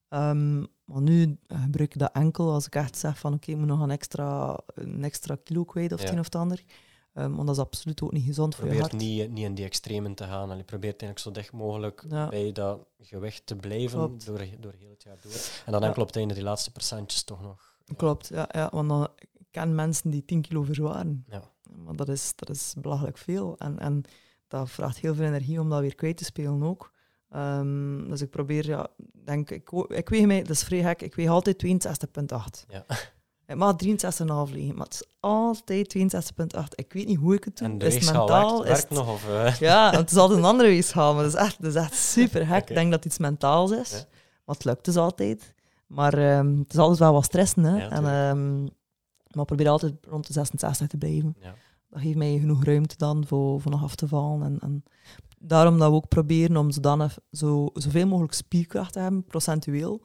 Ehm, 0.10 0.58
maar 0.86 1.02
nu 1.02 1.38
eh, 1.48 1.62
gebruik 1.62 1.94
ik 1.94 2.00
dat 2.00 2.12
enkel 2.14 2.52
als 2.52 2.66
ik 2.66 2.76
echt 2.76 2.98
zeg 2.98 3.20
van 3.20 3.34
oké, 3.34 3.52
ik 3.52 3.58
moet 3.58 3.68
nog 3.68 3.82
een 3.82 3.92
extra, 3.92 4.60
een 4.74 5.04
extra 5.04 5.38
kilo 5.44 5.64
kwijt 5.64 5.94
of 5.94 6.00
Ja. 6.00 6.04
het 6.06 6.14
een 6.14 6.20
of 6.20 6.26
het 6.26 6.36
ander. 6.36 6.64
Ehm, 7.14 7.32
want 7.34 7.48
dat 7.48 7.56
is 7.56 7.62
absoluut 7.62 8.02
ook 8.02 8.12
niet 8.12 8.26
gezond 8.26 8.56
voor 8.56 8.64
je 8.66 8.70
Probeert 8.70 8.92
hart. 8.92 9.04
niet, 9.04 9.32
niet 9.32 9.44
in 9.46 9.56
die 9.56 9.66
extremen 9.66 10.14
te 10.14 10.24
gaan. 10.24 10.58
Je 10.58 10.64
probeert 10.64 11.02
eigenlijk 11.02 11.20
zo 11.20 11.32
dicht 11.32 11.52
mogelijk 11.54 12.06
Ja. 12.10 12.28
bij 12.28 12.52
dat 12.52 12.80
gewicht 13.00 13.46
te 13.46 13.56
blijven 13.56 13.98
Klopt. 14.00 14.26
door, 14.26 14.46
door 14.60 14.74
heel 14.80 14.90
het 14.90 15.04
jaar 15.04 15.18
door. 15.24 15.32
En 15.66 15.72
dan 15.72 15.82
Ja. 15.82 15.88
enkel 15.88 16.02
op 16.02 16.08
het 16.08 16.18
einde 16.18 16.34
die 16.34 16.44
laatste 16.44 16.72
procentjes 16.72 17.24
toch 17.24 17.42
nog. 17.42 17.76
Klopt, 17.96 18.28
ja, 18.28 18.50
ja, 18.52 18.70
want 18.72 18.90
dan, 18.90 19.08
ik 19.16 19.46
ken 19.52 19.76
mensen 19.76 20.10
die 20.12 20.26
10 20.26 20.42
kilo 20.42 20.64
verzwaren. 20.64 21.26
Ja. 21.30 21.42
Maar 21.84 21.96
dat 21.96 22.10
is, 22.10 22.34
dat 22.36 22.50
is 22.50 22.74
belachelijk 22.78 23.18
veel. 23.18 23.56
En, 23.58 23.80
en 23.80 24.04
dat 24.48 24.70
vraagt 24.70 24.98
heel 24.98 25.16
veel 25.16 25.26
energie 25.26 25.60
om 25.62 25.70
dat 25.70 25.80
weer 25.80 25.96
kwijt 25.96 26.18
te 26.18 26.24
spelen 26.24 26.64
ook. 26.64 26.92
Ehm, 27.30 28.10
dus 28.10 28.22
ik 28.22 28.30
probeer, 28.30 28.66
ja, 28.68 28.88
denk, 29.24 29.50
ik, 29.52 29.72
ik 29.88 30.10
weeg 30.10 30.26
mij, 30.26 30.40
dat 30.42 30.50
is 30.50 30.64
vrij 30.64 30.82
gek, 30.82 31.02
ik 31.02 31.16
weeg 31.16 31.30
altijd 31.30 31.64
62,8. 31.66 32.66
Ja. 32.68 32.86
Ik 33.48 33.56
mag 33.56 33.76
63,5 33.86 33.88
liggen, 34.54 34.76
maar 34.76 34.86
het 34.86 34.94
is 34.94 35.04
altijd 35.20 35.96
62,8. 35.98 36.64
Ik 36.76 36.94
weet 36.94 37.08
niet 37.08 37.18
hoe 37.18 37.34
ik 37.36 37.44
het 37.44 37.58
doe. 37.58 37.68
En 37.68 37.78
de 37.78 37.86
is 37.86 38.12
mentaal? 38.12 38.64
werkt, 38.64 38.90
nog? 38.90 39.10
Of, 39.12 39.30
eh, 39.30 39.56
Ja, 39.56 39.92
het 39.98 40.12
is 40.12 40.18
altijd 40.18 40.40
een 40.40 40.46
andere 40.46 40.70
weegschaal, 40.70 41.14
maar 41.14 41.24
dat 41.24 41.34
is 41.34 41.40
echt, 41.40 41.62
dat 41.62 41.76
is 41.76 41.82
echt 41.82 41.94
super 41.96 42.46
gek. 42.46 42.70
Ik 42.70 42.76
denk 42.76 42.92
dat 42.92 43.04
het 43.04 43.06
iets 43.06 43.18
mentaals 43.18 43.72
is, 43.72 43.92
Ja. 43.92 43.98
maar 44.46 44.56
het 44.56 44.64
lukt 44.66 44.86
dus 44.86 44.96
altijd. 44.96 45.54
Maar 45.88 46.14
ehm, 46.14 46.58
het 46.58 46.74
is 46.74 46.80
altijd 46.80 47.00
wel 47.00 47.14
wat 47.14 47.24
stressen. 47.24 47.64
Hè? 47.64 47.78
Ja, 47.78 47.90
en, 47.90 48.06
ehm, 48.06 48.62
maar 49.32 49.42
ik 49.42 49.46
probeer 49.46 49.70
altijd 49.70 49.94
rond 50.08 50.28
de 50.28 50.34
66 50.34 50.88
te 50.88 50.98
blijven. 50.98 51.36
ja. 51.40 51.56
Dat 51.90 52.02
geeft 52.02 52.18
mij 52.18 52.38
genoeg 52.40 52.64
ruimte 52.64 52.96
dan 52.98 53.26
voor, 53.28 53.62
voor 53.62 53.72
nog 53.72 53.84
af 53.84 53.96
te 53.96 54.08
vallen. 54.08 54.44
En, 54.44 54.60
en 54.60 54.84
daarom 55.40 55.78
dat 55.78 55.90
we 55.90 55.96
ook 55.96 56.08
proberen 56.08 56.58
om 56.58 56.72
zodanig 56.72 57.18
zo, 57.32 57.70
zoveel 57.74 58.08
mogelijk 58.08 58.34
spierkracht 58.34 58.94
te 58.94 59.00
hebben, 59.00 59.24
procentueel. 59.24 60.02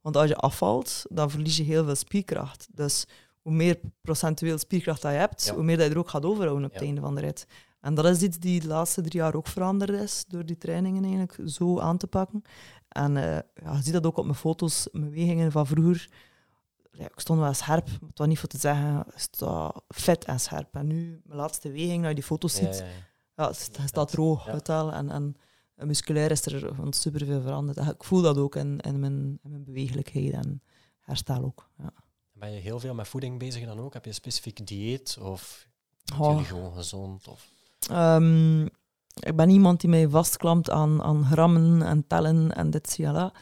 Want 0.00 0.16
als 0.16 0.28
je 0.28 0.36
afvalt, 0.36 1.04
dan 1.08 1.30
verlies 1.30 1.56
je 1.56 1.62
heel 1.62 1.84
veel 1.84 1.94
spierkracht. 1.94 2.68
Dus 2.72 3.06
hoe 3.42 3.52
meer 3.52 3.80
procentueel 4.00 4.58
spierkracht 4.58 5.02
dat 5.02 5.12
je 5.12 5.18
hebt, 5.18 5.44
Ja. 5.44 5.54
hoe 5.54 5.62
meer 5.62 5.76
dat 5.76 5.86
je 5.86 5.92
er 5.92 5.98
ook 5.98 6.08
gaat 6.08 6.24
overhouden 6.24 6.64
op 6.64 6.72
Ja. 6.72 6.78
het 6.78 6.86
einde 6.86 7.00
van 7.00 7.14
de 7.14 7.20
rit. 7.20 7.46
En 7.80 7.94
dat 7.94 8.04
is 8.04 8.22
iets 8.22 8.38
die 8.38 8.60
de 8.60 8.66
laatste 8.66 9.00
drie 9.00 9.20
jaar 9.20 9.34
ook 9.34 9.46
veranderd 9.46 9.90
is, 9.90 10.24
door 10.28 10.46
die 10.46 10.58
trainingen 10.58 11.02
eigenlijk 11.04 11.38
zo 11.44 11.78
aan 11.80 11.96
te 11.96 12.06
pakken. 12.06 12.42
En 12.88 13.16
eh, 13.16 13.24
ja, 13.62 13.72
je 13.76 13.82
ziet 13.82 13.92
dat 13.92 14.06
ook 14.06 14.16
op 14.16 14.24
mijn 14.24 14.36
foto's, 14.36 14.88
mijn 14.92 15.10
wegingen 15.10 15.52
van 15.52 15.66
vroeger. 15.66 16.08
Ja, 16.98 17.04
ik 17.04 17.20
stond 17.20 17.40
wel 17.40 17.54
scherp, 17.54 17.86
maar 17.86 18.08
het 18.08 18.18
was 18.18 18.26
niet 18.26 18.38
voor 18.38 18.48
te 18.48 18.58
zeggen, 18.58 19.00
ik 19.06 19.18
sta 19.18 19.74
vet 19.88 20.24
en 20.24 20.40
scherp. 20.40 20.74
En 20.74 20.86
nu, 20.86 21.20
mijn 21.24 21.38
laatste 21.38 21.70
weging, 21.70 21.98
als 22.00 22.08
je 22.08 22.14
die 22.14 22.24
foto's 22.24 22.58
Ja, 22.58 22.64
ziet, 22.72 22.78
ja, 22.78 22.84
ja. 22.86 22.92
ja, 23.34 23.46
het, 23.46 23.56
sta- 23.56 23.80
het 23.80 23.88
staat 23.88 24.10
droog 24.10 24.46
Ja. 24.46 24.52
uit 24.52 24.68
al. 24.68 24.92
En, 24.92 25.10
en 25.10 25.36
musculair 25.74 26.30
is 26.30 26.46
er 26.46 26.70
superveel 26.90 27.40
veranderd. 27.40 27.78
Ik 27.78 28.04
voel 28.04 28.22
dat 28.22 28.38
ook 28.38 28.56
in, 28.56 28.80
in, 28.80 29.00
mijn, 29.00 29.38
in 29.42 29.50
mijn 29.50 29.64
bewegelijkheid 29.64 30.32
en 30.32 30.62
herstel 31.00 31.44
ook. 31.44 31.68
Ja. 31.78 31.92
Ben 32.32 32.52
je 32.52 32.60
heel 32.60 32.80
veel 32.80 32.94
met 32.94 33.08
voeding 33.08 33.38
bezig 33.38 33.64
dan 33.66 33.78
ook? 33.80 33.92
Heb 33.92 34.02
je 34.02 34.08
een 34.10 34.14
specifiek 34.16 34.66
dieet? 34.66 35.18
Of 35.20 35.68
Oh. 36.18 36.30
jullie 36.30 36.44
gewoon 36.44 36.74
gezond? 36.74 37.28
Of... 37.28 37.48
Ehm, 37.90 38.62
ik 39.20 39.36
ben 39.36 39.50
iemand 39.50 39.80
die 39.80 39.90
mij 39.90 40.08
vastklampt 40.08 40.70
aan, 40.70 41.02
aan 41.02 41.24
grammen 41.24 41.82
en 41.82 42.06
tellen 42.06 42.54
en 42.54 42.70
dit, 42.70 42.96
dat. 43.02 43.32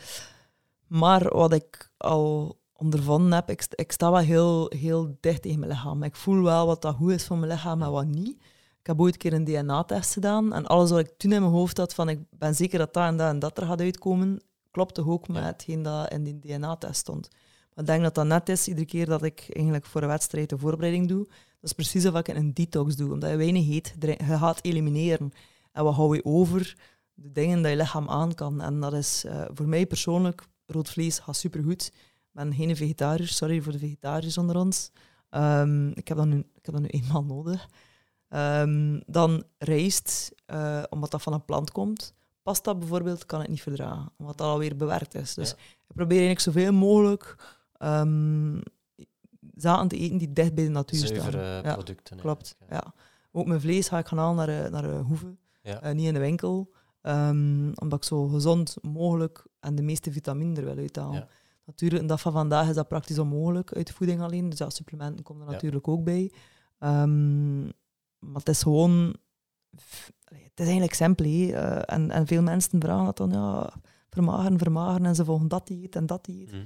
Maar 0.87 1.35
wat 1.37 1.53
ik 1.53 1.91
al 1.97 2.59
ondervonden 2.85 3.33
heb, 3.33 3.51
ik, 3.51 3.63
st- 3.63 3.81
ik 3.81 3.93
sta 3.93 4.11
wel 4.11 4.21
heel, 4.21 4.73
heel 4.77 5.17
dicht 5.21 5.43
tegen 5.43 5.59
mijn 5.59 5.71
lichaam. 5.71 6.03
Ik 6.03 6.17
voel 6.17 6.43
wel 6.43 6.67
wat 6.67 6.83
dat 6.83 6.95
goed 6.95 7.11
is 7.11 7.27
voor 7.27 7.39
mijn 7.39 7.53
lichaam 7.53 7.83
en 7.83 7.91
wat 7.91 8.07
niet. 8.07 8.37
Ik 8.81 8.87
heb 8.87 9.01
ooit 9.01 9.13
een 9.13 9.19
keer 9.19 9.33
een 9.33 9.45
DNA-test 9.45 10.13
gedaan 10.13 10.53
en 10.53 10.67
alles 10.67 10.91
wat 10.91 10.99
ik 10.99 11.13
toen 11.17 11.33
in 11.33 11.41
mijn 11.41 11.53
hoofd 11.53 11.77
had 11.77 11.95
van 11.95 12.09
ik 12.09 12.21
ben 12.31 12.55
zeker 12.55 12.79
dat 12.79 12.95
dat 12.95 13.05
en 13.05 13.17
dat 13.17 13.29
en 13.29 13.39
dat 13.39 13.59
er 13.59 13.67
gaat 13.67 13.81
uitkomen, 13.81 14.43
klopte 14.71 15.07
ook 15.07 15.29
met 15.29 15.45
hetgeen 15.45 15.83
dat 15.83 16.13
in 16.13 16.25
die 16.25 16.39
DNA-test 16.39 16.97
stond. 16.97 17.29
Maar 17.75 17.85
ik 17.85 17.87
denk 17.87 18.03
dat 18.03 18.15
dat 18.15 18.27
net 18.27 18.49
is, 18.49 18.69
iedere 18.69 18.87
keer 18.87 19.07
dat 19.07 19.23
ik 19.23 19.45
eigenlijk 19.49 19.87
voor 19.87 20.03
een 20.03 20.09
wedstrijd 20.09 20.49
de 20.49 20.59
voorbereiding 20.59 21.09
doe, 21.09 21.25
dat 21.25 21.71
is 21.71 21.73
precies 21.73 22.07
of 22.07 22.15
ik 22.15 22.29
een 22.29 22.55
detox 22.55 22.97
doe, 22.97 23.13
omdat 23.13 23.31
je 23.31 23.37
weinig 23.37 23.69
eet, 23.69 23.95
je 24.01 24.17
gaat 24.19 24.59
elimineren. 24.63 25.33
En 25.73 25.85
wat 25.85 25.95
hou 25.95 26.17
je 26.17 26.25
over? 26.25 26.77
De 27.15 27.33
dingen 27.33 27.63
dat 27.63 27.71
je 27.71 27.77
lichaam 27.77 28.09
aan 28.09 28.35
kan. 28.35 28.61
En 28.61 28.81
dat 28.81 28.93
is 28.93 29.25
eh, 29.25 29.45
voor 29.55 29.69
mij 29.69 29.87
persoonlijk, 29.87 30.43
rood 30.67 30.91
vlees 30.91 31.19
gaat 31.19 31.37
supergoed. 31.37 31.93
Ik 32.35 32.41
ben 32.41 32.55
geen 32.55 32.77
vegetariër, 32.77 33.29
sorry 33.29 33.61
voor 33.63 33.73
de 33.73 33.79
vegetariërs 33.79 34.39
onder 34.39 34.57
ons. 34.57 34.91
Ehm, 35.31 35.89
ik, 35.89 36.09
heb 36.09 36.17
dat 36.17 36.27
nu, 36.27 36.39
ik 36.39 36.65
heb 36.67 36.75
dat 36.75 36.83
nu 36.83 36.89
eenmaal 36.89 37.25
nodig. 37.25 37.69
Ehm, 38.29 39.01
dan 39.07 39.45
rijst, 39.59 40.33
eh, 40.47 40.83
omdat 40.91 41.11
dat 41.11 41.23
van 41.23 41.33
een 41.33 41.45
plant 41.45 41.71
komt. 41.71 42.15
Pasta 42.43 42.75
bijvoorbeeld 42.75 43.27
kan 43.27 43.43
ik 43.43 43.49
niet 43.49 43.63
verdragen, 43.63 44.13
omdat 44.19 44.39
dat 44.39 44.47
alweer 44.47 44.77
bewerkt 44.77 45.15
is. 45.15 45.35
Dus 45.35 45.49
Ja. 45.51 45.57
ik 45.89 45.95
probeer 45.95 46.27
eigenlijk 46.27 46.41
zoveel 46.41 46.73
mogelijk 46.73 47.37
zaken 49.57 49.89
te 49.89 49.97
eten 49.99 50.19
die 50.19 50.33
dicht 50.33 50.55
bij 50.55 50.65
de 50.65 50.71
natuur 50.71 50.99
staan. 51.07 51.09
Zuivere 51.21 51.63
Ja, 51.63 51.73
producten. 51.75 52.17
Klopt, 52.17 52.57
eigenlijk, 52.59 52.95
ja. 52.97 53.03
Ook 53.33 53.47
mijn 53.47 53.61
vlees 53.61 53.89
ga 53.89 53.99
ik 53.99 54.07
gaan 54.07 54.19
halen 54.19 54.37
naar 54.37 54.47
de, 54.47 54.69
naar 54.71 54.83
de 54.83 54.89
hoeve, 55.07 55.37
Ja. 55.63 55.81
eh, 55.81 55.95
niet 55.95 56.07
in 56.07 56.15
de 56.15 56.21
winkel. 56.21 56.73
Omdat 57.75 57.93
ik 57.99 58.05
zo 58.05 58.27
gezond 58.27 58.77
mogelijk 58.83 59.47
en 59.61 59.75
de 59.75 59.83
meeste 59.83 60.13
vitamine 60.13 60.57
er 60.57 60.65
wil 60.65 60.77
uithalen. 60.77 61.15
Ja. 61.15 61.29
Natuurlijk, 61.67 62.01
een 62.03 62.07
dag 62.09 62.21
van 62.21 62.33
vandaag 62.33 62.69
is 62.69 62.75
dat 62.75 62.89
praktisch 62.89 63.19
onmogelijk 63.19 63.73
uit 63.73 63.91
voeding 63.91 64.21
alleen. 64.21 64.49
Dus 64.49 64.59
ja, 64.59 64.71
supplementen 64.71 65.25
komen 65.25 65.43
er 65.43 65.49
Ja. 65.49 65.55
natuurlijk 65.55 65.89
ook 65.89 66.05
bij. 66.05 66.33
Ehm, 66.79 67.63
maar 68.19 68.35
het 68.39 68.49
is 68.49 68.63
gewoon... 68.63 69.17
Het 70.25 70.53
is 70.61 70.65
eigenlijk 70.65 70.95
simpel. 70.95 71.25
Eh, 71.27 71.83
en, 71.95 72.11
en 72.11 72.27
veel 72.27 72.43
mensen 72.43 72.81
vragen 72.81 73.05
dat 73.05 73.17
dan, 73.17 73.31
ja, 73.31 73.73
vermageren, 74.11 74.59
vermageren. 74.59 75.07
En 75.07 75.15
ze 75.15 75.25
volgen 75.25 75.49
dat 75.49 75.67
dieet 75.67 75.97
en 75.97 76.07
dat 76.07 76.25
dieet 76.25 76.53
Mhm. 76.53 76.63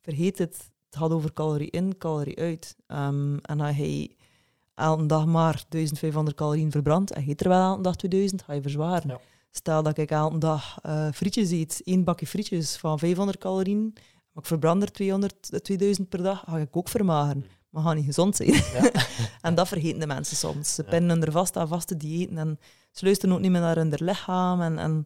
vergeet 0.00 0.38
het. 0.38 0.70
Het 0.86 0.96
gaat 0.98 1.10
over 1.10 1.32
calorie 1.32 1.70
in, 1.70 1.98
calorie 1.98 2.38
uit. 2.38 2.76
Ehm, 2.86 3.36
en 3.42 3.60
als 3.60 3.76
je 3.76 4.16
elke 4.74 5.06
dag 5.06 5.26
maar 5.26 5.64
1500 5.68 6.36
calorieën 6.36 6.70
verbrandt 6.70 7.10
en 7.12 7.24
je 7.24 7.30
eet 7.30 7.40
er 7.40 7.48
wel 7.48 7.68
elke 7.70 7.82
dag 7.82 7.96
2000, 7.96 8.42
ga 8.42 8.52
je 8.52 8.62
verzwaren. 8.62 9.08
Ja. 9.08 9.20
Stel 9.50 9.82
dat 9.82 9.98
ik 9.98 10.10
elke 10.10 10.38
dag 10.38 10.78
eh, 10.82 11.08
frietjes 11.12 11.50
eet, 11.50 11.80
één 11.84 12.04
bakje 12.04 12.26
frietjes 12.26 12.76
van 12.76 12.98
500 12.98 13.38
calorieën, 13.38 13.92
maar 14.36 14.44
ik 14.44 14.50
verbrand 14.50 14.82
er 14.82 14.92
200, 14.92 15.50
eh, 15.50 15.58
2000 15.58 16.08
per 16.08 16.22
dag, 16.22 16.44
ga 16.46 16.58
ik 16.58 16.76
ook 16.76 16.88
vermageren. 16.88 17.44
Maar 17.70 17.82
ga 17.82 17.92
niet 17.92 18.04
gezond 18.04 18.36
zijn. 18.36 18.52
Ja. 18.52 18.90
en 19.40 19.54
dat 19.54 19.68
vergeten 19.68 20.00
de 20.00 20.06
mensen 20.06 20.36
soms. 20.36 20.74
Ze 20.74 20.84
pinnen 20.84 21.22
er 21.22 21.32
vast 21.32 21.56
aan 21.56 21.68
vaste 21.68 21.96
diëten 21.96 22.38
en 22.38 22.58
ze 22.90 23.04
luisteren 23.04 23.34
ook 23.34 23.40
niet 23.40 23.50
meer 23.50 23.60
naar 23.60 23.76
hun 23.76 23.94
lichaam. 23.98 24.60
En, 24.60 24.78
en 24.78 25.04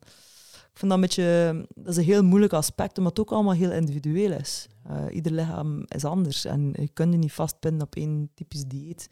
ik 0.72 0.78
vind 0.78 0.90
dat 0.90 0.92
een 0.92 1.00
beetje... 1.00 1.66
Dat 1.74 1.88
is 1.88 1.96
een 1.96 2.04
heel 2.04 2.24
moeilijk 2.24 2.52
aspect, 2.52 2.98
omdat 2.98 3.16
het 3.16 3.26
ook 3.26 3.32
allemaal 3.32 3.54
heel 3.54 3.70
individueel 3.72 4.32
is. 4.32 4.68
Eh, 4.84 5.04
ieder 5.14 5.32
lichaam 5.32 5.84
is 5.88 6.04
anders 6.04 6.44
en 6.44 6.72
je 6.72 6.88
kunt 6.88 7.12
je 7.12 7.18
niet 7.18 7.32
vastpinnen 7.32 7.82
op 7.82 7.94
één 7.94 8.30
typisch 8.34 8.64
dieet. 8.64 9.08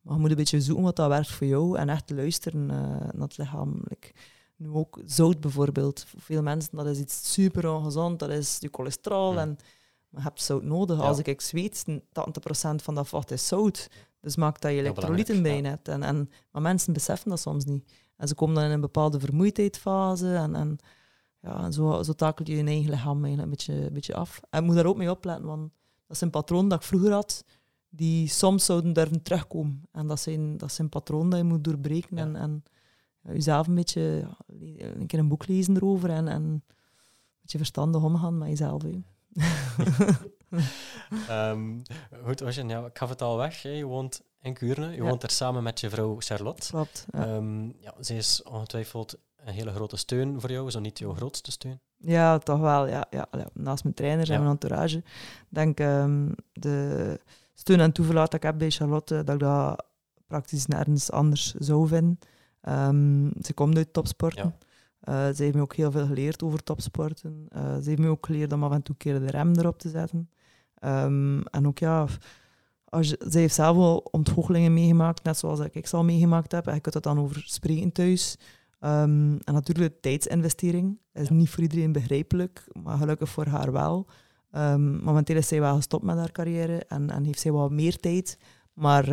Maar 0.00 0.14
je 0.14 0.20
moet 0.20 0.30
een 0.30 0.36
beetje 0.36 0.60
zoeken 0.60 0.84
wat 0.84 0.96
dat 0.96 1.08
werkt 1.08 1.30
voor 1.30 1.46
jou 1.46 1.78
en 1.78 1.88
echt 1.88 2.10
luisteren 2.10 2.70
eh, 2.70 2.76
naar 3.12 3.28
het 3.28 3.38
lichaam. 3.38 3.80
Like, 3.88 4.12
nu 4.56 4.68
ook 4.70 5.00
zout 5.04 5.40
bijvoorbeeld. 5.40 6.04
Voor 6.08 6.20
veel 6.20 6.42
mensen 6.42 6.76
dat 6.76 6.86
is 6.86 6.98
iets 6.98 7.32
super 7.32 7.70
ongezond. 7.70 8.18
Dat 8.18 8.30
is 8.30 8.56
je 8.60 8.68
cholesterol 8.72 9.38
en 9.38 9.58
maar 10.08 10.24
je 10.24 10.28
hebt 10.28 10.42
zout 10.42 10.62
nodig. 10.62 10.98
Ja. 10.98 11.02
Als 11.02 11.18
ik 11.18 11.40
zweet, 11.40 11.84
80% 11.88 12.00
van 12.76 12.94
dat 12.94 13.08
vocht 13.08 13.30
is 13.30 13.46
zout. 13.46 13.90
Dus 14.20 14.36
maakt 14.36 14.62
dat 14.62 14.70
je 14.70 14.78
elektrolyten 14.78 15.42
bij 15.42 15.60
hebt. 15.60 15.88
En, 15.88 16.02
en, 16.02 16.30
maar 16.50 16.62
mensen 16.62 16.92
beseffen 16.92 17.30
dat 17.30 17.40
soms 17.40 17.64
niet. 17.64 17.92
En 18.16 18.28
ze 18.28 18.34
komen 18.34 18.54
dan 18.54 18.64
in 18.64 18.70
een 18.70 18.80
bepaalde 18.80 19.20
vermoeidheidfase. 19.20 20.34
En, 20.34 20.54
en, 20.54 20.78
ja, 21.40 21.64
en 21.64 21.72
zo, 21.72 22.02
zo 22.02 22.12
takelt 22.12 22.48
je 22.48 22.56
je 22.56 22.64
eigen 22.64 22.90
lichaam 22.90 23.24
eigenlijk 23.24 23.42
een 23.42 23.50
beetje, 23.50 23.86
een 23.86 23.92
beetje 23.92 24.14
af. 24.14 24.40
En 24.50 24.60
je 24.60 24.66
moet 24.66 24.76
daar 24.76 24.86
ook 24.86 24.96
mee 24.96 25.10
opletten, 25.10 25.46
want 25.46 25.72
dat 26.06 26.16
is 26.16 26.20
een 26.20 26.30
patroon 26.30 26.68
dat 26.68 26.80
ik 26.80 26.86
vroeger 26.86 27.12
had, 27.12 27.44
die 27.88 28.28
soms 28.28 28.64
zouden 28.64 28.92
durven 28.92 29.22
terugkomen. 29.22 29.82
En 29.92 30.06
dat 30.06 30.20
zijn, 30.20 30.56
dat 30.56 30.72
zijn 30.72 30.88
patroon 30.88 31.30
dat 31.30 31.38
je 31.38 31.44
moet 31.44 31.64
doorbreken. 31.64 32.18
En, 32.18 32.36
en 32.36 32.62
jezelf 33.32 33.66
een 33.66 33.74
beetje, 33.74 34.00
ja, 34.00 34.36
een 34.94 35.06
keer 35.06 35.18
een 35.18 35.28
boek 35.28 35.46
lezen 35.46 35.76
erover 35.76 36.10
en, 36.10 36.28
en 36.28 36.42
een 36.42 36.62
beetje 37.40 37.58
verstandig 37.58 38.02
omgaan 38.02 38.38
met 38.38 38.48
jezelf. 38.48 38.82
um, 41.30 41.82
goed, 42.24 42.42
Ocean, 42.42 42.68
ja, 42.68 42.86
ik 42.86 42.98
gaf 42.98 43.08
het 43.08 43.22
al 43.22 43.36
weg. 43.36 43.62
Hè. 43.62 43.70
Je 43.70 43.84
woont 43.84 44.22
in 44.40 44.54
Kuurne. 44.54 44.94
Je 44.94 45.02
woont 45.02 45.22
er 45.22 45.30
samen 45.30 45.62
met 45.62 45.80
je 45.80 45.90
vrouw 45.90 46.16
Charlotte. 46.18 46.68
Klopt. 46.68 47.06
Ja. 47.10 47.34
Um, 47.34 47.74
ja, 47.80 47.94
zij 47.98 48.16
is 48.16 48.42
ongetwijfeld 48.42 49.18
een 49.36 49.52
hele 49.52 49.72
grote 49.72 49.96
steun 49.96 50.40
voor 50.40 50.50
jou, 50.50 50.70
zo 50.70 50.80
niet 50.80 50.98
jouw 50.98 51.14
grootste 51.14 51.50
steun. 51.50 51.80
Ja, 51.96 52.38
toch 52.38 52.60
wel. 52.60 52.86
Ja, 52.86 53.06
ja, 53.10 53.28
naast 53.52 53.82
mijn 53.82 53.94
trainers 53.94 54.28
en 54.28 54.38
mijn 54.38 54.50
entourage. 54.50 55.02
denk 55.48 55.80
um, 55.80 56.34
de 56.52 57.20
steun 57.54 57.80
en 57.80 57.92
toeverlaat 57.92 58.30
dat 58.30 58.34
ik 58.34 58.46
heb 58.46 58.58
bij 58.58 58.70
Charlotte, 58.70 59.24
dat 59.24 59.34
ik 59.34 59.40
dat 59.40 59.84
praktisch 60.26 60.66
nergens 60.66 61.10
anders 61.10 61.54
zou 61.54 61.88
vinden. 61.88 62.18
Um, 62.68 63.32
ze 63.42 63.54
komt 63.54 63.76
uit 63.76 63.92
topsporten. 63.92 64.54
Uh, 65.08 65.26
ze 65.34 65.42
heeft 65.42 65.54
me 65.54 65.60
ook 65.60 65.74
heel 65.74 65.90
veel 65.90 66.06
geleerd 66.06 66.42
over 66.42 66.62
topsporten. 66.62 67.46
Uh, 67.56 67.76
ze 67.76 67.88
heeft 67.88 68.00
me 68.00 68.08
ook 68.08 68.26
geleerd 68.26 68.52
om 68.52 68.64
af 68.64 68.72
en 68.72 68.82
toe 68.82 68.96
keer 68.96 69.18
de 69.18 69.30
rem 69.30 69.54
erop 69.54 69.78
te 69.78 69.88
zetten. 69.88 70.30
Um, 70.84 71.42
en 71.42 71.66
ook 71.66 71.78
ja, 71.78 72.06
als 72.84 73.08
je, 73.08 73.20
zij 73.26 73.40
heeft 73.40 73.54
zelf 73.54 73.76
wel 73.76 73.96
ontgoochelingen 73.96 74.72
meegemaakt, 74.72 75.24
net 75.24 75.38
zoals 75.38 75.60
ik 75.60 75.86
ze 75.86 75.96
al 75.96 76.04
meegemaakt 76.04 76.52
heb. 76.52 76.66
En 76.66 76.74
je 76.74 76.80
kunt 76.80 76.94
het 76.94 77.02
dan 77.02 77.18
over 77.18 77.42
spreken 77.44 77.92
thuis. 77.92 78.36
Um, 78.80 79.38
en 79.44 79.54
natuurlijk 79.54 79.94
de 79.94 80.00
tijdsinvestering. 80.00 80.98
is 81.12 81.28
niet 81.28 81.50
voor 81.50 81.62
iedereen 81.62 81.92
begrijpelijk, 81.92 82.68
maar 82.82 82.96
gelukkig 82.96 83.28
voor 83.28 83.46
haar 83.46 83.72
wel. 83.72 84.06
Um, 84.52 85.02
momenteel 85.02 85.36
is 85.36 85.48
zij 85.48 85.60
wel 85.60 85.76
gestopt 85.76 86.04
met 86.04 86.16
haar 86.16 86.32
carrière 86.32 86.84
en, 86.88 87.10
en 87.10 87.24
heeft 87.24 87.40
zij 87.40 87.52
wat 87.52 87.70
meer 87.70 87.96
tijd. 87.96 88.38
Maar 88.72 89.08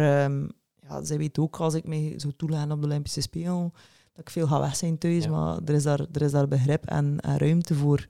ja, 0.88 1.04
zij 1.04 1.18
weet 1.18 1.40
ook, 1.40 1.56
als 1.56 1.74
ik 1.74 1.88
mij 1.88 2.14
zo 2.20 2.32
toelaat 2.36 2.72
op 2.72 2.82
de 2.82 2.88
Olympische 2.88 3.22
Spelen, 3.22 3.74
dat 4.14 4.22
ik 4.22 4.30
veel 4.30 4.48
ga 4.48 4.60
weg 4.60 4.76
zijn 4.76 4.98
thuis. 4.98 5.28
Maar 5.28 5.60
er 5.66 5.74
is, 5.74 5.84
daar, 5.84 6.00
er 6.12 6.22
is 6.22 6.32
daar 6.32 6.48
begrip 6.48 6.86
en, 6.86 7.20
en 7.20 7.38
ruimte 7.38 7.76
voor. 7.76 8.08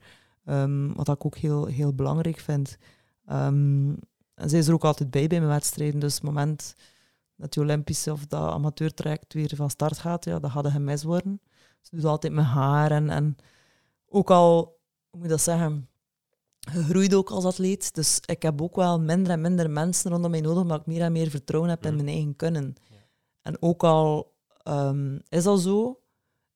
wat 0.94 1.08
ik 1.08 1.24
ook 1.24 1.36
heel, 1.36 1.66
heel 1.66 1.94
belangrijk 1.94 2.38
vind. 2.38 2.76
Um, 3.30 3.98
en 4.34 4.50
zij 4.50 4.58
is 4.58 4.68
er 4.68 4.74
ook 4.74 4.84
altijd 4.84 5.10
bij 5.10 5.26
bij 5.26 5.38
mijn 5.38 5.50
wedstrijden. 5.50 6.00
Dus 6.00 6.14
het 6.14 6.22
moment 6.22 6.74
dat 7.36 7.52
die 7.52 7.62
Olympische 7.62 8.12
of 8.12 8.26
dat 8.26 8.50
amateurtraject 8.50 9.32
weer 9.34 9.56
van 9.56 9.70
start 9.70 9.98
gaat, 9.98 10.24
ja, 10.24 10.38
dat 10.38 10.50
gaat 10.50 10.64
een 10.64 10.70
gemis 10.70 11.02
worden. 11.02 11.40
Ze 11.80 11.96
doet 11.96 12.04
altijd 12.04 12.32
mijn 12.32 12.46
haar. 12.46 12.90
En, 12.90 13.10
en 13.10 13.36
ook 14.08 14.30
al, 14.30 14.56
hoe 15.10 15.20
moet 15.20 15.22
je 15.22 15.28
dat 15.28 15.40
zeggen, 15.40 15.88
gegroeid 16.70 17.14
ook 17.14 17.30
als 17.30 17.44
atleet. 17.44 17.94
Dus 17.94 18.20
ik 18.26 18.42
heb 18.42 18.62
ook 18.62 18.76
wel 18.76 19.00
minder 19.00 19.32
en 19.32 19.40
minder 19.40 19.70
mensen 19.70 20.10
rondom 20.10 20.30
mij 20.30 20.40
nodig, 20.40 20.62
omdat 20.62 20.80
ik 20.80 20.86
meer 20.86 21.00
en 21.00 21.12
meer 21.12 21.30
vertrouwen 21.30 21.70
heb 21.70 21.84
in 21.84 21.90
mm. 21.90 21.96
mijn 21.96 22.08
eigen 22.08 22.36
kunnen. 22.36 22.74
En 23.42 23.62
ook 23.62 23.84
al 23.84 24.32
um, 24.68 25.20
is 25.28 25.44
dat 25.44 25.60
zo, 25.60 26.00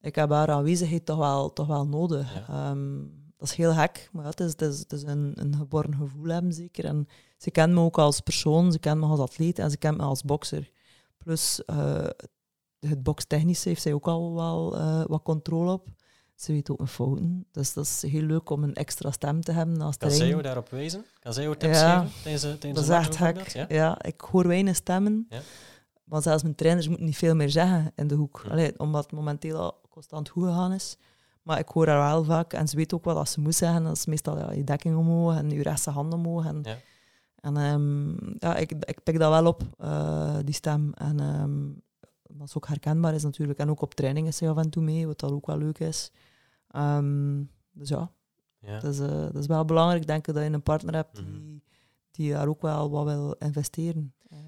ik 0.00 0.14
heb 0.14 0.30
haar 0.30 0.50
aanwezigheid 0.50 1.06
toch 1.06 1.18
wel, 1.18 1.52
toch 1.52 1.66
wel 1.66 1.86
nodig. 1.86 2.46
Ja. 2.48 2.70
Um, 2.70 3.16
dat 3.36 3.48
is 3.48 3.54
heel 3.54 3.72
gek, 3.72 4.08
maar 4.12 4.22
ja, 4.22 4.30
het 4.30 4.40
is, 4.40 4.50
het 4.50 4.62
is, 4.62 4.78
het 4.78 4.92
is 4.92 5.02
een, 5.02 5.32
een 5.34 5.56
geboren 5.56 5.94
gevoel 5.94 6.26
hebben 6.26 6.52
zeker. 6.52 6.84
En 6.84 7.06
ze 7.36 7.50
kent 7.50 7.72
me 7.72 7.80
ook 7.80 7.98
als 7.98 8.20
persoon, 8.20 8.72
ze 8.72 8.78
kent 8.78 9.00
me 9.00 9.06
als 9.06 9.20
atleet 9.20 9.58
en 9.58 9.70
ze 9.70 9.76
kent 9.76 9.96
me 9.96 10.02
als 10.02 10.22
bokser. 10.22 10.70
Plus 11.18 11.62
uh, 11.66 12.06
het 12.78 13.02
bokstechnische 13.02 13.68
heeft 13.68 13.82
zij 13.82 13.92
ook 13.92 14.06
al 14.06 14.34
wel 14.34 14.76
uh, 14.76 15.04
wat 15.06 15.22
controle 15.22 15.72
op. 15.72 15.88
Ze 16.38 16.52
weet 16.52 16.70
ook 16.70 16.78
mijn 16.78 16.90
fouten. 16.90 17.46
Dus 17.52 17.72
dat 17.72 17.84
is 17.84 18.02
heel 18.02 18.22
leuk 18.22 18.50
om 18.50 18.62
een 18.62 18.74
extra 18.74 19.10
stem 19.10 19.40
te 19.40 19.52
hebben. 19.52 19.80
Als 19.80 19.96
kan 19.96 20.10
zij 20.10 20.28
jou 20.28 20.42
daarop 20.42 20.68
wijzen? 20.68 21.04
Kan 21.20 21.32
zij 21.32 21.42
jou 21.42 21.56
tips 21.56 21.78
ja, 21.78 22.00
geven 22.00 22.22
tijdens, 22.22 22.42
tijdens 22.42 22.86
dat 22.86 23.00
is 23.00 23.06
echt 23.06 23.16
gek. 23.16 23.48
Ja? 23.48 23.66
ja? 23.68 24.02
ik 24.02 24.20
hoor 24.20 24.46
weinig 24.46 24.76
stemmen. 24.76 25.26
Ja? 25.28 25.40
Maar 26.04 26.22
zelfs 26.22 26.42
mijn 26.42 26.54
trainers 26.54 26.88
moeten 26.88 27.06
niet 27.06 27.16
veel 27.16 27.34
meer 27.34 27.50
zeggen 27.50 27.92
in 27.94 28.06
de 28.06 28.14
hoek. 28.14 28.40
Hm. 28.44 28.50
Allee, 28.50 28.78
omdat 28.78 29.02
het 29.02 29.12
momenteel 29.12 29.58
al 29.58 29.80
constant 29.90 30.28
goed 30.28 30.44
gegaan 30.44 30.72
is. 30.72 30.96
Maar 31.42 31.58
ik 31.58 31.68
hoor 31.68 31.88
haar 31.88 32.12
wel 32.12 32.24
vaak 32.24 32.52
en 32.52 32.68
ze 32.68 32.76
weet 32.76 32.94
ook 32.94 33.04
wat 33.04 33.28
ze 33.28 33.40
moet 33.40 33.54
zeggen. 33.54 33.84
Dat 33.84 33.96
is 33.96 34.06
meestal 34.06 34.38
ja, 34.38 34.52
je 34.52 34.64
dekking 34.64 34.96
omhoog 34.96 35.36
en 35.36 35.50
je 35.50 35.62
rechtse 35.62 35.90
hand 35.90 36.12
omhoog. 36.12 36.46
En, 36.46 36.60
ja. 36.62 36.76
en 37.40 37.56
um, 37.56 38.16
ja, 38.38 38.56
ik, 38.56 38.72
ik 38.72 39.02
pik 39.02 39.18
dat 39.18 39.30
wel 39.30 39.46
op, 39.46 39.62
uh, 39.80 40.36
die 40.44 40.54
stem. 40.54 40.92
En 40.94 41.20
um, 41.20 41.82
wat 42.22 42.52
ook 42.56 42.68
herkenbaar 42.68 43.14
is 43.14 43.22
natuurlijk. 43.22 43.58
En 43.58 43.70
ook 43.70 43.82
op 43.82 43.94
training 43.94 44.26
is 44.26 44.36
ze 44.36 44.48
af 44.48 44.56
en 44.56 44.70
toe 44.70 44.82
mee, 44.82 45.06
wat 45.06 45.20
dat 45.20 45.30
ook 45.30 45.46
wel 45.46 45.58
leuk 45.58 45.78
is. 45.78 46.10
Um, 46.76 47.50
dus 47.72 47.88
ja, 47.88 48.10
ja. 48.58 48.80
Dat, 48.80 48.92
is, 48.92 49.00
uh, 49.00 49.08
dat 49.08 49.36
is 49.36 49.46
wel 49.46 49.64
belangrijk, 49.64 50.06
denk 50.06 50.26
ik, 50.26 50.34
dat 50.34 50.44
je 50.44 50.50
een 50.50 50.62
partner 50.62 50.94
hebt 50.94 51.20
mm 51.20 51.26
-hmm. 51.26 51.40
die, 51.40 51.62
die 52.10 52.32
daar 52.32 52.48
ook 52.48 52.62
wel 52.62 52.90
wat 52.90 53.04
wil 53.04 53.32
investeren. 53.32 54.14
Uh. 54.32 54.38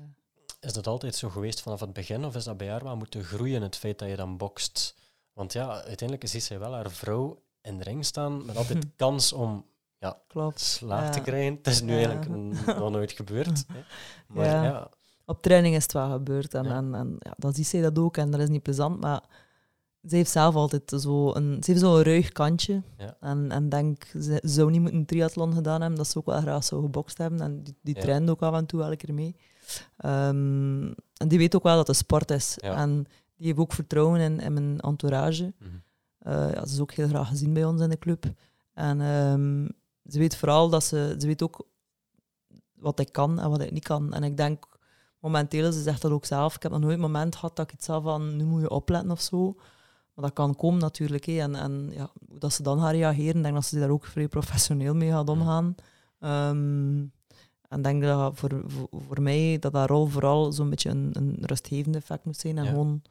Is 0.61 0.73
dat 0.73 0.87
altijd 0.87 1.15
zo 1.15 1.29
geweest 1.29 1.61
vanaf 1.61 1.81
het 1.81 1.93
begin, 1.93 2.25
of 2.25 2.37
is 2.37 2.45
dat 2.45 2.57
bij 2.57 2.69
haar 2.69 2.85
wel 2.85 2.97
moeten 2.97 3.25
groeien, 3.25 3.63
het 3.63 3.77
feit 3.77 3.99
dat 3.99 4.09
je 4.09 4.17
dan 4.17 4.37
bokst? 4.37 4.95
Want 5.33 5.53
ja, 5.53 5.69
uiteindelijk 5.69 6.29
ziet 6.29 6.43
zij 6.43 6.59
wel 6.59 6.73
haar 6.73 6.91
vrouw 6.91 7.43
in 7.63 7.79
de 7.79 7.85
ring 7.85 8.05
staan 8.05 8.45
met 8.47 8.57
altijd 8.57 8.87
kans 8.97 9.33
om 9.33 9.67
ja, 9.99 10.19
Klopt. 10.27 10.61
slaag 10.61 11.13
te 11.13 11.21
krijgen. 11.21 11.55
Het 11.55 11.67
is 11.67 11.83
nu 11.83 11.95
eigenlijk 11.95 12.29
nog 12.79 12.91
nooit 12.91 13.13
gebeurd. 13.13 13.65
Hè. 13.73 13.81
Maar 14.27 14.45
ja. 14.45 14.63
ja. 14.63 14.91
Op 15.25 15.43
training 15.43 15.75
is 15.75 15.83
het 15.83 15.93
wel 15.93 16.11
gebeurd 16.11 16.55
en, 16.55 16.67
en, 16.67 16.95
en 16.95 17.17
ja, 17.19 17.35
dan 17.37 17.53
ziet 17.53 17.67
zij 17.67 17.81
dat 17.81 17.99
ook 17.99 18.17
en 18.17 18.31
dat 18.31 18.41
is 18.41 18.49
niet 18.49 18.63
plezant, 18.63 19.01
maar 19.01 19.23
ze 20.09 20.17
heeft 20.17 20.31
zelf 20.31 20.55
altijd 20.55 20.93
zo 21.01 21.35
een, 21.35 21.63
ze 21.63 21.71
heeft 21.71 21.83
zo'n 21.83 22.03
ruig 22.03 22.33
kantje. 22.33 22.83
En, 23.21 23.51
en 23.51 23.69
denk, 23.69 24.05
ze 24.21 24.41
zou 24.43 24.71
niet 24.71 24.81
moeten 24.81 24.99
een 24.99 25.07
triathlon 25.07 25.55
gedaan 25.55 25.81
hebben, 25.81 25.99
dat 25.99 26.09
ze 26.09 26.19
ook 26.19 26.27
wel 26.27 26.41
graag 26.41 26.65
zou 26.65 26.83
gebokst 26.83 27.19
hebben. 27.19 27.41
En 27.41 27.63
die, 27.63 27.77
die 27.83 27.95
traint 27.95 28.31
ook 28.31 28.43
af 28.43 28.55
en 28.55 28.67
toe 28.67 28.83
elke 28.83 28.97
keer 28.97 29.15
mee. 29.15 29.37
Um, 30.05 30.95
en 31.17 31.29
die 31.29 31.39
weet 31.39 31.57
ook 31.57 31.63
wel 31.63 31.77
dat 31.77 31.87
het 31.87 31.97
sport 31.97 32.31
is. 32.31 32.59
En 32.59 33.07
die 33.37 33.47
heeft 33.47 33.59
ook 33.59 33.73
vertrouwen 33.73 34.21
in, 34.21 34.41
in 34.41 34.53
mijn 34.53 34.81
entourage. 34.81 35.53
Mm 35.59 35.69
-hmm. 35.69 35.83
ja, 36.33 36.67
ze 36.67 36.73
is 36.73 36.81
ook 36.81 36.93
heel 36.93 37.09
graag 37.09 37.29
gezien 37.29 37.53
bij 37.53 37.65
ons 37.65 37.81
in 37.81 37.91
de 37.91 37.99
club. 37.99 38.25
En 38.75 39.01
um, 39.01 39.69
ze 40.05 40.19
weet 40.19 40.37
vooral 40.37 40.69
dat 40.69 40.85
ze, 40.85 41.15
ze 41.19 41.27
weet 41.27 41.43
ook 41.43 41.67
wat 42.75 43.01
ik 43.01 43.13
kan 43.13 43.41
en 43.41 43.51
wat 43.51 43.61
ik 43.61 43.73
niet 43.73 43.85
kan. 43.85 44.13
En 44.13 44.23
ik 44.23 44.37
denk, 44.37 44.65
momenteel, 45.19 45.73
ze 45.73 45.83
zegt 45.83 46.03
dat 46.03 46.11
ook 46.11 46.25
zelf, 46.25 46.55
ik 46.55 46.63
heb 46.63 46.73
nog 46.73 46.81
nooit 46.81 46.95
een 46.95 47.01
moment 47.01 47.35
gehad 47.37 47.57
dat 47.57 47.65
ik 47.65 47.71
het 47.71 47.85
zelf 47.85 48.03
van, 48.03 48.37
nu 48.37 48.45
moet 48.45 48.61
je 48.61 48.71
opletten 48.71 49.11
of 49.11 49.21
zo. 49.21 49.57
Maar 50.21 50.29
dat 50.29 50.39
kan 50.39 50.57
komen 50.57 50.81
natuurlijk. 50.81 51.25
Hé. 51.25 51.41
En, 51.41 51.55
en 51.55 51.91
ja, 51.93 52.11
dat 52.29 52.53
ze 52.53 52.63
dan 52.63 52.81
gaat 52.81 52.93
reageren, 52.93 53.43
denk 53.43 53.55
dat 53.55 53.65
ze 53.65 53.79
daar 53.79 53.91
ook 53.91 54.05
vrij 54.05 54.29
professioneel 54.29 54.95
mee 54.95 55.11
gaat 55.11 55.29
omgaan. 55.29 55.75
Um, 56.21 57.13
en 57.69 57.83
denk 57.83 58.03
dat 58.03 58.39
voor, 58.39 58.63
voor, 58.67 58.89
voor, 59.07 59.23
mij 59.23 59.59
dat 59.59 59.73
dat 59.73 59.89
rol 59.89 60.07
vooral 60.07 60.53
zo'n 60.53 60.71
beetje 60.71 60.91
een, 60.91 61.11
een 61.13 61.37
rustgevende 61.41 61.99
effect 61.99 62.25
moet 62.25 62.37
zijn. 62.37 62.59
En 62.59 62.67
gewoon 62.67 63.03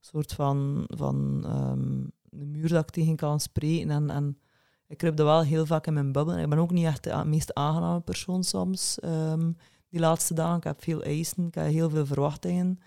soort 0.00 0.32
van, 0.32 0.84
van 0.86 1.44
um, 1.46 2.12
een 2.30 2.50
muur 2.50 2.68
dat 2.68 2.82
ik 2.82 2.90
tegen 2.90 3.16
kan 3.16 3.40
spreken. 3.40 3.90
En, 3.90 4.10
en 4.10 4.38
ik 4.86 5.00
dat 5.00 5.14
wel 5.14 5.42
heel 5.42 5.66
vaak 5.66 5.86
in 5.86 5.92
mijn 5.92 6.12
bubbel. 6.12 6.38
Ik 6.38 6.48
ben 6.48 6.58
ook 6.58 6.70
niet 6.70 6.84
echt 6.86 7.04
de 7.04 7.22
meest 7.24 7.54
aangename 7.54 8.00
persoon 8.00 8.44
soms, 8.44 8.98
um, 9.04 9.56
die 9.88 10.00
laatste 10.00 10.34
dagen. 10.34 10.56
Ik 10.56 10.64
heb 10.64 10.82
veel 10.82 11.02
eisen, 11.02 11.46
ik 11.46 11.54
heb 11.54 11.66
heel 11.66 11.90
veel 11.90 12.06
verwachtingen. 12.06 12.80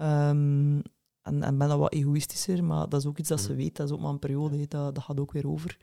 Um, 0.00 0.82
en, 1.24 1.42
en 1.42 1.58
ben 1.58 1.68
dan 1.68 1.78
wat 1.78 1.92
egoïstischer, 1.92 2.64
maar 2.64 2.88
dat 2.88 3.00
is 3.00 3.06
ook 3.06 3.18
iets 3.18 3.28
dat 3.28 3.40
ze 3.40 3.48
mhm. 3.48 3.56
weet. 3.56 3.76
Dat 3.76 3.86
is 3.86 3.92
ook 3.92 4.00
maar 4.00 4.10
een 4.10 4.18
periode, 4.18 4.66
dat, 4.68 4.94
dat 4.94 5.04
gaat 5.04 5.20
ook 5.20 5.32
weer 5.32 5.48
over. 5.48 5.76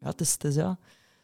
ja, 0.00 0.08
het 0.08 0.20
is, 0.20 0.32
het 0.32 0.44
is 0.44 0.54
ja 0.54 0.78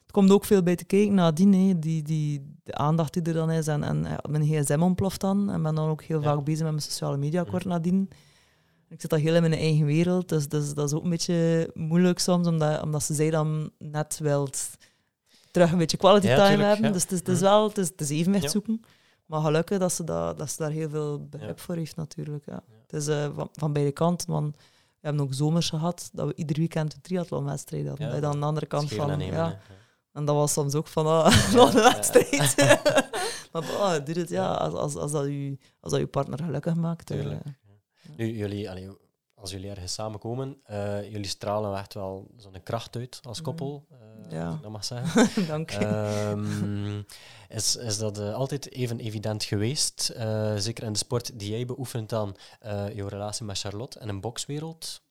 het 0.06 0.14
komt 0.14 0.30
ook 0.30 0.44
veel 0.44 0.62
bij 0.62 0.76
te 0.76 0.84
kijken 0.84 1.14
nadien, 1.14 1.80
die, 1.80 2.02
die, 2.02 2.54
de 2.62 2.74
aandacht 2.74 3.12
die 3.12 3.22
er 3.22 3.32
dan 3.32 3.50
is. 3.50 3.66
En, 3.66 3.82
en 3.82 4.06
mijn 4.28 4.44
gsm 4.44 4.82
ontploft 4.82 5.20
dan. 5.20 5.50
En 5.50 5.62
ben 5.62 5.74
dan 5.74 5.88
ook 5.88 6.02
heel 6.02 6.22
vaak 6.22 6.44
bezig 6.44 6.62
met 6.62 6.70
mijn 6.70 6.82
sociale 6.82 7.16
media 7.16 7.42
kort 7.42 7.64
mm. 7.64 7.70
nadien. 7.70 8.08
Ik 8.88 9.00
zit 9.00 9.12
al 9.12 9.18
heel 9.18 9.34
in 9.34 9.40
mijn 9.40 9.52
eigen 9.52 9.86
wereld, 9.86 10.28
dus, 10.28 10.48
dus 10.48 10.74
dat 10.74 10.88
is 10.88 10.94
ook 10.94 11.04
een 11.04 11.10
beetje 11.10 11.70
moeilijk 11.74 12.18
soms, 12.18 12.46
omdat, 12.46 12.82
omdat 12.82 13.02
ze 13.02 13.14
zij 13.14 13.30
dan 13.30 13.70
net 13.78 14.18
wilt 14.18 14.68
terug 15.50 15.72
een 15.72 15.78
beetje 15.78 15.96
quality 15.96 16.26
time 16.26 16.62
hebben. 16.62 16.92
Dus 16.92 17.02
het 17.02 17.12
is, 17.12 17.18
het 17.18 17.28
is 17.28 17.38
mm. 17.38 17.42
wel, 17.42 17.68
het 17.68 17.78
is, 17.78 17.88
het 17.88 18.00
is 18.00 18.10
evenwicht 18.10 18.50
zoeken. 18.50 18.80
Maar 19.26 19.40
gelukkig 19.40 19.78
dat 19.78 19.92
ze, 19.92 20.04
dat, 20.04 20.38
dat 20.38 20.50
ze 20.50 20.56
daar 20.58 20.70
heel 20.70 20.88
veel 20.88 21.26
begrip 21.28 21.60
voor 21.60 21.74
heeft 21.74 21.96
natuurlijk. 21.96 22.46
Ja. 22.46 22.62
Het 22.82 22.92
is 22.92 23.08
uh, 23.08 23.28
van, 23.34 23.48
van 23.52 23.72
beide 23.72 23.92
kanten, 23.92 24.30
want 24.30 24.56
we 24.56 25.06
hebben 25.06 25.22
ook 25.22 25.34
zomers 25.34 25.68
gehad 25.68 26.10
dat 26.12 26.26
we 26.26 26.34
ieder 26.34 26.56
weekend 26.56 26.94
een 26.94 27.00
triathlonwedstrijd 27.00 27.86
hadden. 27.86 28.06
Ja, 28.06 28.20
dan 28.20 28.32
aan 28.32 28.40
de 28.40 28.46
andere 28.46 28.66
kant 28.66 28.92
van... 28.92 29.20
ja, 29.20 29.58
en 30.12 30.24
dat 30.24 30.34
was 30.34 30.52
soms 30.52 30.74
ook 30.74 30.86
van, 30.86 31.06
ah, 31.06 31.52
nog 31.52 31.74
een 31.74 31.82
wedstrijd. 31.82 32.54
maar 33.52 33.62
oh, 33.62 33.94
doe 34.04 34.14
het, 34.14 34.28
ja, 34.28 34.52
als, 34.52 34.74
als, 34.74 34.96
als, 34.96 35.12
dat 35.12 35.24
je, 35.24 35.58
als 35.80 35.92
dat 35.92 36.00
je 36.00 36.06
partner 36.06 36.38
gelukkig 36.38 36.74
maakt. 36.74 37.10
Uh, 37.10 37.36
nu, 38.16 38.36
jullie, 38.36 38.70
allee, 38.70 38.88
als 39.36 39.50
jullie 39.50 39.70
ergens 39.70 39.92
samenkomen, 39.92 40.56
uh, 40.70 41.10
jullie 41.10 41.26
stralen 41.26 41.78
echt 41.78 41.94
wel 41.94 42.30
zo'n 42.36 42.62
kracht 42.62 42.96
uit 42.96 43.20
als 43.22 43.42
koppel. 43.42 43.86
Uh, 43.92 44.30
ja. 44.30 44.58
dat 44.62 44.70
mag 44.70 44.84
zeggen. 44.84 45.46
Dank. 45.46 45.72
Um, 45.72 47.04
is, 47.48 47.76
is 47.76 47.98
dat 47.98 48.18
uh, 48.18 48.34
altijd 48.34 48.72
even 48.72 48.98
evident 48.98 49.44
geweest? 49.44 50.14
Zeker 50.56 50.84
in 50.84 50.92
de 50.92 50.98
sport 50.98 51.38
die 51.38 51.50
jij 51.50 51.66
beoefent 51.66 52.08
dan, 52.08 52.36
jouw 52.94 53.08
relatie 53.08 53.44
met 53.44 53.58
Charlotte 53.58 53.98
en 53.98 54.08
een 54.08 54.20
bokswereld? 54.20 55.02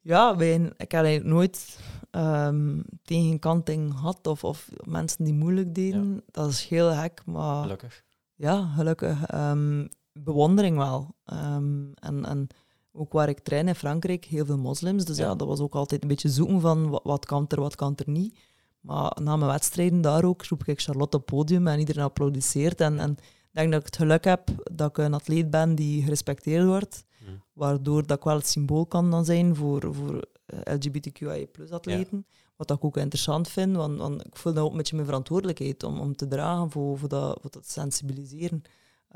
Ja, 0.00 0.36
wij, 0.36 0.54
ik 0.54 0.90
heb 0.90 1.04
eigenlijk 1.04 1.24
nooit 1.24 1.78
um, 2.10 2.84
tegenkanting 3.02 3.94
gehad 3.94 4.26
of, 4.26 4.44
of 4.44 4.68
mensen 4.84 5.24
die 5.24 5.34
moeilijk 5.34 5.74
deden. 5.74 6.14
Ja. 6.14 6.20
Dat 6.30 6.48
is 6.48 6.64
heel 6.64 6.92
gek, 6.92 7.22
maar... 7.26 7.62
Gelukkig. 7.62 8.04
Ja, 8.34 8.66
gelukkig. 8.66 9.34
Um, 9.34 9.88
bewondering 10.12 10.76
wel. 10.76 11.14
En, 11.24 12.24
en 12.24 12.48
ook 12.92 13.12
waar 13.12 13.28
ik 13.28 13.38
train 13.38 13.68
in 13.68 13.74
Frankrijk, 13.74 14.24
heel 14.24 14.44
veel 14.46 14.58
moslims. 14.58 15.04
Dus 15.04 15.16
ja. 15.16 15.24
ja, 15.24 15.34
dat 15.34 15.48
was 15.48 15.60
ook 15.60 15.74
altijd 15.74 16.02
een 16.02 16.08
beetje 16.08 16.28
zoeken 16.28 16.60
van 16.60 16.88
wat, 16.88 17.02
wat 17.04 17.26
kan 17.26 17.44
er, 17.48 17.60
wat 17.60 17.74
kan 17.74 17.92
er 17.96 18.10
niet. 18.10 18.38
Maar 18.80 19.16
na 19.22 19.36
mijn 19.36 19.50
wedstrijden 19.50 20.00
daar 20.00 20.24
ook 20.24 20.44
roep 20.44 20.64
ik 20.64 20.80
Charlotte 20.80 21.16
op 21.16 21.26
het 21.26 21.36
podium 21.36 21.66
en 21.66 21.78
iedereen 21.78 22.04
applaudisseert. 22.04 22.80
En, 22.80 22.98
en 22.98 23.10
ik 23.10 23.50
denk 23.52 23.70
dat 23.70 23.80
ik 23.80 23.86
het 23.86 23.96
geluk 23.96 24.24
heb 24.24 24.48
dat 24.72 24.88
ik 24.88 24.98
een 24.98 25.14
atleet 25.14 25.50
ben 25.50 25.74
die 25.74 26.02
gerespecteerd 26.02 26.66
wordt. 26.66 27.04
Mm. 27.18 27.42
Waardoor 27.52 28.06
dat 28.06 28.16
ik 28.16 28.24
wel 28.24 28.36
het 28.36 28.48
symbool 28.48 28.86
kan 28.86 29.10
dan 29.10 29.24
zijn 29.24 29.56
voor, 29.56 29.94
voor 29.94 30.24
LGBTQIA 30.46 31.46
plus 31.52 31.70
atleten. 31.70 32.24
Ja. 32.28 32.38
Wat 32.56 32.70
ik 32.70 32.84
ook 32.84 32.96
interessant 32.96 33.48
vind, 33.48 33.76
want, 33.76 33.98
want, 33.98 34.26
ik 34.26 34.36
voel 34.36 34.52
dat 34.52 34.64
ook 34.64 34.70
een 34.70 34.76
beetje 34.76 34.94
mijn 34.94 35.06
verantwoordelijkheid 35.06 35.82
om, 35.82 35.98
om 35.98 36.16
te 36.16 36.28
dragen 36.28 36.70
voor, 36.70 36.98
voor, 36.98 37.08
dat, 37.08 37.38
voor 37.40 37.50
dat 37.50 37.70
sensibiliseren. 37.70 38.62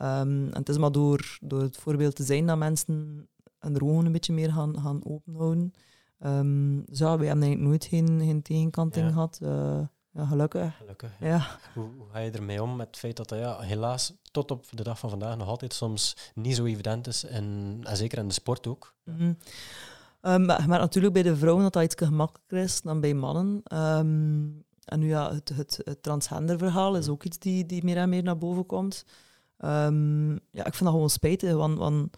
Um, 0.01 0.47
en 0.47 0.51
het 0.53 0.69
is 0.69 0.79
maar 0.79 0.93
door, 0.93 1.39
door 1.41 1.61
het 1.61 1.77
voorbeeld 1.77 2.17
te 2.17 2.25
zijn 2.25 2.47
dat 2.47 2.59
mensen 2.59 3.29
hun 3.73 3.83
ogen 3.83 4.07
een 4.07 4.13
beetje 4.13 4.33
meer 4.33 4.53
gaan, 4.53 4.81
gaan 4.81 5.01
openhouden. 5.05 5.73
Um, 6.19 6.85
dus 6.87 6.99
ja, 6.99 7.19
wij 7.19 7.27
hebben 7.27 7.45
eigenlijk 7.45 7.61
nooit 7.61 7.85
geen, 7.85 8.21
geen 8.21 8.43
tegenkanting 8.43 9.07
ja. 9.07 9.13
gehad. 9.13 9.39
Uh, 9.43 9.81
ja, 10.11 10.27
gelukkig. 10.27 10.77
gelukkig 10.77 11.11
ja. 11.21 11.59
Hoe, 11.75 11.89
hoe, 11.97 12.07
ga 12.13 12.19
je 12.19 12.31
ermee 12.31 12.63
om 12.63 12.77
met 12.77 12.87
het 12.87 12.97
feit 12.97 13.17
dat 13.17 13.29
dat 13.29 13.39
ja, 13.39 13.61
helaas 13.61 14.13
tot 14.31 14.51
op 14.51 14.67
de 14.71 14.83
dag 14.83 14.99
van 14.99 15.11
vandaag 15.11 15.37
nog 15.37 15.49
altijd 15.49 15.75
soms 15.75 16.17
niet 16.35 16.57
zo 16.57 16.65
evident 16.65 17.07
is, 17.07 17.25
en, 17.25 17.79
en 17.83 17.97
zeker 17.97 18.19
in 18.19 18.29
de 18.29 18.35
sport 18.35 18.67
ook? 18.67 18.95
Mm 19.05 19.17
-hmm. 19.17 19.37
um, 20.33 20.47
maar 20.47 20.69
natuurlijk 20.69 21.15
bij 21.15 21.23
de 21.23 21.37
vrouwen 21.37 21.63
dat 21.63 21.73
dat 21.73 21.83
iets 21.83 21.95
gemakkelijker 21.95 22.59
is 22.59 22.81
dan 22.81 23.01
bij 23.01 23.15
mannen. 23.15 23.63
Um, 23.73 24.65
en 24.85 24.99
nu 24.99 25.09
ja, 25.09 25.33
het, 25.33 25.49
het, 25.49 25.81
het 25.85 26.03
transgender 26.03 26.59
verhaal 26.59 26.97
is 26.97 27.09
ook 27.09 27.25
iets 27.25 27.39
die, 27.39 27.67
die 27.67 27.85
meer 27.85 27.97
en 27.97 28.09
meer 28.09 28.23
naar 28.23 28.39
boven 28.39 28.67
komt. 28.67 29.05
Um, 29.59 30.33
ja, 30.33 30.65
ik 30.65 30.75
vind 30.75 30.85
dat 30.85 30.93
gewoon 30.93 31.11
spijtig, 31.11 31.55
want, 31.55 31.79
want 31.79 32.17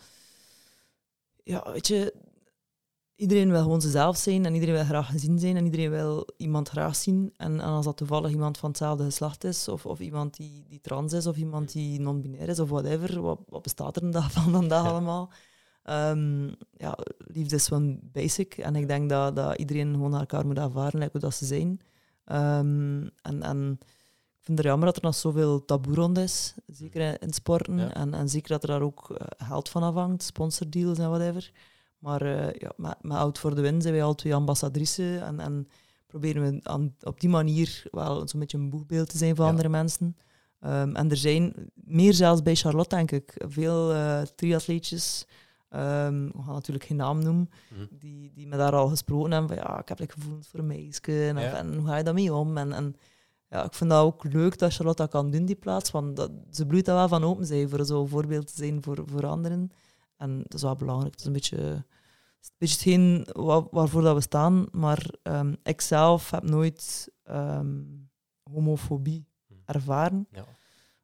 ja, 1.46 1.72
weet 1.72 1.86
je, 1.86 2.14
iedereen 3.14 3.50
wil 3.50 3.62
gewoon 3.62 3.80
zichzelf 3.80 4.16
zijn 4.16 4.44
en 4.44 4.54
iedereen 4.54 4.74
wil 4.74 4.84
graag 4.84 5.10
gezien 5.10 5.38
zijn 5.38 5.56
en 5.56 5.64
iedereen 5.64 5.90
wil 5.90 6.26
iemand 6.36 6.68
graag 6.68 6.96
zien. 6.96 7.32
En, 7.36 7.60
en 7.60 7.68
als 7.68 7.84
dat 7.84 7.96
toevallig 7.96 8.30
iemand 8.30 8.58
van 8.58 8.68
hetzelfde 8.68 9.04
geslacht 9.04 9.44
is, 9.44 9.68
of, 9.68 9.86
of 9.86 10.00
iemand 10.00 10.36
die, 10.36 10.64
die 10.68 10.80
trans 10.80 11.12
is, 11.12 11.26
of 11.26 11.36
iemand 11.36 11.72
die 11.72 12.00
non-binair 12.00 12.48
is, 12.48 12.58
of 12.58 12.68
whatever, 12.68 13.20
wat, 13.20 13.38
wat 13.48 13.62
bestaat 13.62 13.96
er 13.96 14.22
van 14.30 14.52
vandaag 14.52 14.84
ja. 14.84 14.90
allemaal? 14.90 15.30
Um, 15.90 16.54
ja, 16.76 16.98
liefde 17.18 17.56
is 17.56 17.66
gewoon 17.66 17.98
basic. 18.02 18.58
En 18.58 18.76
ik 18.76 18.88
denk 18.88 19.10
dat, 19.10 19.36
dat 19.36 19.58
iedereen 19.58 19.92
gewoon 19.92 20.14
elkaar 20.14 20.46
moet 20.46 20.58
ervaren, 20.58 20.98
like 20.98 21.12
hoe 21.12 21.20
dat 21.20 21.34
ze 21.34 21.44
zijn. 21.44 21.80
Um, 22.32 23.10
en, 23.22 23.42
en 23.42 23.78
vind 24.46 24.58
het 24.58 24.66
jammer 24.66 24.86
dat 24.86 24.96
er 24.96 25.02
nog 25.02 25.14
zoveel 25.14 25.64
taboe 25.64 25.94
rond 25.94 26.18
is, 26.18 26.54
zeker 26.66 27.22
in 27.22 27.32
sporten. 27.32 27.78
Ja. 27.78 27.94
En, 27.94 28.14
en 28.14 28.28
zeker 28.28 28.48
dat 28.48 28.62
er 28.62 28.68
daar 28.68 28.82
ook 28.82 29.16
geld 29.36 29.68
van 29.68 29.82
afhangt, 29.82 30.22
sponsordeals 30.22 30.98
en 30.98 31.08
whatever. 31.08 31.50
Maar 31.98 32.22
uh, 32.22 32.52
ja, 32.52 32.72
met, 32.76 32.96
met 33.00 33.16
Oud 33.16 33.38
voor 33.38 33.54
de 33.54 33.60
Win 33.60 33.82
zijn 33.82 33.94
wij 33.94 34.02
al 34.02 34.14
twee 34.14 34.34
ambassadrices 34.34 35.20
en, 35.20 35.40
en 35.40 35.68
proberen 36.06 36.42
we 36.42 36.60
aan, 36.62 36.94
op 37.02 37.20
die 37.20 37.28
manier 37.28 37.82
wel 37.90 38.28
zo'n 38.28 38.40
beetje 38.40 38.58
een 38.58 38.70
boegbeeld 38.70 39.08
te 39.08 39.18
zijn 39.18 39.36
voor 39.36 39.44
ja. 39.44 39.50
andere 39.50 39.68
mensen. 39.68 40.16
Um, 40.60 40.96
en 40.96 41.10
er 41.10 41.16
zijn, 41.16 41.54
meer 41.74 42.14
zelfs 42.14 42.42
bij 42.42 42.54
Charlotte 42.54 42.96
denk 42.96 43.10
ik, 43.10 43.44
veel 43.48 43.94
uh, 43.94 44.20
triatleetjes, 44.22 45.26
um, 45.70 46.26
we 46.26 46.42
gaan 46.42 46.54
natuurlijk 46.54 46.84
geen 46.84 46.96
naam 46.96 47.22
noemen, 47.22 47.50
mm. 47.74 47.88
die, 47.90 48.32
die 48.34 48.46
me 48.46 48.56
daar 48.56 48.74
al 48.74 48.88
gesproken 48.88 49.30
hebben 49.30 49.48
van 49.48 49.66
ja, 49.66 49.80
ik 49.80 49.88
heb 49.88 49.98
like, 49.98 50.12
gevoelens 50.12 50.48
voor 50.48 50.58
een 50.58 50.66
meisje 50.66 51.28
en, 51.28 51.36
ja. 51.36 51.56
en, 51.56 51.74
hoe 51.74 51.86
ga 51.86 51.96
je 51.96 52.04
daarmee 52.04 52.34
om? 52.34 52.56
En, 52.56 52.72
en 52.72 52.96
ja, 53.48 53.64
ik 53.64 53.74
vind 53.74 53.90
dat 53.90 54.04
ook 54.04 54.24
leuk 54.24 54.58
dat 54.58 54.74
Charlotte 54.74 55.02
dat 55.02 55.10
kan 55.10 55.30
doen, 55.30 55.44
die 55.44 55.56
plaats, 55.56 55.90
want 55.90 56.16
dat, 56.16 56.30
ze 56.50 56.66
bloeit 56.66 56.84
daar 56.84 56.96
wel 56.96 57.08
van 57.08 57.24
open 57.24 57.46
zijn 57.46 57.68
voor 57.68 57.84
zo'n 57.84 58.08
voorbeeld 58.08 58.46
te 58.46 58.52
zijn 58.56 58.82
voor, 58.82 59.02
voor 59.06 59.26
anderen. 59.26 59.70
En 60.16 60.38
dat 60.42 60.54
is 60.54 60.62
wel 60.62 60.76
belangrijk. 60.76 61.12
Het 61.12 61.20
is 61.20 61.26
een 61.26 61.32
beetje, 61.32 61.56
een 61.56 61.84
beetje 62.58 62.74
hetgeen 62.74 63.26
waar, 63.32 63.62
waarvoor 63.70 64.02
dat 64.02 64.14
we 64.14 64.20
staan. 64.20 64.66
Maar 64.70 65.06
um, 65.22 65.56
ik 65.62 65.80
zelf 65.80 66.30
heb 66.30 66.42
nooit 66.42 67.10
um, 67.30 68.10
homofobie 68.42 69.26
ervaren. 69.64 70.26
Ja. 70.30 70.44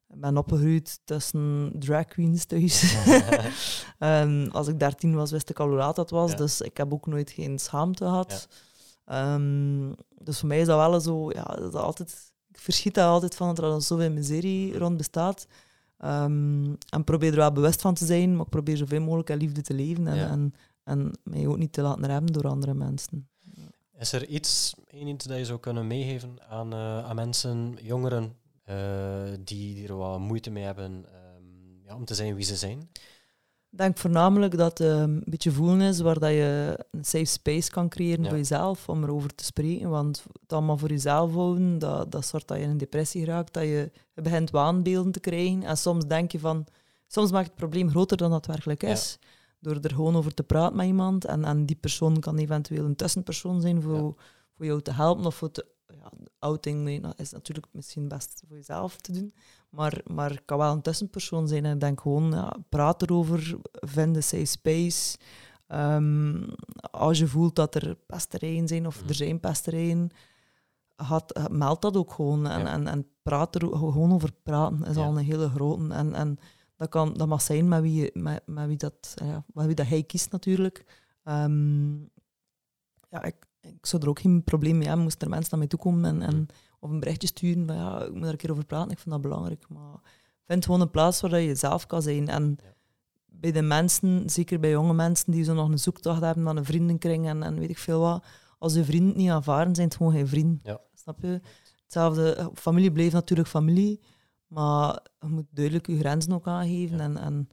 Ik 0.09 0.21
ben 0.21 0.37
opgegroeid 0.37 1.01
tussen 1.05 1.73
drag 1.79 2.05
queens 2.05 2.45
thuis. 2.45 2.97
um, 3.99 4.49
als 4.59 4.69
ik 4.69 4.79
dertien 4.79 5.15
was, 5.15 5.31
wist 5.31 5.51
ik 5.51 5.61
al 5.61 5.69
hoe 5.69 5.77
laat 5.77 5.97
dat 5.97 6.11
was. 6.11 6.31
Ja. 6.31 6.37
Dus 6.37 6.61
ik 6.61 6.77
heb 6.77 6.93
ook 6.93 7.07
nooit 7.07 7.31
geen 7.31 7.59
schaamte 7.59 8.05
gehad. 8.05 8.49
Ja. 9.07 9.39
dus 10.19 10.39
voor 10.39 10.49
mij 10.49 10.61
is 10.61 10.67
dat 10.67 10.91
wel 10.91 11.01
zo... 11.01 11.31
Ja, 11.31 11.45
dat 11.45 11.75
altijd, 11.75 12.11
ik 12.11 12.32
verschiet 12.63 12.95
daar 12.95 13.09
altijd 13.09 13.35
van 13.35 13.47
dat 13.47 13.59
er 13.59 13.65
al 13.65 13.81
zoveel 13.81 14.11
miserie 14.11 14.79
rond 14.79 14.97
bestaat. 14.97 15.47
Um, 16.05 16.77
en 16.89 17.05
probeer 17.05 17.31
er 17.31 17.37
wel 17.37 17.53
bewust 17.53 17.81
van 17.81 17.95
te 17.95 18.07
zijn, 18.07 18.37
maar 18.37 18.45
ik 18.45 18.51
probeer 18.51 18.77
zoveel 18.77 19.01
mogelijk 19.01 19.31
aan 19.31 19.39
liefde 19.39 19.61
te 19.61 19.75
leven 19.75 20.07
en, 20.07 20.17
ja. 20.17 20.29
en, 20.29 20.55
en, 20.85 21.13
mij 21.25 21.47
ook 21.47 21.59
niet 21.59 21.73
te 21.73 21.83
laten 21.83 22.07
remmen 22.07 22.33
door 22.33 22.49
andere 22.49 22.75
mensen. 22.75 23.29
Is 23.99 24.13
er 24.13 24.27
iets, 24.27 24.75
iets 24.95 25.25
dat 25.25 25.39
je 25.39 25.45
zou 25.45 25.59
kunnen 25.59 25.87
meegeven 25.87 26.39
aan, 26.49 26.75
uh, 26.75 27.05
aan 27.05 27.17
mensen, 27.17 27.79
jongeren, 27.83 28.37
uh, 28.71 28.77
die, 29.45 29.75
die 29.75 29.89
er 29.89 29.97
wat 29.97 30.19
moeite 30.19 30.51
mee 30.51 30.65
hebben 30.65 30.93
um, 30.93 31.81
ja, 31.85 31.95
om 31.95 32.05
te 32.05 32.15
zijn 32.15 32.35
wie 32.35 32.45
ze 32.45 32.57
zijn? 32.57 32.89
Ik 33.73 33.79
denk 33.79 33.99
voornamelijk 33.99 34.57
dat 34.57 34.79
het 34.79 34.89
um, 34.89 35.01
een 35.01 35.23
beetje 35.27 35.51
voelen 35.51 35.81
is 35.81 36.01
waar 36.01 36.19
dat 36.19 36.31
je 36.31 36.79
een 36.91 37.05
safe 37.05 37.25
space 37.25 37.71
kan 37.71 37.89
creëren 37.89 38.23
ja. 38.23 38.29
voor 38.29 38.39
jezelf 38.39 38.89
om 38.89 39.03
erover 39.03 39.35
te 39.35 39.45
spreken. 39.45 39.91
Want 39.91 40.25
het 40.41 40.53
allemaal 40.53 40.79
voor 40.79 40.89
jezelf 40.89 41.33
houden, 41.33 41.79
dat, 41.79 42.13
dat 42.13 42.27
zorgt 42.27 42.49
dat 42.49 42.57
je 42.57 42.63
in 42.63 42.71
een 42.71 42.79
depressie 42.79 43.25
raakt, 43.25 43.53
dat 43.53 43.63
je, 43.63 43.91
je 44.15 44.23
begint 44.23 44.51
waanbeelden 44.51 45.13
te 45.13 45.21
krijgen. 45.21 45.63
En 45.63 45.77
soms 45.77 46.07
denk 46.07 46.33
je 46.33 46.39
van, 46.39 46.67
soms 47.07 47.31
maakt 47.31 47.47
het 47.47 47.57
probleem 47.57 47.91
groter 47.91 48.17
dan 48.17 48.31
dat 48.31 48.47
werkelijk 48.47 48.83
is. 48.83 49.19
Ja. 49.21 49.29
Door 49.61 49.79
er 49.83 49.95
gewoon 49.95 50.17
over 50.17 50.35
te 50.35 50.43
praten 50.43 50.77
met 50.77 50.87
iemand. 50.87 51.25
En, 51.25 51.45
en 51.45 51.67
die 51.67 51.77
persoon 51.77 52.21
kan 52.21 52.39
eventueel 52.39 52.85
een 52.85 52.97
tussenpersoon 52.97 53.61
zijn 53.61 53.83
voor, 53.83 53.95
ja. 54.17 54.25
voor 54.57 54.67
jou 54.67 54.83
te 54.83 54.93
helpen 54.93 55.27
of 55.27 55.35
voor 55.35 55.51
te, 55.51 55.67
ja, 55.87 56.11
outing 56.39 56.83
nee, 56.83 57.01
is 57.17 57.33
natuurlijk 57.33 57.67
misschien 57.71 58.09
best 58.09 58.43
voor 58.49 58.57
jezelf 58.57 58.97
te 58.97 59.13
doen. 59.13 59.33
Maar, 59.73 60.01
maar 60.07 60.43
kan 60.45 60.59
wel 60.59 60.73
een 60.73 60.83
tussenpersoon 60.83 61.49
zijn. 61.49 61.65
En 61.65 61.75
ik 61.75 61.81
denk 61.81 62.01
gewoon, 62.01 62.31
ja, 62.31 62.57
praat 62.69 63.03
erover, 63.03 63.57
vind 63.73 64.17
een 64.17 64.23
safe 64.23 64.45
space. 64.45 65.19
Um, 65.69 66.47
als 66.91 67.19
je 67.19 67.27
voelt 67.27 67.57
dat 67.57 67.75
er 67.75 67.97
pesterijen 68.07 68.69
zijn 68.69 68.87
of 68.87 69.09
er 69.09 69.15
zijn 69.15 69.41
pesterijen, 69.41 70.11
had, 70.95 71.49
meld 71.51 71.83
dat 71.83 71.97
ook 71.97 72.13
gewoon. 72.13 72.47
En, 72.47 72.61
ja. 72.61 72.67
en, 72.67 72.87
en 72.87 73.07
praat 73.23 73.55
er 73.55 73.61
gewoon 73.61 74.13
over 74.13 74.33
praten 74.43 74.85
is 74.85 74.97
ja. 74.97 75.05
al 75.05 75.19
een 75.19 75.25
hele 75.25 75.49
grote. 75.49 75.95
En, 75.95 76.15
en 76.15 76.39
dat, 76.77 76.89
kan, 76.89 77.13
dat 77.13 77.29
mag 77.29 77.43
zijn 77.43 77.69
met 77.69 77.83
wie, 77.83 78.11
met, 78.13 78.43
met 78.47 78.67
wie, 78.67 78.77
dat, 78.77 79.15
ja, 79.15 79.45
met 79.47 79.67
wie 79.67 79.75
dat 79.75 79.87
hij 79.87 80.03
kiest 80.03 80.33
natuurlijk. 80.33 80.85
Um, 81.25 82.11
ja, 83.09 83.23
ik, 83.23 83.37
ik 83.61 83.87
zou 83.87 84.03
er 84.03 84.09
ook 84.09 84.21
geen 84.21 84.45
probleem 84.45 84.77
mee 84.77 84.87
hebben, 84.87 85.05
moesten 85.05 85.23
er 85.23 85.29
mensen 85.29 85.51
naar 85.51 85.59
mij 85.59 85.69
toe 85.69 85.79
komen 85.79 86.05
en, 86.05 86.23
en, 86.23 86.47
of 86.83 86.91
een 86.91 87.01
berichtje 87.01 87.27
sturen 87.27 87.67
van 87.67 87.77
ja, 87.77 88.03
ik 88.03 88.15
moet 88.15 88.25
er 88.25 88.31
een 88.31 88.37
keer 88.37 88.51
over 88.51 88.65
praten, 88.65 88.91
ik 88.91 88.99
vind 88.99 89.11
dat 89.11 89.21
belangrijk. 89.21 89.69
Maar 89.69 90.01
vind 90.47 90.65
gewoon 90.65 90.81
een 90.81 90.91
plaats 90.91 91.21
waar 91.21 91.41
je 91.41 91.55
zelf 91.55 91.87
kan 91.87 92.03
zijn. 92.03 92.29
En 92.29 92.59
ja. 92.63 92.75
bij 93.27 93.53
de 93.53 93.63
mensen, 93.63 94.31
zeker 94.31 94.61
bij 94.61 94.71
jonge 94.71 94.95
mensen 94.95 95.33
die 95.33 95.45
zo 95.45 95.55
nog 95.55 95.69
een 95.69 95.79
zoektocht 95.79 96.21
hebben 96.21 96.45
naar 96.45 96.57
een 96.57 96.65
vriendenkring 96.65 97.27
en, 97.27 97.43
en 97.43 97.59
weet 97.59 97.71
ik 97.71 97.79
veel 97.79 98.01
wat, 98.01 98.25
als 98.59 98.75
je 98.75 98.85
vrienden 98.85 99.17
niet 99.17 99.31
aanvaarden, 99.31 99.75
zijn 99.75 99.89
het 99.89 99.97
gewoon 99.97 100.13
geen 100.13 100.29
vrienden. 100.29 100.61
Ja. 100.63 100.81
Snap 100.95 101.21
je? 101.21 101.41
Hetzelfde, 101.83 102.51
familie 102.55 102.93
blijft 102.93 103.13
natuurlijk 103.13 103.49
familie, 103.49 104.01
maar 104.47 105.07
je 105.21 105.29
moet 105.29 105.47
duidelijk 105.51 105.87
je 105.87 105.99
grenzen 105.99 106.33
ook 106.33 106.47
aangeven. 106.47 107.01
En, 107.01 107.17
en 107.17 107.49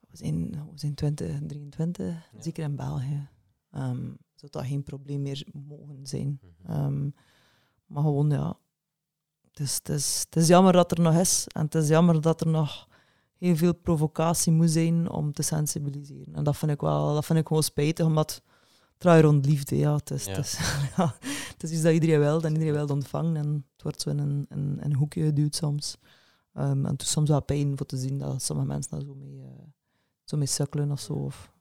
we, 0.00 0.16
zijn, 0.16 0.50
we 0.50 0.78
zijn 0.78 0.94
2023, 0.94 2.30
zeker 2.38 2.64
in 2.64 2.76
België. 2.76 3.28
Um, 3.72 4.18
zou 4.34 4.50
dat 4.50 4.64
geen 4.64 4.82
probleem 4.82 5.22
meer 5.22 5.46
mogen 5.52 6.06
zijn. 6.06 6.40
Um, 6.70 7.14
maar 7.88 8.02
gewoon, 8.02 8.30
ja. 8.30 8.58
Het 9.50 9.60
is, 9.60 9.74
het, 9.74 9.88
is, 9.88 10.24
het 10.24 10.36
is 10.36 10.48
jammer 10.48 10.72
dat 10.72 10.90
er 10.90 11.00
nog 11.00 11.14
is. 11.14 11.46
En 11.46 11.64
het 11.64 11.74
is 11.74 11.88
jammer 11.88 12.20
dat 12.20 12.40
er 12.40 12.48
nog 12.48 12.88
heel 13.38 13.56
veel 13.56 13.74
provocatie 13.74 14.52
moet 14.52 14.70
zijn 14.70 15.10
om 15.10 15.32
te 15.32 15.42
sensibiliseren. 15.42 16.34
En 16.34 16.44
dat 16.44 16.56
vind 16.56 16.70
ik 16.70 16.80
wel, 16.80 17.14
dat 17.14 17.26
vind 17.26 17.38
ik 17.38 17.46
gewoon 17.46 17.62
spijtig, 17.62 18.06
omdat 18.06 18.42
draai 18.98 19.22
rond 19.22 19.46
liefde, 19.46 19.76
ja. 19.76 19.94
Het 19.94 20.10
is, 20.10 20.24
ja. 20.24 20.30
Het, 20.30 20.44
is, 20.44 20.58
ja, 20.96 21.14
het 21.52 21.62
is 21.62 21.70
iets 21.70 21.82
dat 21.82 21.92
iedereen 21.92 22.18
wil 22.18 22.42
en 22.42 22.52
iedereen 22.52 22.72
wil 22.72 22.86
ontvangen. 22.86 23.36
En 23.36 23.66
het 23.72 23.82
wordt 23.82 24.00
zo 24.00 24.10
in 24.10 24.18
een, 24.18 24.46
in, 24.48 24.58
in 24.58 24.78
een 24.80 24.94
hoekje 24.94 25.24
geduwd 25.24 25.54
soms. 25.54 25.96
Um, 26.54 26.86
en 26.86 26.92
het 26.92 27.02
is 27.02 27.10
soms 27.10 27.28
wel 27.28 27.42
pijn 27.42 27.76
voor 27.76 27.86
te 27.86 27.96
zien 27.96 28.18
dat 28.18 28.42
sommige 28.42 28.68
mensen 28.68 28.90
daar 28.90 29.00
zo 29.00 29.14
mee, 29.14 29.34
uh, 29.34 29.46
zo 30.24 30.36
mee 30.36 30.46
sukkelen 30.46 30.90
of 30.90 31.00
zo. 31.00 31.12
Of, 31.12 31.52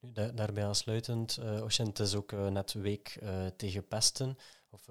nu, 0.00 0.12
daar, 0.12 0.34
daarbij 0.34 0.66
aansluitend, 0.66 1.38
uh, 1.40 1.62
Ocean, 1.62 1.88
het 1.88 1.98
is 1.98 2.14
ook 2.14 2.32
uh, 2.32 2.48
net 2.48 2.72
week 2.72 3.18
uh, 3.22 3.46
tegen 3.46 3.88
pesten. 3.88 4.36
of 4.70 4.88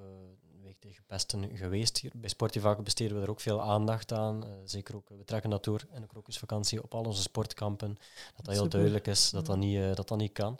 week 0.68 0.80
tegen 0.80 1.03
pesten 1.07 1.57
geweest 1.57 1.98
hier. 1.98 2.11
Bij 2.15 2.30
Sportivac 2.30 2.84
besteden 2.84 3.18
we 3.18 3.23
er 3.23 3.30
ook 3.30 3.39
veel 3.39 3.61
aandacht 3.61 4.11
aan. 4.11 4.44
Uh, 4.44 4.52
zeker 4.64 4.95
ook, 4.95 5.10
we 5.10 5.23
trekken 5.23 5.49
dat 5.49 5.64
door 5.64 5.85
in 5.94 6.02
de 6.02 6.07
krokusvakantie 6.07 6.84
op 6.84 6.94
al 6.94 7.03
onze 7.03 7.22
sportkampen. 7.22 7.98
Dat 8.35 8.45
dat 8.45 8.56
heel 8.56 8.69
duidelijk 8.69 9.07
is 9.07 9.30
dat 9.30 9.45
dat 9.45 9.57
niet, 9.57 9.95
dat 9.95 10.07
dat 10.07 10.18
niet 10.18 10.34
kan. 10.34 10.60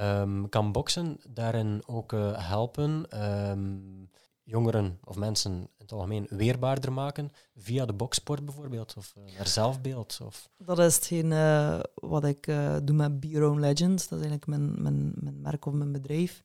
Um, 0.00 0.48
kan 0.48 0.72
boksen 0.72 1.20
daarin 1.28 1.82
ook 1.86 2.12
helpen? 2.36 3.22
Um, 3.50 4.10
jongeren 4.42 4.98
of 5.04 5.16
mensen 5.16 5.52
in 5.52 5.68
het 5.78 5.92
algemeen 5.92 6.26
weerbaarder 6.30 6.92
maken 6.92 7.32
via 7.56 7.86
de 7.86 7.92
boksport 7.92 8.44
bijvoorbeeld, 8.44 8.94
of 8.96 9.14
uh, 9.18 9.36
naar 9.36 9.46
zelfbeeld? 9.46 10.18
Of... 10.24 10.48
Dat 10.56 10.78
is 10.78 10.94
hetgeen 10.94 11.30
uh, 11.30 11.80
wat 11.94 12.24
ik 12.24 12.46
uh, 12.46 12.76
doe 12.82 12.96
met 12.96 13.20
Be 13.20 13.28
Your 13.28 13.50
Own 13.50 13.60
Legends. 13.60 14.08
Dat 14.08 14.20
is 14.20 14.26
eigenlijk 14.26 14.46
mijn, 14.46 14.82
mijn, 14.82 15.12
mijn 15.14 15.40
merk 15.40 15.66
of 15.66 15.72
mijn 15.72 15.92
bedrijf. 15.92 16.42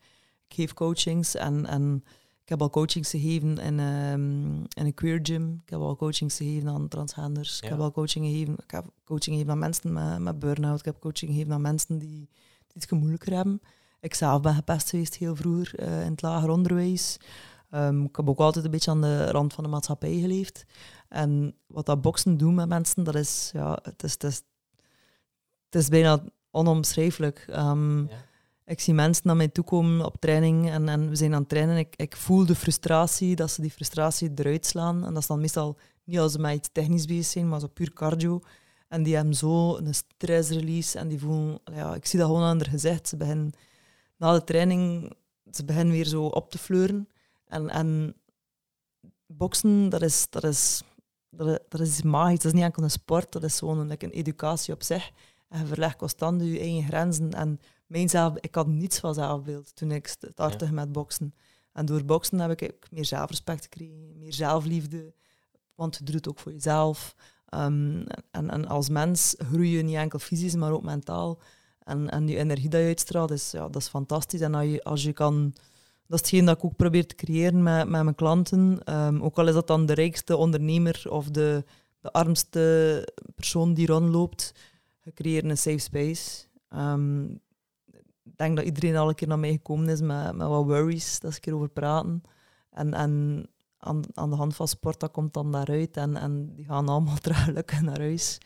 Ik 0.48 0.56
geef 0.56 0.74
coachings 0.74 1.36
en, 1.36 1.66
en 1.66 2.04
heb 2.52 2.62
al 2.62 2.70
coachings 2.70 3.10
gegeven 3.10 3.58
in, 3.58 3.80
um, 3.80 4.54
in 4.54 4.86
een 4.86 4.94
queer 4.94 5.20
gym. 5.24 5.62
Ik 5.64 5.70
heb 5.70 5.80
al 5.80 5.96
coachings 5.96 6.38
gegeven 6.38 6.70
aan 6.70 6.88
transgenders. 6.88 7.60
Ja. 7.60 7.64
Ik 7.64 7.70
heb 7.70 7.80
al 7.80 7.92
coaching 7.92 8.26
gegeven, 8.26 8.54
ik 8.54 8.72
heb 8.72 8.86
coaching 9.04 9.36
gegeven 9.36 9.52
aan 9.52 9.60
mensen 9.60 9.94
met, 9.94 10.20
met 10.20 10.40
burn-out. 10.40 10.80
Ik 10.80 10.86
heb 10.86 11.00
coaching 11.00 11.32
gegeven 11.32 11.54
aan 11.54 11.62
mensen 11.62 11.98
die, 11.98 12.30
die 12.68 12.82
het 12.82 12.92
moeilijker 12.92 13.34
hebben. 13.34 13.62
Ik 14.00 14.14
zelf 14.14 14.42
ben 14.42 14.56
gepest 14.56 14.90
geweest 14.90 15.16
heel 15.16 15.36
vroeger 15.36 15.80
in 15.80 16.12
het 16.12 16.22
lager 16.22 16.50
onderwijs. 16.50 17.18
Um, 17.72 18.06
ik 18.06 18.16
heb 18.16 18.30
ook 18.30 18.40
altijd 18.40 18.66
een 18.66 18.72
beetje 18.72 18.92
aan 18.92 19.02
de 19.02 19.32
rand 19.32 19.54
van 19.54 19.64
de 19.64 19.70
maatschappij 19.70 20.20
geleefd. 20.20 20.66
En 21.10 21.56
wat 21.68 21.86
dat 21.86 22.02
boksen 22.02 22.38
doet 22.38 22.54
met 22.54 22.68
mensen, 22.68 23.04
dat 23.04 23.16
is, 23.16 23.50
ja, 23.54 23.80
het 23.82 24.04
is, 24.04 24.12
het 24.12 24.24
is, 24.24 24.42
het 25.66 25.76
is 25.76 25.90
bijna 25.90 26.24
onomschrijfelijk. 26.52 27.46
Um, 27.50 28.08
ja. 28.08 28.30
Ik 28.72 28.80
zie 28.80 28.94
mensen 28.94 29.22
naar 29.26 29.36
mij 29.36 29.48
toe 29.48 29.64
komen 29.64 30.06
op 30.06 30.16
training 30.20 30.70
en, 30.70 30.90
en 30.90 31.10
we 31.10 31.16
zijn 31.16 31.34
aan 31.34 31.40
het 31.40 31.50
trainen. 31.50 31.78
Ik, 31.78 31.96
ik 31.96 32.16
voel 32.16 32.46
de 32.46 32.56
frustratie, 32.56 33.36
dat 33.36 33.52
ze 33.52 33.62
die 33.62 33.72
frustratie 33.72 34.32
eruit 34.36 34.66
slaan. 34.66 35.06
En 35.06 35.14
dat 35.14 35.22
is 35.22 35.28
dan 35.28 35.40
meestal 35.40 35.78
niet 36.04 36.20
als 36.20 36.32
ze 36.32 36.40
met 36.40 36.56
iets 36.56 36.70
technisch 36.72 37.06
bezig 37.06 37.26
zijn, 37.26 37.50
maar 37.50 37.60
zo 37.60 37.68
puur 37.68 37.94
cardio. 37.94 38.42
En 38.88 39.04
die 39.04 39.16
hebben 39.16 39.34
zo 39.34 39.78
een 39.78 39.94
stressrelease 39.94 41.00
en 41.00 41.08
die 41.08 41.20
voelen, 41.20 41.60
ja, 41.74 41.96
ik 41.96 42.06
zie 42.06 42.20
dat 42.20 42.28
gewoon 42.28 42.44
aan 42.44 42.58
haar 42.58 42.70
gezicht. 42.70 43.08
Ze 43.08 43.18
beginnen 43.18 43.52
na 44.18 44.34
de 44.34 44.44
training, 44.44 45.14
ze 45.52 45.66
beginnen 45.66 45.94
weer 45.94 46.08
zo 46.08 46.26
op 46.26 46.52
te 46.52 46.58
fleuren. 46.58 47.08
En, 47.48 47.70
en 47.70 48.16
boksen, 49.26 49.90
dat 49.90 50.02
is, 50.02 50.28
dat, 50.30 50.44
is, 50.44 50.82
dat, 51.30 51.64
dat 51.70 51.82
is 51.82 52.02
magisch. 52.02 52.40
Dat 52.40 52.46
is 52.46 52.54
niet 52.54 52.64
enkel 52.64 52.84
een 52.84 52.92
sport, 52.92 53.32
dat 53.32 53.44
is 53.44 53.60
gewoon 53.60 53.80
een, 53.80 53.88
like 53.88 54.06
een 54.06 54.12
educatie 54.12 54.74
op 54.74 54.84
zich. 54.84 55.12
En 55.50 55.60
je 55.60 55.66
verlegt 55.66 55.98
constant 55.98 56.42
je 56.42 56.60
eigen 56.60 56.84
grenzen. 56.84 57.32
En 57.32 57.60
mijn 57.92 58.10
zelf, 58.10 58.34
ik 58.40 58.56
had 58.56 58.68
niets 58.68 59.00
van 59.00 59.14
zelfbeeld 59.14 59.76
toen 59.76 59.92
ik 59.92 60.08
startte 60.08 60.66
ja. 60.66 60.72
met 60.72 60.92
boksen. 60.92 61.34
En 61.74 61.86
door 61.86 62.06
boksen 62.06 62.40
heb 62.40 62.62
ik 62.62 62.88
meer 62.92 63.06
zelfrespect 63.06 63.64
gekregen, 63.64 64.18
meer 64.18 64.34
zelfliefde. 64.34 65.14
Want 65.76 65.98
je 65.98 66.04
doet 66.04 66.16
het 66.16 66.28
ook 66.28 66.40
voor 66.40 66.52
jezelf. 66.52 67.16
Um, 67.50 68.06
en, 68.32 68.50
en 68.50 68.68
als 68.68 68.90
mens 68.90 69.36
groei 69.38 69.70
je 69.70 69.84
niet 69.84 69.96
enkel 69.96 70.20
fysisch, 70.20 70.56
maar 70.56 70.72
ook 70.72 70.84
mentaal. 70.84 71.40
En, 71.84 72.10
en 72.10 72.26
die 72.26 72.38
energie 72.38 72.70
die 72.70 72.80
je 72.80 72.86
uitstraalt, 72.86 73.32
is, 73.32 73.52
ja, 73.52 73.70
dat 73.70 73.82
is 73.82 73.88
fantastisch. 73.88 74.42
En 74.42 74.56
als 74.56 74.66
je, 74.66 74.84
als 74.84 75.04
je 75.04 75.14
kan 75.14 75.54
dat 76.08 76.20
is 76.20 76.26
hetgeen 76.30 76.46
dat 76.46 76.58
ik 76.58 76.66
ook 76.66 76.76
probeer 76.76 77.08
te 77.08 77.16
creëren 77.16 77.64
met, 77.64 77.90
met 77.90 78.04
mijn 78.04 78.16
klanten. 78.16 78.80
Um, 78.86 79.22
ook 79.22 79.38
al 79.38 79.48
is 79.48 79.54
dat 79.54 79.68
dan 79.68 79.86
de 79.86 79.94
rijkste 79.94 80.36
ondernemer 80.36 81.04
of 81.10 81.30
de, 81.30 81.64
de 82.00 82.12
armste 82.12 83.08
persoon 83.36 83.74
die 83.74 83.88
rondloopt, 83.88 84.54
we 85.04 85.14
creëren 85.14 85.50
een 85.50 85.58
safe 85.58 85.78
space. 85.78 86.46
Um, 86.74 87.40
denk 88.42 88.56
dat 88.56 88.66
iedereen 88.66 88.96
al 88.96 89.10
een 89.10 89.16
keer 89.16 89.28
naar 89.28 89.40
mij 89.40 89.52
gekomen 89.52 89.90
is 89.90 90.02
met, 90.02 90.36
met 90.36 90.48
wat 90.48 90.66
worries, 90.66 91.20
dat 91.20 91.30
is 91.30 91.36
een 91.36 91.42
keer 91.42 91.56
over 91.56 91.70
praten. 91.70 92.24
En, 92.70 92.94
en 92.94 93.46
aan, 93.78 94.02
aan 94.14 94.30
de 94.30 94.36
hand 94.36 94.56
van 94.56 94.68
sport, 94.68 95.00
dat 95.00 95.12
komt 95.12 95.34
dan 95.34 95.52
daaruit 95.52 95.98
en, 95.98 96.16
en 96.16 96.54
die 96.56 96.66
gaan 96.66 96.90
allemaal 96.90 97.18
terug 97.28 97.82
naar 97.82 98.00
huis. 98.00 98.38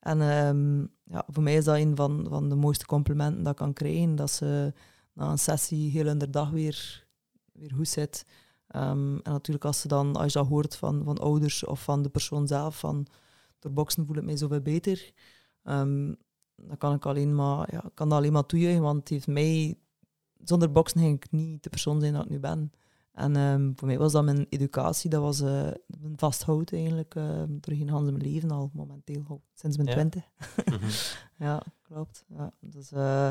En 0.00 0.20
um, 0.20 0.90
ja, 1.04 1.24
voor 1.26 1.42
mij 1.42 1.54
is 1.54 1.64
dat 1.64 1.76
een 1.76 1.96
van, 1.96 2.26
van 2.28 2.48
de 2.48 2.54
mooiste 2.54 2.86
complimenten 2.86 3.42
dat 3.42 3.52
ik 3.52 3.58
kan 3.58 3.72
krijgen, 3.72 4.16
dat 4.16 4.30
ze 4.30 4.72
na 5.12 5.30
een 5.30 5.38
sessie 5.38 5.90
heel 5.90 6.06
in 6.06 6.18
de 6.18 6.30
dag 6.30 6.50
weer, 6.50 7.06
weer 7.52 7.72
goed 7.74 7.88
zit. 7.88 8.24
Um, 8.76 9.20
en 9.22 9.32
natuurlijk 9.32 9.64
als, 9.64 9.80
ze 9.80 9.88
dan, 9.88 10.16
als 10.16 10.32
je 10.32 10.38
dat 10.38 10.48
hoort 10.48 10.76
van, 10.76 11.04
van 11.04 11.18
ouders 11.18 11.64
of 11.64 11.82
van 11.82 12.02
de 12.02 12.08
persoon 12.08 12.46
zelf, 12.46 12.78
van 12.78 13.06
door 13.58 13.72
boksen 13.72 14.06
voel 14.06 14.16
ik 14.16 14.24
mij 14.24 14.36
zoveel 14.36 14.60
beter, 14.60 15.12
um, 15.64 16.16
dan 16.66 16.76
kan 16.76 16.94
ik 16.94 17.06
alleen 17.06 17.34
maar, 17.34 17.68
ja, 17.72 17.90
kan 17.94 18.08
dat 18.08 18.18
alleen 18.18 18.32
maar 18.32 18.46
toejuichen, 18.46 18.82
want 18.82 18.98
het 18.98 19.08
heeft 19.08 19.26
mij, 19.26 19.78
zonder 20.44 20.72
boksen 20.72 21.00
ging 21.00 21.16
ik 21.16 21.30
niet 21.30 21.62
de 21.62 21.70
persoon 21.70 22.00
zijn 22.00 22.12
dat 22.12 22.24
ik 22.24 22.30
nu 22.30 22.40
ben. 22.40 22.72
En 23.12 23.36
um, 23.36 23.72
voor 23.76 23.86
mij 23.86 23.98
was 23.98 24.12
dat 24.12 24.24
mijn 24.24 24.46
educatie, 24.48 25.10
dat 25.10 25.22
was 25.22 25.40
uh, 25.40 25.68
mijn 25.86 26.16
vasthoud 26.16 26.72
eigenlijk, 26.72 27.14
uh, 27.14 27.42
doorheen 27.48 27.88
in 27.88 28.04
mijn 28.04 28.16
leven 28.16 28.50
al 28.50 28.70
momenteel, 28.72 29.42
sinds 29.54 29.76
mijn 29.76 29.88
twintig. 29.88 30.24
Ja. 30.64 30.76
Mhm. 30.76 30.90
ja, 31.46 31.62
klopt. 31.82 32.24
Ja. 32.28 32.52
Dus 32.60 32.92
uh, 32.92 33.30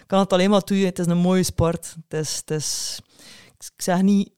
ik 0.00 0.06
kan 0.06 0.18
het 0.18 0.32
alleen 0.32 0.50
maar 0.50 0.64
toe. 0.64 0.76
Het 0.76 0.98
is 0.98 1.06
een 1.06 1.18
mooie 1.18 1.42
sport. 1.42 1.96
Het 2.08 2.20
is, 2.20 2.36
het 2.36 2.50
is, 2.50 3.00
ik 3.58 3.82
zeg 3.82 4.02
niet, 4.02 4.32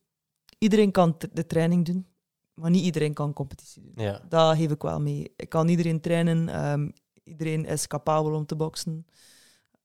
iedereen 0.59 0.91
kan 0.91 1.17
de 1.33 1.47
training 1.47 1.85
doen, 1.85 2.07
maar 2.55 2.71
niet 2.71 2.85
iedereen 2.85 3.15
kan 3.15 3.33
competitie 3.33 3.83
doen. 3.83 4.05
Ja. 4.05 4.21
Dat 4.29 4.57
geef 4.57 4.71
ik 4.71 4.83
wel 4.83 5.01
mee. 5.01 5.33
Ik 5.37 5.49
kan 5.49 5.69
iedereen 5.69 6.01
trainen, 6.01 6.71
um, 6.73 6.93
iedereen 7.25 7.65
is 7.65 7.87
capabel 7.87 8.35
om 8.35 8.47
te 8.47 8.57
boksen. 8.57 9.07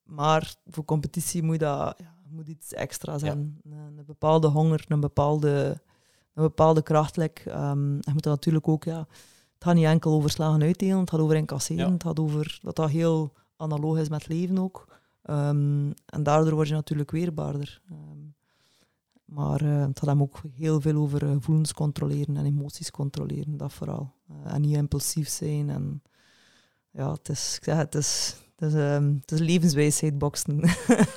Maar 0.03 0.55
voor 0.65 0.85
competitie 0.85 1.43
moet 1.43 1.59
dat... 1.59 1.95
Ja, 1.97 2.17
moet 2.29 2.47
iets 2.47 2.73
extra 2.73 3.17
zijn. 3.17 3.61
Een, 3.63 3.71
een, 3.97 4.05
bepaalde 4.05 4.47
honger, 4.47 4.85
een 4.87 4.99
bepaalde, 4.99 5.81
een 6.33 6.43
bepaalde 6.43 6.81
krachtlek. 6.81 7.43
Um, 7.47 7.95
je 7.95 8.11
moet 8.13 8.23
dat 8.23 8.33
natuurlijk 8.33 8.67
ook, 8.67 8.83
ja, 8.83 8.99
het 9.53 9.63
gaat 9.63 9.75
niet 9.75 9.85
enkel 9.85 10.11
over 10.11 10.29
slagen 10.29 10.61
uitdelen, 10.61 10.99
het 10.99 11.09
gaat 11.09 11.19
over 11.19 11.35
incasseren, 11.35 11.91
het 11.91 12.03
gaat 12.03 12.19
over 12.19 12.59
dat 12.61 12.75
dat 12.75 12.89
heel 12.89 13.33
analoog 13.57 13.97
is 13.97 14.09
met 14.09 14.27
leven 14.27 14.57
ook. 14.57 14.87
Um, 15.23 15.93
en 16.05 16.23
daardoor 16.23 16.53
word 16.53 16.67
je 16.67 16.73
natuurlijk 16.73 17.11
weerbaarder. 17.11 17.81
Um, 17.91 18.35
maar 19.25 19.63
uh, 19.63 19.85
het 19.85 19.99
gaat 19.99 20.09
hem 20.09 20.21
ook 20.21 20.41
heel 20.53 20.81
veel 20.81 20.95
over 20.95 21.23
uh, 21.23 21.31
gevoelens 21.31 21.73
controleren 21.73 22.37
en 22.37 22.45
emoties 22.45 22.91
controleren, 22.91 23.57
dat 23.57 23.73
vooral. 23.73 24.13
Uh, 24.31 24.53
en 24.53 24.61
niet 24.61 24.75
impulsief 24.75 25.29
zijn. 25.29 25.69
En 25.69 26.01
ja, 26.91 27.11
het 27.11 27.29
is, 27.29 27.55
ik 27.55 27.63
zeg, 27.63 27.77
het 27.77 27.95
is, 27.95 28.35
het 28.55 28.69
is, 28.69 28.73
um, 28.73 29.17
het 29.21 29.31
is 29.31 29.39
levenswijsheid, 29.39 30.17
boksen. 30.17 30.61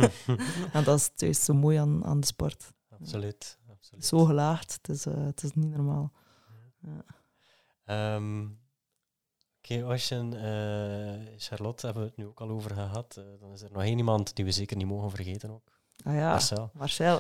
en 0.73 0.85
dat 0.85 0.99
is 0.99 1.11
juist 1.17 1.43
zo 1.43 1.55
mooi 1.55 1.77
aan, 1.77 2.05
aan 2.05 2.21
de 2.21 2.27
sport. 2.27 2.73
Absoluut. 3.01 3.59
absoluut. 3.71 4.05
Zo 4.07 4.25
gelaagd, 4.25 4.73
het 4.73 4.89
is, 4.89 5.07
uh, 5.07 5.25
het 5.25 5.43
is 5.43 5.53
niet 5.55 5.71
normaal. 5.77 6.13
Ja. 7.87 8.15
Um, 8.15 8.61
Oké, 9.65 9.85
Ocean, 9.85 10.35
uh, 10.35 11.13
Charlotte 11.37 11.87
hebben 11.87 12.03
we 12.03 12.09
het 12.09 12.17
nu 12.19 12.27
ook 12.27 12.41
al 12.41 12.49
over 12.49 12.71
gehad. 12.71 13.17
Uh, 13.19 13.25
dan 13.41 13.53
is 13.53 13.63
er 13.63 13.73
nog 13.73 13.83
één 13.83 13.99
iemand 13.99 14.37
die 14.37 14.45
we 14.45 14.51
zeker 14.51 14.77
niet 14.77 14.87
mogen 14.87 15.11
vergeten 15.11 15.51
ook. 15.51 15.73
Ah 16.05 16.15
ja, 16.15 16.31
Marcel. 16.31 16.71
Marcel. 16.73 17.19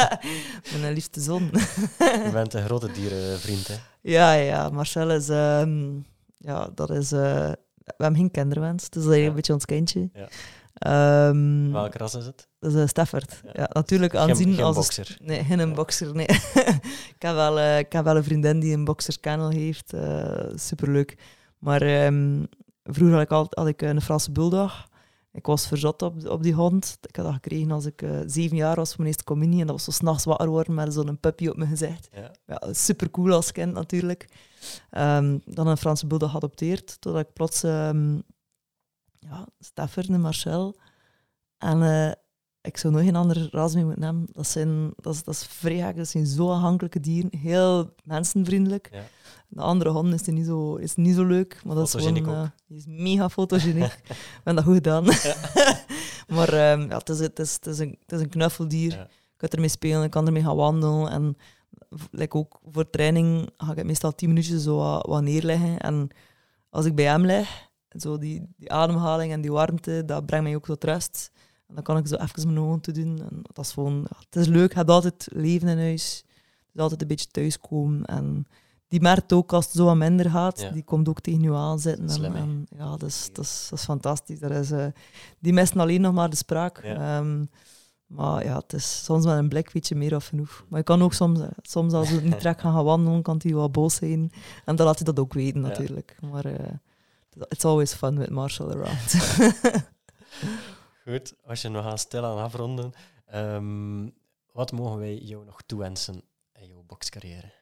Mijn 0.80 0.92
liefste 0.92 1.20
zon. 1.20 1.50
Je 1.98 2.28
bent 2.32 2.54
een 2.54 2.64
grote 2.64 2.92
dierenvriend, 2.92 3.68
hè? 3.68 3.74
Ja, 4.00 4.32
ja. 4.32 4.70
Marcel 4.70 5.10
is... 5.10 5.28
Um, 5.28 6.06
ja, 6.36 6.70
dat 6.74 6.90
is... 6.90 7.12
Uh, 7.12 7.52
we 7.86 8.02
hebben 8.02 8.20
geen 8.20 8.30
kinderwens, 8.30 8.90
dus 8.90 9.04
dat 9.04 9.12
is 9.12 9.20
ja. 9.20 9.26
een 9.26 9.34
beetje 9.34 9.52
ons 9.52 9.64
kindje. 9.64 10.10
Ja. 10.12 10.28
Um, 11.28 11.72
Welke 11.72 11.98
ras 11.98 12.14
is 12.14 12.26
het? 12.26 12.48
Dat 12.58 12.72
is 12.72 12.80
een 12.80 12.88
Stafford. 12.88 13.40
Ja. 13.44 13.50
ja 13.52 13.70
natuurlijk 13.72 14.14
aanzien 14.14 14.54
geen, 14.54 14.64
als... 14.64 14.76
boxer. 14.76 15.16
Nee, 15.22 15.44
geen 15.44 15.58
een 15.58 15.74
boxer, 15.74 16.14
nee. 16.14 16.26
ik, 17.14 17.16
heb 17.18 17.34
wel, 17.34 17.58
uh, 17.58 17.78
ik 17.78 17.92
heb 17.92 18.04
wel 18.04 18.16
een 18.16 18.24
vriendin 18.24 18.60
die 18.60 18.74
een 18.74 18.84
boxerskennel 18.84 19.48
heeft. 19.48 19.94
Uh, 19.94 20.36
superleuk. 20.54 21.18
Maar 21.58 22.06
um, 22.06 22.46
vroeger 22.82 23.14
had 23.14 23.24
ik, 23.24 23.30
altijd, 23.30 23.58
had 23.58 23.68
ik 23.68 23.82
een 23.82 24.00
Franse 24.00 24.32
bulldog. 24.32 24.88
Ik 25.32 25.46
was 25.46 25.66
verzot 25.66 26.02
op, 26.02 26.28
op 26.28 26.42
die 26.42 26.54
hond. 26.54 26.98
Ik 27.00 27.16
had 27.16 27.24
dat 27.24 27.34
gekregen 27.34 27.70
als 27.70 27.86
ik 27.86 28.02
uh, 28.02 28.18
zeven 28.26 28.56
jaar 28.56 28.76
was 28.76 28.88
voor 28.88 28.96
mijn 28.98 29.08
eerste 29.08 29.24
communie. 29.24 29.60
En 29.60 29.66
dat 29.66 29.76
was 29.76 29.84
zo 29.84 29.90
s'nachts 29.90 30.24
wakker 30.24 30.48
worden 30.48 30.74
met 30.74 30.92
zo'n 30.92 31.20
puppy 31.20 31.48
op 31.48 31.56
mijn 31.56 31.70
gezicht. 31.70 32.08
Ja. 32.12 32.30
ja 32.46 32.72
super 32.72 33.10
cool 33.10 33.32
als 33.32 33.52
kind 33.52 33.72
natuurlijk. 33.72 34.28
Um, 34.90 35.40
dan 35.44 35.66
een 35.66 35.76
Franse 35.76 36.06
bulldog 36.06 36.30
geadopteerd. 36.30 37.00
Totdat 37.00 37.22
ik 37.22 37.32
plots 37.32 37.62
um, 37.62 38.22
ja, 39.18 39.46
Stafford 39.58 40.08
en 40.08 40.20
Marcel. 40.20 40.76
En 41.58 41.82
uh, 41.82 42.12
ik 42.60 42.76
zou 42.76 42.92
nog 42.92 43.02
geen 43.02 43.16
andere 43.16 43.48
ras 43.50 43.74
mee 43.74 43.84
moeten 43.84 44.02
hebben. 44.02 44.28
Dat, 44.32 44.48
zijn, 44.48 44.92
dat, 44.96 45.14
is, 45.14 45.22
dat 45.22 45.34
is 45.34 45.46
vrij 45.46 45.92
Dat 45.92 46.08
zijn 46.08 46.26
zo 46.26 46.50
afhankelijke 46.50 47.00
dieren. 47.00 47.36
Heel 47.36 47.94
mensenvriendelijk. 48.04 48.88
Ja. 48.92 49.02
De 49.48 49.60
andere 49.60 49.90
hond 49.90 50.14
is 50.14 50.26
niet 50.26 50.46
zo, 50.46 50.74
is 50.74 50.94
niet 50.94 51.14
zo 51.14 51.24
leuk. 51.24 51.60
Maar 51.64 51.74
dat 51.74 51.94
is 51.94 52.04
gewoon, 52.04 52.28
uh, 52.28 52.42
die 52.66 52.76
is 52.76 52.86
mega 52.86 53.28
fotogeniek. 53.28 53.92
ik 54.08 54.40
ben 54.44 54.54
dat 54.54 54.64
goed 54.64 54.74
gedaan. 54.74 55.04
maar 56.36 56.72
um, 56.72 56.88
ja, 56.88 56.96
het, 56.96 57.08
is, 57.08 57.18
het, 57.18 57.38
is, 57.38 57.52
het, 57.52 57.66
is 57.66 57.78
een, 57.78 57.96
het 58.00 58.12
is 58.12 58.20
een 58.20 58.28
knuffeldier. 58.28 58.92
Ja. 58.92 59.02
Ik 59.02 59.42
kan 59.42 59.48
ermee 59.48 59.68
spelen, 59.68 60.02
ik 60.02 60.10
kan 60.10 60.26
ermee 60.26 60.42
gaan 60.42 60.56
wandelen. 60.56 61.10
En 61.10 61.36
like 62.10 62.36
ook 62.36 62.60
voor 62.70 62.90
training 62.90 63.50
ga 63.56 63.74
ik 63.74 63.84
meestal 63.84 64.14
tien 64.14 64.28
minuutjes 64.28 64.62
zo 64.62 64.76
wat, 64.76 65.06
wat 65.06 65.22
neerleggen. 65.22 65.78
En 65.78 66.08
als 66.70 66.84
ik 66.84 66.94
bij 66.94 67.04
hem 67.04 67.24
lig, 67.26 67.68
zo 67.88 68.18
die, 68.18 68.46
die 68.56 68.72
ademhaling 68.72 69.32
en 69.32 69.40
die 69.40 69.52
warmte, 69.52 70.02
dat 70.06 70.26
brengt 70.26 70.44
mij 70.44 70.54
ook 70.54 70.64
tot 70.64 70.84
rust. 70.84 71.30
En 71.66 71.74
dan 71.74 71.84
kan 71.84 71.96
ik 71.96 72.06
zo 72.06 72.14
even 72.16 72.52
mijn 72.52 72.66
ogen 72.66 72.80
te 72.80 72.92
doen. 72.92 73.18
En 73.30 73.40
dat 73.42 73.64
is 73.64 73.72
gewoon, 73.72 74.06
ja, 74.10 74.16
het 74.30 74.36
is 74.36 74.46
leuk. 74.46 74.70
Je 74.70 74.76
hebt 74.76 74.90
altijd 74.90 75.28
leven 75.32 75.68
in 75.68 75.78
huis. 75.78 76.22
Het 76.66 76.74
is 76.74 76.80
altijd 76.80 77.02
een 77.02 77.08
beetje 77.08 77.26
thuiskomen. 77.30 78.04
En 78.04 78.46
die 78.88 79.00
merkt 79.00 79.32
ook 79.32 79.52
als 79.52 79.64
het 79.64 79.74
zo 79.74 79.84
wat 79.84 79.96
minder 79.96 80.30
gaat, 80.30 80.60
Ja. 80.60 80.70
die 80.70 80.82
komt 80.84 81.08
ook 81.08 81.20
tegen 81.20 81.42
je 81.42 81.54
aanzitten. 81.54 82.04
En, 82.04 82.10
Slim, 82.10 82.34
en 82.34 82.66
ja, 82.76 82.90
dat 82.90 83.02
is, 83.02 83.28
dat, 83.32 83.44
is, 83.44 83.66
dat 83.70 83.78
is 83.78 83.84
fantastisch. 83.84 84.38
Dat 84.38 84.50
is, 84.50 84.70
eh, 84.70 84.86
die 85.38 85.52
missen 85.52 85.80
alleen 85.80 86.00
nog 86.00 86.14
maar 86.14 86.30
de 86.30 86.36
spraak. 86.36 86.82
Ja. 86.84 87.18
Ehm, 87.18 87.44
maar 88.06 88.44
ja, 88.44 88.56
het 88.56 88.72
is 88.72 89.04
soms 89.04 89.24
met 89.24 89.36
een 89.38 89.48
blik 89.48 89.70
weet 89.70 89.88
je 89.88 89.94
meer 89.94 90.14
of 90.14 90.26
genoeg. 90.26 90.64
Maar 90.68 90.78
je 90.78 90.84
kan 90.84 91.02
ook 91.02 91.12
soms, 91.12 91.40
eh, 91.40 91.46
soms 91.62 91.92
als 91.92 92.10
we 92.10 92.20
niet 92.20 92.40
trek 92.40 92.60
gaan 92.60 92.72
gaan 92.72 92.84
wandelen, 92.84 93.22
kan 93.22 93.40
hij 93.42 93.52
wat 93.54 93.72
boos 93.72 93.94
zijn. 93.94 94.32
En 94.64 94.76
dan 94.76 94.86
laat 94.86 94.96
hij 94.96 95.04
dat 95.04 95.18
ook 95.18 95.32
weten 95.32 95.60
Ja. 95.60 95.68
natuurlijk. 95.68 96.16
Maar 96.30 96.44
eh, 96.44 96.72
it's 97.48 97.64
always 97.64 97.92
fun 97.94 98.18
with 98.18 98.30
Marshall 98.30 98.70
around. 98.70 99.14
Goed, 101.04 101.34
als 101.46 101.62
je 101.62 101.68
nog 101.68 101.84
aan 101.84 101.98
stil 101.98 102.24
aan 102.24 102.38
afronden, 102.38 102.92
ehm, 103.26 104.08
wat 104.52 104.72
mogen 104.72 104.98
wij 104.98 105.16
jou 105.18 105.44
nog 105.44 105.60
toewensen 105.66 106.22
in 106.60 106.66
jouw 106.66 106.82
bokscarrière? 106.86 107.52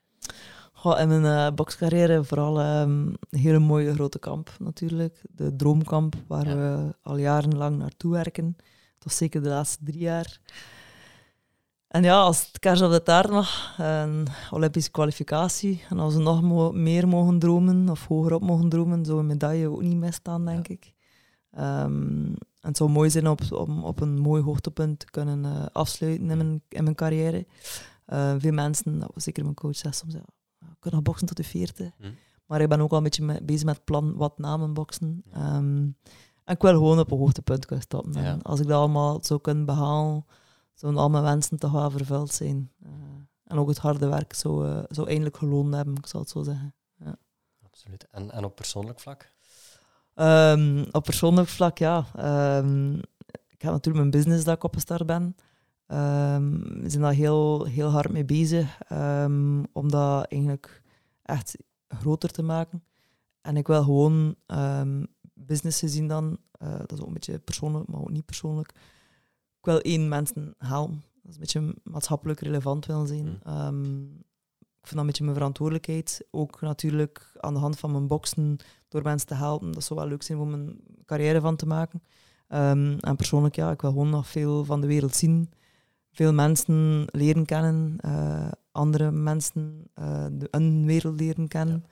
Goh, 0.72 1.00
in 1.00 1.08
mijn 1.08 1.24
eh 1.24 1.54
bokscarrière 1.54 2.24
vooral 2.24 2.60
ehm, 2.60 2.90
een 3.30 3.38
hele 3.38 3.58
mooie 3.58 3.94
grote 3.94 4.18
kamp 4.18 4.50
natuurlijk. 4.58 5.22
De 5.30 5.56
Droomkamp, 5.56 6.14
waar 6.26 6.48
Ja. 6.48 6.54
we 6.56 6.94
al 7.02 7.16
jarenlang 7.16 7.78
naartoe 7.78 8.12
werken. 8.12 8.56
Toch 9.04 9.12
zeker 9.12 9.42
de 9.42 9.48
laatste 9.48 9.84
drie 9.84 10.00
jaar. 10.00 10.38
En 11.88 12.02
ja, 12.02 12.20
als 12.20 12.46
het 12.46 12.58
kers 12.58 12.82
op 12.82 12.90
de 12.90 13.02
taart 13.02 13.30
mag, 13.30 13.78
een 13.78 14.26
Olympische 14.50 14.90
kwalificatie. 14.90 15.82
En 15.88 15.98
als 15.98 16.14
we 16.14 16.20
nog 16.22 16.42
mo- 16.42 16.72
meer 16.72 17.08
mogen 17.08 17.38
dromen, 17.38 17.88
of 17.88 18.06
hoger 18.06 18.34
op 18.34 18.42
mogen 18.42 18.68
dromen, 18.68 19.04
zou 19.04 19.18
een 19.18 19.26
medaille 19.26 19.70
ook 19.70 19.82
niet 19.82 19.96
misstaan, 19.96 20.44
denk 20.44 20.68
ik. 20.68 20.92
Ehm, 21.50 22.26
en 22.60 22.68
het 22.70 22.76
zou 22.76 22.90
mooi 22.90 23.10
zijn 23.10 23.28
op, 23.28 23.52
om 23.52 23.84
op 23.84 24.00
een 24.00 24.18
mooi 24.18 24.42
hoogtepunt 24.42 24.98
te 24.98 25.10
kunnen 25.10 25.44
eh, 25.44 25.66
afsluiten 25.72 26.30
in 26.30 26.36
mijn, 26.36 26.62
in 26.68 26.82
mijn 26.84 26.96
carrière. 26.96 27.46
Eh, 28.06 28.34
veel 28.38 28.52
mensen, 28.52 29.06
zeker 29.14 29.42
mijn 29.42 29.54
coach, 29.54 29.76
zegt 29.76 29.96
soms, 29.96 30.12
ja, 30.12 30.24
ik 30.60 30.76
kan 30.80 30.92
nog 30.92 31.02
boksen 31.02 31.26
tot 31.26 31.36
de 31.36 31.44
40. 31.44 31.90
Hm. 31.98 32.10
Maar 32.46 32.60
ik 32.60 32.68
ben 32.68 32.80
ook 32.80 32.90
al 32.90 32.96
een 32.96 33.02
beetje 33.02 33.42
bezig 33.42 33.64
met 33.64 33.76
het 33.76 33.84
plan 33.84 34.16
wat 34.16 34.38
na 34.38 34.56
mijn 34.56 34.74
boksen. 34.74 35.24
Ehm, 35.32 35.86
en 36.44 36.54
ik 36.54 36.62
wil 36.62 36.72
gewoon 36.72 36.98
op 36.98 37.10
een 37.10 37.18
hoogtepunt 37.18 37.66
kunnen 37.66 37.84
stoppen. 37.84 38.12
Ja. 38.12 38.22
En 38.22 38.42
als 38.42 38.60
ik 38.60 38.66
dat 38.66 38.78
allemaal 38.78 39.18
zou 39.22 39.40
kunnen 39.40 39.64
behalen, 39.64 40.26
zouden 40.74 41.02
al 41.02 41.10
mijn 41.10 41.24
wensen 41.24 41.58
toch 41.58 41.72
wel 41.72 41.90
vervuld 41.90 42.32
zijn. 42.32 42.72
Eh, 42.82 42.90
en 43.44 43.58
ook 43.58 43.68
het 43.68 43.78
harde 43.78 44.08
werk 44.08 44.32
zou, 44.32 44.84
zou 44.88 45.08
eindelijk 45.08 45.36
geloond 45.36 45.74
hebben, 45.74 45.94
ik 45.94 46.06
zal 46.06 46.20
het 46.20 46.30
zo 46.30 46.42
zeggen. 46.42 46.74
Absoluut. 47.62 48.06
En, 48.10 48.30
en 48.30 48.44
op 48.44 48.54
persoonlijk 48.54 49.00
vlak? 49.00 49.32
Ehm, 50.14 50.84
op 50.90 51.04
persoonlijk 51.04 51.48
vlak, 51.48 51.78
ja. 51.78 52.06
Ehm, 52.16 52.94
ik 53.26 53.62
heb 53.62 53.72
natuurlijk 53.72 53.96
mijn 53.96 54.10
business 54.10 54.44
dat 54.44 54.56
ik 54.56 54.64
opgestart 54.64 55.06
ben. 55.06 55.36
Ehm, 55.86 56.50
we 56.80 56.90
zijn 56.90 57.02
daar 57.02 57.12
heel, 57.12 57.64
heel 57.64 57.88
hard 57.88 58.12
mee 58.12 58.24
bezig 58.24 58.78
om 59.72 59.90
dat 59.90 60.26
eigenlijk 60.26 60.82
echt 61.22 61.56
groter 61.88 62.30
te 62.30 62.42
maken. 62.42 62.84
En 63.40 63.56
ik 63.56 63.66
wil 63.66 63.82
gewoon 63.82 64.36
business 65.46 65.78
gezien 65.78 66.08
dan, 66.08 66.38
eh, 66.52 66.78
dat 66.78 66.92
is 66.92 67.00
ook 67.00 67.06
een 67.06 67.12
beetje 67.12 67.38
persoonlijk, 67.38 67.88
maar 67.88 68.00
ook 68.00 68.10
niet 68.10 68.24
persoonlijk. 68.26 68.68
Ik 69.58 69.64
wil 69.70 69.80
één 69.80 70.08
mensen 70.08 70.54
helpen. 70.58 71.02
Dat 71.22 71.30
is 71.30 71.34
een 71.34 71.40
beetje 71.40 71.74
maatschappelijk 71.92 72.40
relevant 72.40 72.86
willen 72.86 73.06
zijn. 73.06 73.24
Mm. 73.26 73.38
Ehm, 73.42 74.02
ik 74.80 74.90
vind 74.90 74.90
dat 74.90 74.98
een 75.00 75.06
beetje 75.06 75.24
mijn 75.24 75.36
verantwoordelijkheid. 75.36 76.26
Ook 76.30 76.60
natuurlijk 76.60 77.32
aan 77.40 77.54
de 77.54 77.60
hand 77.60 77.78
van 77.78 77.90
mijn 77.92 78.06
boksen 78.06 78.56
door 78.88 79.02
mensen 79.02 79.28
te 79.28 79.34
helpen. 79.34 79.72
Dat 79.72 79.84
zou 79.84 80.00
wel 80.00 80.08
leuk 80.08 80.22
zijn 80.22 80.38
om 80.38 80.52
een 80.52 80.80
carrière 81.06 81.40
van 81.40 81.56
te 81.56 81.66
maken. 81.66 82.02
Ehm, 82.48 82.96
en 83.00 83.16
persoonlijk, 83.16 83.54
ja, 83.56 83.70
ik 83.70 83.80
wil 83.80 83.90
gewoon 83.90 84.10
nog 84.10 84.28
veel 84.28 84.64
van 84.64 84.80
de 84.80 84.86
wereld 84.86 85.14
zien. 85.14 85.50
Veel 86.10 86.32
mensen 86.32 87.04
leren 87.06 87.44
kennen. 87.44 87.96
eh, 88.00 88.52
andere 88.72 89.10
mensen 89.10 89.90
eh, 89.94 90.26
de, 90.32 90.48
een 90.50 90.86
wereld 90.86 91.20
leren 91.20 91.48
kennen. 91.48 91.84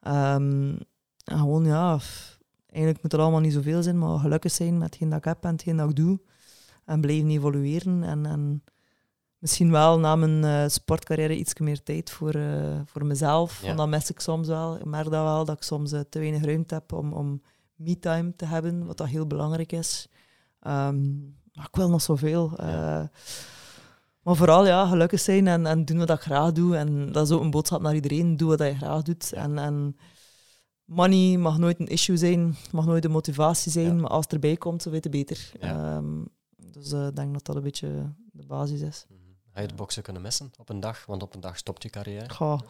Ehm, 0.00 0.76
en 1.24 1.38
gewoon, 1.38 1.64
ja, 1.64 1.98
f- 1.98 2.37
eigenlijk 2.70 3.02
moet 3.02 3.12
er 3.12 3.20
allemaal 3.20 3.40
niet 3.40 3.52
zoveel 3.52 3.82
zijn, 3.82 3.98
maar 3.98 4.18
gelukkig 4.18 4.52
zijn 4.52 4.78
met 4.78 4.88
hetgeen 4.88 5.08
dat 5.08 5.18
ik 5.18 5.24
heb 5.24 5.44
en 5.44 5.50
hetgeen 5.50 5.76
dat 5.76 5.90
ik 5.90 5.96
doe. 5.96 6.20
En 6.84 7.00
blijven 7.00 7.30
evolueren. 7.30 8.02
En, 8.02 8.26
en 8.26 8.62
misschien 9.38 9.70
wel 9.70 9.98
na 9.98 10.16
mijn 10.16 10.44
eh, 10.44 10.68
sportcarrière 10.68 11.36
iets 11.36 11.54
meer 11.58 11.82
tijd 11.82 12.10
voor, 12.10 12.34
eh, 12.34 12.80
voor 12.84 13.06
mezelf. 13.06 13.60
Ja. 13.60 13.66
Want 13.66 13.78
dat 13.78 13.88
mis 13.88 14.10
ik 14.10 14.20
soms 14.20 14.48
wel. 14.48 14.76
Ik 14.76 14.84
merk 14.84 15.10
dat 15.10 15.22
wel, 15.22 15.44
dat 15.44 15.56
ik 15.56 15.62
soms 15.62 15.92
eh, 15.92 16.00
te 16.10 16.18
weinig 16.18 16.44
ruimte 16.44 16.74
heb 16.74 16.92
om, 16.92 17.12
om 17.12 17.42
me-time 17.74 18.32
te 18.36 18.44
hebben, 18.44 18.86
wat 18.86 18.96
dat 18.96 19.06
heel 19.06 19.26
belangrijk 19.26 19.72
is. 19.72 20.08
Ehm, 20.60 21.18
maar 21.52 21.66
ik 21.66 21.76
wil 21.76 21.90
nog 21.90 22.02
zoveel. 22.02 22.52
Ja. 22.56 23.10
maar 24.22 24.36
vooral 24.36 24.66
ja, 24.66 24.86
gelukkig 24.86 25.20
zijn 25.20 25.46
en, 25.46 25.66
en 25.66 25.84
doen 25.84 25.98
wat 25.98 26.10
ik 26.10 26.20
graag 26.20 26.52
doe. 26.52 26.76
En 26.76 27.12
dat 27.12 27.26
is 27.26 27.32
ook 27.32 27.40
een 27.40 27.50
boodschap 27.50 27.80
naar 27.80 27.94
iedereen. 27.94 28.36
Doe 28.36 28.48
wat 28.48 28.58
je 28.58 28.74
graag 28.74 29.02
doet. 29.02 29.32
En, 29.32 29.58
en 29.58 29.96
money 30.88 31.36
mag 31.36 31.58
nooit 31.58 31.80
een 31.80 31.86
issue 31.86 32.16
zijn, 32.16 32.56
mag 32.72 32.86
nooit 32.86 33.04
een 33.04 33.10
motivatie 33.10 33.72
zijn. 33.72 33.94
Ja. 33.94 34.00
Maar 34.00 34.10
als 34.10 34.24
het 34.24 34.32
erbij 34.32 34.56
komt, 34.56 34.82
zo 34.82 34.90
weet 34.90 35.04
je 35.04 35.10
beter. 35.10 35.52
Ja. 35.60 35.96
Ehm, 35.96 36.24
dus 36.56 36.92
eh, 36.92 37.06
ik 37.06 37.16
denk 37.16 37.32
dat 37.32 37.44
dat 37.44 37.56
een 37.56 37.62
beetje 37.62 38.12
de 38.32 38.46
basis 38.46 38.80
is. 38.80 39.06
Ga 39.52 39.60
je 39.60 39.66
het 39.66 39.76
boksen 39.76 40.02
kunnen 40.02 40.22
missen 40.22 40.50
op 40.58 40.68
een 40.68 40.80
dag? 40.80 41.06
Want 41.06 41.22
op 41.22 41.34
een 41.34 41.40
dag 41.40 41.56
stopt 41.56 41.82
je 41.82 41.90
carrière. 41.90 42.30
Goh, 42.30 42.60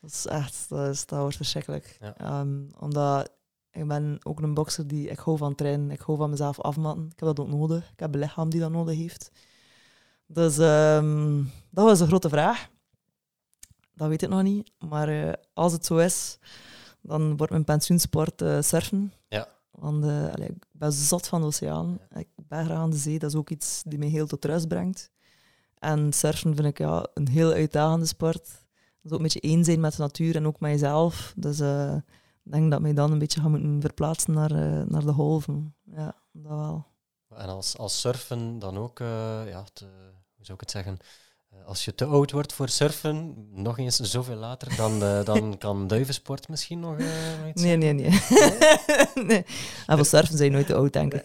dat 0.00 0.10
is 0.10 0.26
echt, 0.26 0.68
dat, 0.68 0.88
is, 0.88 1.06
dat 1.06 1.18
wordt 1.18 1.36
verschrikkelijk. 1.36 1.96
Ja. 2.00 2.16
Ehm, 2.16 2.60
omdat 2.78 3.30
ik 3.70 3.88
ben 3.88 4.18
ook 4.22 4.40
een 4.40 4.54
bokser 4.54 4.86
die, 4.86 5.08
ik 5.08 5.18
hou 5.18 5.36
van 5.36 5.54
trainen, 5.54 5.90
ik 5.90 6.00
hou 6.00 6.18
van 6.18 6.30
mezelf 6.30 6.60
afmatten. 6.60 7.04
Ik 7.04 7.18
heb 7.20 7.36
dat 7.36 7.40
ook 7.40 7.48
nodig. 7.48 7.90
Ik 7.92 8.00
heb 8.00 8.14
een 8.14 8.20
lichaam 8.20 8.50
die 8.50 8.60
dat 8.60 8.70
nodig 8.70 8.96
heeft. 8.96 9.30
Dus 10.26 10.58
ehm, 10.58 11.42
dat 11.70 11.84
was 11.84 12.00
een 12.00 12.06
grote 12.06 12.28
vraag. 12.28 12.68
Dat 13.94 14.08
weet 14.08 14.22
ik 14.22 14.28
nog 14.28 14.42
niet. 14.42 14.70
Maar 14.78 15.08
eh, 15.08 15.32
als 15.54 15.72
het 15.72 15.86
zo 15.86 15.96
is, 15.96 16.38
dan 17.02 17.36
wordt 17.36 17.52
mijn 17.52 17.64
pensioensport 17.64 18.42
eh, 18.42 18.60
surfen. 18.60 19.12
Ja. 19.28 19.48
Want 19.70 20.04
eh, 20.04 20.32
allee, 20.32 20.48
ik 20.48 20.64
ben 20.72 20.92
zot 20.92 21.26
van 21.26 21.40
de 21.40 21.46
oceaan. 21.46 21.98
Ik 22.14 22.28
ben 22.36 22.64
graag 22.64 22.78
aan 22.78 22.90
de 22.90 22.96
zee. 22.96 23.18
Dat 23.18 23.30
is 23.30 23.36
ook 23.36 23.50
iets 23.50 23.82
die 23.86 23.98
me 23.98 24.06
heel 24.06 24.26
tot 24.26 24.44
rust 24.44 24.68
brengt. 24.68 25.10
En 25.78 26.12
surfen 26.12 26.54
vind 26.54 26.66
ik 26.68 26.78
ja, 26.78 27.06
een 27.14 27.28
heel 27.28 27.52
uitdagende 27.52 28.06
sport. 28.06 28.44
Dat 28.44 29.02
is 29.02 29.10
ook 29.10 29.16
een 29.16 29.22
beetje 29.22 29.40
één 29.40 29.64
zijn 29.64 29.80
met 29.80 29.96
de 29.96 30.02
natuur 30.02 30.36
en 30.36 30.46
ook 30.46 30.60
met 30.60 30.70
jezelf. 30.70 31.32
Dus 31.36 31.60
eh, 31.60 31.94
ik 32.44 32.52
denk 32.52 32.70
dat 32.70 32.80
mij 32.80 32.94
dan 32.94 33.12
een 33.12 33.18
beetje 33.18 33.40
gaan 33.40 33.50
moeten 33.50 33.80
verplaatsen 33.80 34.32
naar, 34.34 34.52
naar 34.88 35.04
de 35.04 35.12
golven. 35.12 35.74
Ja, 35.84 36.14
dat 36.32 36.58
wel. 36.58 36.86
En 37.28 37.48
als, 37.48 37.78
als 37.78 38.00
surfen 38.00 38.58
dan 38.58 38.78
ook, 38.78 38.98
ja, 38.98 39.64
te, 39.72 39.84
hoe 40.34 40.44
zou 40.44 40.54
ik 40.54 40.60
het 40.60 40.70
zeggen? 40.70 40.98
Eh, 41.52 41.66
Als 41.66 41.84
je 41.84 41.94
te 41.94 42.04
oud 42.04 42.30
wordt 42.30 42.52
voor 42.52 42.68
surfen, 42.68 43.34
nog 43.54 43.78
eens 43.78 43.96
zoveel 43.96 44.36
later, 44.36 44.76
dan, 44.76 44.98
dan 45.24 45.58
kan 45.58 45.86
duivensport 45.86 46.48
misschien 46.48 46.80
nog 46.80 46.96
iets 47.48 47.62
Nee, 47.62 47.76
nee, 47.76 47.92
nee. 47.92 48.20
nee. 49.24 49.44
En 49.86 49.96
voor 49.96 50.06
surfen 50.06 50.36
zijn 50.36 50.48
je 50.50 50.54
nooit 50.54 50.66
te 50.66 50.74
oud, 50.74 50.92
denk 50.92 51.14
ik. 51.14 51.24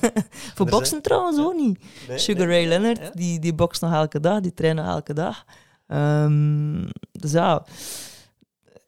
voor 0.56 0.66
boksen 0.66 1.02
trouwens 1.02 1.38
ook 1.38 1.54
niet. 1.54 1.80
Nee, 2.08 2.18
Sugar. 2.18 2.46
Ray 2.46 2.66
Leonard, 2.66 2.98
Ja? 2.98 3.10
die, 3.14 3.38
die 3.38 3.54
bokst 3.54 3.80
nog 3.80 3.92
elke 3.92 4.20
dag, 4.20 4.40
die 4.40 4.54
traint 4.54 4.76
nog 4.78 4.86
elke 4.86 5.12
dag. 5.14 5.44
Ehm, 5.86 6.88
dus 7.12 7.32
ja, 7.32 7.64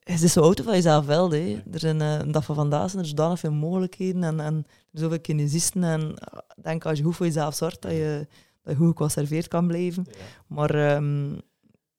het 0.02 0.22
is 0.22 0.32
zo 0.32 0.40
oud 0.40 0.60
van 0.60 0.72
jezelf 0.74 1.06
wel. 1.06 1.30
Hè. 1.30 1.62
Er 1.72 1.78
zijn 1.78 2.00
eh, 2.00 2.18
een 2.18 2.32
dag 2.32 2.44
van 2.44 2.54
vandaag 2.54 2.90
zijn 2.90 3.02
er 3.02 3.08
zodanig 3.08 3.38
veel 3.38 3.52
mogelijkheden 3.52 4.24
en, 4.24 4.40
en 4.40 4.54
er 4.66 4.72
zijn 4.92 5.04
zoveel 5.04 5.20
kinesisten. 5.20 5.84
En 5.84 6.10
ik 6.56 6.62
denk 6.64 6.84
als 6.86 6.98
je 6.98 7.04
goed 7.04 7.16
voor 7.16 7.26
jezelf 7.26 7.54
zorgt, 7.54 7.82
dat 7.82 7.90
je, 7.92 8.26
dat 8.62 8.76
goed 8.76 8.86
geconserveerd 8.88 9.48
kan 9.48 9.66
blijven. 9.66 10.06
Ja. 10.10 10.14
Maar 10.46 10.74
ehm, 10.74 11.32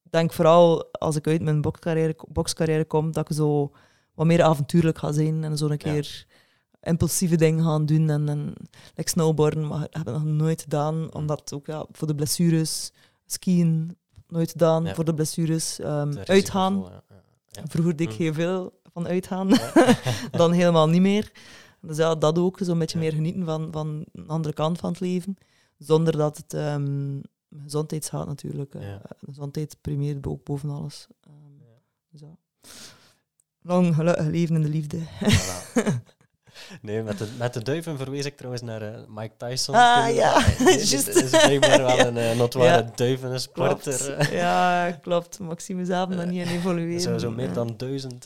ik 0.04 0.12
denk 0.20 0.34
vooral 0.34 0.92
als 0.92 1.16
ik 1.16 1.28
uit 1.28 1.42
mijn 1.42 1.62
bokscarrière, 1.62 2.16
bokscarrière 2.28 2.86
kom, 2.86 3.12
dat 3.12 3.30
ik 3.30 3.36
zo 3.36 3.72
wat 4.14 4.26
meer 4.26 4.44
avontuurlijk 4.44 4.98
ga 4.98 5.12
zijn 5.12 5.44
en 5.44 5.58
zo 5.58 5.68
een 5.68 5.78
keer 5.78 6.26
impulsieve 6.82 7.36
dingen 7.36 7.64
gaan 7.64 7.86
doen. 7.86 8.10
En, 8.10 8.30
en 8.30 8.54
like 8.96 9.10
snowboarden, 9.10 9.68
maar 9.68 9.88
heb 9.90 10.08
ik 10.08 10.14
nog 10.14 10.24
nooit 10.24 10.62
gedaan, 10.62 11.14
omdat 11.14 11.54
ook 11.54 11.66
ja, 11.66 11.86
voor 11.92 12.08
de 12.08 12.16
blessures, 12.16 12.92
skiën 13.26 13.98
nooit 14.28 14.52
gedaan 14.52 14.84
Ja. 14.86 14.94
voor 14.96 15.06
de 15.06 15.14
blessures, 15.14 15.76
Te 15.76 16.22
uitgaan. 16.26 16.86
ja. 17.48 17.62
Vroeger 17.68 17.96
deed 17.96 18.08
ik 18.08 18.14
Mm. 18.18 18.24
heel 18.24 18.34
veel 18.34 18.80
van 18.94 19.08
uitgaan, 19.08 19.50
dan 20.32 20.52
helemaal 20.52 20.90
niet 20.90 21.02
meer. 21.02 21.32
Dus 21.82 21.98
ja, 21.98 22.16
dat 22.16 22.38
ook, 22.40 22.58
zo'n 22.62 22.80
beetje 22.80 23.00
meer 23.00 23.12
genieten 23.14 23.46
van, 23.46 23.68
van 23.72 24.06
een 24.14 24.28
andere 24.28 24.54
kant 24.54 24.78
van 24.80 24.90
het 24.92 25.00
leven, 25.00 25.38
zonder 25.78 26.18
dat 26.18 26.38
het 26.38 26.54
ehm 26.54 27.20
gezondheid 27.64 28.10
gaat 28.10 28.28
natuurlijk. 28.28 28.76
eh. 28.76 28.82
Ja. 28.82 29.02
Gezondheid 29.26 29.78
primeert 29.82 30.28
ook 30.28 30.44
boven 30.44 30.70
alles. 30.70 31.08
Ehm, 31.22 31.34
Ja. 32.10 32.36
Lang 33.62 33.96
gelukkig 33.96 34.26
leven 34.26 34.56
in 34.56 34.62
de 34.62 34.70
liefde. 34.70 34.98
Voilà. 35.00 35.94
Nee, 36.82 37.04
met 37.04 37.18
de, 37.18 37.28
met 37.38 37.54
de 37.54 37.62
duiven 37.64 37.98
verwees 37.98 38.26
ik 38.26 38.36
trouwens 38.38 38.64
naar 38.64 38.82
eh, 38.82 39.00
Mike 39.08 39.34
Tyson. 39.38 39.76
Ah, 39.76 40.14
ja, 40.16 40.40
dit 40.66 40.90
juist. 40.90 41.08
is 41.08 41.30
blijkbaar 41.30 41.78
wel 41.82 41.96
Ja. 41.98 42.06
een 42.08 42.16
uh, 42.18 42.36
notoire 42.38 42.84
Ja. 42.84 42.92
duivensporter. 42.96 43.98
Klopt. 44.16 44.30
Ja, 44.32 44.92
klopt. 45.02 45.40
Zie 45.58 45.76
mezelf 45.76 46.10
nog 46.10 46.26
niet 46.26 46.46
aan 46.48 46.54
evolueren. 46.54 47.02
Zo, 47.02 47.18
zo 47.18 47.32
meer 47.32 47.54
dan 47.54 47.74
duizend 47.78 48.24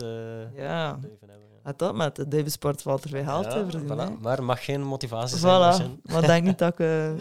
Ja. 0.55 0.97
duiven 1.01 1.29
hebben. 1.29 1.46
Let 1.67 1.81
op 1.81 1.95
met 1.95 2.15
de 2.15 2.27
duivensport 2.27 2.81
valt 2.81 3.03
er 3.03 3.09
gehaald 3.09 3.45
Ja, 3.45 3.51
te 3.51 3.65
verdienen. 3.69 3.97
voilà. 3.97 4.11
hè. 4.11 4.17
Maar 4.21 4.43
mag 4.43 4.65
geen 4.65 4.81
motivatie 4.83 5.37
zijn. 5.37 5.97
Voilà. 5.99 6.01
Maar 6.11 6.21
denk 6.21 6.45
niet 6.45 6.57
dat 6.57 6.71
ik... 6.71 6.79
eh, 6.79 7.11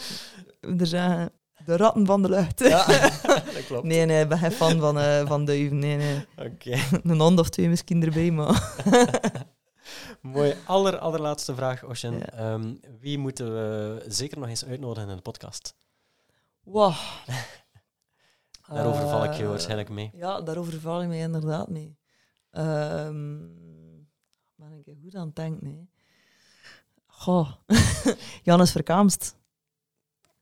er 0.81 0.86
zeggen, 0.86 1.31
de 1.64 1.77
ratten 1.77 2.06
van 2.06 2.23
de 2.23 2.28
lucht. 2.28 2.59
Ja, 2.60 2.86
dat 3.55 3.66
klopt. 3.66 3.85
Nee, 3.85 4.05
nee, 4.05 4.23
ik 4.23 4.28
ben 4.28 4.39
geen 4.39 4.52
fan 4.52 4.78
van, 4.81 4.98
eh, 4.98 5.27
van 5.27 5.44
duiven. 5.44 5.78
Nee, 5.78 5.97
nee. 5.97 6.27
Oké. 6.39 6.78
Een 7.10 7.20
hond 7.20 7.39
of 7.39 7.48
twee 7.48 7.68
misschien 7.68 8.02
erbij, 8.02 8.31
maar... 8.31 8.74
Mooi. 10.20 10.55
Aller, 10.66 10.98
allerlaatste 10.98 11.55
vraag, 11.55 11.85
Oshin. 11.85 12.18
Ja. 12.18 12.27
Ehm, 12.32 12.74
wie 13.01 13.18
moeten 13.18 13.52
we 13.55 14.05
zeker 14.09 14.39
nog 14.39 14.48
eens 14.48 14.64
uitnodigen 14.64 15.09
in 15.10 15.16
de 15.16 15.23
podcast? 15.23 15.74
Wow. 16.62 16.94
Daarover 18.68 19.09
val 19.09 19.24
ik 19.24 19.32
je 19.32 19.43
Eh, 19.43 19.48
waarschijnlijk 19.48 19.89
mee. 19.89 20.10
Ja, 20.14 20.40
daarover 20.40 20.81
val 20.81 21.02
ik 21.02 21.09
mij 21.09 21.18
inderdaad 21.18 21.68
mee. 21.68 21.98
Ehm 22.51 23.35
ik 24.87 24.93
er 24.95 25.01
goed 25.03 25.15
aan 25.15 25.27
het 25.27 25.37
denken, 25.37 25.65
nee. 25.67 25.89
Goh. 27.07 27.51
Jannes 28.43 28.71
Verkaamst, 28.73 29.37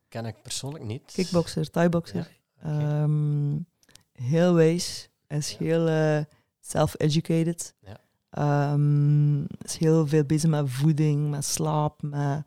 Ken 0.08 0.26
ik 0.26 0.42
persoonlijk 0.42 0.84
niet. 0.84 1.12
kickboxer, 1.12 1.70
thaiboxer. 1.70 2.30
Ja. 2.62 3.02
Ehm, 3.02 3.58
heel 4.12 4.54
wijs. 4.54 5.08
Hij 5.26 5.38
is 5.38 5.56
heel 5.56 6.24
self-educated. 6.60 7.74
Ja. 7.80 8.00
Ehm, 8.30 9.42
is 9.42 9.76
heel 9.76 10.06
veel 10.06 10.24
bezig 10.24 10.50
met 10.50 10.70
voeding, 10.70 11.30
met 11.30 11.44
slaap, 11.44 12.02
met 12.02 12.46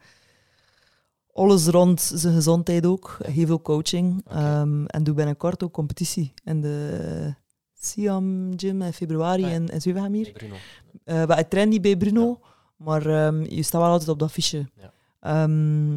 alles 1.34 1.66
rond 1.68 2.02
zijn 2.02 2.34
gezondheid 2.34 2.86
ook. 2.86 3.18
Heel 3.24 3.46
veel 3.46 3.62
coaching. 3.62 4.26
Ehm, 4.28 4.86
en 4.86 5.04
doe 5.04 5.14
binnenkort 5.16 5.64
ook 5.64 5.74
competitie 5.74 6.34
in 6.44 6.62
de 6.62 7.36
Siam 7.80 8.52
Gym 8.60 8.82
in 8.82 8.94
februari 8.94 9.44
Ah, 9.44 9.50
ja. 9.50 9.56
in, 9.56 9.68
in. 9.68 9.96
Hey, 10.24 10.32
Bruno. 10.32 10.56
Eh, 11.04 11.26
maar 11.26 11.40
ik 11.40 11.50
train 11.50 11.70
niet 11.70 11.82
bij 11.82 11.98
Bruno, 11.98 12.40
maar 12.76 13.06
ehm, 13.06 13.42
je 13.44 13.64
staat 13.64 13.82
wel 13.82 13.90
altijd 13.92 14.10
op 14.10 14.20
dat 14.20 14.32
fiche. 14.32 14.70
Ja. 14.76 14.94
Ehm, 15.20 15.96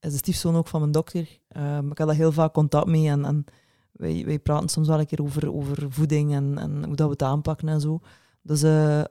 is 0.00 0.10
de 0.10 0.16
stiefzoon 0.16 0.56
ook 0.56 0.68
van 0.68 0.80
mijn 0.80 0.92
dokter. 0.92 1.38
Ehm, 1.48 1.90
ik 1.90 1.98
heb 1.98 2.06
daar 2.06 2.16
heel 2.16 2.32
vaak 2.32 2.52
contact 2.52 2.86
mee 2.86 3.08
en, 3.08 3.24
en 3.24 3.44
wij, 3.92 4.22
wij 4.24 4.38
praten 4.38 4.68
soms 4.68 4.88
wel 4.88 4.98
een 4.98 5.06
keer 5.06 5.22
over, 5.22 5.52
over 5.54 5.92
voeding 5.92 6.32
en, 6.34 6.58
en 6.58 6.84
hoe 6.84 6.96
dat 6.96 7.06
we 7.06 7.12
het 7.12 7.22
aanpakken 7.22 7.68
en 7.68 7.80
zo. 7.80 8.00
Dus 8.42 8.62
eh, 8.62 9.02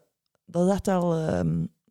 dat 0.46 0.66
is 0.68 0.72
echt 0.74 0.86
wel 0.86 1.44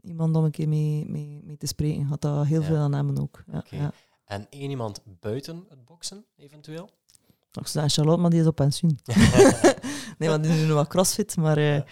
iemand 0.03 0.37
om 0.37 0.45
een 0.45 0.51
keer 0.51 0.69
mee, 0.69 1.07
mee, 1.09 1.41
mee 1.45 1.57
te 1.57 1.67
spreken. 1.67 2.03
Had 2.03 2.21
dat 2.21 2.47
heel 2.47 2.61
Ja. 2.61 2.67
veel 2.67 2.77
aan 2.77 2.93
hem 2.95 3.17
ook. 3.19 3.43
Ja, 3.53 3.59
Oké. 3.59 3.77
ja. 3.77 3.93
En 4.25 4.47
één 4.51 4.71
iemand 4.71 5.03
buiten 5.21 5.65
het 5.69 5.85
boksen, 5.85 6.25
eventueel? 6.37 6.91
Ik 7.53 7.67
zou 7.67 7.69
zeggen 7.69 7.91
Charlotte, 7.91 8.21
maar 8.21 8.31
die 8.31 8.41
is 8.41 8.47
op 8.47 8.55
pensioen. 8.57 8.99
nee, 10.19 10.29
want 10.29 10.43
die 10.45 10.53
nu 10.53 10.73
wat 10.73 10.89
crossfit, 10.89 11.37
maar 11.37 11.57
eh, 11.57 11.75
Ja. 11.77 11.85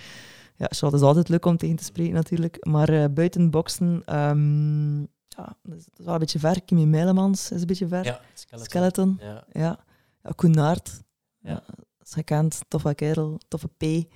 ja, 0.56 0.66
Charlotte 0.70 0.96
is 1.02 1.08
altijd 1.08 1.28
leuk 1.28 1.44
om 1.46 1.56
tegen 1.56 1.76
te 1.76 1.84
spreken 1.84 2.14
natuurlijk. 2.14 2.66
Maar 2.66 2.88
eh, 2.88 3.04
buiten 3.10 3.50
boksen, 3.50 4.02
ehm, 4.04 4.98
ja, 5.28 5.56
dat 5.62 5.78
is, 5.78 5.86
wel 5.96 6.12
een 6.14 6.20
beetje 6.20 6.38
ver. 6.38 6.62
Kimi 6.62 6.86
Meilemans 6.86 7.50
is 7.50 7.60
een 7.60 7.66
beetje 7.66 7.88
ver. 7.88 8.04
Ja, 8.04 8.20
skeleton. 8.34 8.64
Skeleton, 8.68 9.18
Ja, 9.20 9.44
ja. 9.52 9.84
ja 10.22 10.32
Ja. 11.40 11.62
is 12.04 12.12
gekend, 12.12 12.60
toffe 12.68 12.94
kerel, 12.94 13.40
toffe 13.48 13.68
P. 13.68 13.80
zeker. 13.82 14.08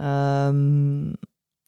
Ehm, 0.00 1.08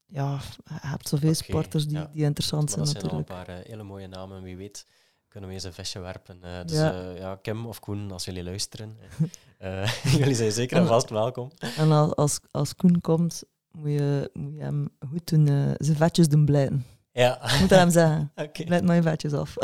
ja, 0.07 0.39
je 0.65 0.87
hebt 0.87 1.09
zoveel 1.09 1.29
Oké, 1.29 1.39
sporters 1.45 1.87
die, 1.87 2.11
die 2.13 2.25
interessant 2.25 2.71
zijn 2.71 2.85
dat 2.85 2.89
zijn 2.93 3.03
al 3.05 3.11
een 3.11 3.17
natuurlijk. 3.19 3.47
paar 3.47 3.59
eh, 3.59 3.67
hele 3.71 3.83
mooie 3.83 4.07
namen. 4.07 4.43
Wie 4.43 4.57
weet 4.57 4.87
kunnen 5.29 5.49
we 5.49 5.55
eens 5.55 5.65
een 5.65 5.73
visje 5.73 6.01
werpen. 6.01 6.39
Eh, 6.43 6.51
dus 6.67 6.77
Ja. 6.77 6.91
ja. 6.93 7.11
ja, 7.11 7.39
Kim 7.43 7.67
of 7.67 7.81
Koen, 7.81 8.11
als 8.13 8.25
jullie 8.25 8.45
luisteren. 8.45 8.97
eh, 9.59 9.93
jullie 10.19 10.35
zijn 10.35 10.53
zeker 10.53 10.77
en 10.77 10.87
vast 10.87 11.11
welkom. 11.11 11.51
En 11.77 11.93
als, 11.93 12.15
als, 12.15 12.41
als 12.51 12.75
Koen 12.75 13.01
komt, 13.01 13.43
moet 13.71 13.91
je, 13.91 14.31
moet 14.33 14.55
je 14.55 14.61
hem 14.61 14.89
goed 15.11 15.29
doen, 15.29 15.47
eh, 15.49 15.71
zijn 15.77 15.97
vetjes 15.97 16.29
doen 16.29 16.45
blijten. 16.45 16.87
Ja, 17.13 17.39
Je 17.43 17.57
moet 17.61 17.71
hem 17.71 17.91
zeggen. 17.91 18.33
maar 18.85 18.95
je 18.95 19.03
vetjes 19.03 19.33
af. 19.33 19.55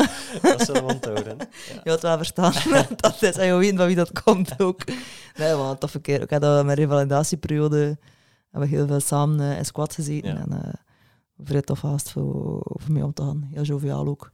Dat 0.43 0.61
zullen 0.61 0.86
we 0.86 0.93
onthouden. 0.93 1.36
Je 1.85 1.91
had 1.91 2.03
wel 2.03 2.16
verstaan. 2.16 2.53
dat 2.97 3.23
is, 3.23 3.36
en 3.36 3.47
je 3.47 3.55
weet 3.55 3.77
van 3.77 3.86
wie 3.86 3.97
dat 3.97 4.23
komt 4.23 4.61
ook. 4.61 4.85
Nee, 5.35 5.53
een 5.53 5.78
toffe 5.78 6.01
keer. 6.01 6.23
Ik 6.23 6.31
had 6.31 6.41
dat 6.41 6.65
met 6.65 6.78
revalidatieperiode 6.78 7.99
hebben 8.51 8.70
we 8.70 8.77
heel 8.77 8.86
veel 8.86 9.01
samen 9.01 9.51
eh, 9.51 9.59
in 9.59 9.65
squat 9.65 9.95
gezeten. 9.95 10.35
Ja. 10.35 10.41
En 10.41 10.53
eh 10.53 10.73
vrij 11.39 11.61
tof 11.61 11.82
haast 11.82 12.11
voor, 12.11 12.61
voor 12.62 12.93
mij 12.93 13.03
om 13.03 13.12
te 13.12 13.23
gaan. 13.23 13.49
Heel 13.53 13.62
joviaal 13.62 14.07
ook. 14.07 14.32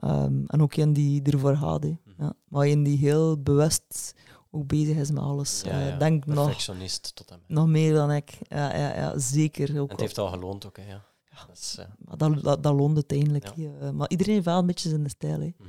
Ehm, 0.00 0.44
en 0.46 0.62
ook 0.62 0.74
een 0.74 0.92
die 0.92 1.22
ervoor 1.22 1.56
gaat. 1.56 1.82
Mhm. 1.82 1.94
Ja. 2.18 2.32
Maar 2.48 2.66
een 2.66 2.82
die 2.82 2.98
heel 2.98 3.42
bewust 3.42 4.14
ook 4.50 4.66
bezig 4.66 4.96
is 4.96 5.10
met 5.10 5.22
alles. 5.22 5.62
Ja, 5.64 5.70
Eh, 5.70 5.88
ja. 5.88 5.96
denk 5.96 6.26
nog, 6.26 6.44
Perfectionist 6.44 7.16
tot 7.16 7.30
en 7.30 7.38
met. 7.38 7.48
nog 7.56 7.66
meer 7.66 7.94
dan 7.94 8.10
ik. 8.10 8.38
Ja, 8.42 8.76
ja, 8.76 8.94
ja 8.96 9.18
zeker. 9.18 9.80
Ook 9.80 9.86
En 9.88 9.90
het 9.94 10.00
heeft 10.00 10.18
al 10.18 10.28
geloond 10.28 10.66
ook, 10.66 10.76
hè. 10.76 10.82
Ja. 10.88 11.02
Dat 11.46 11.56
is, 11.56 11.76
eh, 11.78 11.84
Maar 11.98 12.16
dat, 12.16 12.42
dat, 12.42 12.62
dat 12.62 12.74
loont 12.74 12.94
uiteindelijk. 12.94 13.44
Eh, 13.46 13.90
maar 13.90 14.08
iedereen 14.08 14.34
heeft 14.34 14.46
wel 14.46 14.58
een 14.58 14.66
beetje 14.66 14.88
zijn 14.88 15.10
stijl. 15.10 15.40
Hè. 15.40 15.52
mhm. 15.58 15.68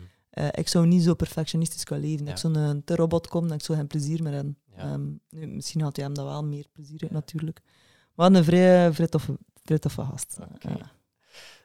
Ik 0.52 0.68
zou 0.68 0.88
niet 0.88 1.04
zo 1.04 1.14
perfectionistisch 1.14 1.84
gaan 1.84 2.00
leven. 2.00 2.28
Ik 2.28 2.38
zou 2.38 2.58
een 2.58 2.84
te 2.84 2.96
robot 2.96 3.28
komen 3.28 3.50
en 3.50 3.56
ik 3.56 3.64
zou 3.64 3.78
geen 3.78 3.88
plezier 3.88 4.24
meer 4.24 4.34
hebben. 4.34 4.58
Ehm, 4.76 5.10
nu, 5.30 5.48
misschien 5.48 5.82
had 5.82 5.96
hij 5.96 6.06
hem 6.06 6.14
dat 6.14 6.26
wel 6.26 6.44
meer 6.44 6.66
plezier 6.72 7.08
natuurlijk. 7.10 7.62
Maar 8.16 8.34
een 8.34 8.44
vrij, 8.44 8.94
vrij, 8.94 9.08
toffe, 9.08 9.38
vrij 9.64 9.80
toffe 9.80 10.02
gast. 10.04 10.38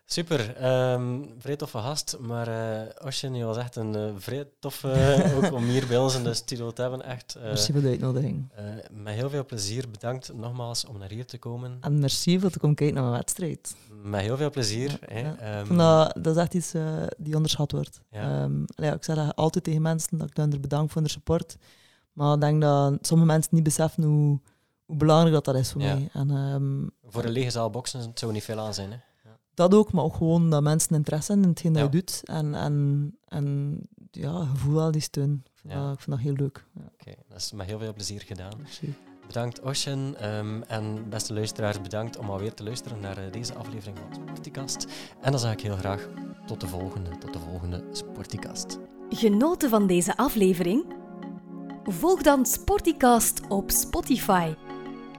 Super, 0.08 0.56
ehm 0.56 1.22
vrij 1.38 1.56
toffe 1.56 1.78
gast. 1.78 2.16
Maar 2.20 2.48
eh 2.48 3.06
Oshin, 3.06 3.34
je 3.34 3.44
was 3.44 3.56
echt 3.56 3.76
een 3.76 4.20
vrij 4.20 4.48
toffe 4.58 5.22
ook 5.36 5.52
om 5.52 5.64
hier 5.64 5.86
bij 5.86 5.98
ons 5.98 6.14
in 6.14 6.24
de 6.24 6.34
studio 6.34 6.72
te 6.72 6.80
hebben. 6.82 7.02
Echt, 7.02 7.34
eh, 7.34 7.42
merci 7.42 7.72
voor 7.72 7.80
de 7.80 7.88
uitnodiging. 7.88 8.52
met 8.90 9.14
heel 9.14 9.30
veel 9.30 9.44
plezier. 9.44 9.90
Bedankt 9.90 10.32
nogmaals 10.34 10.84
om 10.84 10.98
naar 10.98 11.08
hier 11.08 11.26
te 11.26 11.38
komen. 11.38 11.78
En 11.80 11.98
merci 11.98 12.40
voor 12.40 12.50
te 12.50 12.58
komen 12.58 12.76
kijken 12.76 12.94
naar 12.94 13.04
mijn 13.04 13.16
wedstrijd. 13.16 13.76
Met 14.02 14.20
heel 14.20 14.36
veel 14.36 14.50
plezier. 14.50 14.90
Ja, 14.90 15.14
hè. 15.14 15.20
ja. 15.20 15.36
Ehm, 15.36 15.76
dat, 15.76 16.16
dat 16.24 16.36
is 16.36 16.42
echt 16.42 16.54
iets 16.54 16.72
die 17.16 17.34
onderschat 17.34 17.72
wordt. 17.72 18.00
Ja. 18.10 18.42
Ehm, 18.42 18.64
ja, 18.66 18.94
ik 18.94 19.04
zeg 19.04 19.16
dat 19.16 19.36
altijd 19.36 19.64
tegen 19.64 19.82
mensen, 19.82 20.18
dat 20.18 20.30
ik 20.30 20.36
hen 20.36 20.52
er 20.52 20.60
bedank 20.60 20.90
voor 20.90 21.00
hun 21.00 21.10
support. 21.10 21.56
Maar 22.12 22.34
ik 22.34 22.40
denk 22.40 22.62
dat 22.62 23.06
sommige 23.06 23.30
mensen 23.30 23.54
niet 23.54 23.64
beseffen 23.64 24.02
hoe, 24.02 24.40
hoe 24.84 24.96
belangrijk 24.96 25.34
dat, 25.34 25.44
dat 25.44 25.54
is 25.54 25.72
voor 25.72 25.80
mij. 25.80 26.08
En, 26.12 26.92
voor 27.04 27.24
een 27.24 27.30
lege 27.30 27.50
zaal 27.50 27.70
boksen 27.70 28.00
het 28.00 28.18
zou 28.18 28.32
niet 28.32 28.44
veel 28.44 28.60
aan 28.60 28.74
zijn. 28.74 28.90
Hè. 28.90 28.96
Dat 29.56 29.74
ook, 29.74 29.92
maar 29.92 30.04
ook 30.04 30.14
gewoon 30.16 30.50
dat 30.50 30.62
mensen 30.62 30.96
interesse 30.96 31.32
hebben 31.32 31.48
in 31.48 31.54
hetgeen 31.54 31.72
dat 31.72 31.82
Ja. 31.82 31.88
je 31.90 31.96
doet. 31.96 32.20
En, 32.24 32.54
en, 32.54 33.14
en 33.28 33.76
ja, 34.10 34.40
je 34.52 34.58
voelt 34.58 34.74
wel 34.74 34.90
die 34.90 35.00
steun. 35.00 35.42
Ik 35.44 35.50
vind, 35.54 35.72
Ja. 35.72 35.82
dat, 35.84 35.92
ik 35.94 36.00
vind 36.00 36.16
dat 36.16 36.24
heel 36.24 36.34
leuk. 36.34 36.64
Ja, 36.74 36.80
Oké, 37.00 37.14
dat 37.28 37.38
is 37.38 37.52
met 37.52 37.66
heel 37.66 37.78
veel 37.78 37.92
plezier 37.92 38.22
gedaan. 38.26 38.52
merci. 38.58 38.94
Bedankt 39.26 39.60
Oshin. 39.60 40.16
ehm, 40.16 40.62
en 40.62 41.08
beste 41.08 41.34
luisteraars, 41.34 41.80
bedankt 41.80 42.18
om 42.18 42.30
alweer 42.30 42.54
te 42.54 42.62
luisteren 42.62 43.00
naar 43.00 43.16
eh, 43.18 43.32
deze 43.32 43.54
aflevering 43.54 43.98
van 43.98 44.14
Sporticast. 44.14 44.86
En 45.20 45.30
dan 45.30 45.40
zeg 45.40 45.52
ik 45.52 45.60
heel 45.60 45.76
graag 45.76 46.08
tot 46.46 46.60
de 46.60 46.68
volgende, 46.68 47.10
tot 47.18 47.32
de 47.32 47.38
volgende 47.38 47.84
Sporticast. 47.92 48.78
Genoten 49.08 49.70
van 49.70 49.86
deze 49.86 50.16
aflevering? 50.16 50.84
Volg 51.84 52.22
dan 52.22 52.46
Sporticast 52.46 53.40
op 53.48 53.70
Spotify. 53.70 54.54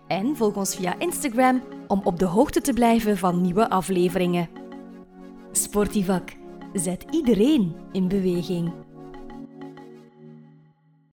En 0.08 0.36
volg 0.36 0.56
ons 0.56 0.76
via 0.76 1.00
Instagram 1.00 1.64
om 1.88 2.02
op 2.04 2.20
de 2.20 2.26
hoogte 2.26 2.62
te 2.62 2.74
blijven 2.74 3.18
van 3.18 3.42
nieuwe 3.42 3.70
afleveringen. 3.70 4.50
Sportivak 5.52 6.36
zet 6.74 7.06
iedereen 7.12 7.76
in 7.92 8.08
beweging. 8.08 8.72